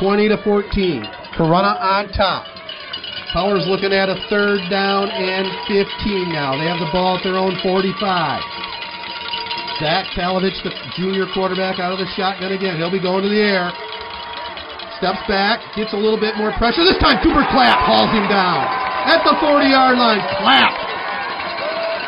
20 0.00 0.28
to 0.28 0.42
14, 0.42 1.06
Corunna 1.38 1.78
on 1.78 2.10
top. 2.10 2.50
Powers 3.32 3.64
looking 3.70 3.94
at 3.94 4.10
a 4.10 4.18
third 4.28 4.58
down 4.68 5.08
and 5.08 5.46
15 5.70 6.34
now. 6.34 6.58
They 6.58 6.66
have 6.66 6.82
the 6.82 6.90
ball 6.92 7.16
at 7.16 7.22
their 7.22 7.38
own 7.38 7.56
45. 7.62 7.94
Zach 9.78 10.10
Talovich, 10.18 10.58
the 10.66 10.74
junior 10.98 11.24
quarterback, 11.32 11.78
out 11.78 11.94
of 11.94 11.98
the 11.98 12.10
shotgun 12.18 12.52
again. 12.52 12.76
He'll 12.76 12.90
be 12.90 13.00
going 13.00 13.22
to 13.22 13.30
the 13.30 13.40
air. 13.40 13.70
Steps 15.02 15.26
back, 15.26 15.58
gets 15.74 15.90
a 15.90 15.98
little 15.98 16.14
bit 16.14 16.38
more 16.38 16.54
pressure. 16.62 16.86
This 16.86 16.94
time 17.02 17.18
Cooper 17.26 17.42
Clapp 17.50 17.74
hauls 17.90 18.14
him 18.14 18.22
down. 18.30 18.62
At 19.10 19.26
the 19.26 19.34
40 19.42 19.66
yard 19.66 19.98
line, 19.98 20.22
Clapp 20.38 20.70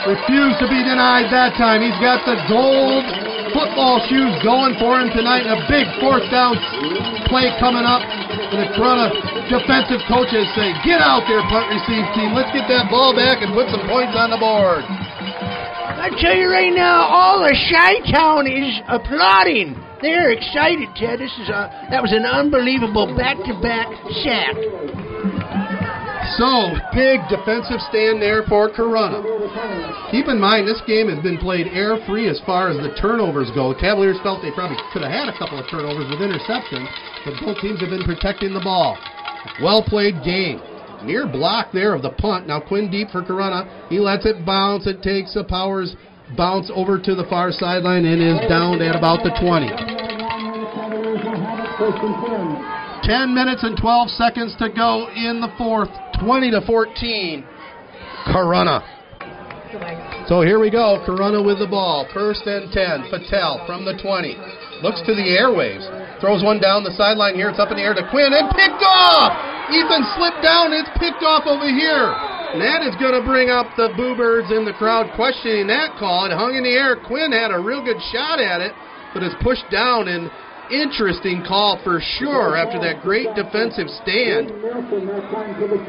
refused 0.06 0.62
to 0.62 0.70
be 0.70 0.78
denied 0.78 1.26
that 1.34 1.58
time. 1.58 1.82
He's 1.82 1.98
got 1.98 2.22
the 2.22 2.38
gold 2.46 3.02
football 3.50 3.98
shoes 4.06 4.30
going 4.46 4.78
for 4.78 5.02
him 5.02 5.10
tonight. 5.10 5.42
A 5.42 5.58
big 5.66 5.90
fourth 5.98 6.22
down 6.30 6.54
play 7.26 7.50
coming 7.58 7.82
up. 7.82 8.06
And 8.06 8.62
the 8.62 8.70
Corunna 8.78 9.10
defensive 9.50 10.06
coaches 10.06 10.46
say, 10.54 10.70
get 10.86 11.02
out 11.02 11.26
there, 11.26 11.42
punt 11.50 11.74
receive 11.74 12.06
team. 12.14 12.30
Let's 12.30 12.54
get 12.54 12.70
that 12.70 12.94
ball 12.94 13.10
back 13.10 13.42
and 13.42 13.50
put 13.58 13.74
some 13.74 13.82
points 13.90 14.14
on 14.14 14.30
the 14.30 14.38
board. 14.38 14.86
I 14.86 16.14
tell 16.22 16.38
you 16.38 16.46
right 16.46 16.70
now, 16.70 17.10
all 17.10 17.42
of 17.42 17.50
Chi-Town 17.50 18.46
is 18.46 18.78
applauding. 18.86 19.84
They're 20.02 20.30
excited, 20.30 20.88
Ted. 20.96 21.20
This 21.20 21.32
is 21.38 21.48
a 21.48 21.70
that 21.90 22.02
was 22.02 22.12
an 22.12 22.26
unbelievable 22.26 23.14
back-to-back 23.16 23.88
sack. 24.22 24.56
So, 26.36 26.74
big 26.96 27.20
defensive 27.30 27.78
stand 27.92 28.20
there 28.20 28.42
for 28.48 28.72
Corunna. 28.72 29.22
Keep 30.10 30.26
in 30.26 30.40
mind, 30.40 30.66
this 30.66 30.82
game 30.86 31.08
has 31.08 31.22
been 31.22 31.38
played 31.38 31.68
air 31.68 31.96
free 32.06 32.28
as 32.28 32.40
far 32.44 32.70
as 32.70 32.76
the 32.78 32.96
turnovers 33.00 33.50
go. 33.54 33.72
Cavaliers 33.72 34.18
felt 34.22 34.42
they 34.42 34.50
probably 34.50 34.76
could 34.92 35.02
have 35.02 35.12
had 35.12 35.28
a 35.28 35.38
couple 35.38 35.60
of 35.60 35.68
turnovers 35.70 36.08
with 36.10 36.18
interceptions, 36.18 36.88
but 37.24 37.34
both 37.44 37.60
teams 37.60 37.80
have 37.80 37.90
been 37.90 38.02
protecting 38.02 38.52
the 38.52 38.64
ball. 38.64 38.98
Well 39.62 39.84
played 39.84 40.24
game. 40.24 40.60
Near 41.04 41.28
block 41.28 41.68
there 41.72 41.94
of 41.94 42.02
the 42.02 42.10
punt. 42.10 42.48
Now, 42.48 42.60
Quinn 42.60 42.90
Deep 42.90 43.10
for 43.10 43.22
Corunna. 43.22 43.88
He 43.88 44.00
lets 44.00 44.24
it 44.24 44.44
bounce. 44.46 44.86
It 44.86 45.02
takes 45.02 45.34
the 45.34 45.44
Powers 45.44 45.94
bounce 46.36 46.70
over 46.74 46.98
to 46.98 47.15
the 47.15 47.24
far 47.24 47.52
sideline 47.52 48.05
and 48.05 48.20
is 48.20 48.48
down 48.48 48.81
at 48.82 48.97
about 48.97 49.23
the 49.23 49.31
20. 49.40 49.69
10 53.02 53.35
minutes 53.35 53.62
and 53.62 53.77
12 53.77 54.09
seconds 54.11 54.55
to 54.59 54.69
go 54.70 55.09
in 55.15 55.40
the 55.40 55.52
fourth. 55.59 55.90
20 56.20 56.51
to 56.52 56.61
14. 56.66 57.44
Corunna. 58.27 58.81
So 60.28 60.40
here 60.40 60.59
we 60.59 60.70
go. 60.70 61.05
Corunna 61.05 61.44
with 61.44 61.59
the 61.59 61.66
ball. 61.66 62.09
First 62.15 62.47
and 62.47 62.73
10. 62.73 63.11
Patel 63.11 63.61
from 63.66 63.85
the 63.85 63.98
20. 64.01 64.36
Looks 64.81 65.05
to 65.05 65.12
the 65.12 65.36
airwaves. 65.36 65.85
Throws 66.20 66.43
one 66.43 66.61
down 66.61 66.85
the 66.85 66.94
sideline 66.97 67.35
here. 67.35 67.51
It's 67.51 67.59
up 67.59 67.70
in 67.70 67.77
the 67.77 67.85
air 67.85 67.93
to 67.93 68.09
Quinn 68.09 68.32
and 68.32 68.48
picked 68.56 68.81
off. 68.81 69.36
Ethan 69.69 70.05
slipped 70.16 70.40
down. 70.40 70.73
It's 70.73 70.90
picked 70.97 71.20
off 71.20 71.44
over 71.44 71.69
here. 71.69 72.34
And 72.55 72.62
that 72.62 72.86
is 72.86 72.94
going 73.02 73.18
to 73.18 73.24
bring 73.26 73.51
up 73.51 73.66
the 73.74 73.90
Boo 73.98 74.14
Birds 74.14 74.55
in 74.55 74.62
the 74.62 74.78
crowd 74.78 75.10
questioning 75.18 75.66
that 75.66 75.98
call. 75.98 76.31
It 76.31 76.39
hung 76.39 76.55
in 76.55 76.62
the 76.62 76.70
air. 76.70 76.94
Quinn 76.94 77.35
had 77.35 77.51
a 77.51 77.59
real 77.59 77.82
good 77.82 77.98
shot 78.14 78.39
at 78.39 78.62
it, 78.62 78.70
but 79.10 79.26
it's 79.26 79.35
pushed 79.43 79.66
down 79.74 80.06
and 80.06 80.31
interesting 80.70 81.43
call 81.43 81.82
for 81.82 81.98
sure 81.98 82.55
after 82.55 82.78
that 82.78 83.02
great 83.02 83.26
defensive 83.35 83.90
stand. 84.06 84.55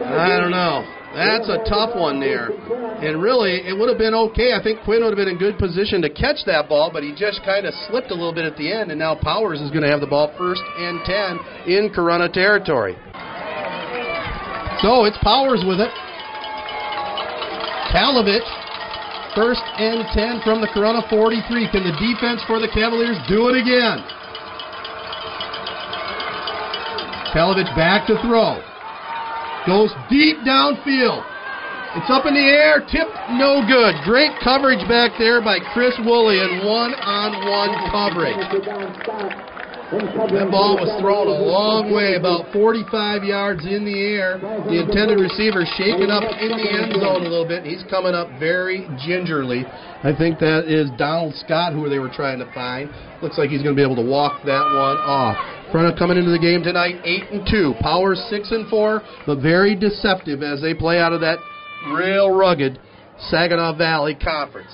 I 0.10 0.42
don't 0.42 0.50
know. 0.50 0.82
That's 1.14 1.46
a 1.54 1.62
tough 1.70 1.94
one 1.94 2.18
there. 2.18 2.50
And 2.98 3.22
really, 3.22 3.62
it 3.62 3.78
would 3.78 3.86
have 3.88 4.02
been 4.02 4.18
okay. 4.34 4.58
I 4.58 4.60
think 4.66 4.82
Quinn 4.90 5.06
would 5.06 5.14
have 5.14 5.22
been 5.22 5.30
in 5.30 5.38
good 5.38 5.62
position 5.62 6.02
to 6.02 6.10
catch 6.10 6.50
that 6.50 6.66
ball, 6.66 6.90
but 6.90 7.06
he 7.06 7.14
just 7.14 7.46
kind 7.46 7.70
of 7.70 7.78
slipped 7.86 8.10
a 8.10 8.18
little 8.18 8.34
bit 8.34 8.44
at 8.44 8.58
the 8.58 8.74
end, 8.74 8.90
and 8.90 8.98
now 8.98 9.14
Powers 9.14 9.62
is 9.62 9.70
going 9.70 9.86
to 9.86 9.92
have 9.94 10.02
the 10.02 10.10
ball 10.10 10.34
first 10.34 10.66
and 10.82 10.98
10 11.06 11.70
in 11.70 11.94
Corunna 11.94 12.34
territory. 12.34 12.98
So 14.82 15.06
it's 15.06 15.22
Powers 15.22 15.62
with 15.62 15.78
it. 15.78 15.94
Talovich, 17.96 18.44
first 19.40 19.64
and 19.80 20.04
10 20.12 20.44
from 20.44 20.60
the 20.60 20.68
Corunna 20.68 21.08
43. 21.08 21.72
Can 21.72 21.88
the 21.88 21.96
defense 21.96 22.44
for 22.44 22.60
the 22.60 22.68
Cavaliers 22.68 23.16
do 23.32 23.48
it 23.48 23.56
again? 23.56 24.04
Talovich 27.32 27.72
back 27.72 28.04
to 28.12 28.20
throw. 28.20 28.60
Goes 29.64 29.96
deep 30.12 30.44
downfield. 30.44 31.24
It's 31.96 32.12
up 32.12 32.28
in 32.28 32.36
the 32.36 32.44
air, 32.44 32.84
tipped, 32.84 33.16
no 33.40 33.64
good. 33.64 33.96
Great 34.04 34.36
coverage 34.44 34.84
back 34.92 35.16
there 35.18 35.40
by 35.40 35.64
Chris 35.72 35.96
Woolley 36.04 36.44
and 36.44 36.68
one-on-one 36.68 37.72
coverage. 37.96 39.55
That 39.92 40.50
ball 40.50 40.82
was 40.82 40.90
thrown 40.98 41.30
a 41.30 41.40
long 41.46 41.94
way, 41.94 42.18
about 42.18 42.50
45 42.50 43.22
yards 43.22 43.62
in 43.70 43.86
the 43.86 43.94
air. 43.94 44.42
The 44.42 44.82
intended 44.82 45.22
receiver 45.22 45.62
shaking 45.78 46.10
up 46.10 46.26
in 46.26 46.50
the 46.58 46.66
end 46.74 46.98
zone 46.98 47.22
a 47.22 47.30
little 47.30 47.46
bit. 47.46 47.62
He's 47.62 47.86
coming 47.86 48.18
up 48.18 48.26
very 48.42 48.90
gingerly. 49.06 49.62
I 50.02 50.10
think 50.10 50.42
that 50.42 50.66
is 50.66 50.90
Donald 50.98 51.38
Scott, 51.38 51.74
who 51.74 51.86
they 51.86 52.02
were 52.02 52.10
trying 52.10 52.42
to 52.42 52.50
find. 52.50 52.90
Looks 53.22 53.38
like 53.38 53.54
he's 53.54 53.62
going 53.62 53.78
to 53.78 53.80
be 53.80 53.86
able 53.86 54.02
to 54.02 54.10
walk 54.10 54.42
that 54.50 54.66
one 54.74 54.98
off. 55.06 55.38
Corunna 55.70 55.94
coming 55.94 56.18
into 56.18 56.34
the 56.34 56.42
game 56.42 56.66
tonight, 56.66 56.98
eight 57.06 57.30
and 57.30 57.46
two. 57.46 57.78
Power 57.78 58.16
six 58.16 58.50
and 58.50 58.66
four, 58.70 59.06
but 59.30 59.38
very 59.38 59.78
deceptive 59.78 60.42
as 60.42 60.62
they 60.62 60.74
play 60.74 60.98
out 60.98 61.14
of 61.14 61.22
that 61.22 61.38
real 61.94 62.34
rugged 62.34 62.80
Saginaw 63.30 63.78
Valley 63.78 64.18
Conference. 64.18 64.74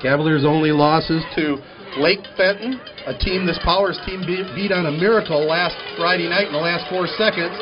Cavaliers' 0.00 0.44
only 0.44 0.72
losses 0.72 1.22
to 1.36 1.60
Lake 1.98 2.22
Fenton, 2.38 2.78
a 3.10 3.14
team 3.18 3.42
this 3.42 3.58
Powers 3.66 3.98
team 4.06 4.22
beat, 4.22 4.70
on 4.70 4.86
a 4.86 4.94
miracle 4.94 5.42
last 5.42 5.74
Friday 5.98 6.30
night 6.30 6.46
in 6.46 6.54
the 6.54 6.62
last 6.62 6.86
four 6.86 7.10
seconds, 7.18 7.54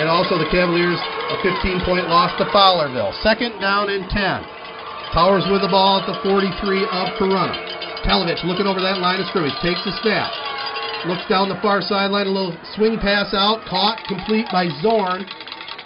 and 0.00 0.08
also 0.08 0.40
the 0.40 0.48
Cavaliers 0.48 0.96
a 0.96 1.36
15-point 1.44 2.08
loss 2.08 2.32
to 2.40 2.48
Fowlerville. 2.48 3.12
Second 3.20 3.60
down 3.60 3.92
and 3.92 4.08
10. 4.08 4.16
Powers 5.12 5.44
with 5.52 5.60
the 5.60 5.68
ball 5.68 6.00
at 6.00 6.08
the 6.08 6.16
43 6.24 6.88
of 6.88 7.06
Corunna. 7.20 7.54
Talovich 8.08 8.40
looking 8.48 8.66
over 8.66 8.80
that 8.80 8.98
line 9.04 9.20
of 9.20 9.28
scrimmage, 9.28 9.54
takes 9.60 9.80
the 9.84 9.92
snap, 10.00 10.32
looks 11.04 11.24
down 11.28 11.48
the 11.52 11.60
far 11.60 11.80
sideline, 11.80 12.26
a 12.26 12.32
little 12.32 12.56
swing 12.76 12.96
pass 12.96 13.32
out, 13.36 13.64
caught, 13.68 14.00
complete 14.08 14.48
by 14.52 14.68
Zorn. 14.80 15.24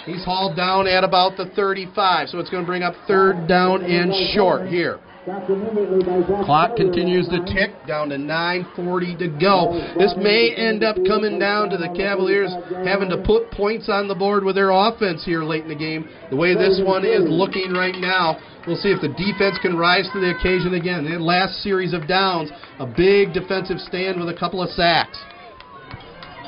He's 0.06 0.24
hauled 0.24 0.56
down 0.56 0.86
at 0.86 1.04
about 1.04 1.36
the 1.36 1.50
35, 1.54 2.30
so 2.30 2.38
it's 2.38 2.48
going 2.48 2.62
to 2.62 2.66
bring 2.66 2.82
up 2.82 2.94
third 3.06 3.46
down 3.46 3.82
and 3.82 4.14
short 4.34 4.66
here. 4.68 4.98
Clock 5.28 6.76
continues 6.76 7.28
to 7.28 7.44
tick 7.44 7.70
down 7.86 8.08
to 8.08 8.16
9:40 8.16 9.18
to 9.18 9.28
go. 9.28 9.76
This 9.98 10.14
may 10.16 10.54
end 10.56 10.82
up 10.82 10.96
coming 11.06 11.38
down 11.38 11.68
to 11.70 11.76
the 11.76 11.88
Cavaliers 11.90 12.50
having 12.84 13.10
to 13.10 13.18
put 13.18 13.50
points 13.50 13.88
on 13.88 14.08
the 14.08 14.14
board 14.14 14.42
with 14.42 14.54
their 14.54 14.70
offense 14.70 15.24
here 15.24 15.42
late 15.42 15.64
in 15.64 15.68
the 15.68 15.74
game. 15.74 16.08
The 16.30 16.36
way 16.36 16.54
this 16.54 16.80
one 16.82 17.04
is 17.04 17.28
looking 17.28 17.74
right 17.74 17.96
now, 17.96 18.38
we'll 18.66 18.76
see 18.76 18.90
if 18.90 19.02
the 19.02 19.08
defense 19.08 19.58
can 19.60 19.76
rise 19.76 20.08
to 20.12 20.20
the 20.20 20.30
occasion 20.30 20.74
again. 20.74 21.06
In 21.06 21.20
last 21.20 21.62
series 21.62 21.92
of 21.92 22.08
downs, 22.08 22.50
a 22.78 22.86
big 22.86 23.34
defensive 23.34 23.80
stand 23.80 24.18
with 24.18 24.30
a 24.30 24.38
couple 24.38 24.62
of 24.62 24.70
sacks. 24.70 25.18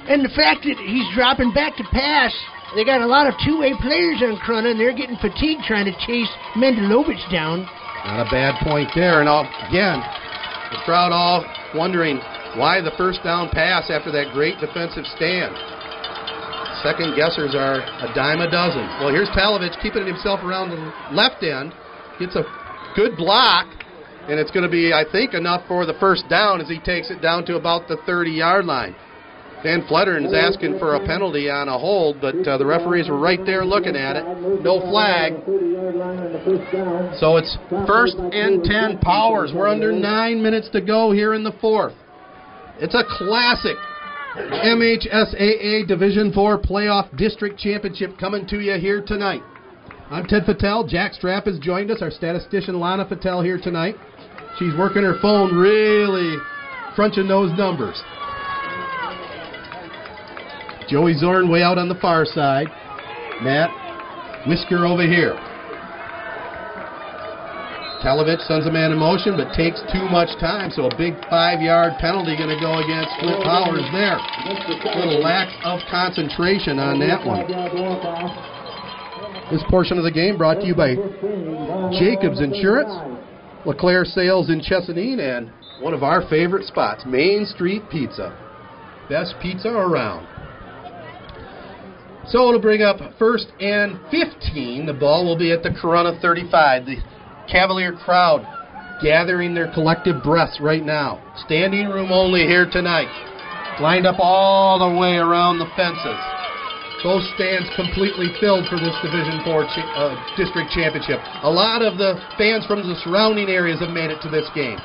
And 0.08 0.24
the 0.24 0.30
fact 0.30 0.64
that 0.64 0.78
he's 0.78 1.06
dropping 1.14 1.52
back 1.52 1.76
to 1.76 1.84
pass, 1.92 2.32
they 2.74 2.84
got 2.84 3.02
a 3.02 3.06
lot 3.06 3.26
of 3.26 3.34
two-way 3.44 3.74
players 3.82 4.22
on 4.22 4.38
Corunna, 4.38 4.70
and 4.70 4.80
they're 4.80 4.96
getting 4.96 5.16
fatigued 5.16 5.64
trying 5.64 5.84
to 5.84 5.92
chase 6.06 6.30
Mendelovich 6.56 7.30
down. 7.30 7.68
Not 8.04 8.26
a 8.26 8.30
bad 8.30 8.54
point 8.64 8.88
there. 8.94 9.20
And 9.20 9.28
all, 9.28 9.44
again, 9.68 10.00
the 10.72 10.80
crowd 10.84 11.12
all 11.12 11.44
wondering 11.74 12.16
why 12.56 12.80
the 12.80 12.92
first 12.96 13.22
down 13.22 13.48
pass 13.50 13.90
after 13.90 14.10
that 14.12 14.32
great 14.32 14.58
defensive 14.58 15.04
stand. 15.16 15.54
Second 16.82 17.14
guessers 17.14 17.54
are 17.54 17.84
a 17.84 18.08
dime 18.14 18.40
a 18.40 18.50
dozen. 18.50 18.82
Well, 18.98 19.12
here's 19.12 19.28
Talovich 19.36 19.76
keeping 19.82 20.06
himself 20.06 20.40
around 20.40 20.70
the 20.70 20.80
left 21.14 21.42
end. 21.42 21.72
Gets 22.18 22.36
a 22.36 22.44
good 22.96 23.16
block, 23.16 23.68
and 24.28 24.40
it's 24.40 24.50
going 24.50 24.64
to 24.64 24.70
be, 24.70 24.92
I 24.92 25.04
think, 25.12 25.34
enough 25.34 25.66
for 25.68 25.84
the 25.84 25.94
first 26.00 26.24
down 26.28 26.60
as 26.60 26.68
he 26.68 26.80
takes 26.80 27.10
it 27.10 27.20
down 27.20 27.44
to 27.46 27.56
about 27.56 27.86
the 27.86 27.98
30 28.06 28.30
yard 28.30 28.64
line. 28.64 28.96
Van 29.62 29.82
Fletteren 29.82 30.26
is 30.26 30.32
asking 30.32 30.78
for 30.78 30.94
a 30.94 31.06
penalty 31.06 31.50
on 31.50 31.68
a 31.68 31.78
hold, 31.78 32.20
but 32.20 32.34
uh, 32.48 32.56
the 32.56 32.64
referees 32.64 33.08
were 33.08 33.18
right 33.18 33.44
there 33.44 33.64
looking 33.64 33.94
at 33.94 34.16
it. 34.16 34.24
No 34.62 34.80
flag. 34.80 35.34
So 37.20 37.36
it's 37.36 37.58
first 37.86 38.16
and 38.16 38.64
10 38.64 38.98
powers. 38.98 39.52
We're 39.54 39.68
under 39.68 39.92
nine 39.92 40.42
minutes 40.42 40.70
to 40.70 40.80
go 40.80 41.12
here 41.12 41.34
in 41.34 41.44
the 41.44 41.52
fourth. 41.60 41.94
It's 42.78 42.94
a 42.94 43.04
classic 43.18 43.76
MHSAA 44.36 45.86
Division 45.86 46.32
Four 46.32 46.58
Playoff 46.58 47.14
District 47.18 47.58
Championship 47.58 48.16
coming 48.18 48.46
to 48.46 48.60
you 48.60 48.78
here 48.78 49.02
tonight. 49.04 49.42
I'm 50.10 50.24
Ted 50.24 50.46
Patel. 50.46 50.86
Jack 50.86 51.12
Strap 51.12 51.44
has 51.44 51.58
joined 51.58 51.90
us. 51.90 52.00
Our 52.00 52.10
statistician 52.10 52.80
Lana 52.80 53.04
Patel 53.04 53.42
here 53.42 53.60
tonight. 53.62 53.96
She's 54.58 54.72
working 54.78 55.02
her 55.02 55.18
phone, 55.20 55.54
really 55.56 56.36
crunching 56.94 57.28
those 57.28 57.56
numbers. 57.58 58.02
Joey 60.90 61.14
Zorn 61.14 61.48
way 61.48 61.62
out 61.62 61.78
on 61.78 61.88
the 61.88 61.94
far 61.94 62.26
side. 62.26 62.66
Matt 63.46 63.70
Whisker 64.48 64.84
over 64.84 65.06
here. 65.06 65.38
Talovich 68.02 68.42
sends 68.48 68.66
a 68.66 68.72
man 68.72 68.90
in 68.90 68.98
motion, 68.98 69.36
but 69.36 69.54
takes 69.54 69.78
too 69.92 70.08
much 70.10 70.32
time, 70.40 70.72
so 70.72 70.86
a 70.86 70.96
big 70.96 71.14
five-yard 71.28 71.92
penalty 72.00 72.34
going 72.34 72.50
to 72.50 72.58
go 72.58 72.80
against 72.82 73.12
Flint 73.20 73.44
Powers 73.44 73.86
there. 73.92 74.18
A 74.18 74.98
little 74.98 75.22
lack 75.22 75.46
of 75.62 75.78
concentration 75.90 76.80
on 76.80 76.98
that 76.98 77.22
one. 77.22 77.46
This 79.52 79.62
portion 79.70 79.96
of 79.98 80.02
the 80.02 80.10
game 80.10 80.38
brought 80.38 80.58
to 80.60 80.66
you 80.66 80.74
by 80.74 80.96
Jacobs 82.00 82.40
Insurance, 82.40 82.90
LeClaire 83.64 84.06
Sales 84.06 84.48
in 84.48 84.60
Chesaning, 84.60 85.20
and 85.20 85.52
one 85.82 85.94
of 85.94 86.02
our 86.02 86.26
favorite 86.28 86.66
spots, 86.66 87.04
Main 87.06 87.46
Street 87.46 87.82
Pizza. 87.92 88.34
Best 89.08 89.34
pizza 89.42 89.68
around. 89.68 90.26
So 92.28 92.48
it'll 92.48 92.60
bring 92.60 92.82
up 92.82 92.98
first 93.18 93.46
and 93.60 93.98
15. 94.10 94.86
The 94.86 94.92
ball 94.92 95.24
will 95.24 95.38
be 95.38 95.52
at 95.52 95.62
the 95.62 95.70
Corunna 95.70 96.20
35. 96.20 96.86
The 96.86 96.96
Cavalier 97.50 97.92
crowd 97.92 98.46
gathering 99.02 99.54
their 99.54 99.72
collective 99.72 100.22
breaths 100.22 100.60
right 100.60 100.84
now. 100.84 101.18
Standing 101.46 101.88
room 101.88 102.12
only 102.12 102.46
here 102.46 102.68
tonight. 102.70 103.08
Lined 103.80 104.06
up 104.06 104.16
all 104.20 104.78
the 104.78 104.98
way 105.00 105.16
around 105.16 105.58
the 105.58 105.66
fences. 105.74 106.20
Both 107.02 107.24
stands 107.34 107.64
completely 107.76 108.28
filled 108.44 108.68
for 108.68 108.76
this 108.76 108.92
Division 109.00 109.40
Four 109.40 109.64
cha- 109.72 109.88
uh, 109.96 110.12
district 110.36 110.68
championship. 110.76 111.18
A 111.42 111.50
lot 111.50 111.80
of 111.80 111.96
the 111.96 112.20
fans 112.36 112.66
from 112.66 112.84
the 112.84 112.94
surrounding 113.00 113.48
areas 113.48 113.80
have 113.80 113.88
made 113.88 114.12
it 114.12 114.20
to 114.20 114.28
this 114.28 114.44
game. 114.54 114.76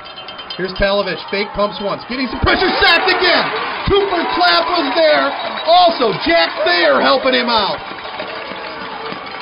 Here's 0.55 0.71
Talovich, 0.79 1.19
fake 1.27 1.51
pumps 1.51 1.83
once, 1.83 1.99
getting 2.07 2.31
some 2.31 2.39
pressure, 2.39 2.71
sacked 2.79 3.11
again. 3.11 3.45
Cooper 3.91 4.23
Clapp 4.39 4.63
was 4.71 4.87
there. 4.95 5.27
Also, 5.67 6.15
Jack 6.23 6.47
Thayer 6.63 7.03
helping 7.03 7.35
him 7.35 7.51
out. 7.51 7.75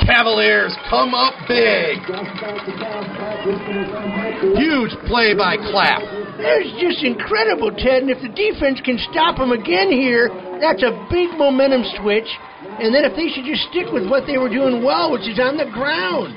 Cavaliers 0.10 0.74
come 0.90 1.14
up 1.14 1.38
big. 1.48 2.02
Huge 4.58 4.92
play 5.06 5.38
by 5.38 5.56
Clapp. 5.70 6.02
That's 6.42 6.74
just 6.82 7.06
incredible, 7.06 7.70
Ted. 7.72 8.04
And 8.04 8.10
if 8.10 8.20
the 8.20 8.34
defense 8.34 8.82
can 8.84 8.98
stop 9.14 9.38
them 9.38 9.54
again 9.54 9.94
here, 9.94 10.34
that's 10.60 10.82
a 10.82 10.92
big 11.14 11.30
momentum 11.38 11.86
switch. 12.02 12.28
And 12.82 12.90
then 12.90 13.06
if 13.06 13.16
they 13.16 13.30
should 13.30 13.46
just 13.46 13.70
stick 13.70 13.94
with 13.94 14.10
what 14.10 14.26
they 14.26 14.42
were 14.42 14.50
doing 14.50 14.84
well, 14.84 15.14
which 15.14 15.30
is 15.30 15.38
on 15.38 15.62
the 15.62 15.70
ground. 15.70 16.34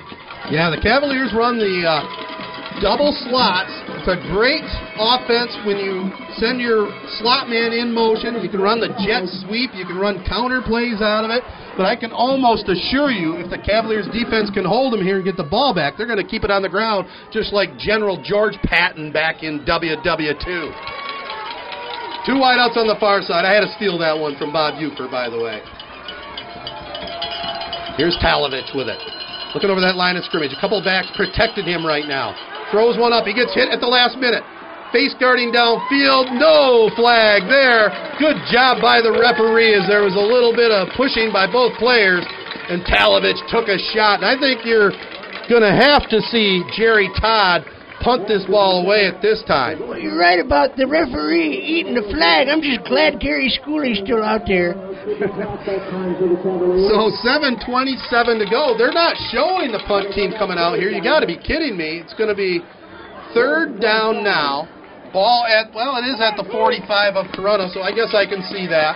Yeah, 0.52 0.70
the 0.70 0.78
Cavaliers 0.78 1.32
run 1.34 1.58
the 1.58 1.82
uh, 1.82 2.35
double 2.80 3.12
slots. 3.26 3.72
It's 4.00 4.08
a 4.08 4.18
great 4.32 4.64
offense 4.98 5.52
when 5.64 5.80
you 5.80 6.12
send 6.36 6.60
your 6.60 6.88
slot 7.18 7.48
man 7.48 7.72
in 7.72 7.92
motion. 7.92 8.38
You 8.40 8.48
can 8.48 8.60
run 8.60 8.80
the 8.80 8.92
jet 9.04 9.24
sweep. 9.44 9.72
You 9.74 9.86
can 9.86 9.96
run 9.96 10.24
counter 10.28 10.60
plays 10.60 11.00
out 11.00 11.24
of 11.24 11.30
it. 11.32 11.42
But 11.76 11.84
I 11.84 11.96
can 11.96 12.12
almost 12.12 12.68
assure 12.68 13.10
you, 13.12 13.36
if 13.36 13.50
the 13.52 13.60
Cavaliers 13.60 14.08
defense 14.08 14.48
can 14.48 14.64
hold 14.64 14.92
them 14.92 15.04
here 15.04 15.16
and 15.16 15.24
get 15.24 15.36
the 15.36 15.44
ball 15.44 15.74
back, 15.74 15.96
they're 15.96 16.08
going 16.08 16.22
to 16.22 16.26
keep 16.26 16.44
it 16.44 16.50
on 16.50 16.62
the 16.62 16.72
ground, 16.72 17.06
just 17.32 17.52
like 17.52 17.76
General 17.76 18.16
George 18.24 18.56
Patton 18.64 19.12
back 19.12 19.42
in 19.42 19.60
WW2. 19.68 20.46
Two 22.24 22.40
wideouts 22.40 22.76
on 22.80 22.88
the 22.88 22.96
far 22.98 23.20
side. 23.22 23.44
I 23.44 23.52
had 23.52 23.60
to 23.60 23.72
steal 23.76 23.98
that 23.98 24.16
one 24.16 24.36
from 24.36 24.52
Bob 24.52 24.80
Uecker, 24.80 25.10
by 25.10 25.28
the 25.28 25.38
way. 25.38 25.60
Here's 27.96 28.16
Talovich 28.24 28.74
with 28.74 28.88
it. 28.88 28.98
Looking 29.54 29.70
over 29.70 29.80
that 29.80 29.96
line 29.96 30.16
of 30.16 30.24
scrimmage. 30.24 30.52
A 30.52 30.60
couple 30.60 30.82
backs 30.82 31.08
protected 31.16 31.64
him 31.64 31.84
right 31.84 32.04
now. 32.08 32.55
Throws 32.70 32.98
one 32.98 33.12
up. 33.12 33.24
He 33.24 33.34
gets 33.34 33.54
hit 33.54 33.70
at 33.70 33.80
the 33.80 33.90
last 33.90 34.18
minute. 34.18 34.42
Face 34.94 35.14
guarding 35.18 35.50
downfield. 35.50 36.34
No 36.38 36.90
flag 36.94 37.46
there. 37.50 37.90
Good 38.18 38.38
job 38.50 38.80
by 38.80 39.02
the 39.02 39.12
referee 39.12 39.74
as 39.74 39.86
there 39.86 40.02
was 40.02 40.14
a 40.14 40.22
little 40.22 40.54
bit 40.54 40.70
of 40.70 40.88
pushing 40.96 41.30
by 41.30 41.50
both 41.50 41.74
players. 41.78 42.24
And 42.70 42.82
Talovich 42.82 43.38
took 43.50 43.68
a 43.70 43.78
shot. 43.94 44.22
And 44.22 44.26
I 44.26 44.38
think 44.38 44.66
you're 44.66 44.90
going 45.46 45.62
to 45.62 45.74
have 45.74 46.10
to 46.10 46.18
see 46.30 46.62
Jerry 46.74 47.10
Todd 47.20 47.62
punt 48.06 48.30
this 48.30 48.46
ball 48.46 48.86
away 48.86 49.10
at 49.10 49.18
this 49.18 49.42
time. 49.50 49.82
Well, 49.82 49.98
you're 49.98 50.14
right 50.14 50.38
about 50.38 50.78
the 50.78 50.86
referee 50.86 51.58
eating 51.58 51.98
the 51.98 52.06
flag. 52.14 52.46
I'm 52.46 52.62
just 52.62 52.86
glad 52.86 53.18
Gary 53.18 53.50
Schooley's 53.50 53.98
still 54.06 54.22
out 54.22 54.46
there. 54.46 54.78
So 56.86 57.10
7:27 57.22 57.62
to 58.38 58.46
go. 58.50 58.74
They're 58.78 58.94
not 58.94 59.14
showing 59.30 59.70
the 59.70 59.82
punt 59.86 60.14
team 60.14 60.30
coming 60.38 60.58
out 60.58 60.78
here. 60.78 60.90
You 60.90 61.02
got 61.02 61.20
to 61.20 61.26
be 61.26 61.38
kidding 61.38 61.76
me. 61.76 62.02
It's 62.02 62.14
going 62.14 62.30
to 62.30 62.34
be 62.34 62.62
third 63.34 63.80
down 63.80 64.22
now. 64.22 64.68
Ball 65.12 65.46
at 65.46 65.74
well, 65.74 65.96
it 65.98 66.06
is 66.06 66.18
at 66.18 66.34
the 66.36 66.46
45 66.50 67.14
of 67.14 67.26
Corunna, 67.34 67.70
so 67.74 67.82
I 67.82 67.90
guess 67.90 68.14
I 68.14 68.26
can 68.26 68.42
see 68.50 68.66
that. 68.66 68.94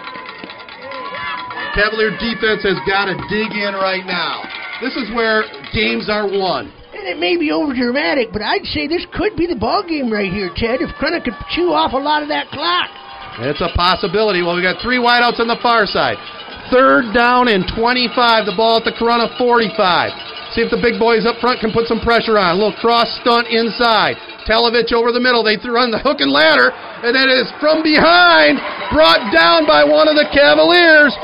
Cavalier 1.75 2.11
defense 2.19 2.63
has 2.63 2.79
got 2.87 3.07
to 3.07 3.15
dig 3.31 3.51
in 3.55 3.75
right 3.75 4.07
now. 4.07 4.43
This 4.83 4.95
is 4.95 5.11
where 5.15 5.47
games 5.75 6.11
are 6.11 6.27
won. 6.27 6.75
And 7.01 7.09
it 7.09 7.17
may 7.17 7.41
be 7.41 7.49
over 7.49 7.73
dramatic, 7.73 8.29
but 8.29 8.45
I'd 8.45 8.69
say 8.77 8.85
this 8.85 9.09
could 9.17 9.33
be 9.33 9.49
the 9.49 9.57
ball 9.57 9.81
game 9.81 10.13
right 10.13 10.29
here, 10.29 10.53
Ted. 10.53 10.85
If 10.85 10.93
Corunna 11.01 11.25
could 11.25 11.33
chew 11.49 11.73
off 11.73 11.97
a 11.97 11.97
lot 11.97 12.21
of 12.21 12.29
that 12.29 12.53
clock. 12.53 12.93
It's 13.41 13.65
a 13.65 13.73
possibility. 13.73 14.45
Well, 14.45 14.53
we 14.53 14.61
got 14.61 14.85
three 14.85 15.01
wideouts 15.01 15.41
on 15.41 15.49
the 15.49 15.57
far 15.65 15.89
side. 15.89 16.21
Third 16.69 17.17
down 17.17 17.49
and 17.49 17.65
25. 17.73 18.45
The 18.45 18.53
ball 18.53 18.77
at 18.77 18.85
the 18.85 18.93
Corunna 18.93 19.33
45. 19.41 20.53
See 20.53 20.61
if 20.61 20.69
the 20.69 20.77
big 20.77 21.01
boys 21.01 21.25
up 21.25 21.41
front 21.41 21.65
can 21.65 21.73
put 21.73 21.89
some 21.89 22.05
pressure 22.05 22.37
on. 22.37 22.53
A 22.53 22.59
little 22.61 22.77
cross 22.85 23.09
stunt 23.25 23.49
inside. 23.49 24.21
Talovich 24.45 24.93
over 24.93 25.09
the 25.09 25.25
middle. 25.25 25.41
They 25.41 25.57
run 25.57 25.89
the 25.89 26.05
hook 26.05 26.21
and 26.21 26.29
ladder, 26.29 26.69
and 26.69 27.17
it 27.17 27.33
is 27.33 27.49
from 27.65 27.81
behind, 27.81 28.61
brought 28.93 29.33
down 29.33 29.65
by 29.65 29.89
one 29.89 30.05
of 30.05 30.21
the 30.21 30.29
Cavaliers. 30.37 31.17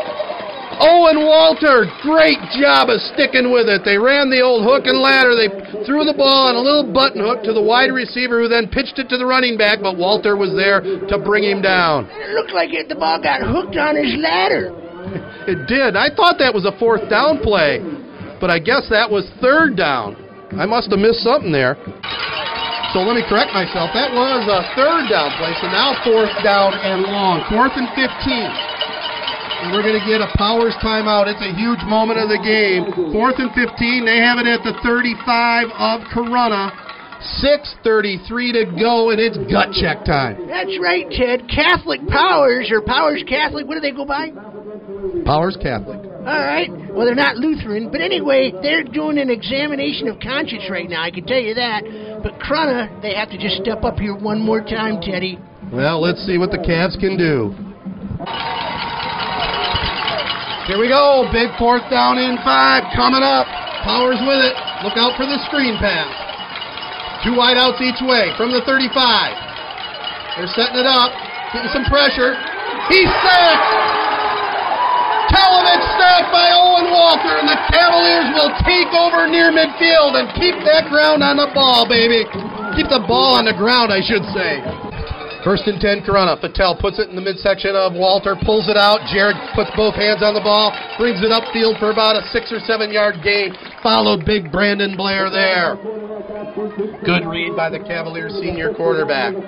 Owen 0.79 1.25
Walter, 1.25 1.89
great 2.05 2.37
job 2.61 2.93
of 2.93 3.01
sticking 3.17 3.49
with 3.49 3.65
it. 3.69 3.81
They 3.85 3.97
ran 3.97 4.29
the 4.29 4.45
old 4.45 4.61
hook 4.61 4.85
and 4.85 5.01
ladder. 5.01 5.33
They 5.33 5.49
threw 5.89 6.05
the 6.05 6.13
ball 6.13 6.53
on 6.53 6.55
a 6.55 6.61
little 6.61 6.85
button 6.85 7.25
hook 7.25 7.41
to 7.49 7.53
the 7.57 7.63
wide 7.63 7.93
receiver 7.93 8.45
who 8.45 8.49
then 8.49 8.69
pitched 8.69 9.01
it 9.01 9.09
to 9.09 9.17
the 9.17 9.25
running 9.25 9.57
back, 9.57 9.81
but 9.81 9.97
Walter 9.97 10.37
was 10.37 10.53
there 10.53 10.85
to 10.85 11.17
bring 11.17 11.45
him 11.45 11.63
down. 11.65 12.09
It 12.13 12.37
looked 12.37 12.53
like 12.53 12.77
it, 12.77 12.89
the 12.89 12.99
ball 12.99 13.17
got 13.21 13.41
hooked 13.41 13.77
on 13.77 13.97
his 13.97 14.17
ladder. 14.21 14.73
It 15.47 15.71
did. 15.71 15.95
I 15.95 16.11
thought 16.11 16.43
that 16.43 16.51
was 16.51 16.67
a 16.67 16.75
fourth 16.75 17.07
down 17.07 17.39
play, 17.39 17.79
but 18.43 18.51
I 18.51 18.59
guess 18.59 18.91
that 18.91 19.07
was 19.07 19.23
third 19.39 19.79
down. 19.79 20.19
I 20.59 20.67
must 20.67 20.91
have 20.91 20.99
missed 20.99 21.23
something 21.23 21.55
there. 21.55 21.79
So 22.91 23.07
let 23.07 23.15
me 23.15 23.23
correct 23.31 23.55
myself. 23.55 23.95
That 23.95 24.11
was 24.11 24.43
a 24.51 24.67
third 24.75 25.07
down 25.07 25.31
play, 25.39 25.55
so 25.63 25.71
now 25.71 25.95
fourth 26.03 26.35
down 26.43 26.75
and 26.75 27.07
long. 27.07 27.47
Fourth 27.47 27.79
and 27.79 27.87
15. 27.95 28.76
And 29.57 29.73
we're 29.73 29.83
going 29.83 29.99
to 29.99 30.07
get 30.07 30.21
a 30.21 30.29
Powers 30.37 30.77
timeout. 30.85 31.27
It's 31.33 31.41
a 31.41 31.53
huge 31.57 31.81
moment 31.89 32.21
of 32.21 32.29
the 32.29 32.39
game. 32.39 32.93
Fourth 33.13 33.41
and 33.41 33.49
15. 33.57 34.05
They 34.05 34.21
have 34.21 34.37
it 34.37 34.47
at 34.47 34.61
the 34.63 34.77
35 34.85 35.73
of 35.73 36.05
Corunna. 36.13 36.71
6.33 37.43 38.29
to 38.53 38.65
go, 38.79 39.11
and 39.11 39.19
it's 39.19 39.39
gut 39.51 39.73
check 39.73 40.05
time. 40.05 40.47
That's 40.47 40.77
right, 40.79 41.09
Ted. 41.11 41.49
Catholic 41.49 42.07
Powers, 42.09 42.69
or 42.71 42.83
Powers 42.83 43.25
Catholic, 43.27 43.67
what 43.67 43.75
do 43.75 43.81
they 43.81 43.91
go 43.91 44.05
by? 44.05 44.31
Powers 45.25 45.57
Catholic. 45.61 46.05
All 46.27 46.45
right. 46.45 46.69
Well, 46.93 47.07
they're 47.07 47.15
not 47.15 47.37
Lutheran, 47.37 47.91
but 47.91 48.01
anyway, 48.01 48.53
they're 48.61 48.85
doing 48.85 49.17
an 49.19 49.31
examination 49.31 50.09
of 50.09 50.21
conscience 50.21 50.69
right 50.71 50.89
now. 50.89 51.03
I 51.03 51.11
can 51.11 51.25
tell 51.25 51.41
you 51.41 51.55
that. 51.55 51.85
But 52.23 52.39
Corunna, 52.41 53.01
they 53.01 53.15
have 53.15 53.31
to 53.31 53.39
just 53.39 53.57
step 53.63 53.85
up 53.85 53.99
here 53.99 54.15
one 54.15 54.41
more 54.41 54.61
time, 54.61 55.01
Teddy. 55.01 55.39
Well, 55.73 56.01
let's 56.01 56.25
see 56.27 56.37
what 56.37 56.51
the 56.51 56.59
Cavs 56.59 56.99
can 57.01 57.17
do. 57.17 57.55
Here 60.67 60.83
we 60.83 60.91
go. 60.91 61.23
Big 61.31 61.47
fourth 61.63 61.87
down 61.95 62.19
in 62.19 62.43
five 62.43 62.83
coming 62.91 63.23
up. 63.23 63.47
Powers 63.87 64.19
with 64.19 64.43
it. 64.43 64.55
Look 64.83 64.99
out 64.99 65.15
for 65.15 65.23
the 65.23 65.39
screen 65.47 65.79
pass. 65.79 66.11
Two 67.23 67.39
wideouts 67.39 67.79
each 67.79 68.03
way 68.03 68.35
from 68.35 68.51
the 68.51 68.59
35. 68.67 68.91
They're 70.35 70.51
setting 70.59 70.83
it 70.83 70.89
up, 70.91 71.15
getting 71.55 71.71
some 71.71 71.87
pressure. 71.87 72.35
He's 72.91 73.07
sacked. 73.23 73.67
Talovich 75.31 75.87
sacked 76.03 76.35
by 76.35 76.51
Owen 76.51 76.91
Walter, 76.91 77.35
and 77.39 77.47
the 77.47 77.59
Cavaliers 77.71 78.27
will 78.35 78.51
take 78.67 78.91
over 78.91 79.31
near 79.31 79.55
midfield 79.55 80.19
and 80.19 80.27
keep 80.35 80.59
that 80.67 80.91
ground 80.91 81.23
on 81.23 81.39
the 81.39 81.47
ball, 81.55 81.87
baby. 81.87 82.27
Keep 82.75 82.91
the 82.91 83.07
ball 83.07 83.39
on 83.39 83.47
the 83.47 83.55
ground, 83.55 83.95
I 83.95 84.03
should 84.03 84.27
say. 84.35 84.86
First 85.47 85.71
and 85.71 85.79
10, 85.79 86.03
Corunna. 86.03 86.35
Patel 86.41 86.75
puts 86.75 86.99
it 86.99 87.07
in 87.09 87.15
the 87.15 87.23
midsection 87.23 87.79
of 87.79 87.95
Walter, 87.95 88.35
pulls 88.35 88.67
it 88.67 88.75
out. 88.75 88.99
Jared 89.15 89.39
puts 89.55 89.71
both 89.79 89.95
hands 89.95 90.19
on 90.19 90.35
the 90.35 90.43
ball, 90.43 90.75
brings 90.99 91.23
it 91.23 91.31
upfield 91.31 91.79
for 91.79 91.95
about 91.95 92.19
a 92.19 92.27
six 92.35 92.51
or 92.51 92.59
seven 92.67 92.91
yard 92.91 93.23
gain. 93.23 93.55
Followed 93.79 94.27
big 94.27 94.51
Brandon 94.51 94.99
Blair 94.99 95.31
there. 95.31 95.79
Good 97.07 97.31
read 97.31 97.55
by 97.55 97.71
the 97.71 97.79
Cavaliers 97.79 98.35
senior 98.43 98.75
quarterback. 98.75 99.39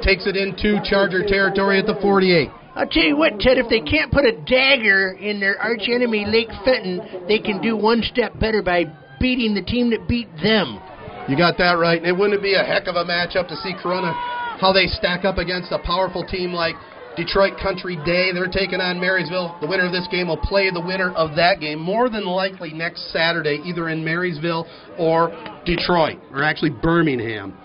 Takes 0.00 0.24
it 0.24 0.32
into 0.32 0.80
Charger 0.88 1.20
territory 1.20 1.78
at 1.78 1.84
the 1.84 2.00
48. 2.00 2.48
I'll 2.72 2.88
tell 2.88 3.04
you 3.04 3.20
what, 3.20 3.36
Ted, 3.36 3.60
if 3.60 3.68
they 3.68 3.84
can't 3.84 4.08
put 4.08 4.24
a 4.24 4.32
dagger 4.32 5.12
in 5.20 5.40
their 5.40 5.60
arch 5.60 5.92
enemy, 5.92 6.24
Lake 6.24 6.48
Fenton, 6.64 7.28
they 7.28 7.38
can 7.38 7.60
do 7.60 7.76
one 7.76 8.00
step 8.00 8.32
better 8.40 8.62
by 8.62 8.84
beating 9.20 9.52
the 9.52 9.60
team 9.60 9.90
that 9.90 10.08
beat 10.08 10.28
them. 10.40 10.80
You 11.28 11.36
got 11.36 11.58
that 11.58 11.72
right. 11.72 11.98
And 11.98 12.06
it 12.06 12.16
wouldn't 12.16 12.42
be 12.42 12.54
a 12.54 12.62
heck 12.62 12.86
of 12.86 12.96
a 12.96 13.04
matchup 13.04 13.48
to 13.48 13.56
see 13.56 13.74
Corunna, 13.74 14.14
how 14.60 14.72
they 14.72 14.86
stack 14.86 15.24
up 15.24 15.38
against 15.38 15.72
a 15.72 15.78
powerful 15.78 16.24
team 16.24 16.52
like 16.52 16.76
Detroit 17.16 17.54
Country 17.60 17.96
Day. 18.04 18.30
They're 18.32 18.46
taking 18.46 18.80
on 18.80 19.00
Marysville. 19.00 19.56
The 19.60 19.66
winner 19.66 19.86
of 19.86 19.92
this 19.92 20.06
game 20.10 20.28
will 20.28 20.36
play 20.36 20.70
the 20.70 20.80
winner 20.80 21.10
of 21.12 21.34
that 21.36 21.60
game, 21.60 21.80
more 21.80 22.08
than 22.08 22.24
likely 22.24 22.72
next 22.72 23.12
Saturday, 23.12 23.60
either 23.64 23.88
in 23.88 24.04
Marysville 24.04 24.66
or 24.98 25.30
Detroit, 25.64 26.18
or 26.30 26.44
actually 26.44 26.70
Birmingham. 26.70 27.56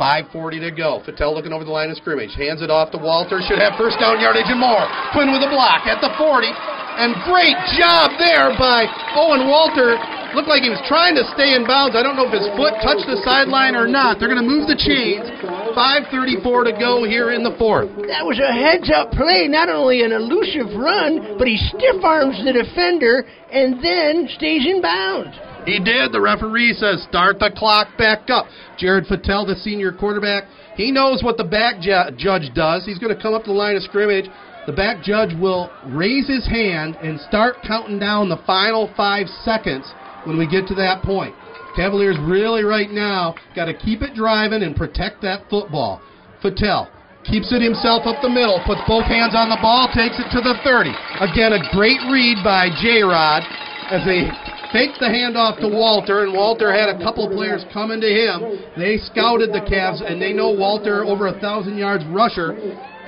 5.40 0.00 0.64
to 0.64 0.72
go. 0.72 1.04
Patel 1.04 1.36
looking 1.36 1.52
over 1.52 1.62
the 1.62 1.70
line 1.70 1.92
of 1.92 2.00
scrimmage. 2.00 2.32
Hands 2.32 2.64
it 2.64 2.72
off 2.72 2.88
to 2.96 2.98
Walter. 2.98 3.44
Should 3.44 3.60
have 3.60 3.76
first 3.76 4.00
down 4.00 4.16
yardage 4.16 4.48
and 4.48 4.56
more. 4.56 4.88
Quinn 5.12 5.28
with 5.28 5.44
a 5.44 5.52
block 5.52 5.84
at 5.84 6.00
the 6.00 6.08
40. 6.16 6.48
And 6.48 7.12
great 7.28 7.60
job 7.76 8.16
there 8.16 8.56
by 8.56 8.88
Owen 9.12 9.44
Walter. 9.44 10.00
Looked 10.32 10.48
like 10.48 10.64
he 10.64 10.72
was 10.72 10.80
trying 10.88 11.12
to 11.20 11.24
stay 11.36 11.52
in 11.52 11.68
bounds. 11.68 11.92
I 11.92 12.00
don't 12.00 12.16
know 12.16 12.24
if 12.24 12.32
his 12.32 12.48
foot 12.56 12.80
touched 12.80 13.04
the 13.04 13.20
sideline 13.20 13.76
or 13.76 13.84
not. 13.84 14.16
They're 14.16 14.32
going 14.32 14.40
to 14.40 14.46
move 14.46 14.64
the 14.64 14.78
chains. 14.78 15.28
5.34 15.76 16.72
to 16.72 16.74
go 16.80 17.04
here 17.04 17.36
in 17.36 17.44
the 17.44 17.52
fourth. 17.60 17.92
That 18.08 18.24
was 18.24 18.40
a 18.40 18.52
heads 18.56 18.88
up 18.88 19.12
play, 19.12 19.52
not 19.52 19.68
only 19.68 20.00
an 20.00 20.16
elusive 20.16 20.72
run, 20.80 21.36
but 21.36 21.44
he 21.44 21.60
stiff 21.60 22.00
arms 22.00 22.40
the 22.40 22.56
defender 22.56 23.28
and 23.52 23.84
then 23.84 24.30
stays 24.32 24.64
in 24.64 24.80
bounds. 24.80 25.34
He 25.64 25.78
did. 25.78 26.12
The 26.12 26.20
referee 26.20 26.74
says 26.74 27.02
start 27.08 27.38
the 27.38 27.50
clock 27.54 27.88
back 27.98 28.30
up. 28.30 28.46
Jared 28.78 29.06
Patel, 29.06 29.46
the 29.46 29.56
senior 29.56 29.92
quarterback, 29.92 30.44
he 30.76 30.90
knows 30.90 31.22
what 31.22 31.36
the 31.36 31.44
back 31.44 31.80
ju- 31.80 32.16
judge 32.16 32.52
does. 32.54 32.84
He's 32.84 32.98
going 32.98 33.14
to 33.14 33.20
come 33.20 33.34
up 33.34 33.44
to 33.44 33.50
the 33.50 33.56
line 33.56 33.76
of 33.76 33.82
scrimmage. 33.82 34.30
The 34.66 34.72
back 34.72 35.02
judge 35.02 35.30
will 35.38 35.70
raise 35.86 36.28
his 36.28 36.46
hand 36.46 36.96
and 37.02 37.20
start 37.20 37.56
counting 37.66 37.98
down 37.98 38.28
the 38.28 38.40
final 38.46 38.92
five 38.96 39.26
seconds 39.44 39.90
when 40.24 40.38
we 40.38 40.46
get 40.46 40.66
to 40.68 40.74
that 40.76 41.02
point. 41.02 41.34
Cavaliers 41.76 42.16
really 42.22 42.64
right 42.64 42.90
now 42.90 43.34
got 43.54 43.66
to 43.66 43.74
keep 43.74 44.02
it 44.02 44.14
driving 44.14 44.62
and 44.62 44.76
protect 44.76 45.22
that 45.22 45.48
football. 45.48 46.02
Patel 46.42 46.90
keeps 47.24 47.52
it 47.52 47.62
himself 47.62 48.08
up 48.08 48.20
the 48.22 48.28
middle, 48.28 48.60
puts 48.66 48.80
both 48.88 49.04
hands 49.04 49.36
on 49.36 49.48
the 49.52 49.60
ball, 49.60 49.88
takes 49.92 50.16
it 50.18 50.28
to 50.32 50.40
the 50.40 50.56
30. 50.64 50.90
Again, 51.20 51.52
a 51.52 51.60
great 51.72 52.00
read 52.08 52.40
by 52.42 52.72
J 52.80 53.04
Rod 53.04 53.44
as 53.92 54.04
they 54.06 54.28
faked 54.72 54.98
the 54.98 55.06
handoff 55.06 55.60
to 55.60 55.68
Walter, 55.68 56.24
and 56.24 56.32
Walter 56.32 56.72
had 56.72 56.88
a 56.88 56.98
couple 57.02 57.28
players 57.28 57.64
coming 57.72 58.00
to 58.00 58.08
him. 58.08 58.62
They 58.76 58.98
scouted 58.98 59.50
the 59.50 59.60
Cavs, 59.60 60.00
and 60.00 60.20
they 60.20 60.32
know 60.32 60.50
Walter, 60.50 61.04
over 61.04 61.28
a 61.28 61.38
thousand 61.40 61.76
yards 61.78 62.04
rusher, 62.08 62.56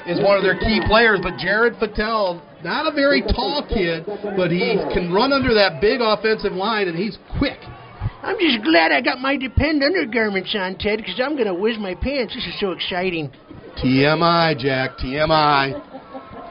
is 0.06 0.20
one 0.20 0.36
of 0.36 0.43
their 0.43 0.59
key 0.59 0.80
players. 0.86 1.20
But 1.22 1.39
Jared 1.39 1.78
Patel, 1.78 2.43
not 2.64 2.90
a 2.90 2.94
very 2.94 3.22
tall 3.22 3.66
kid, 3.68 4.05
but 4.36 4.51
he 4.51 4.78
can 4.94 5.12
run 5.12 5.32
under 5.32 5.55
that 5.55 5.80
big 5.80 6.01
offensive 6.01 6.52
line, 6.52 6.89
and 6.89 6.97
he's 6.97 7.18
quick. 7.39 7.59
I'm 8.22 8.39
just 8.39 8.62
glad 8.62 8.93
I 8.93 9.01
got 9.01 9.18
my 9.18 9.36
Depend 9.36 9.82
undergarments 9.82 10.55
on, 10.56 10.76
Ted, 10.78 10.98
because 10.98 11.20
I'm 11.22 11.34
going 11.34 11.48
to 11.48 11.55
whiz 11.55 11.76
my 11.78 11.94
pants. 11.94 12.34
This 12.34 12.47
is 12.47 12.60
so 12.60 12.70
exciting. 12.70 13.32
TMI, 13.82 14.56
Jack, 14.59 14.98
TMI. 14.98 15.91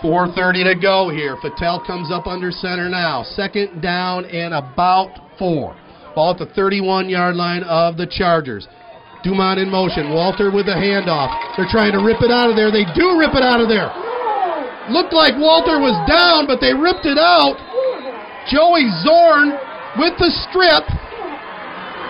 4.30 0.01 0.73
to 0.73 0.75
go 0.81 1.09
here. 1.09 1.37
Patel 1.41 1.83
comes 1.85 2.11
up 2.11 2.25
under 2.25 2.51
center 2.51 2.89
now. 2.89 3.23
Second 3.23 3.81
down 3.81 4.25
and 4.25 4.53
about 4.53 5.13
four. 5.37 5.77
Ball 6.15 6.33
at 6.33 6.39
the 6.39 6.49
31 6.53 7.07
yard 7.07 7.35
line 7.35 7.63
of 7.63 7.97
the 7.97 8.07
Chargers. 8.09 8.67
Dumont 9.23 9.59
in 9.59 9.69
motion. 9.69 10.09
Walter 10.09 10.49
with 10.49 10.65
the 10.65 10.73
handoff. 10.73 11.29
They're 11.55 11.69
trying 11.69 11.93
to 11.93 12.01
rip 12.01 12.25
it 12.25 12.33
out 12.33 12.49
of 12.49 12.57
there. 12.57 12.73
They 12.73 12.89
do 12.97 13.13
rip 13.21 13.37
it 13.37 13.45
out 13.45 13.61
of 13.61 13.69
there. 13.69 13.93
Looked 14.89 15.13
like 15.13 15.37
Walter 15.37 15.77
was 15.77 15.93
down, 16.09 16.49
but 16.49 16.57
they 16.57 16.73
ripped 16.73 17.05
it 17.05 17.21
out. 17.21 17.53
Joey 18.49 18.89
Zorn 19.05 19.53
with 20.01 20.17
the 20.17 20.33
strip. 20.49 20.89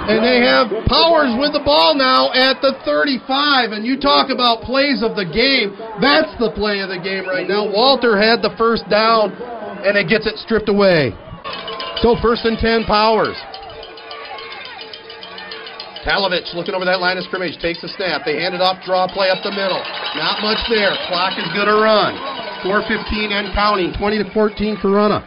And 0.10 0.26
they 0.26 0.42
have 0.42 0.72
Powers 0.90 1.38
with 1.38 1.54
the 1.54 1.62
ball 1.64 1.94
now 1.94 2.34
at 2.34 2.62
the 2.62 2.74
35. 2.84 3.72
And 3.72 3.86
you 3.86 4.00
talk 4.00 4.30
about 4.34 4.66
plays 4.66 5.04
of 5.06 5.16
the 5.16 5.26
game. 5.28 5.78
That's 6.02 6.34
the 6.42 6.52
play 6.58 6.82
of 6.82 6.90
the 6.90 7.00
game 7.00 7.30
right 7.30 7.48
now. 7.48 7.70
Walter 7.70 8.18
had 8.18 8.42
the 8.42 8.52
first 8.58 8.90
down, 8.90 9.32
and 9.86 9.94
it 9.96 10.10
gets 10.10 10.26
it 10.26 10.38
stripped 10.42 10.70
away. 10.70 11.14
So 12.02 12.18
first 12.18 12.46
and 12.46 12.58
10, 12.58 12.90
Powers. 12.90 13.38
Talovich 16.02 16.50
looking 16.58 16.74
over 16.74 16.86
that 16.86 17.00
line 17.00 17.22
of 17.22 17.24
scrimmage, 17.30 17.62
takes 17.62 17.82
the 17.82 17.90
snap. 17.94 18.26
They 18.26 18.42
hand 18.42 18.58
it 18.58 18.62
off, 18.62 18.82
draw 18.82 19.06
play 19.06 19.30
up 19.30 19.46
the 19.46 19.54
middle. 19.54 19.78
Not 20.18 20.42
much 20.42 20.58
there. 20.66 20.98
Clock 21.06 21.38
is 21.38 21.46
going 21.54 21.70
to 21.70 21.78
run. 21.78 22.18
4:15 22.66 23.30
and 23.30 23.54
counting. 23.54 23.94
20 23.94 24.24
to 24.24 24.28
14, 24.34 24.78
Corunna. 24.82 25.22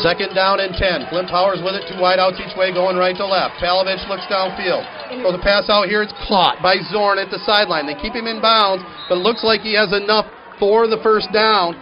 Second 0.00 0.32
down 0.32 0.60
and 0.60 0.72
10. 0.72 1.12
Flint 1.12 1.28
Powers 1.28 1.60
with 1.60 1.76
it, 1.76 1.84
two 1.84 2.00
wideouts 2.00 2.40
each 2.40 2.56
way, 2.56 2.72
going 2.72 2.96
right 2.96 3.16
to 3.16 3.26
left. 3.26 3.60
Talovich 3.60 4.00
looks 4.08 4.24
downfield. 4.32 4.84
Throws 5.20 5.36
a 5.36 5.42
pass 5.44 5.68
out 5.68 5.92
here. 5.92 6.00
It's 6.00 6.16
caught 6.24 6.56
by 6.64 6.80
Zorn 6.88 7.20
at 7.20 7.28
the 7.28 7.38
sideline. 7.44 7.84
They 7.84 7.98
keep 8.00 8.16
him 8.16 8.24
in 8.24 8.40
bounds, 8.40 8.80
but 9.08 9.20
it 9.20 9.24
looks 9.24 9.44
like 9.44 9.60
he 9.60 9.76
has 9.76 9.92
enough 9.92 10.24
for 10.58 10.88
the 10.88 10.96
first 11.04 11.28
down. 11.32 11.76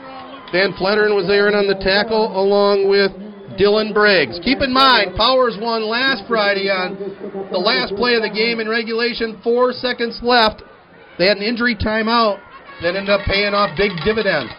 Van 0.51 0.74
Fletteren 0.74 1.15
was 1.15 1.31
there 1.31 1.47
and 1.47 1.55
on 1.55 1.70
the 1.70 1.78
tackle, 1.78 2.35
along 2.35 2.90
with 2.90 3.15
Dylan 3.55 3.95
Briggs. 3.95 4.40
Keep 4.43 4.62
in 4.62 4.73
mind, 4.73 5.15
Powers 5.15 5.59
won 5.61 5.86
last 5.86 6.27
Friday 6.27 6.70
on 6.70 6.99
the 7.51 7.59
last 7.59 7.95
play 7.95 8.15
of 8.15 8.23
the 8.23 8.32
game 8.32 8.59
in 8.59 8.69
regulation. 8.69 9.39
Four 9.45 9.73
seconds 9.73 10.19
left. 10.23 10.62
They 11.19 11.27
had 11.27 11.36
an 11.36 11.43
injury 11.43 11.74
timeout 11.74 12.40
that 12.82 12.95
ended 12.95 13.11
up 13.11 13.27
paying 13.27 13.55
off 13.55 13.77
big 13.77 13.90
dividends. 14.05 14.51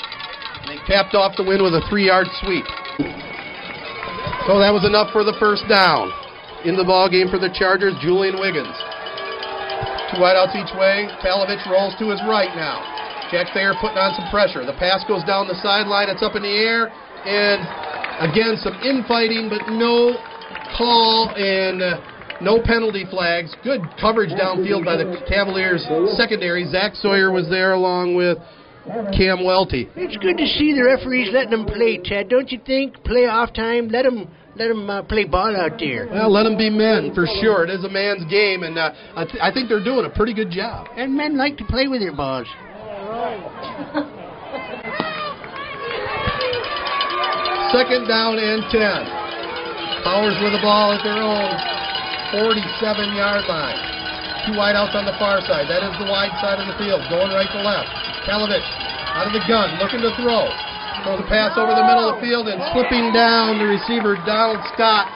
They 0.67 0.77
capped 0.85 1.15
off 1.15 1.35
the 1.35 1.43
win 1.43 1.63
with 1.63 1.73
a 1.73 1.81
three-yard 1.89 2.27
sweep. 2.43 2.67
So 4.47 4.59
that 4.59 4.71
was 4.71 4.87
enough 4.87 5.11
for 5.11 5.23
the 5.23 5.35
first 5.39 5.67
down. 5.67 6.11
In 6.63 6.75
the 6.75 6.83
ball 6.83 7.07
game 7.07 7.31
for 7.31 7.39
the 7.39 7.51
Chargers, 7.55 7.95
Julian 8.03 8.39
Wiggins. 8.39 8.75
Two 10.11 10.19
wideouts 10.19 10.55
each 10.55 10.73
way. 10.75 11.07
Talovich 11.23 11.63
rolls 11.69 11.95
to 11.99 12.11
his 12.11 12.19
right 12.27 12.51
now. 12.55 12.83
Jack 13.31 13.53
Thayer 13.53 13.77
putting 13.79 14.01
on 14.01 14.17
some 14.17 14.27
pressure. 14.33 14.65
The 14.65 14.75
pass 14.75 15.05
goes 15.07 15.23
down 15.23 15.47
the 15.47 15.59
sideline. 15.61 16.09
It's 16.09 16.25
up 16.25 16.35
in 16.35 16.41
the 16.41 16.51
air. 16.51 16.89
And 16.89 17.61
again, 18.25 18.57
some 18.59 18.73
infighting, 18.81 19.47
but 19.47 19.69
no 19.71 20.17
call 20.75 21.29
and 21.37 21.83
uh, 21.83 22.01
no 22.41 22.59
penalty 22.63 23.05
flags. 23.09 23.53
Good 23.63 23.81
coverage 24.01 24.31
downfield 24.31 24.83
by 24.83 24.97
the 24.97 25.21
Cavaliers 25.27 25.85
secondary. 26.17 26.65
Zach 26.71 26.95
Sawyer 26.95 27.31
was 27.31 27.47
there 27.49 27.73
along 27.73 28.15
with 28.15 28.37
Cam 29.15 29.43
Welty. 29.43 29.87
It's 29.95 30.17
good 30.17 30.37
to 30.37 30.47
see 30.57 30.73
the 30.73 30.83
referees 30.83 31.29
letting 31.31 31.51
them 31.51 31.65
play, 31.65 31.97
Ted. 32.03 32.29
Don't 32.29 32.51
you 32.51 32.59
think? 32.65 33.03
Play 33.03 33.27
off 33.27 33.53
time. 33.53 33.89
Let 33.89 34.03
them 34.03 34.27
let 34.55 34.67
them 34.67 34.89
uh, 34.89 35.03
play 35.03 35.23
ball 35.25 35.55
out 35.55 35.79
there. 35.79 36.07
Well, 36.11 36.31
let 36.31 36.43
them 36.43 36.57
be 36.57 36.69
men 36.69 37.13
for 37.13 37.25
sure. 37.39 37.63
It 37.63 37.69
is 37.69 37.83
a 37.85 37.89
man's 37.89 38.25
game, 38.29 38.63
and 38.63 38.77
uh, 38.77 38.91
I, 39.15 39.23
th- 39.23 39.41
I 39.41 39.51
think 39.53 39.69
they're 39.69 39.83
doing 39.83 40.05
a 40.05 40.09
pretty 40.09 40.33
good 40.33 40.51
job. 40.51 40.87
And 40.97 41.15
men 41.15 41.37
like 41.37 41.55
to 41.57 41.65
play 41.65 41.87
with 41.87 42.01
their 42.01 42.15
balls. 42.15 42.47
Second 47.71 48.09
down 48.09 48.35
and 48.41 48.65
10. 48.73 48.81
Powers 50.03 50.35
with 50.41 50.51
the 50.57 50.63
ball 50.65 50.91
at 50.91 51.05
their 51.05 51.21
own 51.21 51.53
47 52.33 53.13
yard 53.13 53.45
line. 53.45 53.77
Two 54.49 54.57
wideouts 54.57 54.97
on 54.97 55.05
the 55.05 55.13
far 55.21 55.39
side. 55.45 55.69
That 55.69 55.85
is 55.85 55.93
the 56.01 56.09
wide 56.09 56.33
side 56.41 56.57
of 56.57 56.65
the 56.65 56.75
field, 56.81 57.05
going 57.13 57.29
right 57.29 57.47
to 57.47 57.61
left. 57.61 58.08
Talovich 58.27 58.65
out 59.15 59.27
of 59.27 59.33
the 59.33 59.43
gun, 59.47 59.79
looking 59.79 60.01
to 60.01 60.11
throw. 60.19 60.47
Throws 61.03 61.23
a 61.23 61.27
pass 61.31 61.55
over 61.55 61.71
the 61.71 61.85
middle 61.87 62.11
of 62.11 62.19
the 62.19 62.21
field 62.21 62.47
and 62.47 62.59
slipping 62.75 63.11
down 63.13 63.57
the 63.57 63.65
receiver, 63.65 64.15
Donald 64.27 64.59
Scott. 64.75 65.07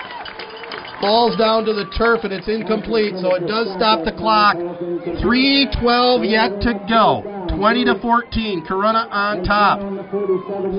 Falls 1.01 1.35
down 1.35 1.65
to 1.65 1.73
the 1.73 1.83
turf 1.97 2.23
and 2.23 2.31
it's 2.31 2.47
incomplete, 2.47 3.15
so 3.19 3.35
it 3.35 3.45
does 3.45 3.67
stop 3.75 4.05
the 4.05 4.13
clock. 4.15 4.55
3.12 4.55 6.23
yet 6.23 6.61
to 6.63 6.79
go. 6.87 7.21
20 7.57 7.85
to 7.85 7.99
14. 7.99 8.65
Corunna 8.65 9.11
on 9.11 9.43
top. 9.43 9.79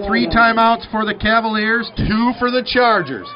Three 0.09 0.27
timeouts 0.27 0.91
for 0.91 1.05
the 1.05 1.15
Cavaliers, 1.15 1.91
two 1.97 2.33
for 2.39 2.51
the 2.51 2.65
Chargers. 2.65 3.29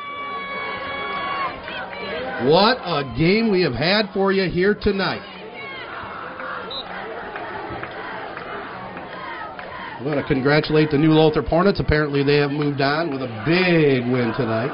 What 2.48 2.78
a 2.81 3.05
game 3.19 3.51
we 3.51 3.60
have 3.62 3.74
had 3.74 4.06
for 4.15 4.32
you 4.32 4.48
here 4.48 4.74
tonight. 4.74 5.38
I 9.99 10.03
want 10.07 10.23
to 10.23 10.27
congratulate 10.31 10.95
the 10.95 10.99
New 10.99 11.11
Lothrop 11.11 11.51
Hornets. 11.51 11.83
Apparently, 11.83 12.23
they 12.23 12.39
have 12.39 12.55
moved 12.55 12.79
on 12.79 13.11
with 13.11 13.19
a 13.19 13.31
big 13.43 14.07
win 14.07 14.31
tonight. 14.39 14.70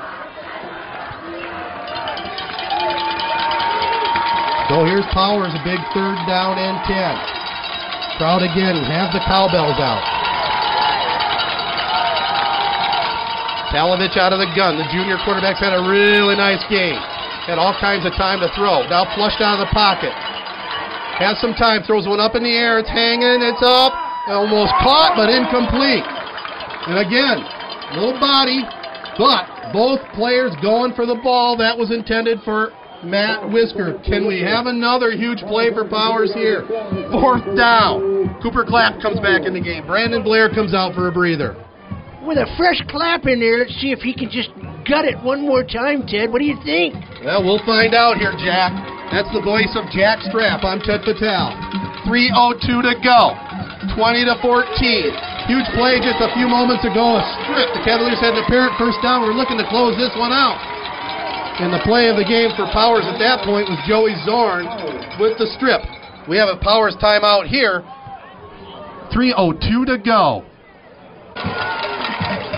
So 4.69 4.85
here's 4.85 5.09
Powers, 5.17 5.49
a 5.57 5.65
big 5.65 5.81
third 5.97 6.21
down 6.29 6.61
and 6.61 6.77
10. 6.85 8.21
Crowd 8.21 8.45
again, 8.45 8.77
have 8.85 9.17
the 9.17 9.25
cowbells 9.25 9.81
out. 9.81 10.05
Talovich 13.73 14.21
out 14.21 14.37
of 14.37 14.45
the 14.45 14.53
gun. 14.53 14.77
The 14.77 14.85
junior 14.93 15.17
quarterback's 15.25 15.57
had 15.57 15.73
a 15.73 15.81
really 15.89 16.37
nice 16.37 16.61
game. 16.69 17.01
Had 17.49 17.57
all 17.57 17.73
kinds 17.81 18.05
of 18.05 18.13
time 18.13 18.45
to 18.45 18.53
throw. 18.53 18.85
Now 18.93 19.09
flushed 19.17 19.41
out 19.41 19.57
of 19.57 19.65
the 19.65 19.73
pocket. 19.73 20.13
Has 21.17 21.41
some 21.41 21.57
time, 21.57 21.81
throws 21.83 22.05
one 22.05 22.21
up 22.21 22.37
in 22.37 22.45
the 22.45 22.53
air. 22.53 22.79
It's 22.79 22.93
hanging, 22.93 23.41
it's 23.41 23.65
up. 23.65 24.04
Almost 24.27 24.73
caught, 24.81 25.13
but 25.17 25.29
incomplete. 25.29 26.05
And 26.89 26.97
again, 26.97 27.45
little 27.93 28.17
body, 28.17 28.65
but 29.21 29.73
both 29.73 30.01
players 30.17 30.57
going 30.65 30.95
for 30.97 31.05
the 31.05 31.21
ball. 31.21 31.57
That 31.57 31.77
was 31.77 31.93
intended 31.93 32.41
for 32.45 32.73
Matt 33.05 33.45
Whisker. 33.53 34.01
Can 34.01 34.27
we 34.27 34.41
have 34.41 34.65
another 34.65 35.13
huge 35.13 35.45
play 35.45 35.69
for 35.73 35.85
Powers 35.85 36.33
here? 36.33 36.65
Fourth 37.13 37.45
down. 37.53 38.41
Cooper 38.41 38.65
Clapp 38.65 39.01
comes 39.01 39.21
back 39.21 39.45
in 39.45 39.53
the 39.53 39.61
game. 39.61 39.87
Brandon 39.87 40.25
Blair 40.25 40.49
comes 40.49 40.73
out 40.73 40.95
for 40.95 41.09
a 41.09 41.13
breather. 41.13 41.53
With 42.25 42.41
a 42.41 42.49
fresh 42.57 42.81
clap 42.89 43.29
in 43.29 43.41
there, 43.41 43.61
let's 43.61 43.77
see 43.77 43.93
if 43.93 44.01
he 44.01 44.17
can 44.17 44.33
just 44.33 44.49
gut 44.89 45.05
it 45.05 45.21
one 45.21 45.45
more 45.45 45.61
time, 45.61 46.09
Ted. 46.09 46.33
What 46.33 46.41
do 46.41 46.49
you 46.49 46.57
think? 46.65 46.97
Well, 47.21 47.45
we'll 47.45 47.65
find 47.69 47.93
out 47.93 48.17
here, 48.17 48.33
Jack. 48.41 48.73
That's 49.13 49.29
the 49.37 49.45
voice 49.45 49.69
of 49.77 49.85
Jack 49.93 50.25
Strap. 50.33 50.65
I'm 50.65 50.81
Ted 50.81 51.05
Patel. 51.05 51.53
3.02 52.09 52.65
to 52.89 52.97
go. 53.05 53.37
20 53.93 54.25
to 54.25 54.35
14. 54.41 54.65
Huge 55.45 55.69
play 55.77 56.01
just 56.01 56.25
a 56.25 56.33
few 56.33 56.49
moments 56.49 56.85
ago. 56.89 57.21
A 57.21 57.23
strip. 57.45 57.69
The 57.77 57.85
Cavaliers 57.85 58.21
had 58.25 58.33
an 58.33 58.43
apparent 58.49 58.73
first 58.81 58.97
down. 59.05 59.21
We're 59.21 59.37
looking 59.37 59.61
to 59.61 59.69
close 59.69 59.93
this 60.01 60.13
one 60.17 60.33
out. 60.33 60.57
And 61.61 61.71
the 61.71 61.85
play 61.85 62.09
of 62.09 62.17
the 62.17 62.25
game 62.25 62.51
for 62.57 62.67
Powers 62.73 63.05
at 63.07 63.21
that 63.21 63.45
point 63.45 63.69
was 63.69 63.79
Joey 63.87 64.17
Zorn 64.27 64.67
with 65.21 65.39
the 65.39 65.47
strip. 65.55 65.85
We 66.27 66.37
have 66.41 66.49
a 66.49 66.57
Powers 66.59 66.97
timeout 66.99 67.47
here. 67.47 67.85
3.02 69.13 69.87
to 69.87 69.99
go. 70.01 70.43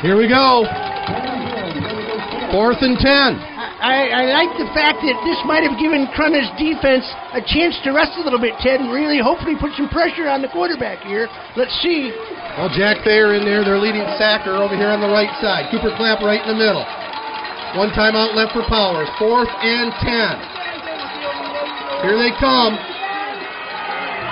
Here 0.00 0.16
we 0.16 0.28
go. 0.28 0.64
Fourth 2.52 2.78
and 2.80 2.96
10. 2.96 3.55
I, 3.76 4.08
I 4.08 4.24
like 4.32 4.56
the 4.56 4.72
fact 4.72 5.04
that 5.04 5.20
this 5.20 5.36
might 5.44 5.60
have 5.60 5.76
given 5.76 6.08
Corunna's 6.16 6.48
defense 6.56 7.04
a 7.36 7.44
chance 7.44 7.76
to 7.84 7.92
rest 7.92 8.16
a 8.16 8.24
little 8.24 8.40
bit, 8.40 8.56
Ted, 8.64 8.80
and 8.80 8.88
really 8.88 9.20
hopefully 9.20 9.52
put 9.52 9.76
some 9.76 9.92
pressure 9.92 10.32
on 10.32 10.40
the 10.40 10.48
quarterback 10.48 11.04
here. 11.04 11.28
Let's 11.60 11.76
see. 11.84 12.08
Well, 12.56 12.72
Jack 12.72 13.04
Thayer 13.04 13.36
in 13.36 13.44
there, 13.44 13.68
their 13.68 13.76
leading 13.76 14.08
sacker 14.16 14.56
over 14.56 14.72
here 14.72 14.88
on 14.88 15.04
the 15.04 15.12
right 15.12 15.28
side. 15.44 15.68
Cooper 15.68 15.92
Clamp 16.00 16.24
right 16.24 16.40
in 16.40 16.48
the 16.48 16.56
middle. 16.56 16.88
One 17.76 17.92
timeout 17.92 18.32
left 18.32 18.56
for 18.56 18.64
Powers. 18.64 19.12
Fourth 19.20 19.52
and 19.60 19.92
10. 20.00 22.08
Here 22.08 22.16
they 22.16 22.32
come. 22.40 22.80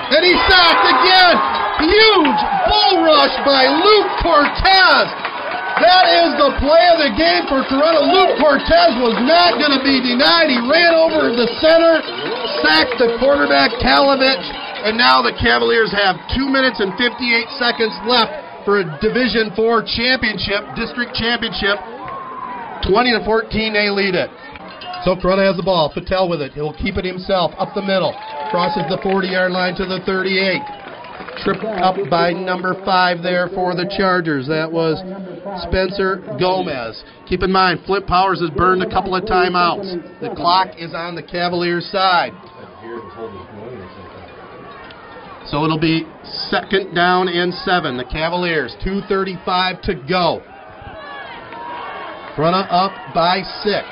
And 0.09 0.25
he's 0.25 0.41
sacked 0.49 0.89
again. 0.89 1.37
Huge 1.85 2.41
bull 2.65 3.05
rush 3.05 3.37
by 3.45 3.69
Luke 3.69 4.09
Cortez. 4.25 5.34
That 5.82 6.06
is 6.06 6.38
the 6.38 6.55
play 6.62 6.84
of 6.94 7.02
the 7.02 7.12
game 7.18 7.51
for 7.51 7.66
Corunna. 7.66 8.06
Luke 8.06 8.38
Cortez 8.38 8.94
was 9.02 9.18
not 9.26 9.59
going 9.59 9.74
to 9.74 9.82
be 9.82 9.98
denied. 9.98 10.46
He 10.46 10.62
ran 10.70 10.94
over 10.94 11.34
the 11.34 11.51
center, 11.59 11.98
sacked 12.62 12.94
the 13.02 13.18
quarterback 13.18 13.74
Talovich, 13.82 14.46
and 14.86 14.94
now 14.94 15.18
the 15.18 15.34
Cavaliers 15.34 15.90
have 15.90 16.14
two 16.30 16.46
minutes 16.46 16.78
and 16.78 16.94
58 16.94 17.18
seconds 17.59 17.90
left 18.06 18.30
for 18.62 18.80
a 18.80 18.88
Division 19.02 19.51
Four 19.59 19.82
championship, 19.82 20.62
district 20.78 21.18
championship. 21.18 21.82
20 22.86 23.18
to 23.18 23.22
14, 23.26 23.74
they 23.74 23.90
lead 23.90 24.14
it. 24.14 24.30
So 25.02 25.18
Corunna 25.18 25.42
has 25.42 25.59
the 25.59 25.66
ball. 25.66 25.90
Patel 25.90 26.30
with 26.30 26.38
it. 26.38 26.55
He'll 26.55 26.76
keep 26.78 26.96
it 26.96 27.05
himself 27.05 27.51
up 27.59 27.74
the 27.74 27.82
middle. 27.82 28.14
Crosses 28.55 28.86
the 28.86 29.02
40 29.02 29.26
yard 29.26 29.51
line 29.51 29.74
to 29.74 29.84
the 29.84 29.98
38. 30.06 30.62
Tripped 31.43 31.65
up 31.65 31.97
by 32.09 32.32
number 32.32 32.74
five 32.85 33.23
there 33.23 33.48
for 33.48 33.74
the 33.74 33.93
Chargers. 33.98 34.47
That 34.47 34.70
was 34.70 34.98
Spencer 35.69 36.23
Gomez. 36.39 37.02
Keep 37.28 37.43
in 37.43 37.52
mind, 37.52 37.81
Flint 37.86 38.06
Powers 38.06 38.40
has 38.40 38.51
burned 38.51 38.82
a 38.82 38.90
couple 38.90 39.15
of 39.15 39.24
timeouts. 39.24 40.20
The 40.20 40.35
clock 40.35 40.69
is 40.78 40.94
on 40.94 41.15
the 41.15 41.23
Cavaliers' 41.23 41.86
side. 41.90 42.32
So 45.47 45.65
it'll 45.65 45.78
be 45.78 46.06
second 46.51 46.94
down 46.94 47.28
and 47.28 47.52
seven. 47.52 47.97
The 47.97 48.05
Cavaliers, 48.05 48.74
2.35 48.85 49.82
to 49.82 49.94
go. 50.09 50.43
Corunna 52.36 52.66
up 52.70 52.93
by 53.15 53.43
six. 53.62 53.86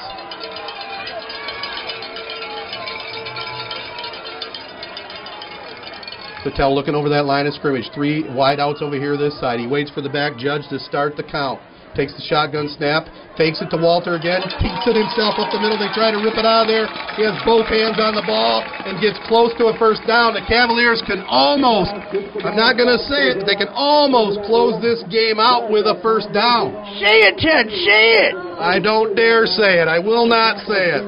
Patel 6.43 6.75
looking 6.75 6.95
over 6.95 7.09
that 7.09 7.25
line 7.25 7.47
of 7.47 7.55
scrimmage. 7.55 7.89
Three 7.95 8.25
wideouts 8.25 8.83
over 8.83 8.97
here 8.97 9.17
this 9.17 9.39
side. 9.39 9.61
He 9.61 9.67
waits 9.67 9.91
for 9.91 10.03
the 10.03 10.11
back 10.11 10.37
judge 10.37 10.63
to 10.71 10.79
start 10.79 11.17
the 11.17 11.23
count. 11.23 11.61
Takes 11.93 12.17
the 12.17 12.25
shotgun 12.25 12.73
snap, 12.73 13.05
fakes 13.37 13.61
it 13.61 13.69
to 13.69 13.77
Walter 13.77 14.17
again, 14.17 14.41
keeps 14.65 14.81
it 14.89 14.97
himself 14.97 15.37
up 15.37 15.53
the 15.53 15.61
middle. 15.61 15.77
They 15.77 15.93
try 15.93 16.09
to 16.09 16.25
rip 16.25 16.41
it 16.41 16.49
out 16.49 16.65
of 16.65 16.73
there. 16.73 16.89
He 17.21 17.23
has 17.29 17.37
both 17.45 17.69
hands 17.69 18.01
on 18.01 18.17
the 18.17 18.25
ball 18.25 18.65
and 18.65 18.97
gets 18.97 19.21
close 19.29 19.53
to 19.61 19.69
a 19.69 19.77
first 19.77 20.01
down. 20.09 20.33
The 20.33 20.41
Cavaliers 20.49 21.05
can 21.05 21.21
almost, 21.29 21.93
I'm 22.41 22.57
not 22.57 22.81
going 22.81 22.89
to 22.89 22.97
say 23.13 23.37
it, 23.37 23.45
they 23.45 23.61
can 23.61 23.69
almost 23.77 24.41
close 24.49 24.81
this 24.81 25.05
game 25.13 25.37
out 25.37 25.69
with 25.69 25.85
a 25.85 26.01
first 26.01 26.33
down. 26.33 26.73
Say 26.97 27.29
it, 27.29 27.37
Ted. 27.37 27.69
Say 27.69 28.33
it. 28.33 28.33
I 28.57 28.81
don't 28.81 29.13
dare 29.13 29.45
say 29.45 29.85
it. 29.85 29.85
I 29.85 30.01
will 30.01 30.25
not 30.25 30.65
say 30.65 30.97
it. 30.97 31.05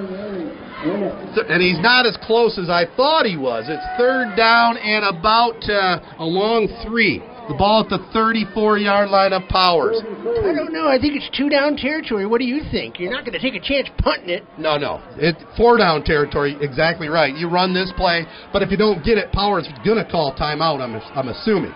And 0.85 1.63
he's 1.63 1.81
not 1.81 2.07
as 2.07 2.17
close 2.23 2.59
as 2.59 2.69
I 2.69 2.85
thought 2.97 3.27
he 3.27 3.37
was. 3.37 3.67
It's 3.69 3.85
third 3.97 4.37
down 4.37 4.77
and 4.77 5.05
about 5.05 5.59
uh, 5.69 6.01
a 6.19 6.25
long 6.25 6.69
three. 6.87 7.23
The 7.49 7.55
ball 7.55 7.85
at 7.85 7.91
the 7.91 8.01
34 8.15 8.79
yard 8.79 9.11
line 9.11 9.35
of 9.35 9.43
Powers. 9.49 10.01
I 10.01 10.57
don't 10.57 10.73
know. 10.73 10.89
I 10.89 10.97
think 10.99 11.13
it's 11.15 11.29
two 11.37 11.51
down 11.51 11.77
territory. 11.77 12.25
What 12.25 12.39
do 12.39 12.47
you 12.47 12.63
think? 12.71 12.99
You're 12.99 13.13
not 13.13 13.27
going 13.27 13.37
to 13.37 13.43
take 13.43 13.55
a 13.55 13.61
chance 13.61 13.89
punting 13.99 14.31
it. 14.31 14.45
No, 14.57 14.79
no. 14.79 15.03
It 15.17 15.37
four 15.57 15.77
down 15.77 16.05
territory. 16.05 16.57
Exactly 16.61 17.09
right. 17.09 17.35
You 17.37 17.51
run 17.51 17.75
this 17.75 17.93
play, 17.97 18.25
but 18.51 18.63
if 18.63 18.71
you 18.71 18.79
don't 18.79 19.05
get 19.05 19.19
it, 19.19 19.31
Powers 19.33 19.67
is 19.67 19.77
going 19.85 20.03
to 20.03 20.11
call 20.11 20.35
timeout. 20.35 20.81
I'm 20.81 20.97
I'm 20.97 21.29
assuming. 21.29 21.75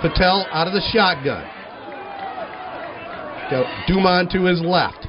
Patel 0.00 0.46
out 0.50 0.66
of 0.66 0.72
the 0.72 0.80
shotgun. 0.92 1.44
Dumont 3.86 4.30
to 4.32 4.44
his 4.44 4.60
left. 4.62 5.06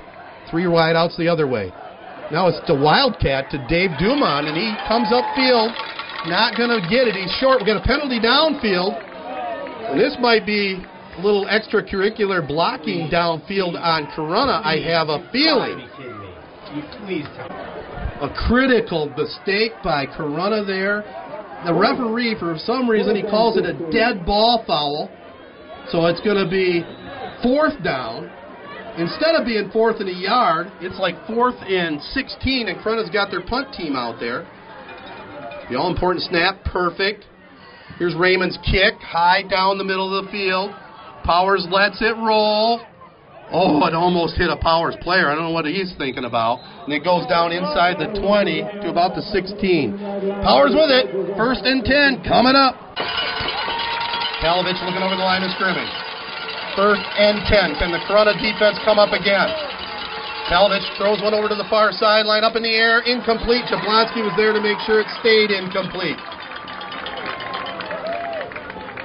Three 0.51 0.65
wideouts 0.65 1.17
the 1.17 1.27
other 1.27 1.47
way. 1.47 1.71
Now 2.31 2.47
it's 2.47 2.59
the 2.65 2.73
Wildcat 2.73 3.51
to 3.51 3.61
Dave 3.67 3.91
Dumont, 3.99 4.47
and 4.47 4.57
he 4.57 4.73
comes 4.87 5.09
upfield. 5.13 5.69
Not 6.25 6.57
going 6.57 6.73
to 6.73 6.81
get 6.89 7.05
it. 7.05 7.13
He's 7.13 7.31
short. 7.37 7.61
We 7.61 7.67
got 7.67 7.77
a 7.77 7.85
penalty 7.85 8.19
downfield. 8.19 8.97
And 8.97 9.99
this 9.99 10.17
might 10.19 10.43
be 10.45 10.81
a 11.17 11.21
little 11.21 11.45
extracurricular 11.45 12.45
blocking 12.47 13.09
downfield 13.13 13.77
on 13.77 14.07
Corunna. 14.17 14.65
I 14.65 14.81
have 14.89 15.09
a 15.09 15.29
feeling. 15.31 15.85
A 18.21 18.33
critical 18.47 19.13
mistake 19.15 19.73
by 19.83 20.07
Corunna 20.07 20.65
there. 20.65 21.05
The 21.65 21.73
referee, 21.73 22.35
for 22.39 22.57
some 22.57 22.89
reason, 22.89 23.15
he 23.15 23.21
calls 23.21 23.57
it 23.57 23.65
a 23.65 23.73
dead 23.91 24.25
ball 24.25 24.63
foul. 24.65 25.11
So 25.91 26.07
it's 26.07 26.21
going 26.21 26.43
to 26.43 26.49
be 26.49 26.83
fourth 27.43 27.83
down. 27.83 28.31
Instead 28.97 29.35
of 29.35 29.45
being 29.45 29.69
fourth 29.71 29.99
in 29.99 30.07
a 30.07 30.11
yard, 30.11 30.67
it's 30.79 30.97
like 30.99 31.15
fourth 31.27 31.55
and 31.67 32.01
16, 32.01 32.69
and 32.69 32.79
Corunna's 32.79 33.09
got 33.09 33.29
their 33.29 33.41
punt 33.41 33.73
team 33.73 33.95
out 33.95 34.19
there. 34.19 34.47
The 35.69 35.77
all 35.77 35.91
important 35.91 36.23
snap, 36.23 36.63
perfect. 36.63 37.25
Here's 37.97 38.15
Raymond's 38.15 38.57
kick, 38.63 38.95
high 39.01 39.43
down 39.43 39.77
the 39.77 39.83
middle 39.83 40.07
of 40.07 40.25
the 40.25 40.31
field. 40.31 40.71
Powers 41.23 41.67
lets 41.69 42.01
it 42.01 42.15
roll. 42.15 42.79
Oh, 43.51 43.85
it 43.85 43.93
almost 43.93 44.37
hit 44.37 44.49
a 44.49 44.57
Powers 44.57 44.95
player. 45.01 45.29
I 45.29 45.35
don't 45.35 45.43
know 45.43 45.51
what 45.51 45.65
he's 45.65 45.93
thinking 45.97 46.25
about. 46.25 46.59
And 46.85 46.93
it 46.93 47.03
goes 47.03 47.27
down 47.27 47.51
inside 47.51 47.97
the 47.99 48.09
20 48.19 48.61
to 48.81 48.89
about 48.89 49.15
the 49.15 49.21
16. 49.21 49.97
Powers 50.41 50.73
with 50.73 50.89
it. 50.89 51.37
First 51.37 51.61
and 51.63 51.83
10 51.83 52.23
coming 52.23 52.55
up. 52.55 52.75
Talovich 54.41 54.79
looking 54.85 55.03
over 55.03 55.15
the 55.15 55.25
line 55.25 55.43
of 55.43 55.51
scrimmage. 55.51 56.04
First 56.75 57.07
and 57.15 57.39
10. 57.47 57.79
Can 57.79 57.95
the 57.95 58.03
Corunna 58.03 58.35
defense 58.35 58.75
come 58.83 58.99
up 58.99 59.15
again? 59.15 59.47
Talovich 60.51 60.85
throws 60.99 61.23
one 61.23 61.33
over 61.33 61.49
to 61.49 61.55
the 61.55 61.65
far 61.71 61.91
sideline, 61.91 62.43
up 62.43 62.55
in 62.55 62.61
the 62.61 62.75
air, 62.75 63.01
incomplete. 63.01 63.65
Jablonski 63.65 64.21
was 64.21 64.35
there 64.37 64.53
to 64.53 64.61
make 64.61 64.77
sure 64.85 65.01
it 65.01 65.09
stayed 65.23 65.49
incomplete. 65.49 66.19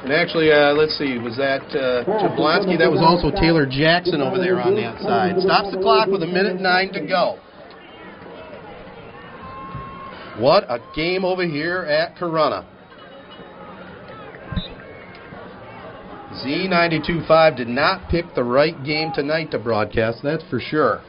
And 0.05 0.13
actually, 0.13 0.51
uh, 0.51 0.75
let's 0.75 0.99
see, 0.99 1.17
was 1.17 1.37
that 1.37 1.63
uh, 1.73 2.05
Jablonski? 2.05 2.77
That 2.77 2.91
was 2.91 3.01
also 3.01 3.31
Taylor 3.31 3.65
Jackson 3.65 4.21
over 4.21 4.37
there 4.37 4.61
on 4.61 4.75
that 4.77 5.01
side. 5.01 5.39
Stops 5.41 5.71
the 5.71 5.79
clock 5.79 6.09
with 6.09 6.23
a 6.23 6.27
minute 6.27 6.61
nine 6.61 6.93
to 6.93 7.07
go. 7.07 7.39
What 10.41 10.65
a 10.69 10.81
game 10.97 11.25
over 11.25 11.47
here 11.47 11.85
at 11.85 12.17
Corunna. 12.17 12.65
Z92.5 16.31 17.57
did 17.57 17.69
not 17.69 18.09
pick 18.09 18.25
the 18.35 18.45
right 18.45 18.83
game 18.85 19.11
tonight 19.13 19.51
to 19.51 19.59
broadcast, 19.59 20.23
that's 20.23 20.45
for 20.49 20.61
sure. 20.61 21.03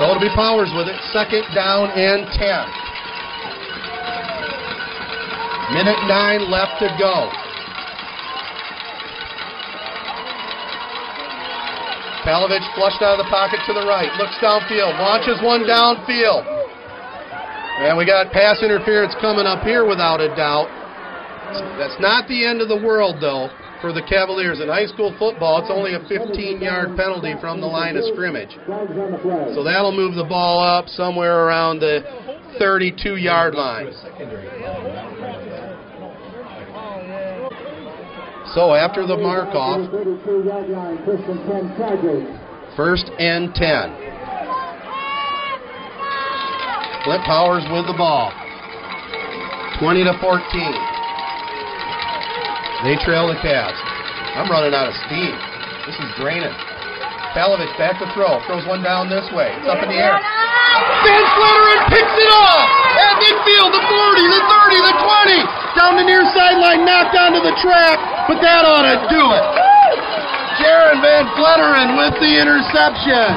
So 0.00 0.08
it'll 0.08 0.18
be 0.18 0.34
Powers 0.34 0.72
with 0.74 0.88
it. 0.88 0.96
Second 1.12 1.44
down 1.54 1.92
and 1.92 2.26
10. 2.34 2.90
Minute 5.76 6.02
nine 6.08 6.50
left 6.50 6.80
to 6.80 6.88
go. 6.98 7.30
Talovich 12.26 12.64
flushed 12.74 13.02
out 13.02 13.20
of 13.20 13.24
the 13.24 13.30
pocket 13.30 13.60
to 13.66 13.72
the 13.72 13.86
right. 13.86 14.10
Looks 14.18 14.34
downfield. 14.42 14.98
Launches 14.98 15.38
one 15.44 15.62
downfield. 15.62 16.48
And 17.84 17.96
we 17.96 18.04
got 18.04 18.32
pass 18.32 18.62
interference 18.62 19.14
coming 19.20 19.46
up 19.46 19.62
here 19.62 19.86
without 19.86 20.20
a 20.20 20.28
doubt. 20.34 20.79
That's 21.78 21.98
not 22.00 22.28
the 22.28 22.46
end 22.46 22.60
of 22.60 22.68
the 22.68 22.76
world, 22.76 23.16
though, 23.20 23.48
for 23.80 23.92
the 23.92 24.02
Cavaliers. 24.02 24.60
In 24.60 24.68
high 24.68 24.86
school 24.86 25.14
football, 25.18 25.60
it's 25.60 25.70
only 25.70 25.94
a 25.94 26.00
15 26.06 26.60
yard 26.60 26.96
penalty 26.96 27.34
from 27.40 27.60
the 27.60 27.66
line 27.66 27.96
of 27.96 28.04
scrimmage. 28.12 28.54
So 29.54 29.64
that'll 29.64 29.92
move 29.92 30.14
the 30.14 30.26
ball 30.28 30.60
up 30.60 30.88
somewhere 30.88 31.46
around 31.46 31.80
the 31.80 32.02
32 32.58 33.16
yard 33.16 33.54
line. 33.54 33.92
So 38.54 38.74
after 38.74 39.06
the 39.06 39.16
mark 39.16 39.54
off, 39.54 39.90
first 39.90 41.24
and 41.28 41.46
10, 41.46 41.76
Chargers. 41.78 42.26
first 42.76 43.10
and 43.18 43.54
10. 43.54 43.94
Flint 47.04 47.24
Powers 47.24 47.64
with 47.72 47.86
the 47.86 47.94
ball. 47.96 48.32
20 49.80 50.04
to 50.04 50.12
14. 50.20 50.99
They 52.80 52.96
trail 53.04 53.28
the 53.28 53.36
Cavs. 53.44 53.76
I'm 54.40 54.48
running 54.48 54.72
out 54.72 54.88
of 54.88 54.96
steam. 55.04 55.36
This 55.84 56.00
is 56.00 56.08
draining. 56.16 56.54
Talovich 57.36 57.76
back 57.76 58.00
to 58.00 58.08
throw. 58.16 58.40
Throws 58.48 58.64
one 58.64 58.80
down 58.80 59.12
this 59.12 59.28
way. 59.36 59.52
It's 59.60 59.68
up 59.68 59.84
in 59.84 59.92
the 59.92 60.00
air. 60.00 60.16
Van 60.16 61.24
Fletteren 61.36 61.80
picks 61.92 62.16
it 62.16 62.32
off 62.32 62.68
at 62.96 63.14
midfield, 63.20 63.70
the 63.76 63.84
40, 63.84 64.32
the 64.32 64.42
30, 64.48 64.80
the 64.80 64.96
20. 64.96 65.76
Down 65.76 65.92
the 66.00 66.06
near 66.08 66.24
sideline, 66.32 66.88
knocked 66.88 67.12
onto 67.20 67.44
the 67.44 67.52
track, 67.60 68.00
but 68.24 68.40
that 68.40 68.64
ought 68.64 68.88
to 68.88 68.96
do 69.12 69.22
it. 69.28 69.44
Jaron 70.56 71.04
Van 71.04 71.28
Fletteren 71.36 72.00
with 72.00 72.16
the 72.16 72.32
interception. 72.40 73.28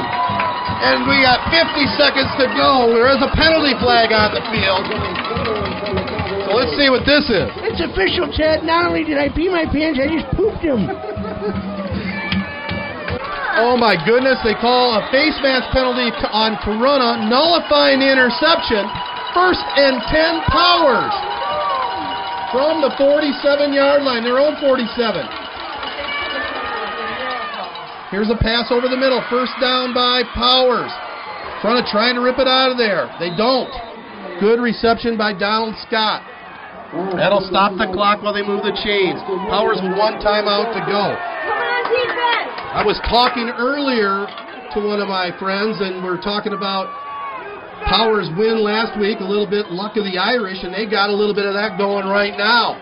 And 0.88 1.04
we 1.04 1.20
got 1.20 1.44
50 1.52 1.84
seconds 2.00 2.32
to 2.40 2.48
go. 2.56 2.92
There 2.96 3.12
is 3.12 3.20
a 3.20 3.28
penalty 3.36 3.76
flag 3.76 4.08
on 4.12 4.32
the 4.32 4.44
field. 4.52 4.84
Let's 6.54 6.70
see 6.78 6.86
what 6.86 7.02
this 7.02 7.26
is. 7.26 7.50
It's 7.66 7.82
official, 7.82 8.30
Ted. 8.30 8.62
Not 8.62 8.86
only 8.86 9.02
did 9.02 9.18
I 9.18 9.26
pee 9.26 9.50
my 9.50 9.66
pants, 9.66 9.98
I 9.98 10.06
just 10.06 10.30
pooped 10.38 10.62
them. 10.62 10.86
Oh 13.58 13.78
my 13.78 13.94
goodness, 13.94 14.38
they 14.42 14.54
call 14.58 14.98
a 14.98 15.02
face 15.14 15.34
mask 15.42 15.70
penalty 15.70 16.10
on 16.30 16.58
Corunna, 16.62 17.26
nullifying 17.30 18.02
the 18.02 18.10
interception. 18.10 18.82
First 19.30 19.62
and 19.78 19.98
10 20.10 20.46
powers 20.50 21.14
from 22.50 22.82
the 22.82 22.90
47 22.98 23.74
yard 23.74 24.02
line, 24.02 24.22
their 24.22 24.38
own 24.38 24.54
47. 24.62 24.90
Here's 28.10 28.30
a 28.30 28.38
pass 28.38 28.70
over 28.70 28.86
the 28.86 28.98
middle, 28.98 29.22
first 29.26 29.50
down 29.58 29.94
by 29.94 30.22
Powers. 30.34 30.90
Front 31.62 31.82
of 31.82 31.86
trying 31.90 32.14
to 32.14 32.22
rip 32.22 32.38
it 32.38 32.46
out 32.46 32.70
of 32.70 32.78
there. 32.78 33.10
They 33.18 33.34
don't. 33.34 33.70
Good 34.38 34.62
reception 34.62 35.18
by 35.18 35.34
Donald 35.34 35.74
Scott. 35.86 36.22
That'll 36.92 37.46
stop 37.48 37.78
the 37.78 37.88
clock 37.90 38.22
while 38.22 38.34
they 38.34 38.44
move 38.44 38.62
the 38.62 38.76
chains. 38.84 39.18
Powers 39.48 39.80
with 39.82 39.96
one 39.96 40.20
timeout 40.20 40.74
to 40.74 40.82
go. 40.84 41.04
I 42.74 42.82
was 42.82 42.98
talking 43.06 43.50
earlier 43.54 44.26
to 44.74 44.78
one 44.82 44.98
of 44.98 45.06
my 45.06 45.30
friends, 45.38 45.78
and 45.78 46.02
we're 46.02 46.20
talking 46.20 46.52
about 46.52 46.90
Powers' 47.86 48.30
win 48.38 48.62
last 48.62 48.98
week, 48.98 49.20
a 49.20 49.28
little 49.28 49.46
bit 49.46 49.70
luck 49.70 49.96
of 49.96 50.04
the 50.04 50.18
Irish, 50.18 50.62
and 50.62 50.74
they 50.74 50.86
got 50.86 51.10
a 51.10 51.14
little 51.14 51.34
bit 51.34 51.46
of 51.46 51.54
that 51.54 51.78
going 51.78 52.06
right 52.06 52.34
now. 52.36 52.78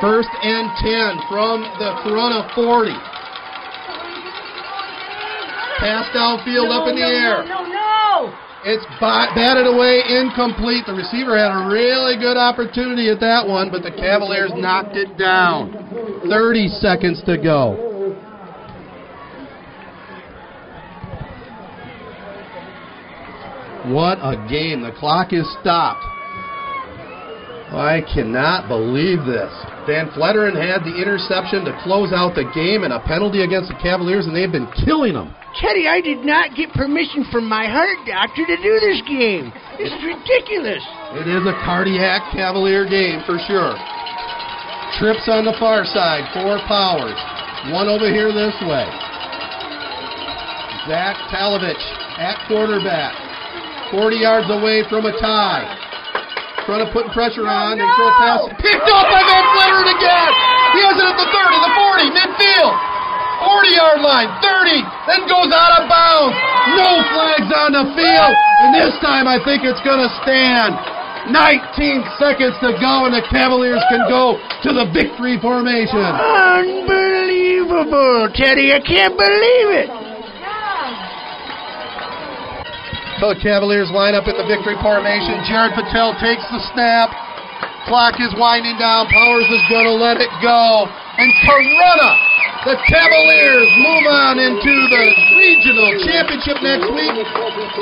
First 0.00 0.30
and 0.42 0.66
10 0.80 1.28
from 1.28 1.60
the 1.78 1.90
Corunna 2.02 2.48
40. 2.54 2.90
Pass 5.78 6.08
downfield 6.16 6.72
up 6.72 6.88
in 6.88 6.96
the 6.96 7.04
air. 7.04 7.44
No, 7.44 7.64
no! 7.64 8.49
It's 8.62 8.84
batted 9.00 9.66
away, 9.66 10.02
incomplete. 10.06 10.84
The 10.86 10.92
receiver 10.92 11.38
had 11.38 11.48
a 11.48 11.72
really 11.72 12.18
good 12.20 12.36
opportunity 12.36 13.08
at 13.08 13.18
that 13.20 13.48
one, 13.48 13.70
but 13.70 13.82
the 13.82 13.90
Cavaliers 13.90 14.52
knocked 14.54 14.96
it 14.96 15.16
down. 15.16 15.72
30 16.28 16.68
seconds 16.68 17.22
to 17.24 17.38
go. 17.38 17.88
What 23.88 24.18
a 24.20 24.36
game. 24.50 24.82
The 24.82 24.92
clock 24.92 25.32
is 25.32 25.50
stopped. 25.60 26.04
I 27.72 28.02
cannot 28.12 28.68
believe 28.68 29.24
this. 29.24 29.50
Van 29.86 30.12
Fletteren 30.12 30.52
had 30.52 30.84
the 30.84 30.92
interception 30.92 31.64
to 31.64 31.72
close 31.82 32.12
out 32.12 32.36
the 32.36 32.44
game 32.52 32.84
and 32.84 32.92
a 32.92 33.00
penalty 33.00 33.42
against 33.42 33.72
the 33.72 33.78
Cavaliers, 33.80 34.26
and 34.26 34.36
they've 34.36 34.52
been 34.52 34.68
killing 34.84 35.14
them. 35.14 35.34
Teddy, 35.56 35.88
I 35.88 36.00
did 36.00 36.22
not 36.22 36.54
get 36.54 36.70
permission 36.76 37.24
from 37.32 37.48
my 37.48 37.66
heart 37.66 37.98
doctor 38.06 38.44
to 38.46 38.56
do 38.60 38.74
this 38.78 39.00
game. 39.08 39.50
This 39.80 39.90
is 39.90 40.02
ridiculous. 40.04 40.84
It 41.16 41.26
is 41.26 41.42
a 41.48 41.56
cardiac 41.64 42.30
Cavalier 42.30 42.84
game 42.84 43.24
for 43.24 43.40
sure. 43.48 43.74
Trips 45.00 45.26
on 45.32 45.48
the 45.48 45.56
far 45.58 45.84
side, 45.88 46.28
four 46.36 46.60
powers. 46.68 47.16
One 47.72 47.88
over 47.88 48.12
here 48.12 48.30
this 48.30 48.54
way. 48.68 48.86
Zach 50.88 51.16
Talovich 51.32 51.86
at 52.20 52.36
quarterback. 52.48 53.16
40 53.90 54.16
yards 54.16 54.50
away 54.50 54.84
from 54.88 55.06
a 55.06 55.12
tie. 55.20 55.89
Trying 56.70 56.86
to 56.86 56.94
put 56.94 57.10
pressure 57.10 57.50
on 57.50 57.82
and 57.82 57.90
throw 57.98 58.06
a 58.06 58.14
pass. 58.14 58.46
Picked 58.62 58.86
off 58.86 59.10
by 59.10 59.26
Van 59.26 59.42
Fletteren 59.58 59.90
again. 59.90 60.30
He 60.70 60.78
has 60.86 60.94
it 60.94 61.02
at 61.02 61.18
the 61.18 61.26
30, 61.26 61.66
the 61.66 61.74
40, 61.74 62.14
midfield. 62.14 62.78
40 63.42 63.74
yard 63.74 63.98
line, 64.06 64.30
30, 64.38 64.78
then 65.10 65.26
goes 65.26 65.50
out 65.50 65.82
of 65.82 65.90
bounds. 65.90 66.38
No 66.78 67.02
flags 67.10 67.50
on 67.50 67.74
the 67.74 67.90
field. 67.98 68.34
And 68.62 68.70
this 68.78 68.94
time 69.02 69.26
I 69.26 69.42
think 69.42 69.66
it's 69.66 69.82
going 69.82 69.98
to 69.98 70.06
stand. 70.22 70.78
19 71.34 72.06
seconds 72.22 72.54
to 72.62 72.70
go, 72.78 73.10
and 73.10 73.18
the 73.18 73.26
Cavaliers 73.34 73.82
can 73.90 74.06
go 74.06 74.38
to 74.62 74.70
the 74.70 74.86
victory 74.94 75.42
formation. 75.42 75.98
Unbelievable, 75.98 78.30
Teddy. 78.30 78.70
I 78.70 78.78
can't 78.78 79.18
believe 79.18 79.74
it. 79.74 79.90
So 83.20 83.36
Cavaliers 83.36 83.92
line 83.92 84.16
up 84.16 84.24
in 84.32 84.32
the 84.32 84.48
victory 84.48 84.80
formation. 84.80 85.44
Jared 85.44 85.76
Patel 85.76 86.16
takes 86.24 86.40
the 86.48 86.56
snap. 86.72 87.12
Clock 87.84 88.16
is 88.16 88.32
winding 88.40 88.80
down. 88.80 89.12
Powers 89.12 89.44
is 89.52 89.60
going 89.68 89.84
to 89.84 89.92
let 89.92 90.16
it 90.24 90.32
go. 90.40 90.88
And 91.20 91.28
Corunna, 91.44 92.12
the 92.64 92.80
Cavaliers 92.88 93.68
move 93.76 94.04
on 94.08 94.40
into 94.40 94.72
the 94.72 95.04
regional 95.36 96.00
championship 96.00 96.64
next 96.64 96.88
week. 96.96 97.12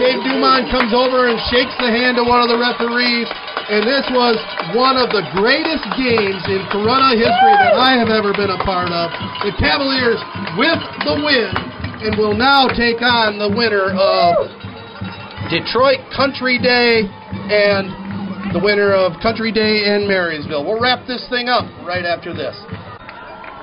Dave 0.02 0.26
Dumont 0.26 0.74
comes 0.74 0.90
over 0.90 1.30
and 1.30 1.38
shakes 1.54 1.74
the 1.78 1.86
hand 1.86 2.18
of 2.18 2.26
one 2.26 2.42
of 2.42 2.50
the 2.50 2.58
referees. 2.58 3.30
And 3.70 3.86
this 3.86 4.10
was 4.10 4.34
one 4.74 4.98
of 4.98 5.06
the 5.14 5.22
greatest 5.38 5.86
games 5.94 6.42
in 6.50 6.66
Corunna 6.74 7.14
history 7.14 7.54
that 7.62 7.78
I 7.78 7.94
have 7.94 8.10
ever 8.10 8.34
been 8.34 8.50
a 8.50 8.58
part 8.66 8.90
of. 8.90 9.14
The 9.46 9.54
Cavaliers 9.54 10.18
with 10.58 10.82
the 11.06 11.14
win 11.22 11.54
and 12.02 12.18
will 12.18 12.34
now 12.34 12.66
take 12.74 12.98
on 13.06 13.38
the 13.38 13.54
winner 13.54 13.94
of 13.94 14.67
Detroit 15.48 16.04
Country 16.12 16.60
Day 16.60 17.08
and 17.08 18.52
the 18.52 18.60
winner 18.60 18.92
of 18.92 19.16
Country 19.24 19.48
Day 19.50 19.88
in 19.96 20.04
Marysville. 20.04 20.64
We'll 20.64 20.80
wrap 20.80 21.08
this 21.08 21.24
thing 21.32 21.48
up 21.48 21.64
right 21.88 22.04
after 22.04 22.36
this. 22.36 22.52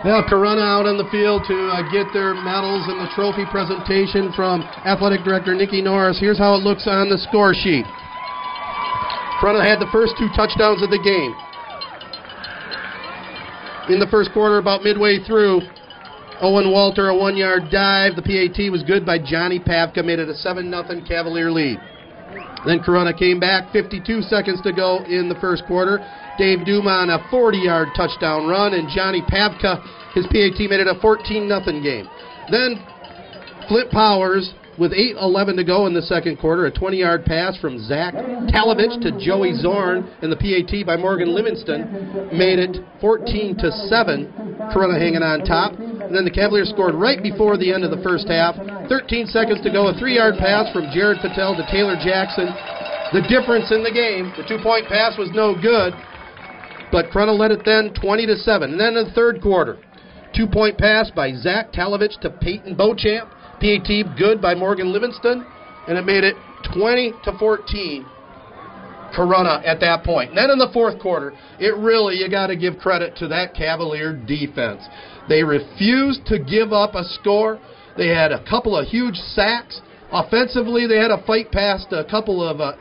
Now, 0.02 0.22
Corunna 0.26 0.62
out 0.62 0.86
on 0.86 0.98
the 0.98 1.10
field 1.10 1.46
to 1.50 1.58
uh, 1.70 1.82
get 1.90 2.10
their 2.14 2.34
medals 2.34 2.86
and 2.90 3.02
the 3.02 3.10
trophy 3.14 3.46
presentation 3.50 4.34
from 4.34 4.62
Athletic 4.86 5.26
Director 5.26 5.54
Nikki 5.54 5.82
Norris. 5.82 6.18
Here's 6.20 6.38
how 6.38 6.54
it 6.54 6.62
looks 6.62 6.86
on 6.86 7.10
the 7.10 7.18
score 7.18 7.54
sheet. 7.54 7.86
Corunna 9.42 9.66
had 9.66 9.82
the 9.82 9.90
first 9.90 10.14
two 10.18 10.30
touchdowns 10.38 10.82
of 10.82 10.90
the 10.90 11.02
game. 11.02 11.34
In 13.94 14.02
the 14.02 14.10
first 14.10 14.34
quarter, 14.34 14.58
about 14.58 14.82
midway 14.82 15.22
through, 15.22 15.62
Owen 16.42 16.72
Walter, 16.72 17.10
a 17.10 17.16
one 17.18 17.38
yard 17.38 17.64
dive. 17.72 18.16
The 18.16 18.22
PAT 18.22 18.72
was 18.72 18.84
good 18.84 19.06
by 19.06 19.20
Johnny 19.20 19.60
Pavka, 19.60 20.04
made 20.04 20.20
it 20.20 20.30
a 20.30 20.36
7 20.36 20.70
0 20.70 21.02
Cavalier 21.08 21.52
lead. 21.52 21.80
Then 22.66 22.80
Corunna 22.80 23.18
came 23.18 23.40
back, 23.40 23.72
52 23.72 24.24
seconds 24.24 24.62
to 24.64 24.74
go 24.74 25.04
in 25.06 25.30
the 25.30 25.36
first 25.40 25.64
quarter. 25.66 26.00
Dave 26.38 26.66
Dumont, 26.66 27.12
a 27.12 27.24
40 27.30 27.58
yard 27.60 27.90
touchdown 27.96 28.48
run, 28.48 28.74
and 28.74 28.90
Johnny 28.94 29.22
Pavka, 29.22 29.82
his 30.14 30.26
PAT 30.28 30.60
made 30.70 30.82
it 30.82 30.88
a 30.88 31.00
14 31.00 31.48
0 31.48 31.82
game. 31.82 32.10
Then 32.52 32.84
Flint 33.68 33.92
Powers, 33.92 34.54
with 34.78 34.92
8.11 34.92 35.56
to 35.56 35.64
go 35.64 35.88
in 35.88 35.94
the 35.94 36.02
second 36.02 36.38
quarter, 36.38 36.66
a 36.66 36.72
20 36.72 36.98
yard 36.98 37.26
pass 37.26 37.58
from 37.58 37.80
Zach 37.80 38.14
Talovich 38.14 39.02
to 39.02 39.12
Joey 39.24 39.54
Zorn, 39.54 40.10
and 40.22 40.32
the 40.32 40.36
PAT 40.36 40.86
by 40.86 40.98
Morgan 40.98 41.34
Livingston 41.34 42.30
made 42.38 42.60
it 42.60 42.78
14 43.00 43.58
to 43.58 43.72
7. 43.72 44.34
Corunna 44.74 45.00
hanging 45.00 45.24
on 45.24 45.46
top. 45.46 45.74
And 46.06 46.16
then 46.16 46.26
the 46.26 46.32
Cavaliers 46.32 46.70
scored 46.70 46.94
right 46.94 47.22
before 47.22 47.58
the 47.58 47.74
end 47.74 47.84
of 47.84 47.90
the 47.90 48.02
first 48.06 48.28
half. 48.30 48.56
13 48.88 49.28
seconds 49.28 49.62
to 49.62 49.72
go, 49.72 49.88
a 49.88 49.98
three 49.98 50.16
yard 50.16 50.36
pass 50.38 50.72
from 50.72 50.90
Jared 50.94 51.18
Patel 51.20 51.56
to 51.58 51.66
Taylor 51.72 51.98
Jackson. 51.98 52.54
The 53.14 53.26
difference 53.26 53.72
in 53.72 53.82
the 53.82 53.92
game, 53.92 54.34
the 54.38 54.46
two 54.48 54.62
point 54.62 54.88
pass 54.88 55.18
was 55.18 55.30
no 55.34 55.58
good, 55.58 55.94
but 56.92 57.10
Corunna 57.10 57.38
led 57.38 57.52
it 57.52 57.66
then 57.66 57.94
20 57.94 58.26
to 58.28 58.36
7. 58.38 58.72
And 58.72 58.80
then 58.80 58.98
in 58.98 59.06
the 59.06 59.12
third 59.12 59.42
quarter, 59.42 59.78
two 60.36 60.48
point 60.48 60.78
pass 60.78 61.10
by 61.10 61.34
Zach 61.34 61.72
Talovich 61.74 62.20
to 62.22 62.30
Peyton 62.30 62.76
Beauchamp. 62.76 63.30
PAT 63.60 64.18
good 64.18 64.42
by 64.42 64.54
Morgan 64.54 64.92
Livingston, 64.92 65.46
and 65.88 65.98
it 65.98 66.06
made 66.06 66.24
it 66.24 66.36
20 66.74 67.14
to 67.24 67.38
14. 67.40 68.06
Corunna 69.14 69.66
at 69.66 69.80
that 69.82 70.04
point. 70.04 70.30
And 70.30 70.38
then 70.38 70.50
in 70.50 70.58
the 70.58 70.70
fourth 70.74 71.00
quarter, 71.00 71.34
it 71.60 71.76
really 71.78 72.16
you 72.16 72.30
got 72.30 72.48
to 72.48 72.56
give 72.56 72.78
credit 72.78 73.16
to 73.18 73.28
that 73.30 73.54
Cavalier 73.54 74.14
defense. 74.14 74.82
They 75.28 75.44
refused 75.44 76.26
to 76.28 76.40
give 76.40 76.74
up 76.74 76.96
a 76.96 77.04
score. 77.04 77.60
They 77.98 78.10
had 78.10 78.32
a 78.32 78.44
couple 78.48 78.78
of 78.78 78.88
huge 78.88 79.16
sacks. 79.16 79.82
Offensively, 80.12 80.88
they 80.88 80.98
had 80.98 81.12
a 81.12 81.24
fight 81.26 81.52
past 81.52 81.88
a 81.92 82.06
couple 82.06 82.44
of 82.44 82.62
uh, 82.62 82.74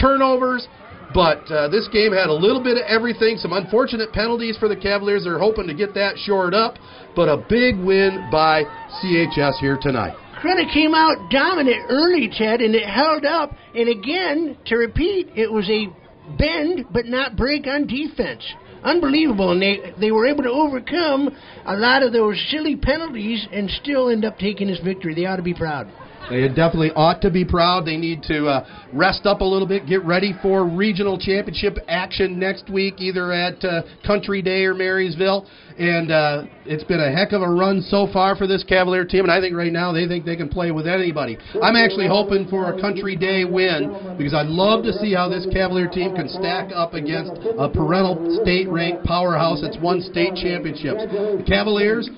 turnovers. 0.00 0.68
But 1.14 1.50
uh, 1.50 1.68
this 1.68 1.88
game 1.88 2.12
had 2.12 2.28
a 2.28 2.34
little 2.34 2.62
bit 2.62 2.76
of 2.76 2.84
everything. 2.86 3.38
Some 3.38 3.52
unfortunate 3.52 4.12
penalties 4.12 4.58
for 4.58 4.68
the 4.68 4.76
Cavaliers. 4.76 5.24
They're 5.24 5.38
hoping 5.38 5.66
to 5.66 5.74
get 5.74 5.94
that 5.94 6.18
shored 6.18 6.52
up. 6.52 6.74
But 7.16 7.28
a 7.28 7.38
big 7.48 7.78
win 7.78 8.28
by 8.30 8.64
CHS 9.00 9.58
here 9.58 9.78
tonight. 9.80 10.14
Corunna 10.40 10.72
came 10.72 10.94
out 10.94 11.30
dominant 11.30 11.86
early, 11.88 12.28
Ted, 12.32 12.60
and 12.60 12.74
it 12.74 12.88
held 12.88 13.24
up. 13.24 13.52
And 13.74 13.88
again, 13.88 14.56
to 14.66 14.76
repeat, 14.76 15.30
it 15.34 15.50
was 15.50 15.68
a 15.68 15.88
bend 16.36 16.86
but 16.92 17.06
not 17.06 17.36
break 17.36 17.66
on 17.66 17.86
defense. 17.86 18.44
Unbelievable, 18.84 19.50
and 19.50 19.60
they 19.60 19.92
they 19.98 20.12
were 20.12 20.26
able 20.26 20.44
to 20.44 20.50
overcome 20.50 21.36
a 21.66 21.74
lot 21.74 22.04
of 22.04 22.12
those 22.12 22.40
silly 22.50 22.76
penalties 22.76 23.44
and 23.52 23.68
still 23.82 24.08
end 24.08 24.24
up 24.24 24.38
taking 24.38 24.68
this 24.68 24.78
victory. 24.78 25.14
They 25.14 25.26
ought 25.26 25.36
to 25.36 25.42
be 25.42 25.54
proud. 25.54 25.90
They 26.30 26.46
definitely 26.48 26.92
ought 26.92 27.20
to 27.22 27.30
be 27.30 27.44
proud. 27.44 27.86
They 27.86 27.96
need 27.96 28.22
to 28.24 28.46
uh, 28.46 28.66
rest 28.92 29.24
up 29.24 29.40
a 29.40 29.44
little 29.44 29.66
bit, 29.66 29.86
get 29.86 30.04
ready 30.04 30.34
for 30.42 30.66
regional 30.66 31.18
championship 31.18 31.78
action 31.88 32.38
next 32.38 32.68
week, 32.68 32.94
either 32.98 33.32
at 33.32 33.64
uh, 33.64 33.82
Country 34.06 34.42
Day 34.42 34.64
or 34.64 34.74
Marysville. 34.74 35.46
And 35.78 36.10
uh, 36.10 36.42
it's 36.66 36.84
been 36.84 37.00
a 37.00 37.12
heck 37.12 37.32
of 37.32 37.40
a 37.40 37.48
run 37.48 37.80
so 37.82 38.08
far 38.12 38.34
for 38.34 38.46
this 38.46 38.64
Cavalier 38.64 39.04
team, 39.04 39.24
and 39.24 39.30
I 39.30 39.40
think 39.40 39.54
right 39.54 39.72
now 39.72 39.92
they 39.92 40.08
think 40.08 40.24
they 40.24 40.36
can 40.36 40.48
play 40.48 40.72
with 40.72 40.86
anybody. 40.88 41.38
I'm 41.62 41.76
actually 41.76 42.08
hoping 42.08 42.48
for 42.48 42.74
a 42.74 42.80
Country 42.80 43.14
Day 43.14 43.44
win 43.44 44.16
because 44.18 44.34
I'd 44.34 44.48
love 44.48 44.82
to 44.84 44.92
see 44.92 45.14
how 45.14 45.28
this 45.28 45.46
Cavalier 45.52 45.88
team 45.88 46.16
can 46.16 46.28
stack 46.28 46.72
up 46.74 46.94
against 46.94 47.32
a 47.58 47.68
parental 47.68 48.40
state-ranked 48.42 49.04
powerhouse 49.04 49.62
that's 49.62 49.78
won 49.80 50.00
state 50.02 50.34
championships. 50.34 51.02
The 51.08 51.44
Cavaliers 51.46 52.10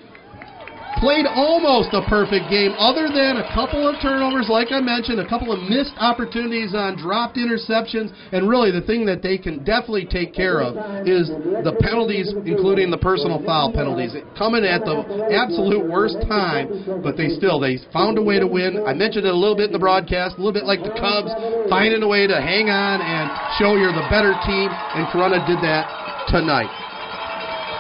played 1.01 1.25
almost 1.25 1.97
a 1.97 2.05
perfect 2.13 2.53
game, 2.53 2.77
other 2.77 3.09
than 3.09 3.41
a 3.41 3.47
couple 3.57 3.89
of 3.89 3.97
turnovers, 4.05 4.53
like 4.53 4.69
I 4.69 4.85
mentioned, 4.85 5.19
a 5.19 5.27
couple 5.27 5.49
of 5.49 5.65
missed 5.65 5.97
opportunities 5.97 6.77
on 6.77 7.01
dropped 7.01 7.41
interceptions, 7.41 8.13
and 8.37 8.45
really 8.45 8.71
the 8.71 8.85
thing 8.85 9.09
that 9.09 9.25
they 9.25 9.41
can 9.41 9.65
definitely 9.65 10.05
take 10.05 10.37
care 10.37 10.61
of 10.61 10.77
is 11.09 11.33
the 11.65 11.73
penalties, 11.81 12.29
including 12.45 12.93
the 12.93 13.01
personal 13.01 13.41
foul 13.49 13.73
penalties, 13.73 14.13
coming 14.37 14.63
at 14.69 14.85
the 14.85 15.01
absolute 15.33 15.81
worst 15.89 16.21
time. 16.29 16.69
But 17.03 17.17
they 17.17 17.33
still 17.33 17.59
they 17.59 17.81
found 17.97 18.21
a 18.21 18.23
way 18.23 18.39
to 18.39 18.47
win. 18.47 18.85
I 18.85 18.93
mentioned 18.93 19.25
it 19.25 19.33
a 19.33 19.37
little 19.37 19.57
bit 19.57 19.73
in 19.73 19.75
the 19.75 19.83
broadcast, 19.83 20.37
a 20.37 20.39
little 20.39 20.55
bit 20.55 20.69
like 20.69 20.85
the 20.85 20.93
Cubs 21.01 21.33
finding 21.73 22.05
a 22.05 22.09
way 22.09 22.29
to 22.29 22.37
hang 22.37 22.69
on 22.69 23.01
and 23.01 23.33
show 23.57 23.73
you're 23.75 23.97
the 23.97 24.07
better 24.13 24.37
team, 24.45 24.69
and 24.69 25.09
Corunna 25.09 25.41
did 25.49 25.65
that 25.65 25.89
tonight. 26.29 26.69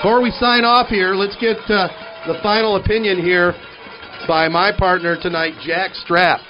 Before 0.00 0.24
we 0.24 0.32
sign 0.40 0.64
off 0.64 0.88
here, 0.88 1.12
let's 1.12 1.36
get. 1.36 1.60
Uh, 1.68 2.09
the 2.26 2.38
final 2.42 2.76
opinion 2.76 3.22
here 3.22 3.54
by 4.28 4.48
my 4.48 4.72
partner 4.76 5.16
tonight, 5.20 5.54
Jack 5.64 5.94
Strap. 5.94 6.40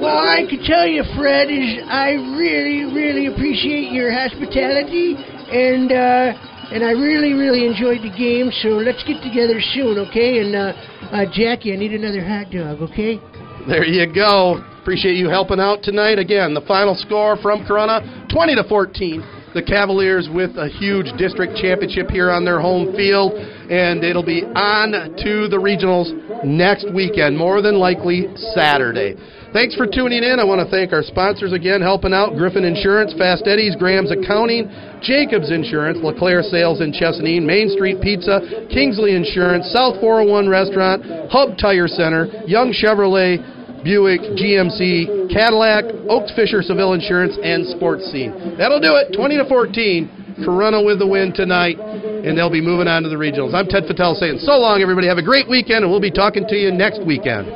Well, 0.00 0.18
I 0.18 0.44
can 0.48 0.62
tell 0.64 0.86
you, 0.86 1.04
Fred, 1.16 1.48
is 1.48 1.78
I 1.86 2.18
really, 2.34 2.84
really 2.92 3.26
appreciate 3.26 3.92
your 3.92 4.10
hospitality, 4.12 5.14
and 5.14 5.92
uh, 5.92 6.34
and 6.74 6.82
I 6.82 6.90
really, 6.90 7.32
really 7.32 7.66
enjoyed 7.66 8.02
the 8.02 8.10
game. 8.10 8.50
So 8.62 8.82
let's 8.82 9.02
get 9.04 9.22
together 9.22 9.60
soon, 9.72 9.98
okay? 10.10 10.42
And 10.42 10.56
uh, 10.56 10.72
uh, 11.14 11.24
Jackie, 11.32 11.72
I 11.72 11.76
need 11.76 11.94
another 11.94 12.26
hot 12.26 12.50
dog, 12.50 12.82
okay? 12.90 13.20
There 13.68 13.86
you 13.86 14.12
go. 14.12 14.58
Appreciate 14.82 15.14
you 15.14 15.28
helping 15.28 15.60
out 15.60 15.82
tonight. 15.82 16.18
Again, 16.18 16.54
the 16.54 16.66
final 16.66 16.94
score 16.94 17.36
from 17.36 17.64
Corunna, 17.64 18.28
20 18.32 18.56
to 18.56 18.64
14 18.68 19.22
the 19.56 19.62
Cavaliers 19.62 20.28
with 20.30 20.52
a 20.58 20.68
huge 20.68 21.08
district 21.16 21.56
championship 21.56 22.10
here 22.10 22.30
on 22.30 22.44
their 22.44 22.60
home 22.60 22.94
field, 22.94 23.32
and 23.70 24.04
it'll 24.04 24.24
be 24.24 24.44
on 24.44 24.92
to 24.92 25.48
the 25.48 25.58
regionals 25.58 26.10
next 26.44 26.86
weekend, 26.92 27.36
more 27.36 27.62
than 27.62 27.78
likely 27.78 28.28
Saturday. 28.54 29.16
Thanks 29.52 29.74
for 29.74 29.86
tuning 29.86 30.20
in. 30.22 30.36
I 30.36 30.44
want 30.44 30.60
to 30.60 30.68
thank 30.68 30.92
our 30.92 31.02
sponsors 31.02 31.52
again, 31.52 31.80
helping 31.80 32.12
out 32.12 32.36
Griffin 32.36 32.64
Insurance, 32.64 33.14
Fast 33.16 33.46
Eddie's, 33.46 33.76
Graham's 33.76 34.12
Accounting, 34.12 34.68
Jacobs 35.00 35.50
Insurance, 35.50 35.96
LeClaire 36.02 36.42
Sales 36.42 36.82
in 36.82 36.92
Chesaning, 36.92 37.46
Main 37.46 37.70
Street 37.72 38.02
Pizza, 38.02 38.66
Kingsley 38.68 39.16
Insurance, 39.16 39.70
South 39.72 39.96
401 40.00 40.48
Restaurant, 40.48 41.00
Hub 41.30 41.56
Tire 41.56 41.88
Center, 41.88 42.28
Young 42.44 42.74
Chevrolet, 42.74 43.40
Buick, 43.86 44.20
GMC, 44.34 45.30
Cadillac, 45.32 45.84
Oaks 46.10 46.34
Fisher 46.34 46.60
Seville 46.60 46.92
Insurance, 46.92 47.38
and 47.40 47.64
Sports 47.78 48.04
Scene. 48.10 48.58
That'll 48.58 48.82
do 48.82 48.98
it. 48.98 49.14
20 49.14 49.38
to 49.38 49.46
14. 49.48 50.25
Corunna 50.38 50.84
with 50.84 50.98
the 50.98 51.06
win 51.06 51.32
tonight, 51.32 51.78
and 51.78 52.36
they'll 52.36 52.50
be 52.50 52.60
moving 52.60 52.88
on 52.88 53.02
to 53.02 53.08
the 53.08 53.16
regionals. 53.16 53.54
I'm 53.54 53.66
Ted 53.66 53.84
Patel 53.86 54.14
saying 54.14 54.38
so 54.40 54.58
long, 54.58 54.82
everybody. 54.82 55.06
Have 55.06 55.18
a 55.18 55.22
great 55.22 55.48
weekend, 55.48 55.84
and 55.84 55.90
we'll 55.90 56.00
be 56.00 56.10
talking 56.10 56.46
to 56.48 56.56
you 56.56 56.70
next 56.70 57.04
weekend. 57.04 57.46